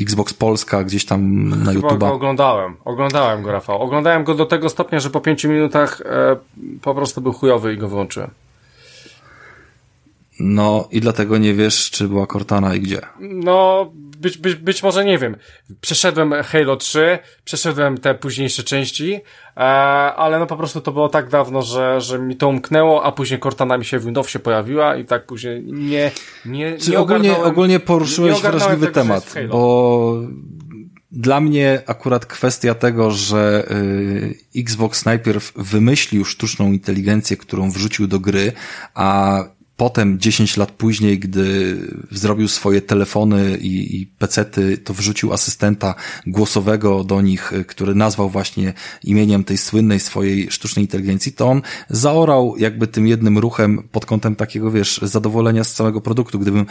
[0.00, 2.02] Xbox Polska, gdzieś tam na YouTube.
[2.02, 3.82] oglądałem, oglądałem go, Rafał.
[3.82, 6.36] Oglądałem go do tego stopnia, że po pięciu minutach e,
[6.82, 8.30] po prostu był chujowy i go wyłączyłem.
[10.40, 13.00] No i dlatego nie wiesz, czy była Cortana i gdzie.
[13.20, 13.90] No,
[14.20, 15.36] być, być, być może nie wiem.
[15.80, 19.20] Przeszedłem Halo 3, przeszedłem te późniejsze części,
[19.56, 23.12] e, ale no po prostu to było tak dawno, że, że mi to umknęło, a
[23.12, 26.10] później Cortana mi się w Windowsie pojawiła i tak później nie,
[26.44, 30.14] nie, Czy nie ogólnie, ogólnie poruszyłeś wrażliwy tego, temat, bo
[31.12, 38.20] dla mnie akurat kwestia tego, że y, Xbox najpierw wymyślił sztuczną inteligencję, którą wrzucił do
[38.20, 38.52] gry,
[38.94, 39.44] a
[39.78, 41.76] Potem, 10 lat później, gdy
[42.10, 45.94] zrobił swoje telefony i, i pecety, to wrzucił asystenta
[46.26, 48.72] głosowego do nich, który nazwał właśnie
[49.04, 54.36] imieniem tej słynnej swojej sztucznej inteligencji, to on zaorał jakby tym jednym ruchem pod kątem
[54.36, 56.38] takiego, wiesz, zadowolenia z całego produktu.
[56.38, 56.66] Gdybym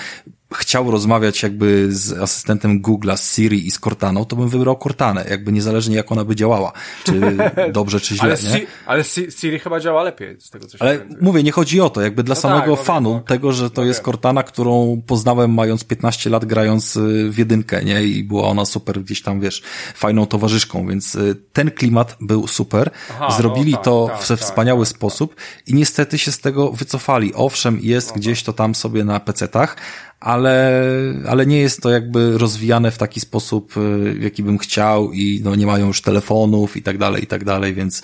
[0.53, 5.25] chciał rozmawiać jakby z asystentem Google'a, z Siri i z Cortaną, to bym wybrał Cortanę,
[5.29, 6.71] jakby niezależnie jak ona by działała,
[7.03, 7.21] czy
[7.71, 8.37] dobrze, czy źle, ale?
[8.37, 9.03] Si ale
[9.39, 12.23] Siri chyba działa lepiej z tego, co się Ale mówię, nie chodzi o to, jakby
[12.23, 15.83] dla no samego tak, fanu no, tego, że to no jest Cortana, którą poznałem mając
[15.83, 18.03] 15 lat grając y, w jedynkę, nie?
[18.03, 19.61] I była ona super gdzieś tam, wiesz,
[19.95, 22.89] fajną towarzyszką, więc y, ten klimat był super.
[23.09, 25.35] Aha, Zrobili no, tak, to tak, w tak, wspaniały tak, sposób
[25.67, 27.33] i niestety się z tego wycofali.
[27.33, 29.77] Owszem, jest no, gdzieś to tam sobie na pecetach,
[30.19, 30.83] ale,
[31.29, 35.41] ale nie jest to jakby rozwijane w taki sposób, y, w jaki bym chciał i
[35.43, 38.03] no nie mają już telefonów i tak dalej, i tak dalej, więc y,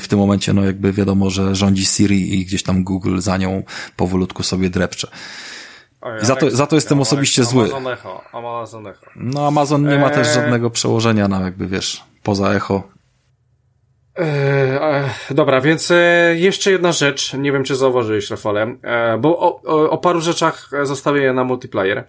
[0.00, 3.62] w tym momencie no jakby wiadomo, że rządzi Siri i gdzieś tam Google za nią
[3.96, 5.08] powolutku sobie drepcze.
[6.22, 7.64] I za to, za to jestem osobiście zły.
[7.64, 9.06] Amazon Echo, Amazon Echo.
[9.16, 10.34] No Amazon nie ma też eee.
[10.34, 12.82] żadnego przełożenia na jakby wiesz, poza Echo.
[14.18, 19.62] E, dobra, więc e, jeszcze jedna rzecz, nie wiem czy zauważyłeś Rafale, e, bo o,
[19.62, 22.04] o, o, paru rzeczach zostawię je na multiplayer.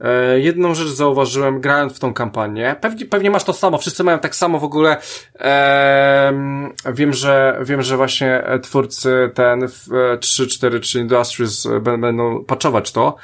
[0.00, 4.18] E, jedną rzecz zauważyłem grając w tą kampanię, pewnie, pewnie masz to samo, wszyscy mają
[4.18, 4.96] tak samo w ogóle,
[5.40, 6.32] e,
[6.92, 9.68] wiem, że wiem, że właśnie twórcy ten
[10.20, 13.16] 343 Industries będą patchować to,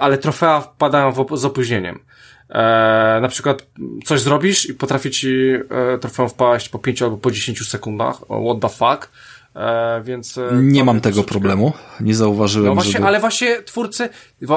[0.00, 1.98] ale trofea wpadają z opóźnieniem.
[2.50, 3.66] E, na przykład
[4.04, 5.52] coś zrobisz i potrafi ci
[5.94, 8.16] e, trofeum wpaść po 5 albo po 10 sekundach.
[8.16, 9.10] What the fuck?
[9.56, 10.38] E, więc.
[10.38, 11.72] E, nie mam tego problemu.
[12.00, 12.68] Nie zauważyłem.
[12.68, 13.06] No właśnie, żeby...
[13.06, 14.08] ale właśnie twórcy,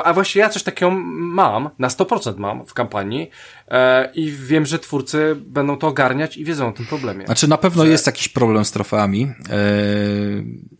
[0.03, 3.29] a właśnie ja coś takiego mam, na 100% mam w kampanii
[3.67, 7.25] e, i wiem, że twórcy będą to ogarniać i wiedzą o tym problemie.
[7.25, 7.91] Znaczy na pewno że...
[7.91, 9.23] jest jakiś problem z trofeami.
[9.23, 9.55] E,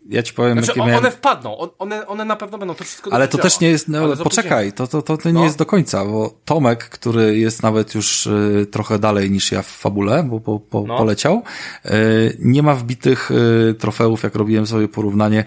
[0.10, 0.96] ja ci powiem, znaczy, miałem...
[0.96, 3.44] One wpadną, one, one na pewno będą to wszystko Ale to działa.
[3.44, 5.44] też nie jest, no, poczekaj, to, to, to, to nie no.
[5.44, 9.68] jest do końca, bo Tomek, który jest nawet już y, trochę dalej niż ja w
[9.68, 10.98] fabule, bo po, po, no.
[10.98, 11.44] poleciał,
[11.86, 15.46] y, nie ma wbitych y, trofeów, jak robiłem sobie porównanie,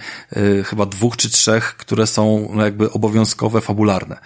[0.64, 4.18] chyba dwóch czy trzech, które są no, jakby obowiązkowe, fabularne.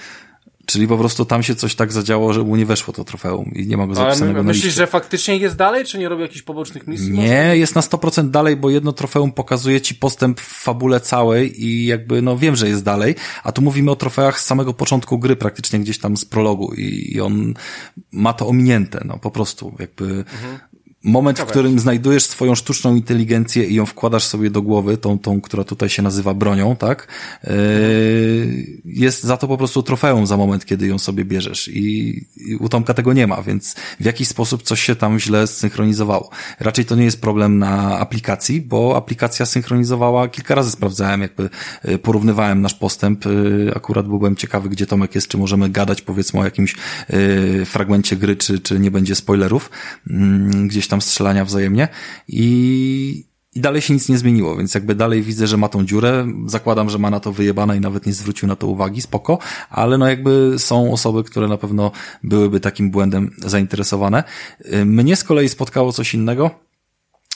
[0.67, 3.67] Czyli po prostu tam się coś tak zadziało, że mu nie weszło to trofeum i
[3.67, 6.87] nie ma go zapisanego Ale myślisz, że faktycznie jest dalej, czy nie robi jakichś pobocznych
[6.87, 7.11] misji?
[7.11, 11.87] Nie, jest na 100% dalej, bo jedno trofeum pokazuje ci postęp w fabule całej i
[11.87, 13.15] jakby, no wiem, że jest dalej,
[13.45, 17.13] a tu mówimy o trofeach z samego początku gry, praktycznie gdzieś tam z prologu i,
[17.15, 17.55] i on
[18.13, 20.59] ma to ominięte, no po prostu, jakby mhm
[21.07, 25.41] moment, w którym znajdujesz swoją sztuczną inteligencję i ją wkładasz sobie do głowy, tą, tą,
[25.41, 27.09] która tutaj się nazywa bronią, tak?
[27.45, 27.53] Yy,
[28.85, 31.69] jest za to po prostu trofeum za moment, kiedy ją sobie bierzesz.
[31.69, 35.47] I, i u Tomka tego nie ma, więc w jakiś sposób coś się tam źle
[35.47, 36.31] zsynchronizowało.
[36.61, 41.49] Raczej to nie jest problem na aplikacji, bo aplikacja synchronizowała, kilka razy sprawdzałem, jakby
[41.85, 46.41] yy, porównywałem nasz postęp, yy, akurat byłem ciekawy, gdzie Tomek jest, czy możemy gadać powiedzmy
[46.41, 46.77] o jakimś
[47.65, 49.71] fragmencie gry, czy, czy nie będzie spoilerów,
[50.11, 51.89] mm, gdzieś tam tam strzelania wzajemnie.
[52.29, 56.27] I, i dalej się nic nie zmieniło, więc jakby dalej widzę, że ma tą dziurę,
[56.47, 59.39] zakładam, że ma na to wyjebane i nawet nie zwrócił na to uwagi, spoko,
[59.71, 61.91] ale no jakby są osoby, które na pewno
[62.23, 64.25] byłyby takim błędem zainteresowane.
[64.85, 66.51] Mnie z kolei spotkało coś innego,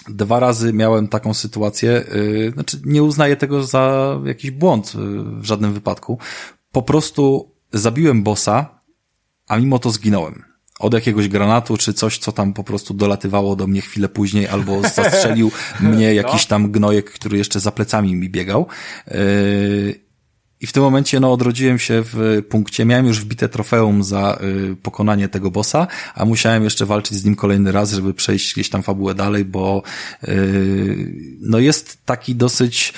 [0.09, 5.45] Dwa razy miałem taką sytuację, yy, znaczy nie uznaję tego za jakiś błąd yy, w
[5.45, 6.19] żadnym wypadku.
[6.73, 8.81] Po prostu zabiłem bossa,
[9.49, 10.50] a mimo to zginąłem
[10.81, 14.83] od jakiegoś granatu, czy coś, co tam po prostu dolatywało do mnie chwilę później, albo
[14.83, 15.51] zastrzelił
[15.81, 16.13] mnie no.
[16.13, 18.67] jakiś tam gnojek, który jeszcze za plecami mi biegał.
[19.07, 19.15] Yy,
[20.61, 22.85] I w tym momencie, no, odrodziłem się w punkcie.
[22.85, 24.39] Miałem już wbite trofeum za
[24.73, 28.71] y, pokonanie tego bossa, a musiałem jeszcze walczyć z nim kolejny raz, żeby przejść gdzieś
[28.71, 29.83] tam fabułę dalej, bo
[30.29, 32.95] y, no jest taki dosyć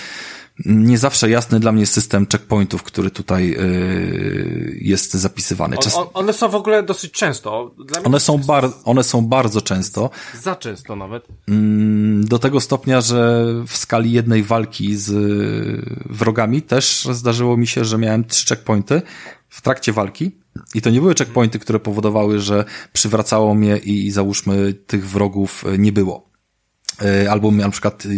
[0.67, 5.79] nie zawsze jasny dla mnie system checkpointów, który tutaj yy, jest zapisywany.
[5.79, 5.97] Czas...
[6.15, 7.75] one są w ogóle dosyć często.
[8.05, 10.11] one, są bar one są bardzo często.
[10.43, 11.27] Za często nawet.
[11.49, 17.67] Mm, do tego stopnia, że w skali jednej walki z y, wrogami też zdarzyło mi
[17.67, 19.03] się, że miałem trzy checkpointy
[19.49, 20.31] w trakcie walki.
[20.75, 25.93] I to nie były checkpointy, które powodowały, że przywracało mnie i załóżmy tych wrogów nie
[25.93, 26.32] było E,
[27.31, 28.09] albo na przykład, y,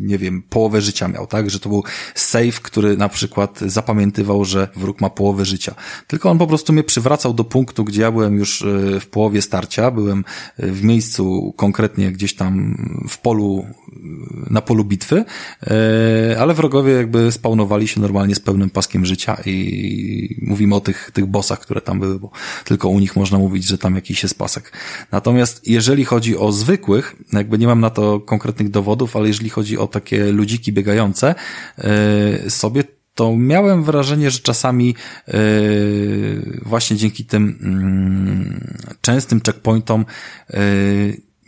[0.00, 1.50] nie wiem, połowę życia miał, tak?
[1.50, 1.84] Że to był
[2.14, 5.74] save, który na przykład zapamiętywał, że wróg ma połowę życia.
[6.06, 9.42] Tylko on po prostu mnie przywracał do punktu, gdzie ja byłem już e, w połowie
[9.42, 10.24] starcia, byłem
[10.56, 12.76] e, w miejscu konkretnie gdzieś tam
[13.08, 13.66] w polu,
[14.50, 15.24] na polu bitwy,
[16.38, 21.26] ale wrogowie jakby spawnowali się normalnie z pełnym paskiem życia i mówimy o tych, tych
[21.26, 22.30] bossach, które tam były, bo
[22.64, 24.72] tylko u nich można mówić, że tam jakiś jest pasek.
[25.12, 29.78] Natomiast jeżeli chodzi o zwykłych, jakby nie mam na to konkretnych dowodów, ale jeżeli chodzi
[29.78, 31.34] o takie ludziki biegające
[31.78, 32.84] yy, sobie,
[33.14, 34.94] to miałem wrażenie, że czasami
[35.28, 35.34] yy,
[36.64, 37.58] właśnie dzięki tym
[38.90, 40.04] yy, częstym checkpointom
[40.50, 40.58] yy,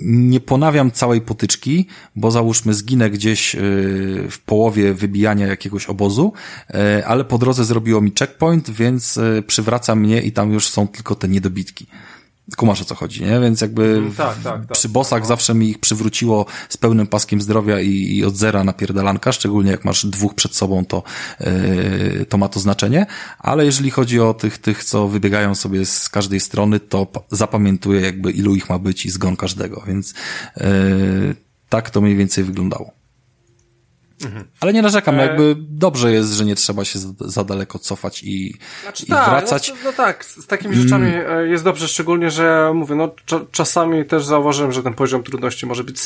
[0.02, 1.86] nie ponawiam całej potyczki,
[2.16, 3.56] bo załóżmy zginę gdzieś
[4.30, 6.32] w połowie wybijania jakiegoś obozu,
[7.06, 11.28] ale po drodze zrobiło mi checkpoint, więc przywraca mnie i tam już są tylko te
[11.28, 11.86] niedobitki.
[12.56, 13.40] Kumasz o co chodzi, nie?
[13.40, 17.40] Więc jakby mm, tak, tak, tak, przy bossach zawsze mi ich przywróciło z pełnym paskiem
[17.40, 21.02] zdrowia i, i od zera napierdalanka, szczególnie jak masz dwóch przed sobą, to,
[21.40, 23.06] yy, to ma to znaczenie,
[23.38, 28.30] ale jeżeli chodzi o tych, tych, co wybiegają sobie z każdej strony, to zapamiętuję jakby
[28.30, 30.14] ilu ich ma być i zgon każdego, więc
[30.56, 30.64] yy,
[31.68, 32.99] tak to mniej więcej wyglądało.
[34.24, 34.44] Mhm.
[34.60, 35.22] Ale nie narzekam, e...
[35.22, 39.68] jakby dobrze jest, że nie trzeba się za, daleko cofać i, znaczy, i tak, wracać.
[39.68, 41.50] No, no, tak, z takimi rzeczami mm.
[41.50, 43.14] jest dobrze, szczególnie, że mówię, no
[43.50, 45.96] czasami też zauważyłem, że ten poziom trudności może być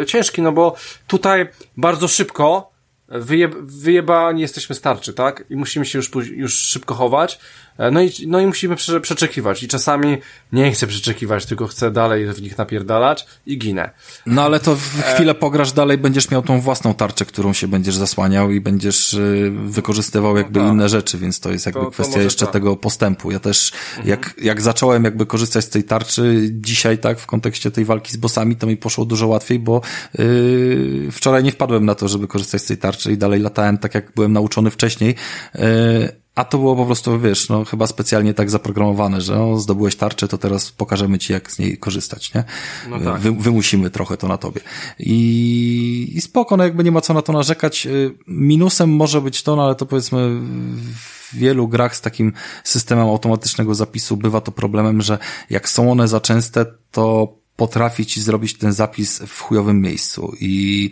[0.00, 0.76] e, ciężki, no bo
[1.06, 2.76] tutaj bardzo szybko
[3.08, 5.44] wyjeb, wyjebani jesteśmy starczy, tak?
[5.50, 7.38] I musimy się już, już szybko chować.
[7.78, 9.62] E, no i, no i musimy prze, przeczekiwać.
[9.62, 10.18] I czasami
[10.52, 13.90] nie chcę przeczekiwać, tylko chcę dalej w nich napierdalać i ginę.
[14.26, 17.68] No ale to w e, chwilę pograsz dalej, będziesz miał tą własną tarczę, którą się
[17.68, 21.90] będziesz zasłaniał i będziesz y, wykorzystywał jakby no inne rzeczy, więc to jest jakby to,
[21.90, 22.52] kwestia to jeszcze tak.
[22.52, 23.30] tego postępu.
[23.30, 24.08] Ja też, mhm.
[24.08, 28.16] jak, jak zacząłem jakby korzystać z tej tarczy dzisiaj, tak, w kontekście tej walki z
[28.16, 29.80] bossami, to mi poszło dużo łatwiej, bo
[30.18, 33.94] yy, wczoraj nie wpadłem na to, żeby korzystać z tej tarczy i dalej latałem tak,
[33.94, 35.14] jak byłem nauczony wcześniej.
[35.54, 39.96] Yy, a to było po prostu, wiesz, no chyba specjalnie tak zaprogramowane, że o, zdobyłeś
[39.96, 42.44] tarczę, to teraz pokażemy ci, jak z niej korzystać, nie?
[42.90, 43.20] No tak.
[43.20, 44.60] Wy, wymusimy trochę to na tobie.
[44.98, 47.86] I, I spoko, no jakby nie ma co na to narzekać.
[47.86, 52.32] Y, minusem może być to, no ale to powiedzmy w wielu grach z takim
[52.64, 55.18] systemem automatycznego zapisu bywa to problemem, że
[55.50, 60.90] jak są one za częste, to potrafi ci zrobić ten zapis w chujowym miejscu i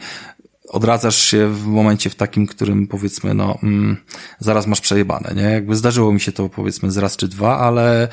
[0.69, 3.97] odradzasz się w momencie w takim, którym powiedzmy, no, mm,
[4.39, 5.43] zaraz masz przejebane, nie?
[5.43, 8.09] Jakby zdarzyło mi się to powiedzmy z raz czy dwa, ale,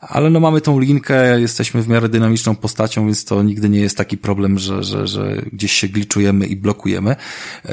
[0.00, 3.96] ale no mamy tą linkę, jesteśmy w miarę dynamiczną postacią, więc to nigdy nie jest
[3.96, 7.16] taki problem, że, że, że gdzieś się gliczujemy i blokujemy.
[7.64, 7.72] Yy,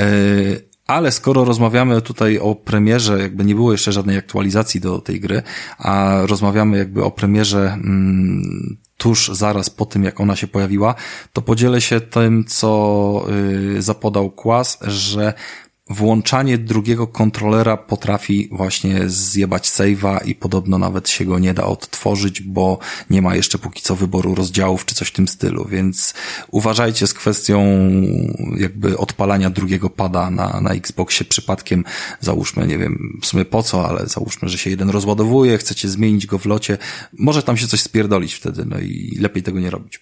[0.87, 5.41] ale skoro rozmawiamy tutaj o premierze, jakby nie było jeszcze żadnej aktualizacji do tej gry,
[5.77, 10.95] a rozmawiamy jakby o premierze mm, tuż zaraz po tym, jak ona się pojawiła,
[11.33, 13.25] to podzielę się tym, co
[13.73, 15.33] yy, zapodał Kłas, że
[15.89, 22.41] włączanie drugiego kontrolera potrafi właśnie zjebać save'a i podobno nawet się go nie da odtworzyć,
[22.41, 22.79] bo
[23.09, 26.13] nie ma jeszcze póki co wyboru rozdziałów czy coś w tym stylu, więc
[26.51, 27.81] uważajcie z kwestią
[28.57, 31.83] jakby odpalania drugiego pada na, na Xboxie przypadkiem,
[32.19, 36.25] załóżmy, nie wiem w sumie po co, ale załóżmy, że się jeden rozładowuje, chcecie zmienić
[36.25, 36.77] go w locie,
[37.13, 39.99] może tam się coś spierdolić wtedy, no i lepiej tego nie robić.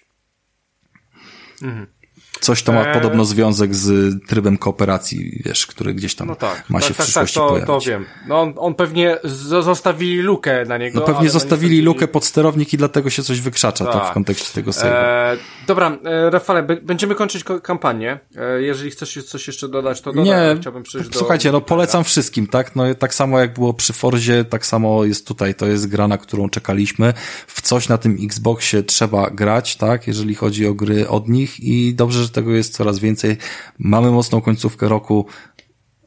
[1.62, 2.01] Mhm.
[2.42, 2.94] Coś to ma e...
[2.94, 6.96] podobno związek z trybem kooperacji, wiesz, który gdzieś tam no tak, ma się tak, w
[6.96, 7.66] tak, przyszłości tak, to, pojawić.
[7.66, 8.04] to wiem.
[8.28, 9.18] No on, on pewnie
[9.62, 11.00] zostawili lukę na niego.
[11.00, 11.86] No pewnie zostawili niestety...
[11.86, 13.94] lukę pod sterownik i dlatego się coś wykrzacza tak.
[13.94, 14.86] tak w kontekście tego save'a.
[14.86, 15.36] E,
[15.66, 18.20] dobra, e, Rafale, będziemy kończyć kampanię.
[18.36, 20.24] E, jeżeli chcesz coś jeszcze dodać, to dodaj.
[20.24, 21.18] Nie, chciałbym przejść do...
[21.18, 22.76] Słuchajcie, no polecam wszystkim, tak?
[22.76, 25.54] No tak samo jak było przy Forzie, tak samo jest tutaj.
[25.54, 27.14] To jest gra, na którą czekaliśmy.
[27.46, 30.06] W coś na tym Xboxie trzeba grać, tak?
[30.06, 33.36] Jeżeli chodzi o gry od nich i dobrze, że tego jest coraz więcej.
[33.78, 35.26] Mamy mocną końcówkę roku.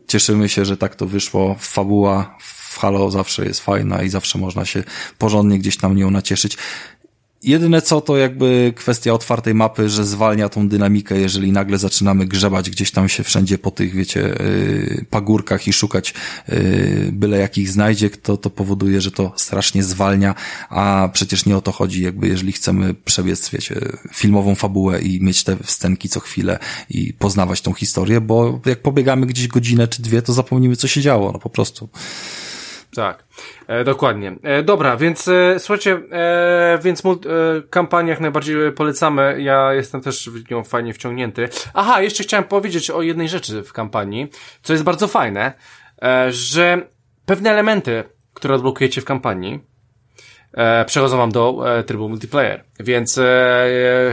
[0.07, 1.55] Cieszymy się, że tak to wyszło.
[1.59, 4.83] Fabuła w Halo zawsze jest fajna i zawsze można się
[5.17, 6.57] porządnie gdzieś tam nią nacieszyć.
[7.43, 12.69] Jedyne co to jakby kwestia otwartej mapy, że zwalnia tą dynamikę, jeżeli nagle zaczynamy grzebać
[12.69, 16.13] gdzieś tam się wszędzie po tych, wiecie, y, pagórkach i szukać
[16.49, 20.35] y, byle jakich znajdzie, to, to powoduje, że to strasznie zwalnia,
[20.69, 23.75] a przecież nie o to chodzi, jakby jeżeli chcemy przebiec, wiecie,
[24.13, 26.59] filmową fabułę i mieć te wstenki co chwilę
[26.89, 31.01] i poznawać tą historię, bo jak pobiegamy gdzieś godzinę czy dwie, to zapomnimy co się
[31.01, 31.89] działo, no po prostu.
[32.95, 33.23] Tak,
[33.67, 34.35] e, dokładnie.
[34.43, 37.11] E, dobra, więc e, słuchajcie, e, więc e,
[37.69, 39.41] kampanię jak najbardziej polecamy.
[39.41, 41.49] Ja jestem też w nią fajnie wciągnięty.
[41.73, 44.27] Aha, jeszcze chciałem powiedzieć o jednej rzeczy w kampanii,
[44.63, 45.53] co jest bardzo fajne,
[46.01, 46.87] e, że
[47.25, 48.03] pewne elementy,
[48.33, 49.74] które odblokujecie w kampanii,
[50.55, 52.63] e, przechodzą wam do e, trybu multiplayer.
[52.79, 53.23] Więc e,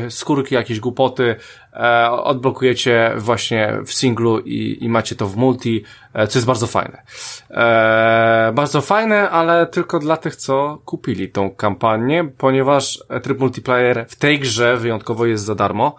[0.09, 1.37] skórki, jakieś głupoty
[1.73, 6.67] e, odblokujecie właśnie w singlu i, i macie to w multi, e, co jest bardzo
[6.67, 7.03] fajne.
[7.51, 14.17] E, bardzo fajne, ale tylko dla tych, co kupili tą kampanię, ponieważ tryb multiplayer w
[14.17, 15.97] tej grze wyjątkowo jest za darmo.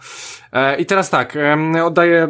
[0.54, 2.28] E, I teraz tak, e, oddaję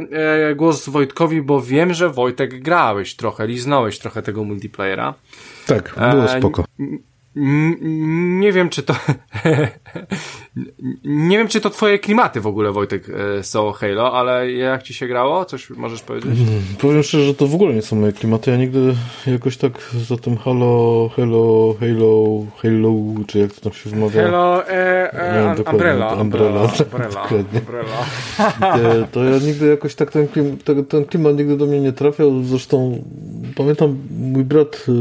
[0.52, 5.14] e, głos Wojtkowi, bo wiem, że Wojtek grałeś trochę, liznąłeś trochę tego multiplayera.
[5.68, 6.66] Tak, było spoko
[7.36, 8.96] nie wiem, czy to
[11.04, 14.94] nie wiem, czy to twoje klimaty w ogóle, Wojtek, e, są Halo, ale jak ci
[14.94, 15.46] się grało?
[15.46, 16.38] Coś możesz powiedzieć?
[16.38, 18.52] Hmm, powiem szczerze, że to w ogóle nie są moje klimaty.
[18.52, 18.96] Ja nigdy
[19.28, 19.72] jakoś tak
[20.08, 22.94] za tym Halo, Halo, Halo, Halo,
[23.28, 24.24] czy jak to tam się wymawia?
[24.24, 26.14] Halo, e, e, nie, Umbrella.
[26.14, 28.06] Umbrella, Umbrella, Umbrella.
[28.78, 31.94] E, to ja nigdy jakoś tak ten, klim, ten, ten klimat nigdy do mnie nie
[31.94, 32.44] trafiał.
[32.44, 33.04] Zresztą
[33.56, 34.92] pamiętam, mój brat y,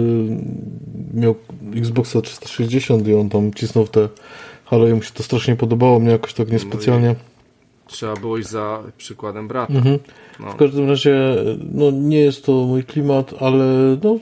[1.13, 1.35] miał
[1.77, 4.09] Xboxa 360 i on tam cisnął te
[4.65, 7.09] Halo i mu się to strasznie podobało, mnie jakoś tak niespecjalnie.
[7.09, 7.33] No
[7.87, 9.75] trzeba było iść za przykładem brata.
[9.75, 9.99] Mhm.
[10.41, 10.53] No.
[10.53, 11.37] W każdym razie,
[11.73, 13.65] no nie jest to mój klimat, ale
[14.03, 14.19] no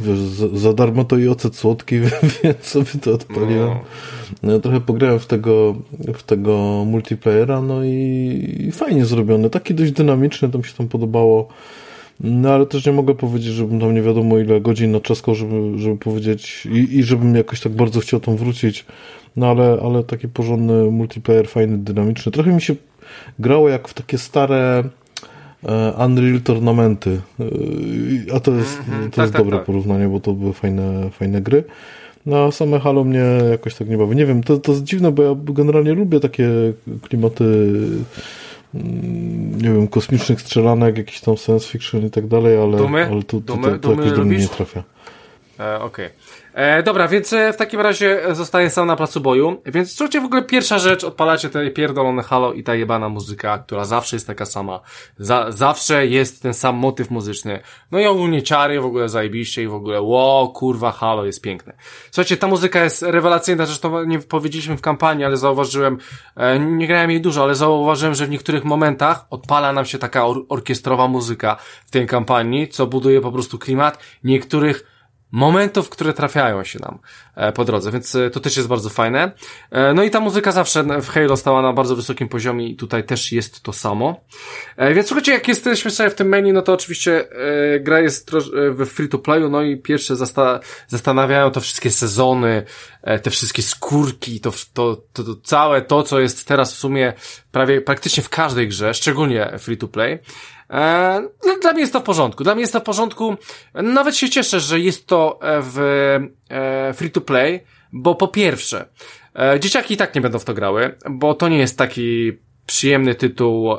[0.00, 2.00] wiesz, za, za darmo to i ocet słodki,
[2.44, 3.68] więc sobie to odpaliłem.
[3.68, 3.82] No.
[4.42, 4.60] no.
[4.60, 5.74] Trochę pograłem w tego,
[6.14, 10.88] w tego multiplayera, no i, i fajnie zrobiony, taki dość dynamiczny, to mi się tam
[10.88, 11.48] podobało.
[12.22, 15.96] No ale też nie mogę powiedzieć, żebym tam nie wiadomo ile godzin naczaskał, żeby, żeby
[15.96, 18.84] powiedzieć i, i żebym jakoś tak bardzo chciał tam wrócić.
[19.36, 22.32] No ale, ale taki porządny multiplayer, fajny, dynamiczny.
[22.32, 22.74] Trochę mi się
[23.38, 24.84] grało jak w takie stare
[25.64, 27.20] e, Unreal Tournamenty.
[27.40, 29.66] E, a to jest, -hmm, to tak, jest tak, dobre tak.
[29.66, 31.64] porównanie, bo to były fajne, fajne gry.
[32.26, 34.16] No a same Halo mnie jakoś tak nie bawi.
[34.16, 36.48] Nie wiem, to, to jest dziwne, bo ja generalnie lubię takie
[37.02, 37.44] klimaty
[38.74, 43.06] nie wiem, kosmicznych strzelanek, jakiś tam science fiction i tak dalej, ale, dumy?
[43.10, 43.42] ale tu,
[43.90, 44.82] jakoś do mnie nie trafia.
[45.60, 46.06] E, Okej.
[46.06, 46.10] Okay.
[46.54, 49.62] E, dobra, więc e, w takim razie zostaje sam na placu boju.
[49.66, 53.84] Więc słuchajcie, w ogóle pierwsza rzecz, odpalacie te pierdolone halo i ta jebana muzyka, która
[53.84, 54.80] zawsze jest taka sama.
[55.18, 57.60] Za, zawsze jest ten sam motyw muzyczny.
[57.90, 61.72] No i ogólnie ciary w ogóle zajebiście i w ogóle ło, kurwa, halo jest piękne.
[62.10, 65.98] Słuchajcie, ta muzyka jest rewelacyjna, zresztą nie powiedzieliśmy w kampanii, ale zauważyłem,
[66.36, 70.26] e, nie grałem jej dużo, ale zauważyłem, że w niektórych momentach odpala nam się taka
[70.26, 71.56] or orkiestrowa muzyka
[71.86, 73.98] w tej kampanii, co buduje po prostu klimat.
[74.24, 74.91] Niektórych
[75.32, 76.98] momentów, które trafiają się nam
[77.34, 79.32] e, po drodze, więc e, to też jest bardzo fajne.
[79.70, 83.04] E, no i ta muzyka zawsze w Halo stała na bardzo wysokim poziomie i tutaj
[83.04, 84.20] też jest to samo.
[84.94, 87.24] Więc słuchajcie, jak jesteśmy sobie w tym menu, no to oczywiście
[87.80, 92.62] gra jest w free to playu, no i pierwsze zasta zastanawiają to wszystkie sezony,
[93.22, 97.12] te wszystkie skórki, to, to, to, to całe to, co jest teraz w sumie
[97.52, 100.18] prawie praktycznie w każdej grze, szczególnie free to play.
[100.72, 102.44] E, no, dla mnie jest to w porządku.
[102.44, 103.36] Dla mnie jest to w porządku.
[103.74, 105.78] Nawet się cieszę, że jest to e, w
[106.50, 107.60] e, free to play,
[107.92, 108.88] bo po pierwsze,
[109.60, 112.32] dzieciaki i tak nie będą w to grały, bo to nie jest taki
[112.66, 113.76] przyjemny tytuł,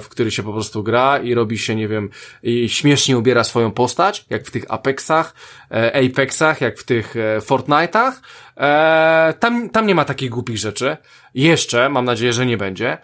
[0.00, 2.10] w który się po prostu gra i robi się, nie wiem,
[2.42, 5.34] i śmiesznie ubiera swoją postać, jak w tych Apexach,
[6.10, 8.12] Apexach, jak w tych Fortnite'ach.
[9.38, 10.96] Tam, tam nie ma takich głupich rzeczy.
[11.34, 12.98] Jeszcze, mam nadzieję, że nie będzie.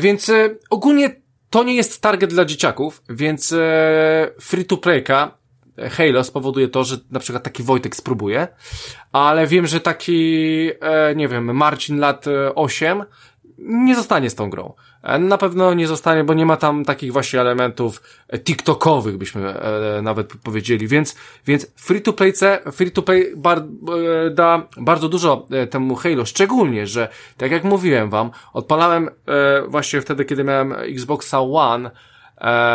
[0.00, 0.30] Więc
[0.70, 1.19] ogólnie
[1.50, 5.38] to nie jest target dla dzieciaków, więc e, free to playka
[5.78, 8.48] e, Halo spowoduje to, że na przykład taki Wojtek spróbuje,
[9.12, 13.04] ale wiem, że taki, e, nie wiem, Marcin lat 8
[13.58, 14.74] nie zostanie z tą grą.
[15.02, 19.48] E, na pewno nie zostanie, bo nie ma tam takich właśnie elementów e, TikTokowych, byśmy
[19.48, 22.32] e, nawet powiedzieli, więc, więc free to play,
[22.72, 23.62] free to play bar,
[24.30, 29.10] da bardzo dużo temu Halo, szczególnie, że tak jak mówiłem wam, odpalałem
[29.68, 31.90] właśnie wtedy, kiedy miałem Xboxa One,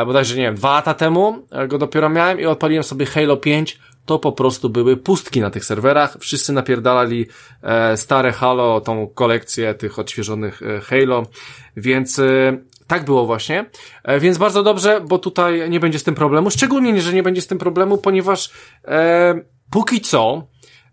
[0.05, 4.19] bodajże nie wiem, dwa lata temu go dopiero miałem i odpaliłem sobie Halo 5 to
[4.19, 6.17] po prostu były pustki na tych serwerach.
[6.19, 7.27] Wszyscy napierdalali
[7.61, 11.24] e, stare Halo, tą kolekcję tych odświeżonych e, Halo,
[11.77, 13.66] więc e, tak było właśnie.
[14.03, 16.50] E, więc bardzo dobrze, bo tutaj nie będzie z tym problemu.
[16.50, 18.51] Szczególnie, że nie będzie z tym problemu, ponieważ
[18.85, 20.48] e, póki co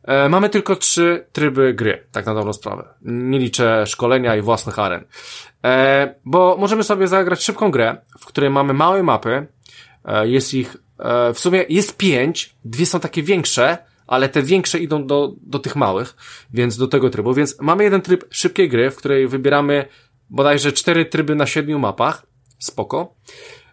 [0.05, 2.89] e, mamy tylko trzy tryby gry, tak na dobrą sprawę.
[3.03, 5.05] Nie liczę szkolenia i własnych aren.
[5.65, 9.47] E, bo możemy sobie zagrać szybką grę, w której mamy małe mapy,
[10.05, 14.79] e, jest ich E, w sumie jest pięć, dwie są takie większe, ale te większe
[14.79, 16.17] idą do, do tych małych,
[16.53, 17.35] więc do tego trybu.
[17.35, 19.89] Więc mamy jeden tryb szybkiej gry, w której wybieramy
[20.31, 22.27] bodajże cztery tryby na siedmiu mapach.
[22.59, 23.15] Spoko.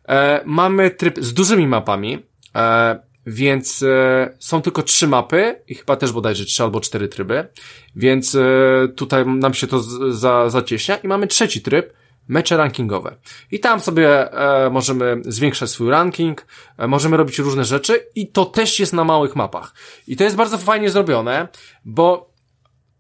[0.08, 2.20] E, mamy tryb z dużymi mapami,
[2.56, 7.48] e, więc e, są tylko trzy mapy i chyba też bodajże trzy albo cztery tryby,
[7.96, 8.42] więc e,
[8.96, 11.94] tutaj nam się to z, za, zacieśnia i mamy trzeci tryb,
[12.30, 13.16] mecze rankingowe.
[13.52, 16.46] I tam sobie e, możemy zwiększać swój ranking,
[16.78, 19.74] e, możemy robić różne rzeczy i to też jest na małych mapach.
[20.08, 21.48] I to jest bardzo fajnie zrobione,
[21.86, 22.34] bo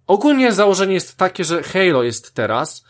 [0.08, 2.86] ogólnie założenie jest takie, że Halo jest teraz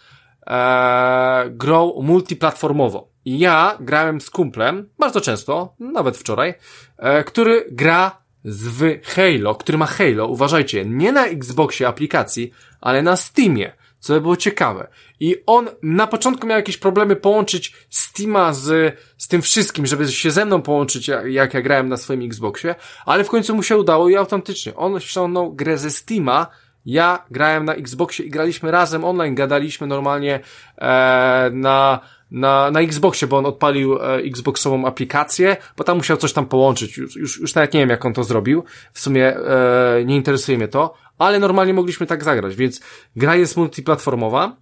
[0.47, 3.09] e, grą multiplatformowo.
[3.25, 6.53] I ja grałem z kumplem, bardzo często, nawet wczoraj,
[6.97, 12.51] e, który gra w Halo, który ma Halo, uważajcie, nie na Xboxie aplikacji,
[12.81, 14.87] ale na Steamie co by było ciekawe.
[15.19, 20.31] I on na początku miał jakieś problemy połączyć Steama z, z tym wszystkim, żeby się
[20.31, 23.77] ze mną połączyć, jak, jak ja grałem na swoim Xboxie, ale w końcu mu się
[23.77, 24.75] udało i autentycznie.
[24.75, 26.47] On ściągnął grę ze Steama,
[26.85, 30.39] ja grałem na Xboxie i graliśmy razem online, gadaliśmy normalnie
[30.77, 31.99] e, na,
[32.31, 36.97] na, na Xboxie, bo on odpalił e, Xboxową aplikację, bo tam musiał coś tam połączyć.
[36.97, 38.63] Już, już, już nawet nie wiem, jak on to zrobił.
[38.93, 42.81] W sumie e, nie interesuje mnie to, ale normalnie mogliśmy tak zagrać, więc
[43.15, 44.57] gra jest multiplatformowa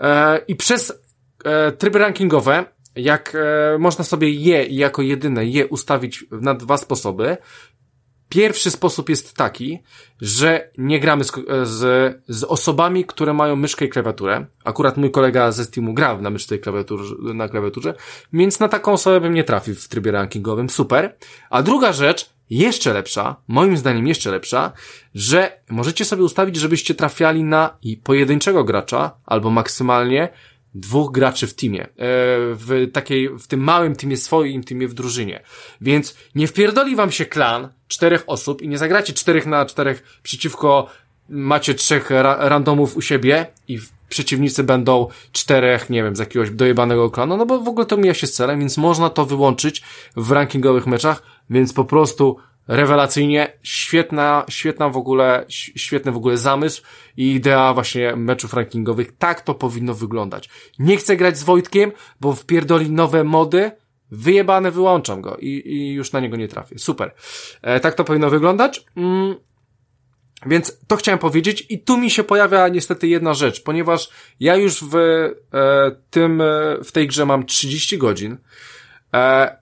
[0.00, 0.92] e, i przez
[1.44, 2.64] e, tryby rankingowe,
[2.96, 7.36] jak e, można sobie je jako jedyne je ustawić na dwa sposoby,
[8.30, 9.78] Pierwszy sposób jest taki,
[10.20, 14.46] że nie gramy z, z, z, osobami, które mają myszkę i klawiaturę.
[14.64, 17.94] Akurat mój kolega ze Steamu gra na myszce i klawiaturze, na klawiaturze,
[18.32, 20.70] więc na taką osobę bym nie trafił w trybie rankingowym.
[20.70, 21.16] Super.
[21.50, 24.72] A druga rzecz, jeszcze lepsza, moim zdaniem jeszcze lepsza,
[25.14, 30.28] że możecie sobie ustawić, żebyście trafiali na pojedynczego gracza, albo maksymalnie
[30.74, 31.88] dwóch graczy w teamie, e,
[32.54, 35.42] w takiej, w tym małym teamie swoim, teamie w drużynie.
[35.80, 40.86] Więc nie wpierdoli wam się klan czterech osób i nie zagracie czterech na czterech przeciwko
[41.28, 47.10] macie trzech ra randomów u siebie i przeciwnicy będą czterech, nie wiem, z jakiegoś dojebanego
[47.10, 49.82] klanu, no bo w ogóle to mija się z celem, więc można to wyłączyć
[50.16, 52.36] w rankingowych meczach, więc po prostu
[52.70, 55.44] rewelacyjnie, świetna, świetna w ogóle,
[55.76, 56.82] świetny w ogóle zamysł
[57.16, 59.16] i idea właśnie meczów rankingowych.
[59.18, 60.48] Tak to powinno wyglądać.
[60.78, 63.70] Nie chcę grać z Wojtkiem, bo wpierdoli nowe mody,
[64.10, 66.78] wyjebane wyłączam go i, i już na niego nie trafię.
[66.78, 67.14] Super.
[67.62, 68.84] E, tak to powinno wyglądać.
[68.96, 69.34] Mm.
[70.46, 74.84] Więc to chciałem powiedzieć i tu mi się pojawia niestety jedna rzecz, ponieważ ja już
[74.84, 75.30] w e,
[76.10, 76.44] tym, e,
[76.84, 78.36] w tej grze mam 30 godzin,
[79.14, 79.59] e,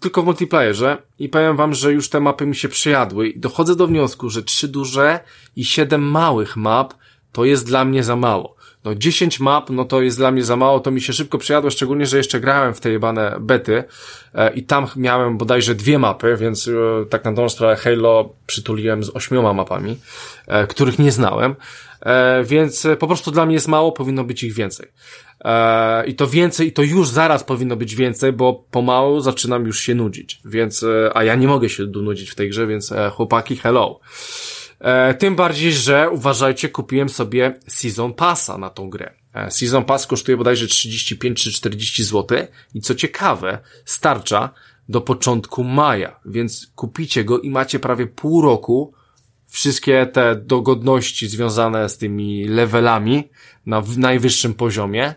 [0.00, 3.76] tylko w multiplayerze i powiem wam, że już te mapy mi się przyjadły i dochodzę
[3.76, 5.20] do wniosku, że trzy duże
[5.56, 6.94] i siedem małych map
[7.32, 8.58] to jest dla mnie za mało.
[8.84, 11.70] No 10 map, no to jest dla mnie za mało, to mi się szybko przyjadło,
[11.70, 13.84] szczególnie, że jeszcze grałem w te jebane bety
[14.34, 16.72] e, i tam miałem bodajże dwie mapy, więc e,
[17.06, 19.98] tak na dobrą sprawę Halo przytuliłem z ośmioma mapami,
[20.46, 21.56] e, których nie znałem,
[22.00, 24.88] e, więc po prostu dla mnie jest mało, powinno być ich więcej.
[25.44, 29.80] E, I to więcej, i to już zaraz powinno być więcej, bo pomału zaczynam już
[29.80, 33.10] się nudzić, więc, e, a ja nie mogę się nudzić w tej grze, więc e,
[33.10, 34.00] chłopaki, hello.
[35.18, 39.14] Tym bardziej, że uważajcie, kupiłem sobie Season Passa na tą grę.
[39.50, 42.38] Season Pass kosztuje bodajże 35 czy 40 zł
[42.74, 44.50] i co ciekawe, starcza
[44.88, 48.94] do początku maja, więc kupicie go i macie prawie pół roku
[49.48, 53.28] wszystkie te dogodności związane z tymi levelami
[53.66, 55.14] na najwyższym poziomie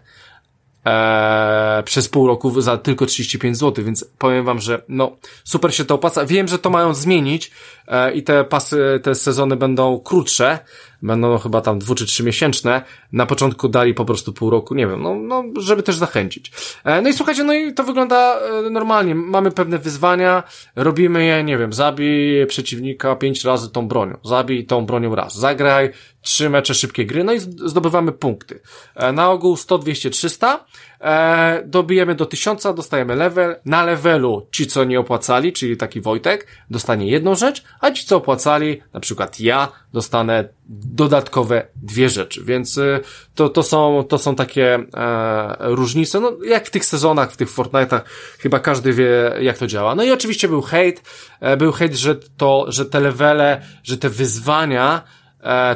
[0.86, 5.86] e, przez pół roku za tylko 35 zł, więc powiem wam, że no super się
[5.86, 6.26] to opłaca.
[6.26, 7.52] Wiem, że to mają zmienić
[7.88, 10.60] e, i te pasy, te sezony będą krótsze,
[11.02, 12.82] będą chyba tam dwu czy trzy miesięczne.
[13.12, 16.52] Na początku dali po prostu pół roku, nie wiem, no, no żeby też zachęcić.
[16.84, 19.16] E, no i słuchajcie, no i to wygląda e, normalnie.
[19.16, 20.44] Mamy pewne wyzwania,
[20.76, 25.92] robimy je, nie wiem, zabij przeciwnika pięć razy tą bronią, zabij tą bronią raz, zagraj
[26.22, 28.60] trzy mecze szybkie gry, no i zdobywamy punkty.
[28.96, 30.66] E, na ogół 100, 200, 300.
[31.02, 33.56] E, dobijemy do 1000, dostajemy level.
[33.66, 38.18] Na levelu ci, co nie opłacali, czyli taki Wojtek, dostanie jedną rzecz, a ci, co
[38.18, 42.44] opłacali, na przykład ja, dostanę dodatkowe dwie rzeczy.
[42.44, 43.00] Więc y,
[43.36, 46.20] to, to, są, to są takie e, różnice.
[46.20, 48.02] No, jak w tych sezonach, w tych Fortnite'ach,
[48.40, 49.96] chyba każdy wie, jak to działa.
[49.96, 51.02] No i oczywiście był hejt.
[51.40, 55.04] E, był hejt, że to, że te levele, że te wyzwania,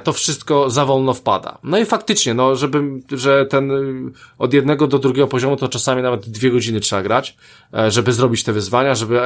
[0.04, 1.58] to wszystko za wolno wpada.
[1.64, 6.02] No i faktycznie, no, żeby, że ten y, od jednego do drugiego poziomu to czasami
[6.02, 7.38] nawet dwie godziny trzeba grać,
[7.74, 9.20] e, żeby zrobić te wyzwania, żeby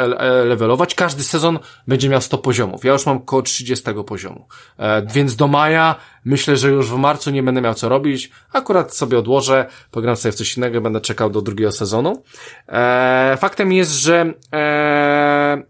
[0.45, 0.95] levelować.
[0.95, 2.85] Każdy sezon będzie miał 100 poziomów.
[2.85, 4.47] Ja już mam około 30 poziomu.
[4.77, 5.95] E, więc do maja
[6.25, 8.31] myślę, że już w marcu nie będę miał co robić.
[8.53, 12.23] Akurat sobie odłożę, pogram sobie w coś innego, będę czekał do drugiego sezonu.
[13.37, 14.33] Faktem jest, że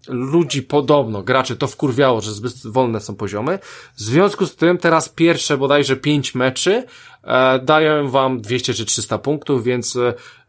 [0.08, 3.60] ludzi podobno, graczy to wkurwiało, że zbyt wolne są poziomy.
[3.96, 6.84] W związku z tym teraz pierwsze bodajże pięć meczy
[7.24, 9.98] e, dają wam 200 czy 300 punktów, więc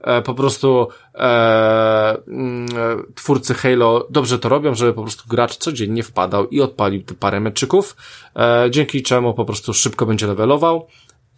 [0.00, 2.66] e, po prostu e, mm,
[3.14, 7.40] twórcy Halo dobrze to robią, żeby po prostu gracz codziennie wpadał i odpalił te parę
[7.40, 7.96] meczyków,
[8.36, 10.86] e, dzięki czemu po prostu szybko będzie levelował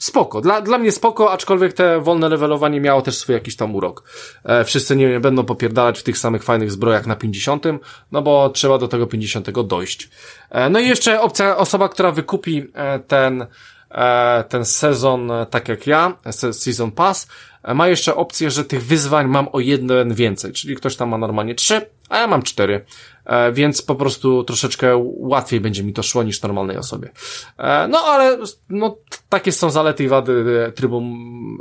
[0.02, 0.40] spoko.
[0.40, 4.04] Dla, dla mnie spoko, aczkolwiek te wolne levelowanie miało też swój jakiś tam urok.
[4.44, 7.64] E, wszyscy nie będą popierdalać w tych samych fajnych zbrojach na 50,
[8.12, 10.10] no bo trzeba do tego 50 dojść.
[10.50, 13.46] E, no i jeszcze opcja, osoba, która wykupi e, ten,
[13.90, 16.16] e, ten sezon, e, tak jak ja,
[16.52, 17.28] Season Pass,
[17.74, 21.54] ma jeszcze opcję, że tych wyzwań mam o jeden więcej, czyli ktoś tam ma normalnie
[21.54, 22.84] trzy, a ja mam cztery.
[23.24, 27.10] E, więc po prostu troszeczkę łatwiej będzie mi to szło niż normalnej osobie.
[27.58, 28.96] E, no ale no,
[29.28, 31.02] takie są zalety i wady e, trybu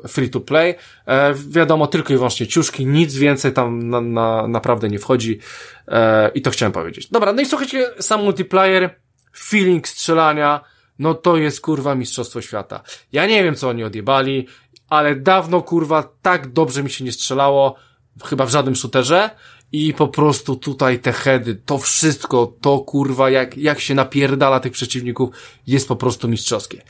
[0.07, 0.75] free to play.
[1.49, 5.39] Wiadomo, tylko i wyłącznie ciuszki, nic więcej tam na, na, naprawdę nie wchodzi
[6.33, 7.07] i to chciałem powiedzieć.
[7.07, 8.95] Dobra, no i słuchajcie, sam multiplayer,
[9.37, 10.61] feeling strzelania,
[10.99, 12.83] no to jest kurwa mistrzostwo świata.
[13.11, 14.47] Ja nie wiem, co oni odjebali,
[14.91, 17.75] ale dawno kurwa tak dobrze mi się nie strzelało,
[18.23, 19.29] chyba w żadnym shooterze
[19.71, 24.71] i po prostu tutaj te heady, to wszystko, to kurwa, jak, jak się napierdala tych
[24.71, 25.29] przeciwników,
[25.67, 26.81] jest po prostu mistrzowskie.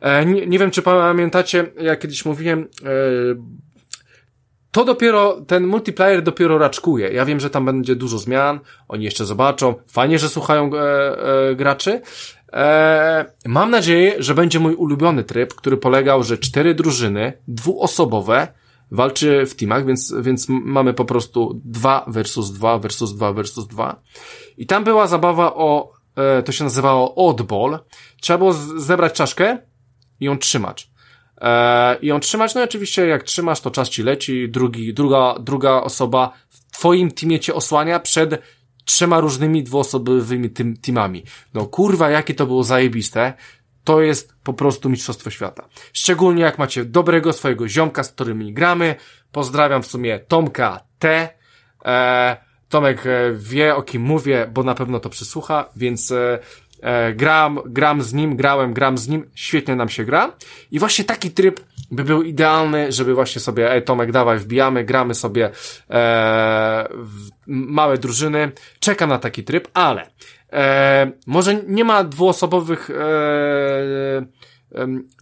[0.00, 2.90] E, nie, nie wiem, czy pamiętacie, jak kiedyś mówiłem, e,
[4.70, 7.08] to dopiero, ten multiplayer dopiero raczkuje.
[7.08, 9.74] Ja wiem, że tam będzie dużo zmian, oni jeszcze zobaczą.
[9.86, 10.80] Fajnie, że słuchają e,
[11.50, 12.00] e, graczy.
[12.52, 18.48] E, mam nadzieję, że będzie mój ulubiony tryb, który polegał, że cztery drużyny, dwuosobowe,
[18.90, 24.00] walczy w teamach, więc, więc mamy po prostu 2 versus 2 versus 2 versus 2.
[24.56, 27.78] I tam była zabawa o, e, to się nazywało oddball.
[28.20, 29.58] Trzeba było zebrać czaszkę
[30.20, 30.90] i ją trzymać.
[31.40, 35.34] E, I ją trzymać, no i oczywiście jak trzymasz, to czas ci leci, drugi, druga,
[35.40, 38.42] druga osoba w twoim teamie cię osłania przed
[38.84, 40.50] trzema różnymi dwuosobowymi
[40.82, 41.24] teamami.
[41.54, 43.34] No kurwa, jakie to było zajebiste
[43.84, 45.68] to jest po prostu mistrzostwo świata.
[45.92, 48.94] Szczególnie jak macie dobrego swojego ziomka, z którymi gramy.
[49.32, 51.28] Pozdrawiam w sumie Tomka T.
[51.84, 52.36] E,
[52.68, 56.14] Tomek e, wie o kim mówię, bo na pewno to przysłucha, więc
[56.82, 60.32] e, gram, gram z nim, grałem, gram z nim, świetnie nam się gra.
[60.70, 61.60] I właśnie taki tryb
[61.90, 65.50] by był idealny, żeby właśnie sobie, ej Tomek, dawaj, wbijamy, gramy sobie
[65.90, 66.88] e,
[67.46, 68.52] małe drużyny.
[68.80, 70.10] Czekam na taki tryb, ale
[70.52, 74.26] E, może nie ma dwuosobowych, e,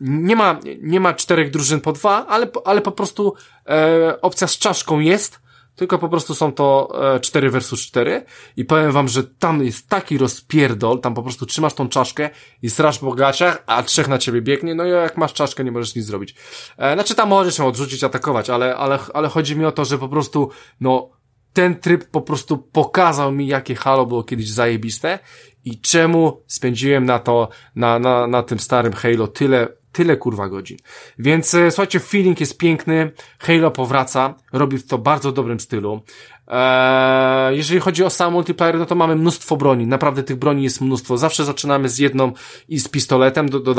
[0.01, 3.35] nie ma, nie ma czterech drużyn po dwa, ale, ale po prostu
[3.69, 5.41] e, opcja z czaszką jest,
[5.79, 8.25] tylko po prostu są to e, 4 versus 4
[8.57, 12.31] i powiem wam, że tam jest taki rozpierdol, tam po prostu trzymasz tą czaszkę
[12.63, 15.73] i strasz po gaciach, a trzech na ciebie biegnie, no i jak masz czaszkę, nie
[15.73, 16.35] możesz nic zrobić.
[16.79, 19.99] E, znaczy tam możesz się odrzucić, atakować, ale, ale, ale chodzi mi o to, że
[19.99, 20.51] po prostu,
[20.81, 21.11] no,
[21.53, 25.19] ten tryb po prostu pokazał mi, jakie Halo było kiedyś zajebiste
[25.65, 30.79] i czemu spędziłem na to, na, na, na tym starym Halo tyle, tyle kurwa godzin.
[31.19, 36.03] Więc e, słuchajcie, feeling jest piękny, Halo powraca, robi w to bardzo dobrym stylu.
[36.49, 39.87] Eee, jeżeli chodzi o sam multiplayer, no to mamy mnóstwo broni.
[39.87, 41.19] Naprawdę tych broni jest mnóstwo.
[41.19, 42.33] Zawsze zaczynamy z jedną
[42.69, 43.75] i z pistoletem do,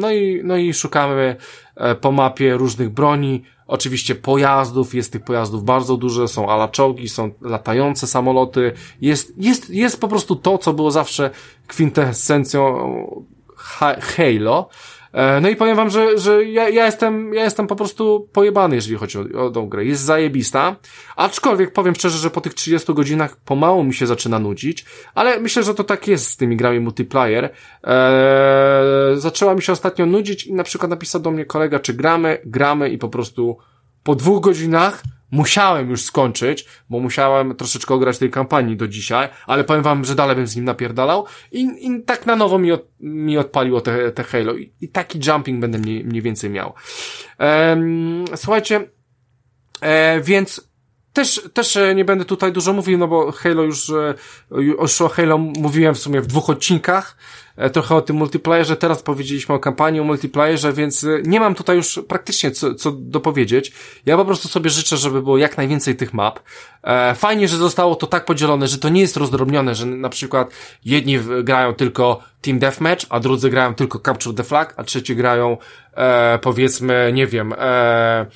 [0.00, 1.36] no i, no i szukamy
[1.76, 3.42] e, po mapie różnych broni.
[3.66, 8.72] Oczywiście pojazdów, jest tych pojazdów bardzo dużo, są alaczołgi, są latające samoloty.
[9.00, 11.30] Jest, jest, jest po prostu to, co było zawsze
[11.66, 12.88] kwintesencją
[14.00, 14.68] Halo.
[15.18, 18.76] E, no i powiem wam, że, że ja, ja, jestem, ja jestem po prostu pojebany,
[18.76, 19.84] jeżeli chodzi o, o tą grę.
[19.84, 20.76] Jest zajebista,
[21.16, 25.62] aczkolwiek powiem szczerze, że po tych 30 godzinach pomału mi się zaczyna nudzić, ale myślę,
[25.62, 27.44] że to tak jest z tymi grami multiplayer.
[27.84, 32.38] Eee, zaczęła mi się ostatnio nudzić i na przykład napisał do mnie kolega, czy gramy,
[32.44, 33.56] gramy i po prostu
[34.02, 39.64] po dwóch godzinach musiałem już skończyć, bo musiałem troszeczkę ograć tej kampanii do dzisiaj, ale
[39.64, 42.88] powiem wam, że dalej bym z nim napierdalał i, i tak na nowo mi, od,
[43.00, 46.74] mi odpaliło te, te Halo I, i taki jumping będę mniej, mniej więcej miał.
[47.38, 48.90] Ehm, słuchajcie,
[49.80, 50.68] e, więc
[51.12, 54.14] też, też e, nie będę tutaj dużo mówił, no bo Halo już, e,
[54.50, 57.16] już o Halo mówiłem w sumie w dwóch odcinkach,
[57.72, 61.76] trochę o tym multiplayerze, teraz powiedzieliśmy o kampanii, o multiplayerze, więc e, nie mam tutaj
[61.76, 63.72] już praktycznie co, co dopowiedzieć.
[64.06, 66.40] Ja po prostu sobie życzę, żeby było jak najwięcej tych map.
[66.82, 70.50] E, fajnie, że zostało to tak podzielone, że to nie jest rozdrobnione, że na przykład
[70.84, 75.56] jedni grają tylko Team Deathmatch, a drudzy grają tylko Capture the Flag, a trzeci grają
[75.94, 78.26] e, powiedzmy, nie wiem, e,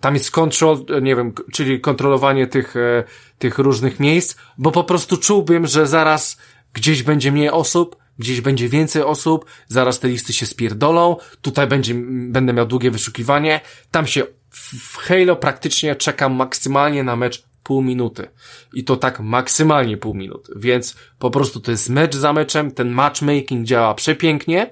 [0.00, 3.04] tam jest control, nie wiem, czyli kontrolowanie tych, e,
[3.38, 6.38] tych różnych miejsc, bo po prostu czułbym, że zaraz
[6.72, 11.94] gdzieś będzie mniej osób, gdzieś będzie więcej osób, zaraz te listy się spierdolą, tutaj będzie,
[12.10, 13.60] będę miał długie wyszukiwanie,
[13.90, 18.28] tam się w Halo praktycznie czekam maksymalnie na mecz pół minuty.
[18.72, 20.52] I to tak maksymalnie pół minuty.
[20.56, 24.70] Więc po prostu to jest mecz za meczem, ten matchmaking działa przepięknie.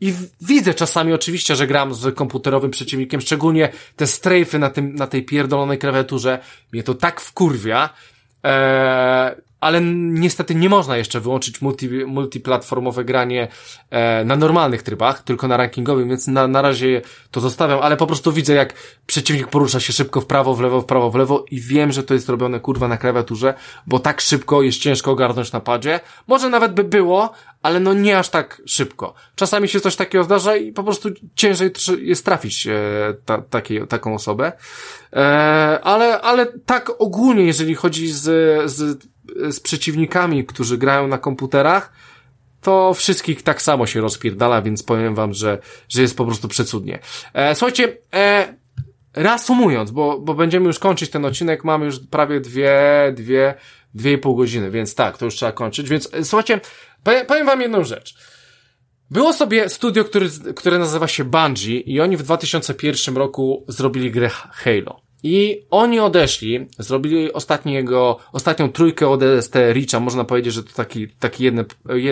[0.00, 5.06] I widzę czasami oczywiście, że gram z komputerowym przeciwnikiem, szczególnie te strajfy na tym, na
[5.06, 6.38] tej pierdolonej klawiaturze.
[6.72, 7.90] Mnie to tak wkurwia,
[8.46, 13.48] Eee, ale niestety nie można jeszcze wyłączyć multi, multiplatformowe granie
[13.90, 18.06] e, na normalnych trybach, tylko na rankingowym, więc na, na razie to zostawiam, ale po
[18.06, 18.74] prostu widzę, jak
[19.06, 22.02] przeciwnik porusza się szybko w prawo, w lewo, w prawo, w lewo i wiem, że
[22.02, 23.54] to jest robione kurwa na klawiaturze,
[23.86, 26.00] bo tak szybko jest ciężko ogarnąć na padzie.
[26.26, 29.14] Może nawet by było, ale no nie aż tak szybko.
[29.34, 32.74] Czasami się coś takiego zdarza i po prostu ciężej jest trafić e,
[33.24, 33.42] ta,
[33.88, 34.52] taką osobę.
[35.12, 38.22] E, ale, ale tak ogólnie, jeżeli chodzi z,
[38.70, 39.06] z,
[39.50, 41.92] z przeciwnikami, którzy grają na komputerach,
[42.60, 46.98] to wszystkich tak samo się rozpierdala, więc powiem wam, że, że jest po prostu przecudnie.
[47.34, 48.54] E, słuchajcie, e,
[49.14, 53.54] reasumując, bo, bo będziemy już kończyć ten odcinek, mamy już prawie dwie, dwie,
[53.94, 56.60] dwie i pół godziny, więc tak, to już trzeba kończyć, więc e, słuchajcie,
[57.26, 58.14] powiem wam jedną rzecz.
[59.10, 64.28] Było sobie studio, który, które nazywa się Bungie i oni w 2001 roku zrobili grę
[64.28, 65.05] Halo.
[65.26, 71.44] I oni odeszli, zrobili ostatniego, ostatnią trójkę ODST Richa, można powiedzieć, że to taki, taki
[71.44, 71.64] jeden,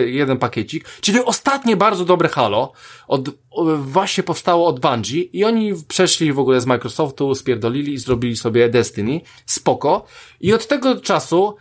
[0.05, 2.71] jeden pakiecik, czyli ostatnie bardzo dobre Halo,
[3.07, 3.29] od,
[3.77, 8.69] właśnie powstało od Bungie i oni przeszli w ogóle z Microsoftu, spierdolili i zrobili sobie
[8.69, 10.05] Destiny, spoko.
[10.41, 11.55] I od tego czasu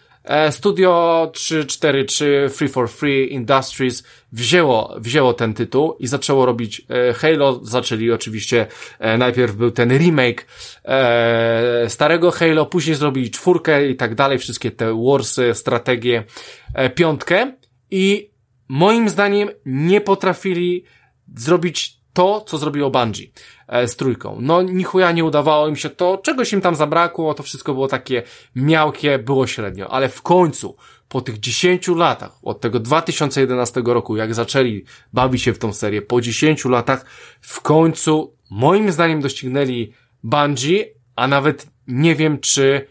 [0.51, 7.61] studio 343 Free for Free Industries wzięło, wzięło ten tytuł i zaczęło robić e, Halo.
[7.63, 8.67] Zaczęli oczywiście,
[8.99, 10.47] e, najpierw był ten remake
[11.89, 16.25] starego Halo, później zrobili czwórkę i tak dalej, wszystkie te warsy, strategie,
[16.95, 17.53] piątkę
[17.91, 18.31] i
[18.69, 20.85] moim zdaniem nie potrafili
[21.37, 23.27] zrobić to, co zrobiło Bungie
[23.69, 24.39] e, z trójką.
[24.41, 28.23] No, nichuja nie udawało im się to, czegoś im tam zabrakło, to wszystko było takie
[28.55, 30.77] miałkie, było średnio, ale w końcu,
[31.09, 36.03] po tych 10 latach, od tego 2011 roku, jak zaczęli bawić się w tą serię,
[36.03, 37.05] po 10 latach,
[37.41, 40.85] w końcu, moim zdaniem, doścignęli Bungie,
[41.17, 42.87] a nawet nie wiem, czy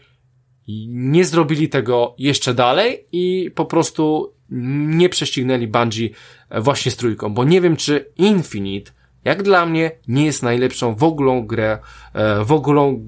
[0.88, 6.08] nie zrobili tego jeszcze dalej i po prostu nie prześcignęli Bungie
[6.50, 8.92] właśnie z trójką, bo nie wiem, czy Infinite
[9.24, 11.78] jak dla mnie nie jest najlepszą w ogóle grę,
[12.14, 12.98] e, w ogóle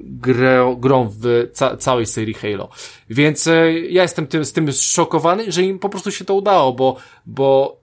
[0.00, 2.68] grę, grą w ca całej serii Halo.
[3.10, 6.72] Więc e, ja jestem tym, z tym szokowany, że im po prostu się to udało,
[6.72, 7.76] bo, bo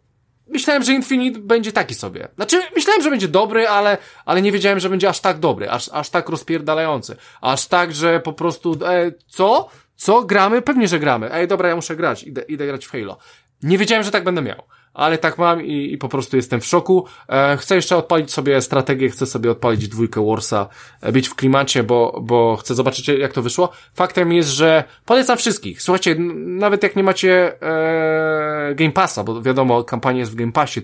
[0.47, 2.27] myślałem, że Infinite będzie taki sobie.
[2.35, 5.89] Znaczy, myślałem, że będzie dobry, ale, ale nie wiedziałem, że będzie aż tak dobry, aż,
[5.93, 7.15] aż tak rozpierdalający.
[7.41, 9.69] Aż tak, że po prostu, e, co?
[9.95, 10.23] Co?
[10.23, 10.61] Gramy?
[10.61, 11.33] Pewnie, że gramy.
[11.33, 12.23] Ej, dobra, ja muszę grać.
[12.23, 13.17] Idę, idę grać w Halo.
[13.63, 14.63] Nie wiedziałem, że tak będę miał
[14.99, 17.05] ale tak mam i, i po prostu jestem w szoku.
[17.29, 20.67] E, chcę jeszcze odpalić sobie strategię, chcę sobie odpalić dwójkę Warsa,
[21.01, 23.69] e, być w klimacie, bo, bo chcę zobaczyć jak to wyszło.
[23.93, 25.81] Faktem jest, że polecam wszystkich.
[25.81, 30.81] Słuchajcie, nawet jak nie macie e, Game Passa, bo wiadomo, kampania jest w Game Passie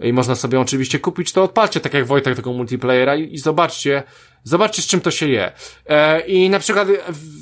[0.00, 4.02] i można sobie oczywiście kupić, to odpalcie tak jak Wojtek tego multiplayera i, i zobaczcie,
[4.44, 5.52] Zobaczcie, z czym to się je.
[5.86, 6.88] E, I na przykład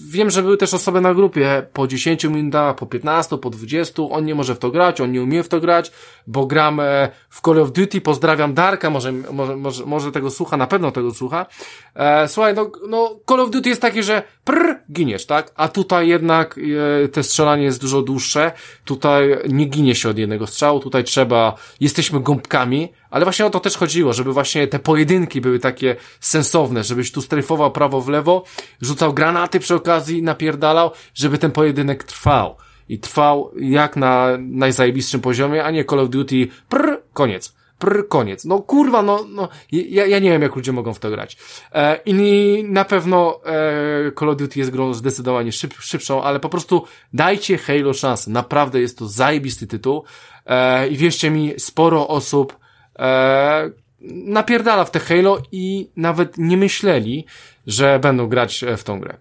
[0.08, 4.02] wiem, że były też osoby na grupie po 10 minutach, po 15, po 20.
[4.02, 5.92] On nie może w to grać, on nie umie w to grać,
[6.26, 8.00] bo gram e, w Call of Duty.
[8.00, 11.46] Pozdrawiam Darka, może, może, może, może tego słucha, na pewno tego słucha.
[11.94, 15.52] E, słuchaj, no, no Call of Duty jest takie, że prr, giniesz, tak?
[15.54, 16.58] A tutaj jednak
[17.04, 18.52] e, te strzelanie jest dużo dłuższe.
[18.84, 23.60] Tutaj nie ginie się od jednego strzału, tutaj trzeba, jesteśmy gąbkami, ale właśnie o to
[23.60, 28.44] też chodziło, żeby właśnie te pojedynki były takie sensowne, żebyś tu strajfował prawo w lewo,
[28.80, 32.56] rzucał granaty przy okazji, napierdalał, żeby ten pojedynek trwał.
[32.88, 37.58] I trwał jak na najzajebistszym poziomie, a nie Call of Duty prr, koniec.
[37.78, 38.44] Prr, koniec.
[38.44, 41.36] No kurwa, no, no ja, ja nie wiem, jak ludzie mogą w to grać.
[41.72, 46.48] E, I na pewno e, Call of Duty jest grą zdecydowanie szyb, szybszą, ale po
[46.48, 48.30] prostu dajcie Halo szansę.
[48.30, 50.04] Naprawdę jest to zajebisty tytuł.
[50.46, 52.56] E, I wierzcie mi, sporo osób
[52.98, 53.70] e,
[54.00, 57.26] napierdala w te Halo i nawet nie myśleli,
[57.66, 59.16] że będą grać w tą grę.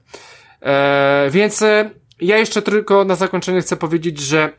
[0.62, 1.90] E, więc e,
[2.22, 4.54] ja jeszcze tylko na zakończenie chcę powiedzieć, że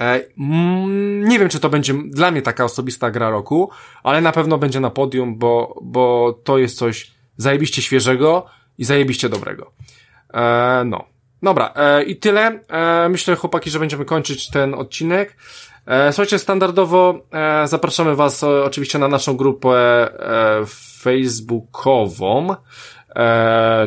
[0.00, 3.70] e, mm, nie wiem, czy to będzie dla mnie taka osobista gra roku,
[4.02, 8.46] ale na pewno będzie na podium, bo, bo to jest coś zajebiście świeżego
[8.78, 9.72] i zajebiście dobrego.
[10.34, 11.04] E, no.
[11.42, 12.60] Dobra, e, i tyle.
[12.68, 15.36] E, myślę, chłopaki, że będziemy kończyć ten odcinek.
[15.86, 20.08] E, słuchajcie, standardowo e, zapraszamy Was e, oczywiście na naszą grupę
[21.00, 22.54] facebookową,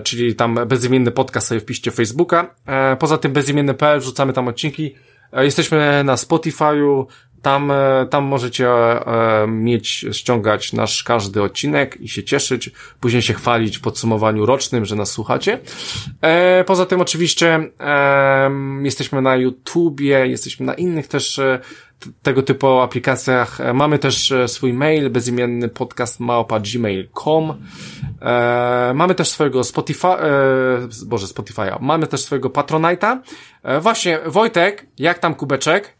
[0.03, 2.55] czyli tam bezimienny podcast sobie wpiszcie Facebooka.
[2.99, 4.95] Poza tym bezimienny.pl wrzucamy tam odcinki.
[5.33, 7.05] Jesteśmy na Spotify'u,
[7.41, 7.71] Tam,
[8.09, 8.69] tam możecie
[9.47, 14.95] mieć, ściągać nasz każdy odcinek i się cieszyć, później się chwalić w podsumowaniu rocznym, że
[14.95, 15.59] nas słuchacie.
[16.65, 17.69] Poza tym oczywiście
[18.83, 21.41] jesteśmy na YouTubie, jesteśmy na innych też
[22.21, 23.59] tego typu aplikacjach.
[23.73, 27.53] Mamy też swój mail, bezimienny podcast małpa.gmail.com.
[28.93, 30.07] mamy też swojego Spotify,
[31.05, 33.17] boże Spotify'a, mamy też swojego Patronite'a.
[33.81, 35.93] właśnie, Wojtek, jak tam kubeczek?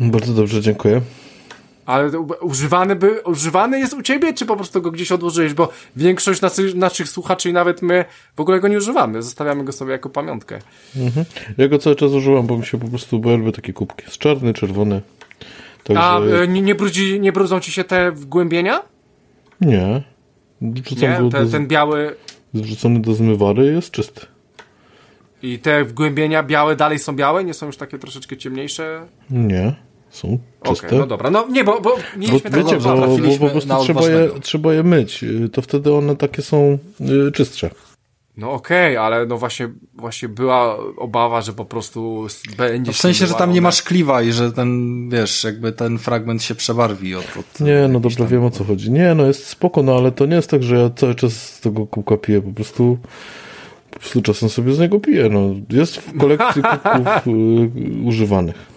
[0.00, 1.00] Bardzo dobrze, dziękuję.
[1.86, 5.54] Ale używany, by, używany jest u ciebie, czy po prostu go gdzieś odłożyłeś?
[5.54, 8.04] Bo większość naszych, naszych słuchaczy i nawet my
[8.36, 9.22] w ogóle go nie używamy.
[9.22, 10.58] Zostawiamy go sobie jako pamiątkę.
[10.96, 11.26] Mhm.
[11.58, 14.04] Ja go cały czas używam, bo mi się po prostu, bo ja lubię takie kubki.
[14.04, 15.02] Jest czarny, czerwony.
[15.84, 16.02] Także...
[16.02, 18.82] A nie, nie, brudzi, nie brudzą ci się te wgłębienia?
[19.60, 20.02] Nie.
[20.60, 21.30] Wrzucam nie?
[21.30, 22.16] Te, do, ten biały...
[22.54, 24.26] Wrzucony do zmywary jest czysty.
[25.42, 27.44] I te wgłębienia białe dalej są białe?
[27.44, 29.06] Nie są już takie troszeczkę ciemniejsze?
[29.30, 29.74] Nie,
[30.10, 30.86] są czyste.
[30.86, 33.74] Okay, no dobra, no nie, bo, bo mieliśmy bo, wiecie, bo, bo, bo po prostu
[33.84, 36.78] trzeba je, trzeba je myć, to wtedy one takie są
[37.28, 37.70] y, czystsze.
[38.36, 42.26] No okej, okay, ale no właśnie, właśnie była obawa, że po prostu
[42.56, 42.90] będzie...
[42.90, 46.42] No w sensie, że tam nie masz kliwa i że ten, wiesz, jakby ten fragment
[46.42, 47.24] się przebarwi od...
[47.24, 48.26] od nie, no dobrze tam...
[48.26, 48.90] wiem o co chodzi.
[48.90, 51.60] Nie, no jest spoko, no ale to nie jest tak, że ja cały czas z
[51.60, 52.98] tego kółka piję, po prostu
[53.90, 55.28] po prostu czasem sobie z niego piję.
[55.28, 55.54] No.
[55.70, 58.75] Jest w kolekcji kubków y, używanych.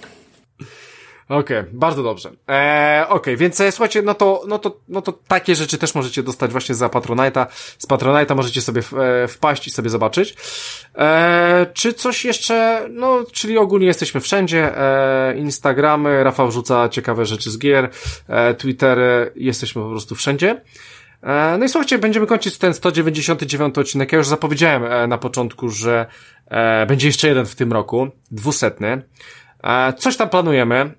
[1.30, 2.32] Okej, okay, bardzo dobrze.
[2.48, 5.96] Eee, Okej, okay, więc e, słuchajcie, no to, no, to, no to takie rzeczy też
[5.96, 7.46] możecie dostać właśnie za Patronite'a.
[7.78, 10.36] Z Patronite'a możecie sobie e, wpaść i sobie zobaczyć.
[10.96, 14.78] Eee, czy coś jeszcze, no, czyli ogólnie jesteśmy wszędzie.
[14.78, 17.90] Eee, Instagramy, Rafał rzuca ciekawe rzeczy z gier,
[18.30, 20.62] eee, Twittery, jesteśmy po prostu wszędzie.
[21.24, 24.12] E, no i słuchajcie, będziemy kończyć ten 199 odcinek.
[24.12, 26.06] Ja już zapowiedziałem e, na początku, że
[26.88, 29.02] będzie jeszcze jeden w tym roku, dwusetny.
[29.98, 30.99] Coś tam planujemy.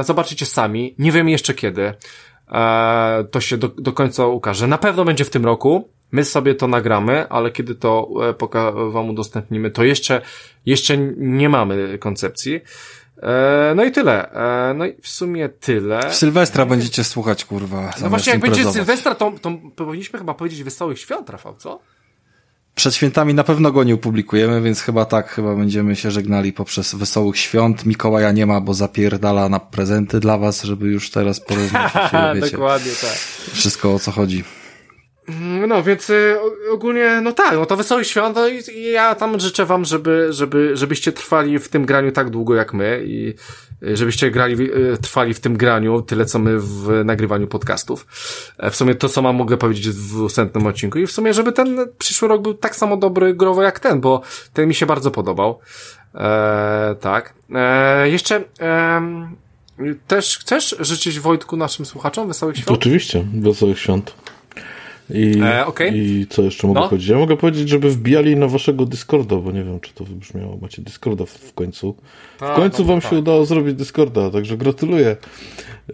[0.00, 0.94] Zobaczycie sami.
[0.98, 1.94] Nie wiem jeszcze kiedy.
[3.30, 4.66] To się do, do końca ukaże.
[4.66, 5.88] Na pewno będzie w tym roku.
[6.12, 8.08] My sobie to nagramy, ale kiedy to
[8.92, 10.20] wam udostępnimy, to jeszcze,
[10.66, 12.60] jeszcze nie mamy koncepcji.
[13.22, 14.32] E, no i tyle.
[14.32, 16.10] E, no i w sumie tyle.
[16.10, 17.90] W Sylwestra będziecie słuchać, kurwa.
[18.02, 21.80] No właśnie, jak będzie Sylwestra, to, to powinniśmy chyba powiedzieć Wesołych Świąt, Rafał, co?
[22.74, 26.94] Przed świętami na pewno go nie opublikujemy, więc chyba tak, chyba będziemy się żegnali poprzez
[26.94, 27.86] Wesołych Świąt.
[27.86, 32.50] Mikołaja nie ma, bo zapierdala na prezenty dla was, żeby już teraz porozmawiać.
[32.52, 33.18] Dokładnie tak.
[33.52, 34.44] Wszystko o co chodzi.
[35.30, 36.36] Mm, no, więc y,
[36.72, 40.76] ogólnie, no tak, no to wesołych świąt no i ja tam życzę wam, żeby, żeby,
[40.76, 43.34] żebyście trwali w tym graniu tak długo jak my i
[43.82, 48.06] y, żebyście grali, y, trwali w tym graniu tyle, co my w nagrywaniu podcastów.
[48.58, 51.52] E, w sumie to, co mam mogę powiedzieć w dwusetnym odcinku i w sumie, żeby
[51.52, 55.10] ten przyszły rok był tak samo dobry growo jak ten, bo ten mi się bardzo
[55.10, 55.58] podobał.
[56.14, 57.34] E, tak.
[57.54, 59.00] E, jeszcze, e,
[60.06, 62.70] też chcesz życzyć Wojtku naszym słuchaczom wesołych świąt?
[62.70, 64.14] Oczywiście, wesołych świąt.
[65.14, 65.90] I, e, okay.
[65.94, 66.88] I co jeszcze mogę no.
[66.88, 67.08] powiedzieć?
[67.08, 70.58] Ja mogę powiedzieć, żeby wbijali na waszego Discorda, bo nie wiem, czy to wybrzmiało.
[70.62, 71.94] Macie Discorda w, w końcu.
[72.36, 73.10] w tak, końcu no, wam tak.
[73.10, 75.16] się udało zrobić Discorda, także gratuluję.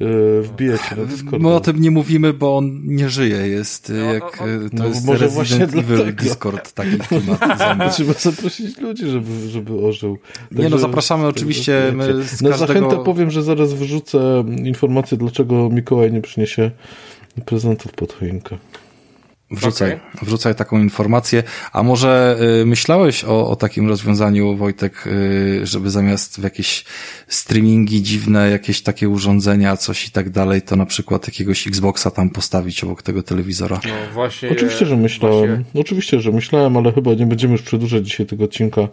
[0.00, 1.48] Yy, wbijecie na Discorda.
[1.48, 3.36] My o tym nie mówimy, bo on nie żyje.
[3.36, 4.70] Jest no, jak no, no.
[4.70, 7.92] to no, jest może Resident właśnie Evil Discord taki klimat.
[7.92, 10.18] Trzeba zaprosić ludzi, żeby, żeby ożył.
[10.48, 11.92] Także, nie no, zapraszamy oczywiście.
[11.94, 12.72] My z na każdego...
[12.72, 16.70] zachętę powiem, że zaraz wrzucę informację, dlaczego Mikołaj nie przyniesie
[17.44, 18.56] prezentów pod choinkę.
[19.50, 20.26] Wrzucaj, okay.
[20.26, 21.42] wrzucaj taką informację.
[21.72, 26.84] A może y, myślałeś o, o takim rozwiązaniu, Wojtek, y, żeby zamiast w jakieś
[27.28, 32.30] streamingi dziwne, jakieś takie urządzenia, coś i tak dalej, to na przykład jakiegoś Xboxa tam
[32.30, 33.80] postawić obok tego telewizora?
[33.84, 34.50] No właśnie.
[34.50, 35.62] Oczywiście, że myślałem.
[35.62, 35.80] Właśnie.
[35.80, 38.88] Oczywiście, że myślałem, ale chyba nie będziemy już przedłużać dzisiaj tego odcinka.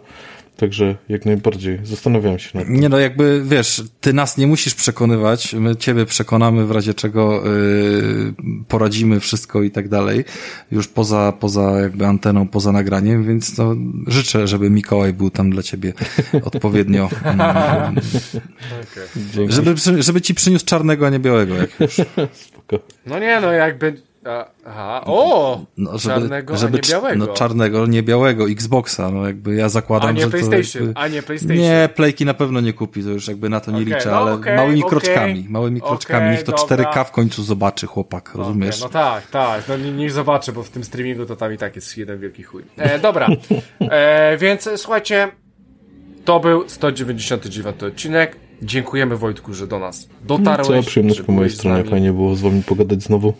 [0.56, 2.80] Także jak najbardziej zastanawiam się nad tym.
[2.80, 7.42] Nie no, jakby wiesz, ty nas nie musisz przekonywać, my ciebie przekonamy w razie czego
[7.44, 8.34] yy,
[8.68, 10.24] poradzimy wszystko i tak dalej,
[10.72, 13.76] już poza, poza jakby anteną, poza nagraniem, więc no
[14.06, 15.92] życzę, żeby Mikołaj był tam dla ciebie
[16.52, 17.10] odpowiednio.
[17.24, 17.40] Mm,
[18.82, 19.52] okay.
[19.52, 21.94] żeby, żeby ci przyniósł czarnego, a nie białego, jak już.
[22.46, 22.78] Spoko.
[23.06, 24.02] No nie, no jakby
[24.66, 25.60] Aha, o!
[25.76, 27.26] No, żeby, czarnego, żeby, a nie białego.
[27.26, 31.08] No, czarnego, nie białego, Xboxa, no jakby ja zakładam, a nie że PlayStation, jakby, a
[31.08, 31.56] nie PlayStation.
[31.56, 34.16] Nie, Playki na pewno nie kupi, to już jakby na to nie okay, liczę, no,
[34.16, 36.76] ale okay, małymi okay, kroczkami, małymi kroczkami, niech to dobra.
[36.76, 38.80] 4K w końcu zobaczy chłopak, rozumiesz?
[38.80, 41.98] no tak, tak, no niech zobaczy, bo w tym streamingu to tam i tak jest
[41.98, 42.62] jeden wielki chuj.
[42.76, 43.28] E, dobra,
[43.80, 45.28] e, więc słuchajcie,
[46.24, 48.36] to był 199 odcinek.
[48.62, 50.68] Dziękujemy Wojtku, że do nas dotarłeś.
[50.68, 53.34] Cała przyjemność po mojej stronie, fajnie było z wami pogadać znowu.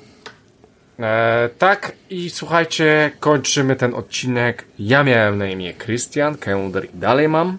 [1.00, 4.64] E, tak, i słuchajcie, kończymy ten odcinek.
[4.78, 7.58] Ja miałem na imię Christian, Kender i dalej mam.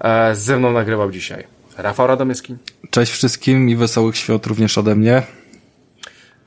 [0.00, 1.44] E, ze mną nagrywał dzisiaj
[1.78, 2.56] Rafał Radomyski.
[2.90, 5.22] Cześć wszystkim i wesołych świąt również ode mnie.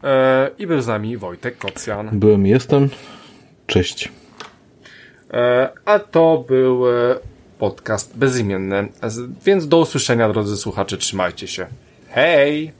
[0.03, 2.09] E, I był z nami Wojtek Kocjan.
[2.19, 2.89] Byłem, jestem.
[3.67, 4.11] Cześć.
[5.33, 7.15] E, a to był e,
[7.59, 8.87] podcast bezimienny.
[9.45, 10.97] Więc do usłyszenia, drodzy słuchacze.
[10.97, 11.67] Trzymajcie się.
[12.09, 12.71] Hej!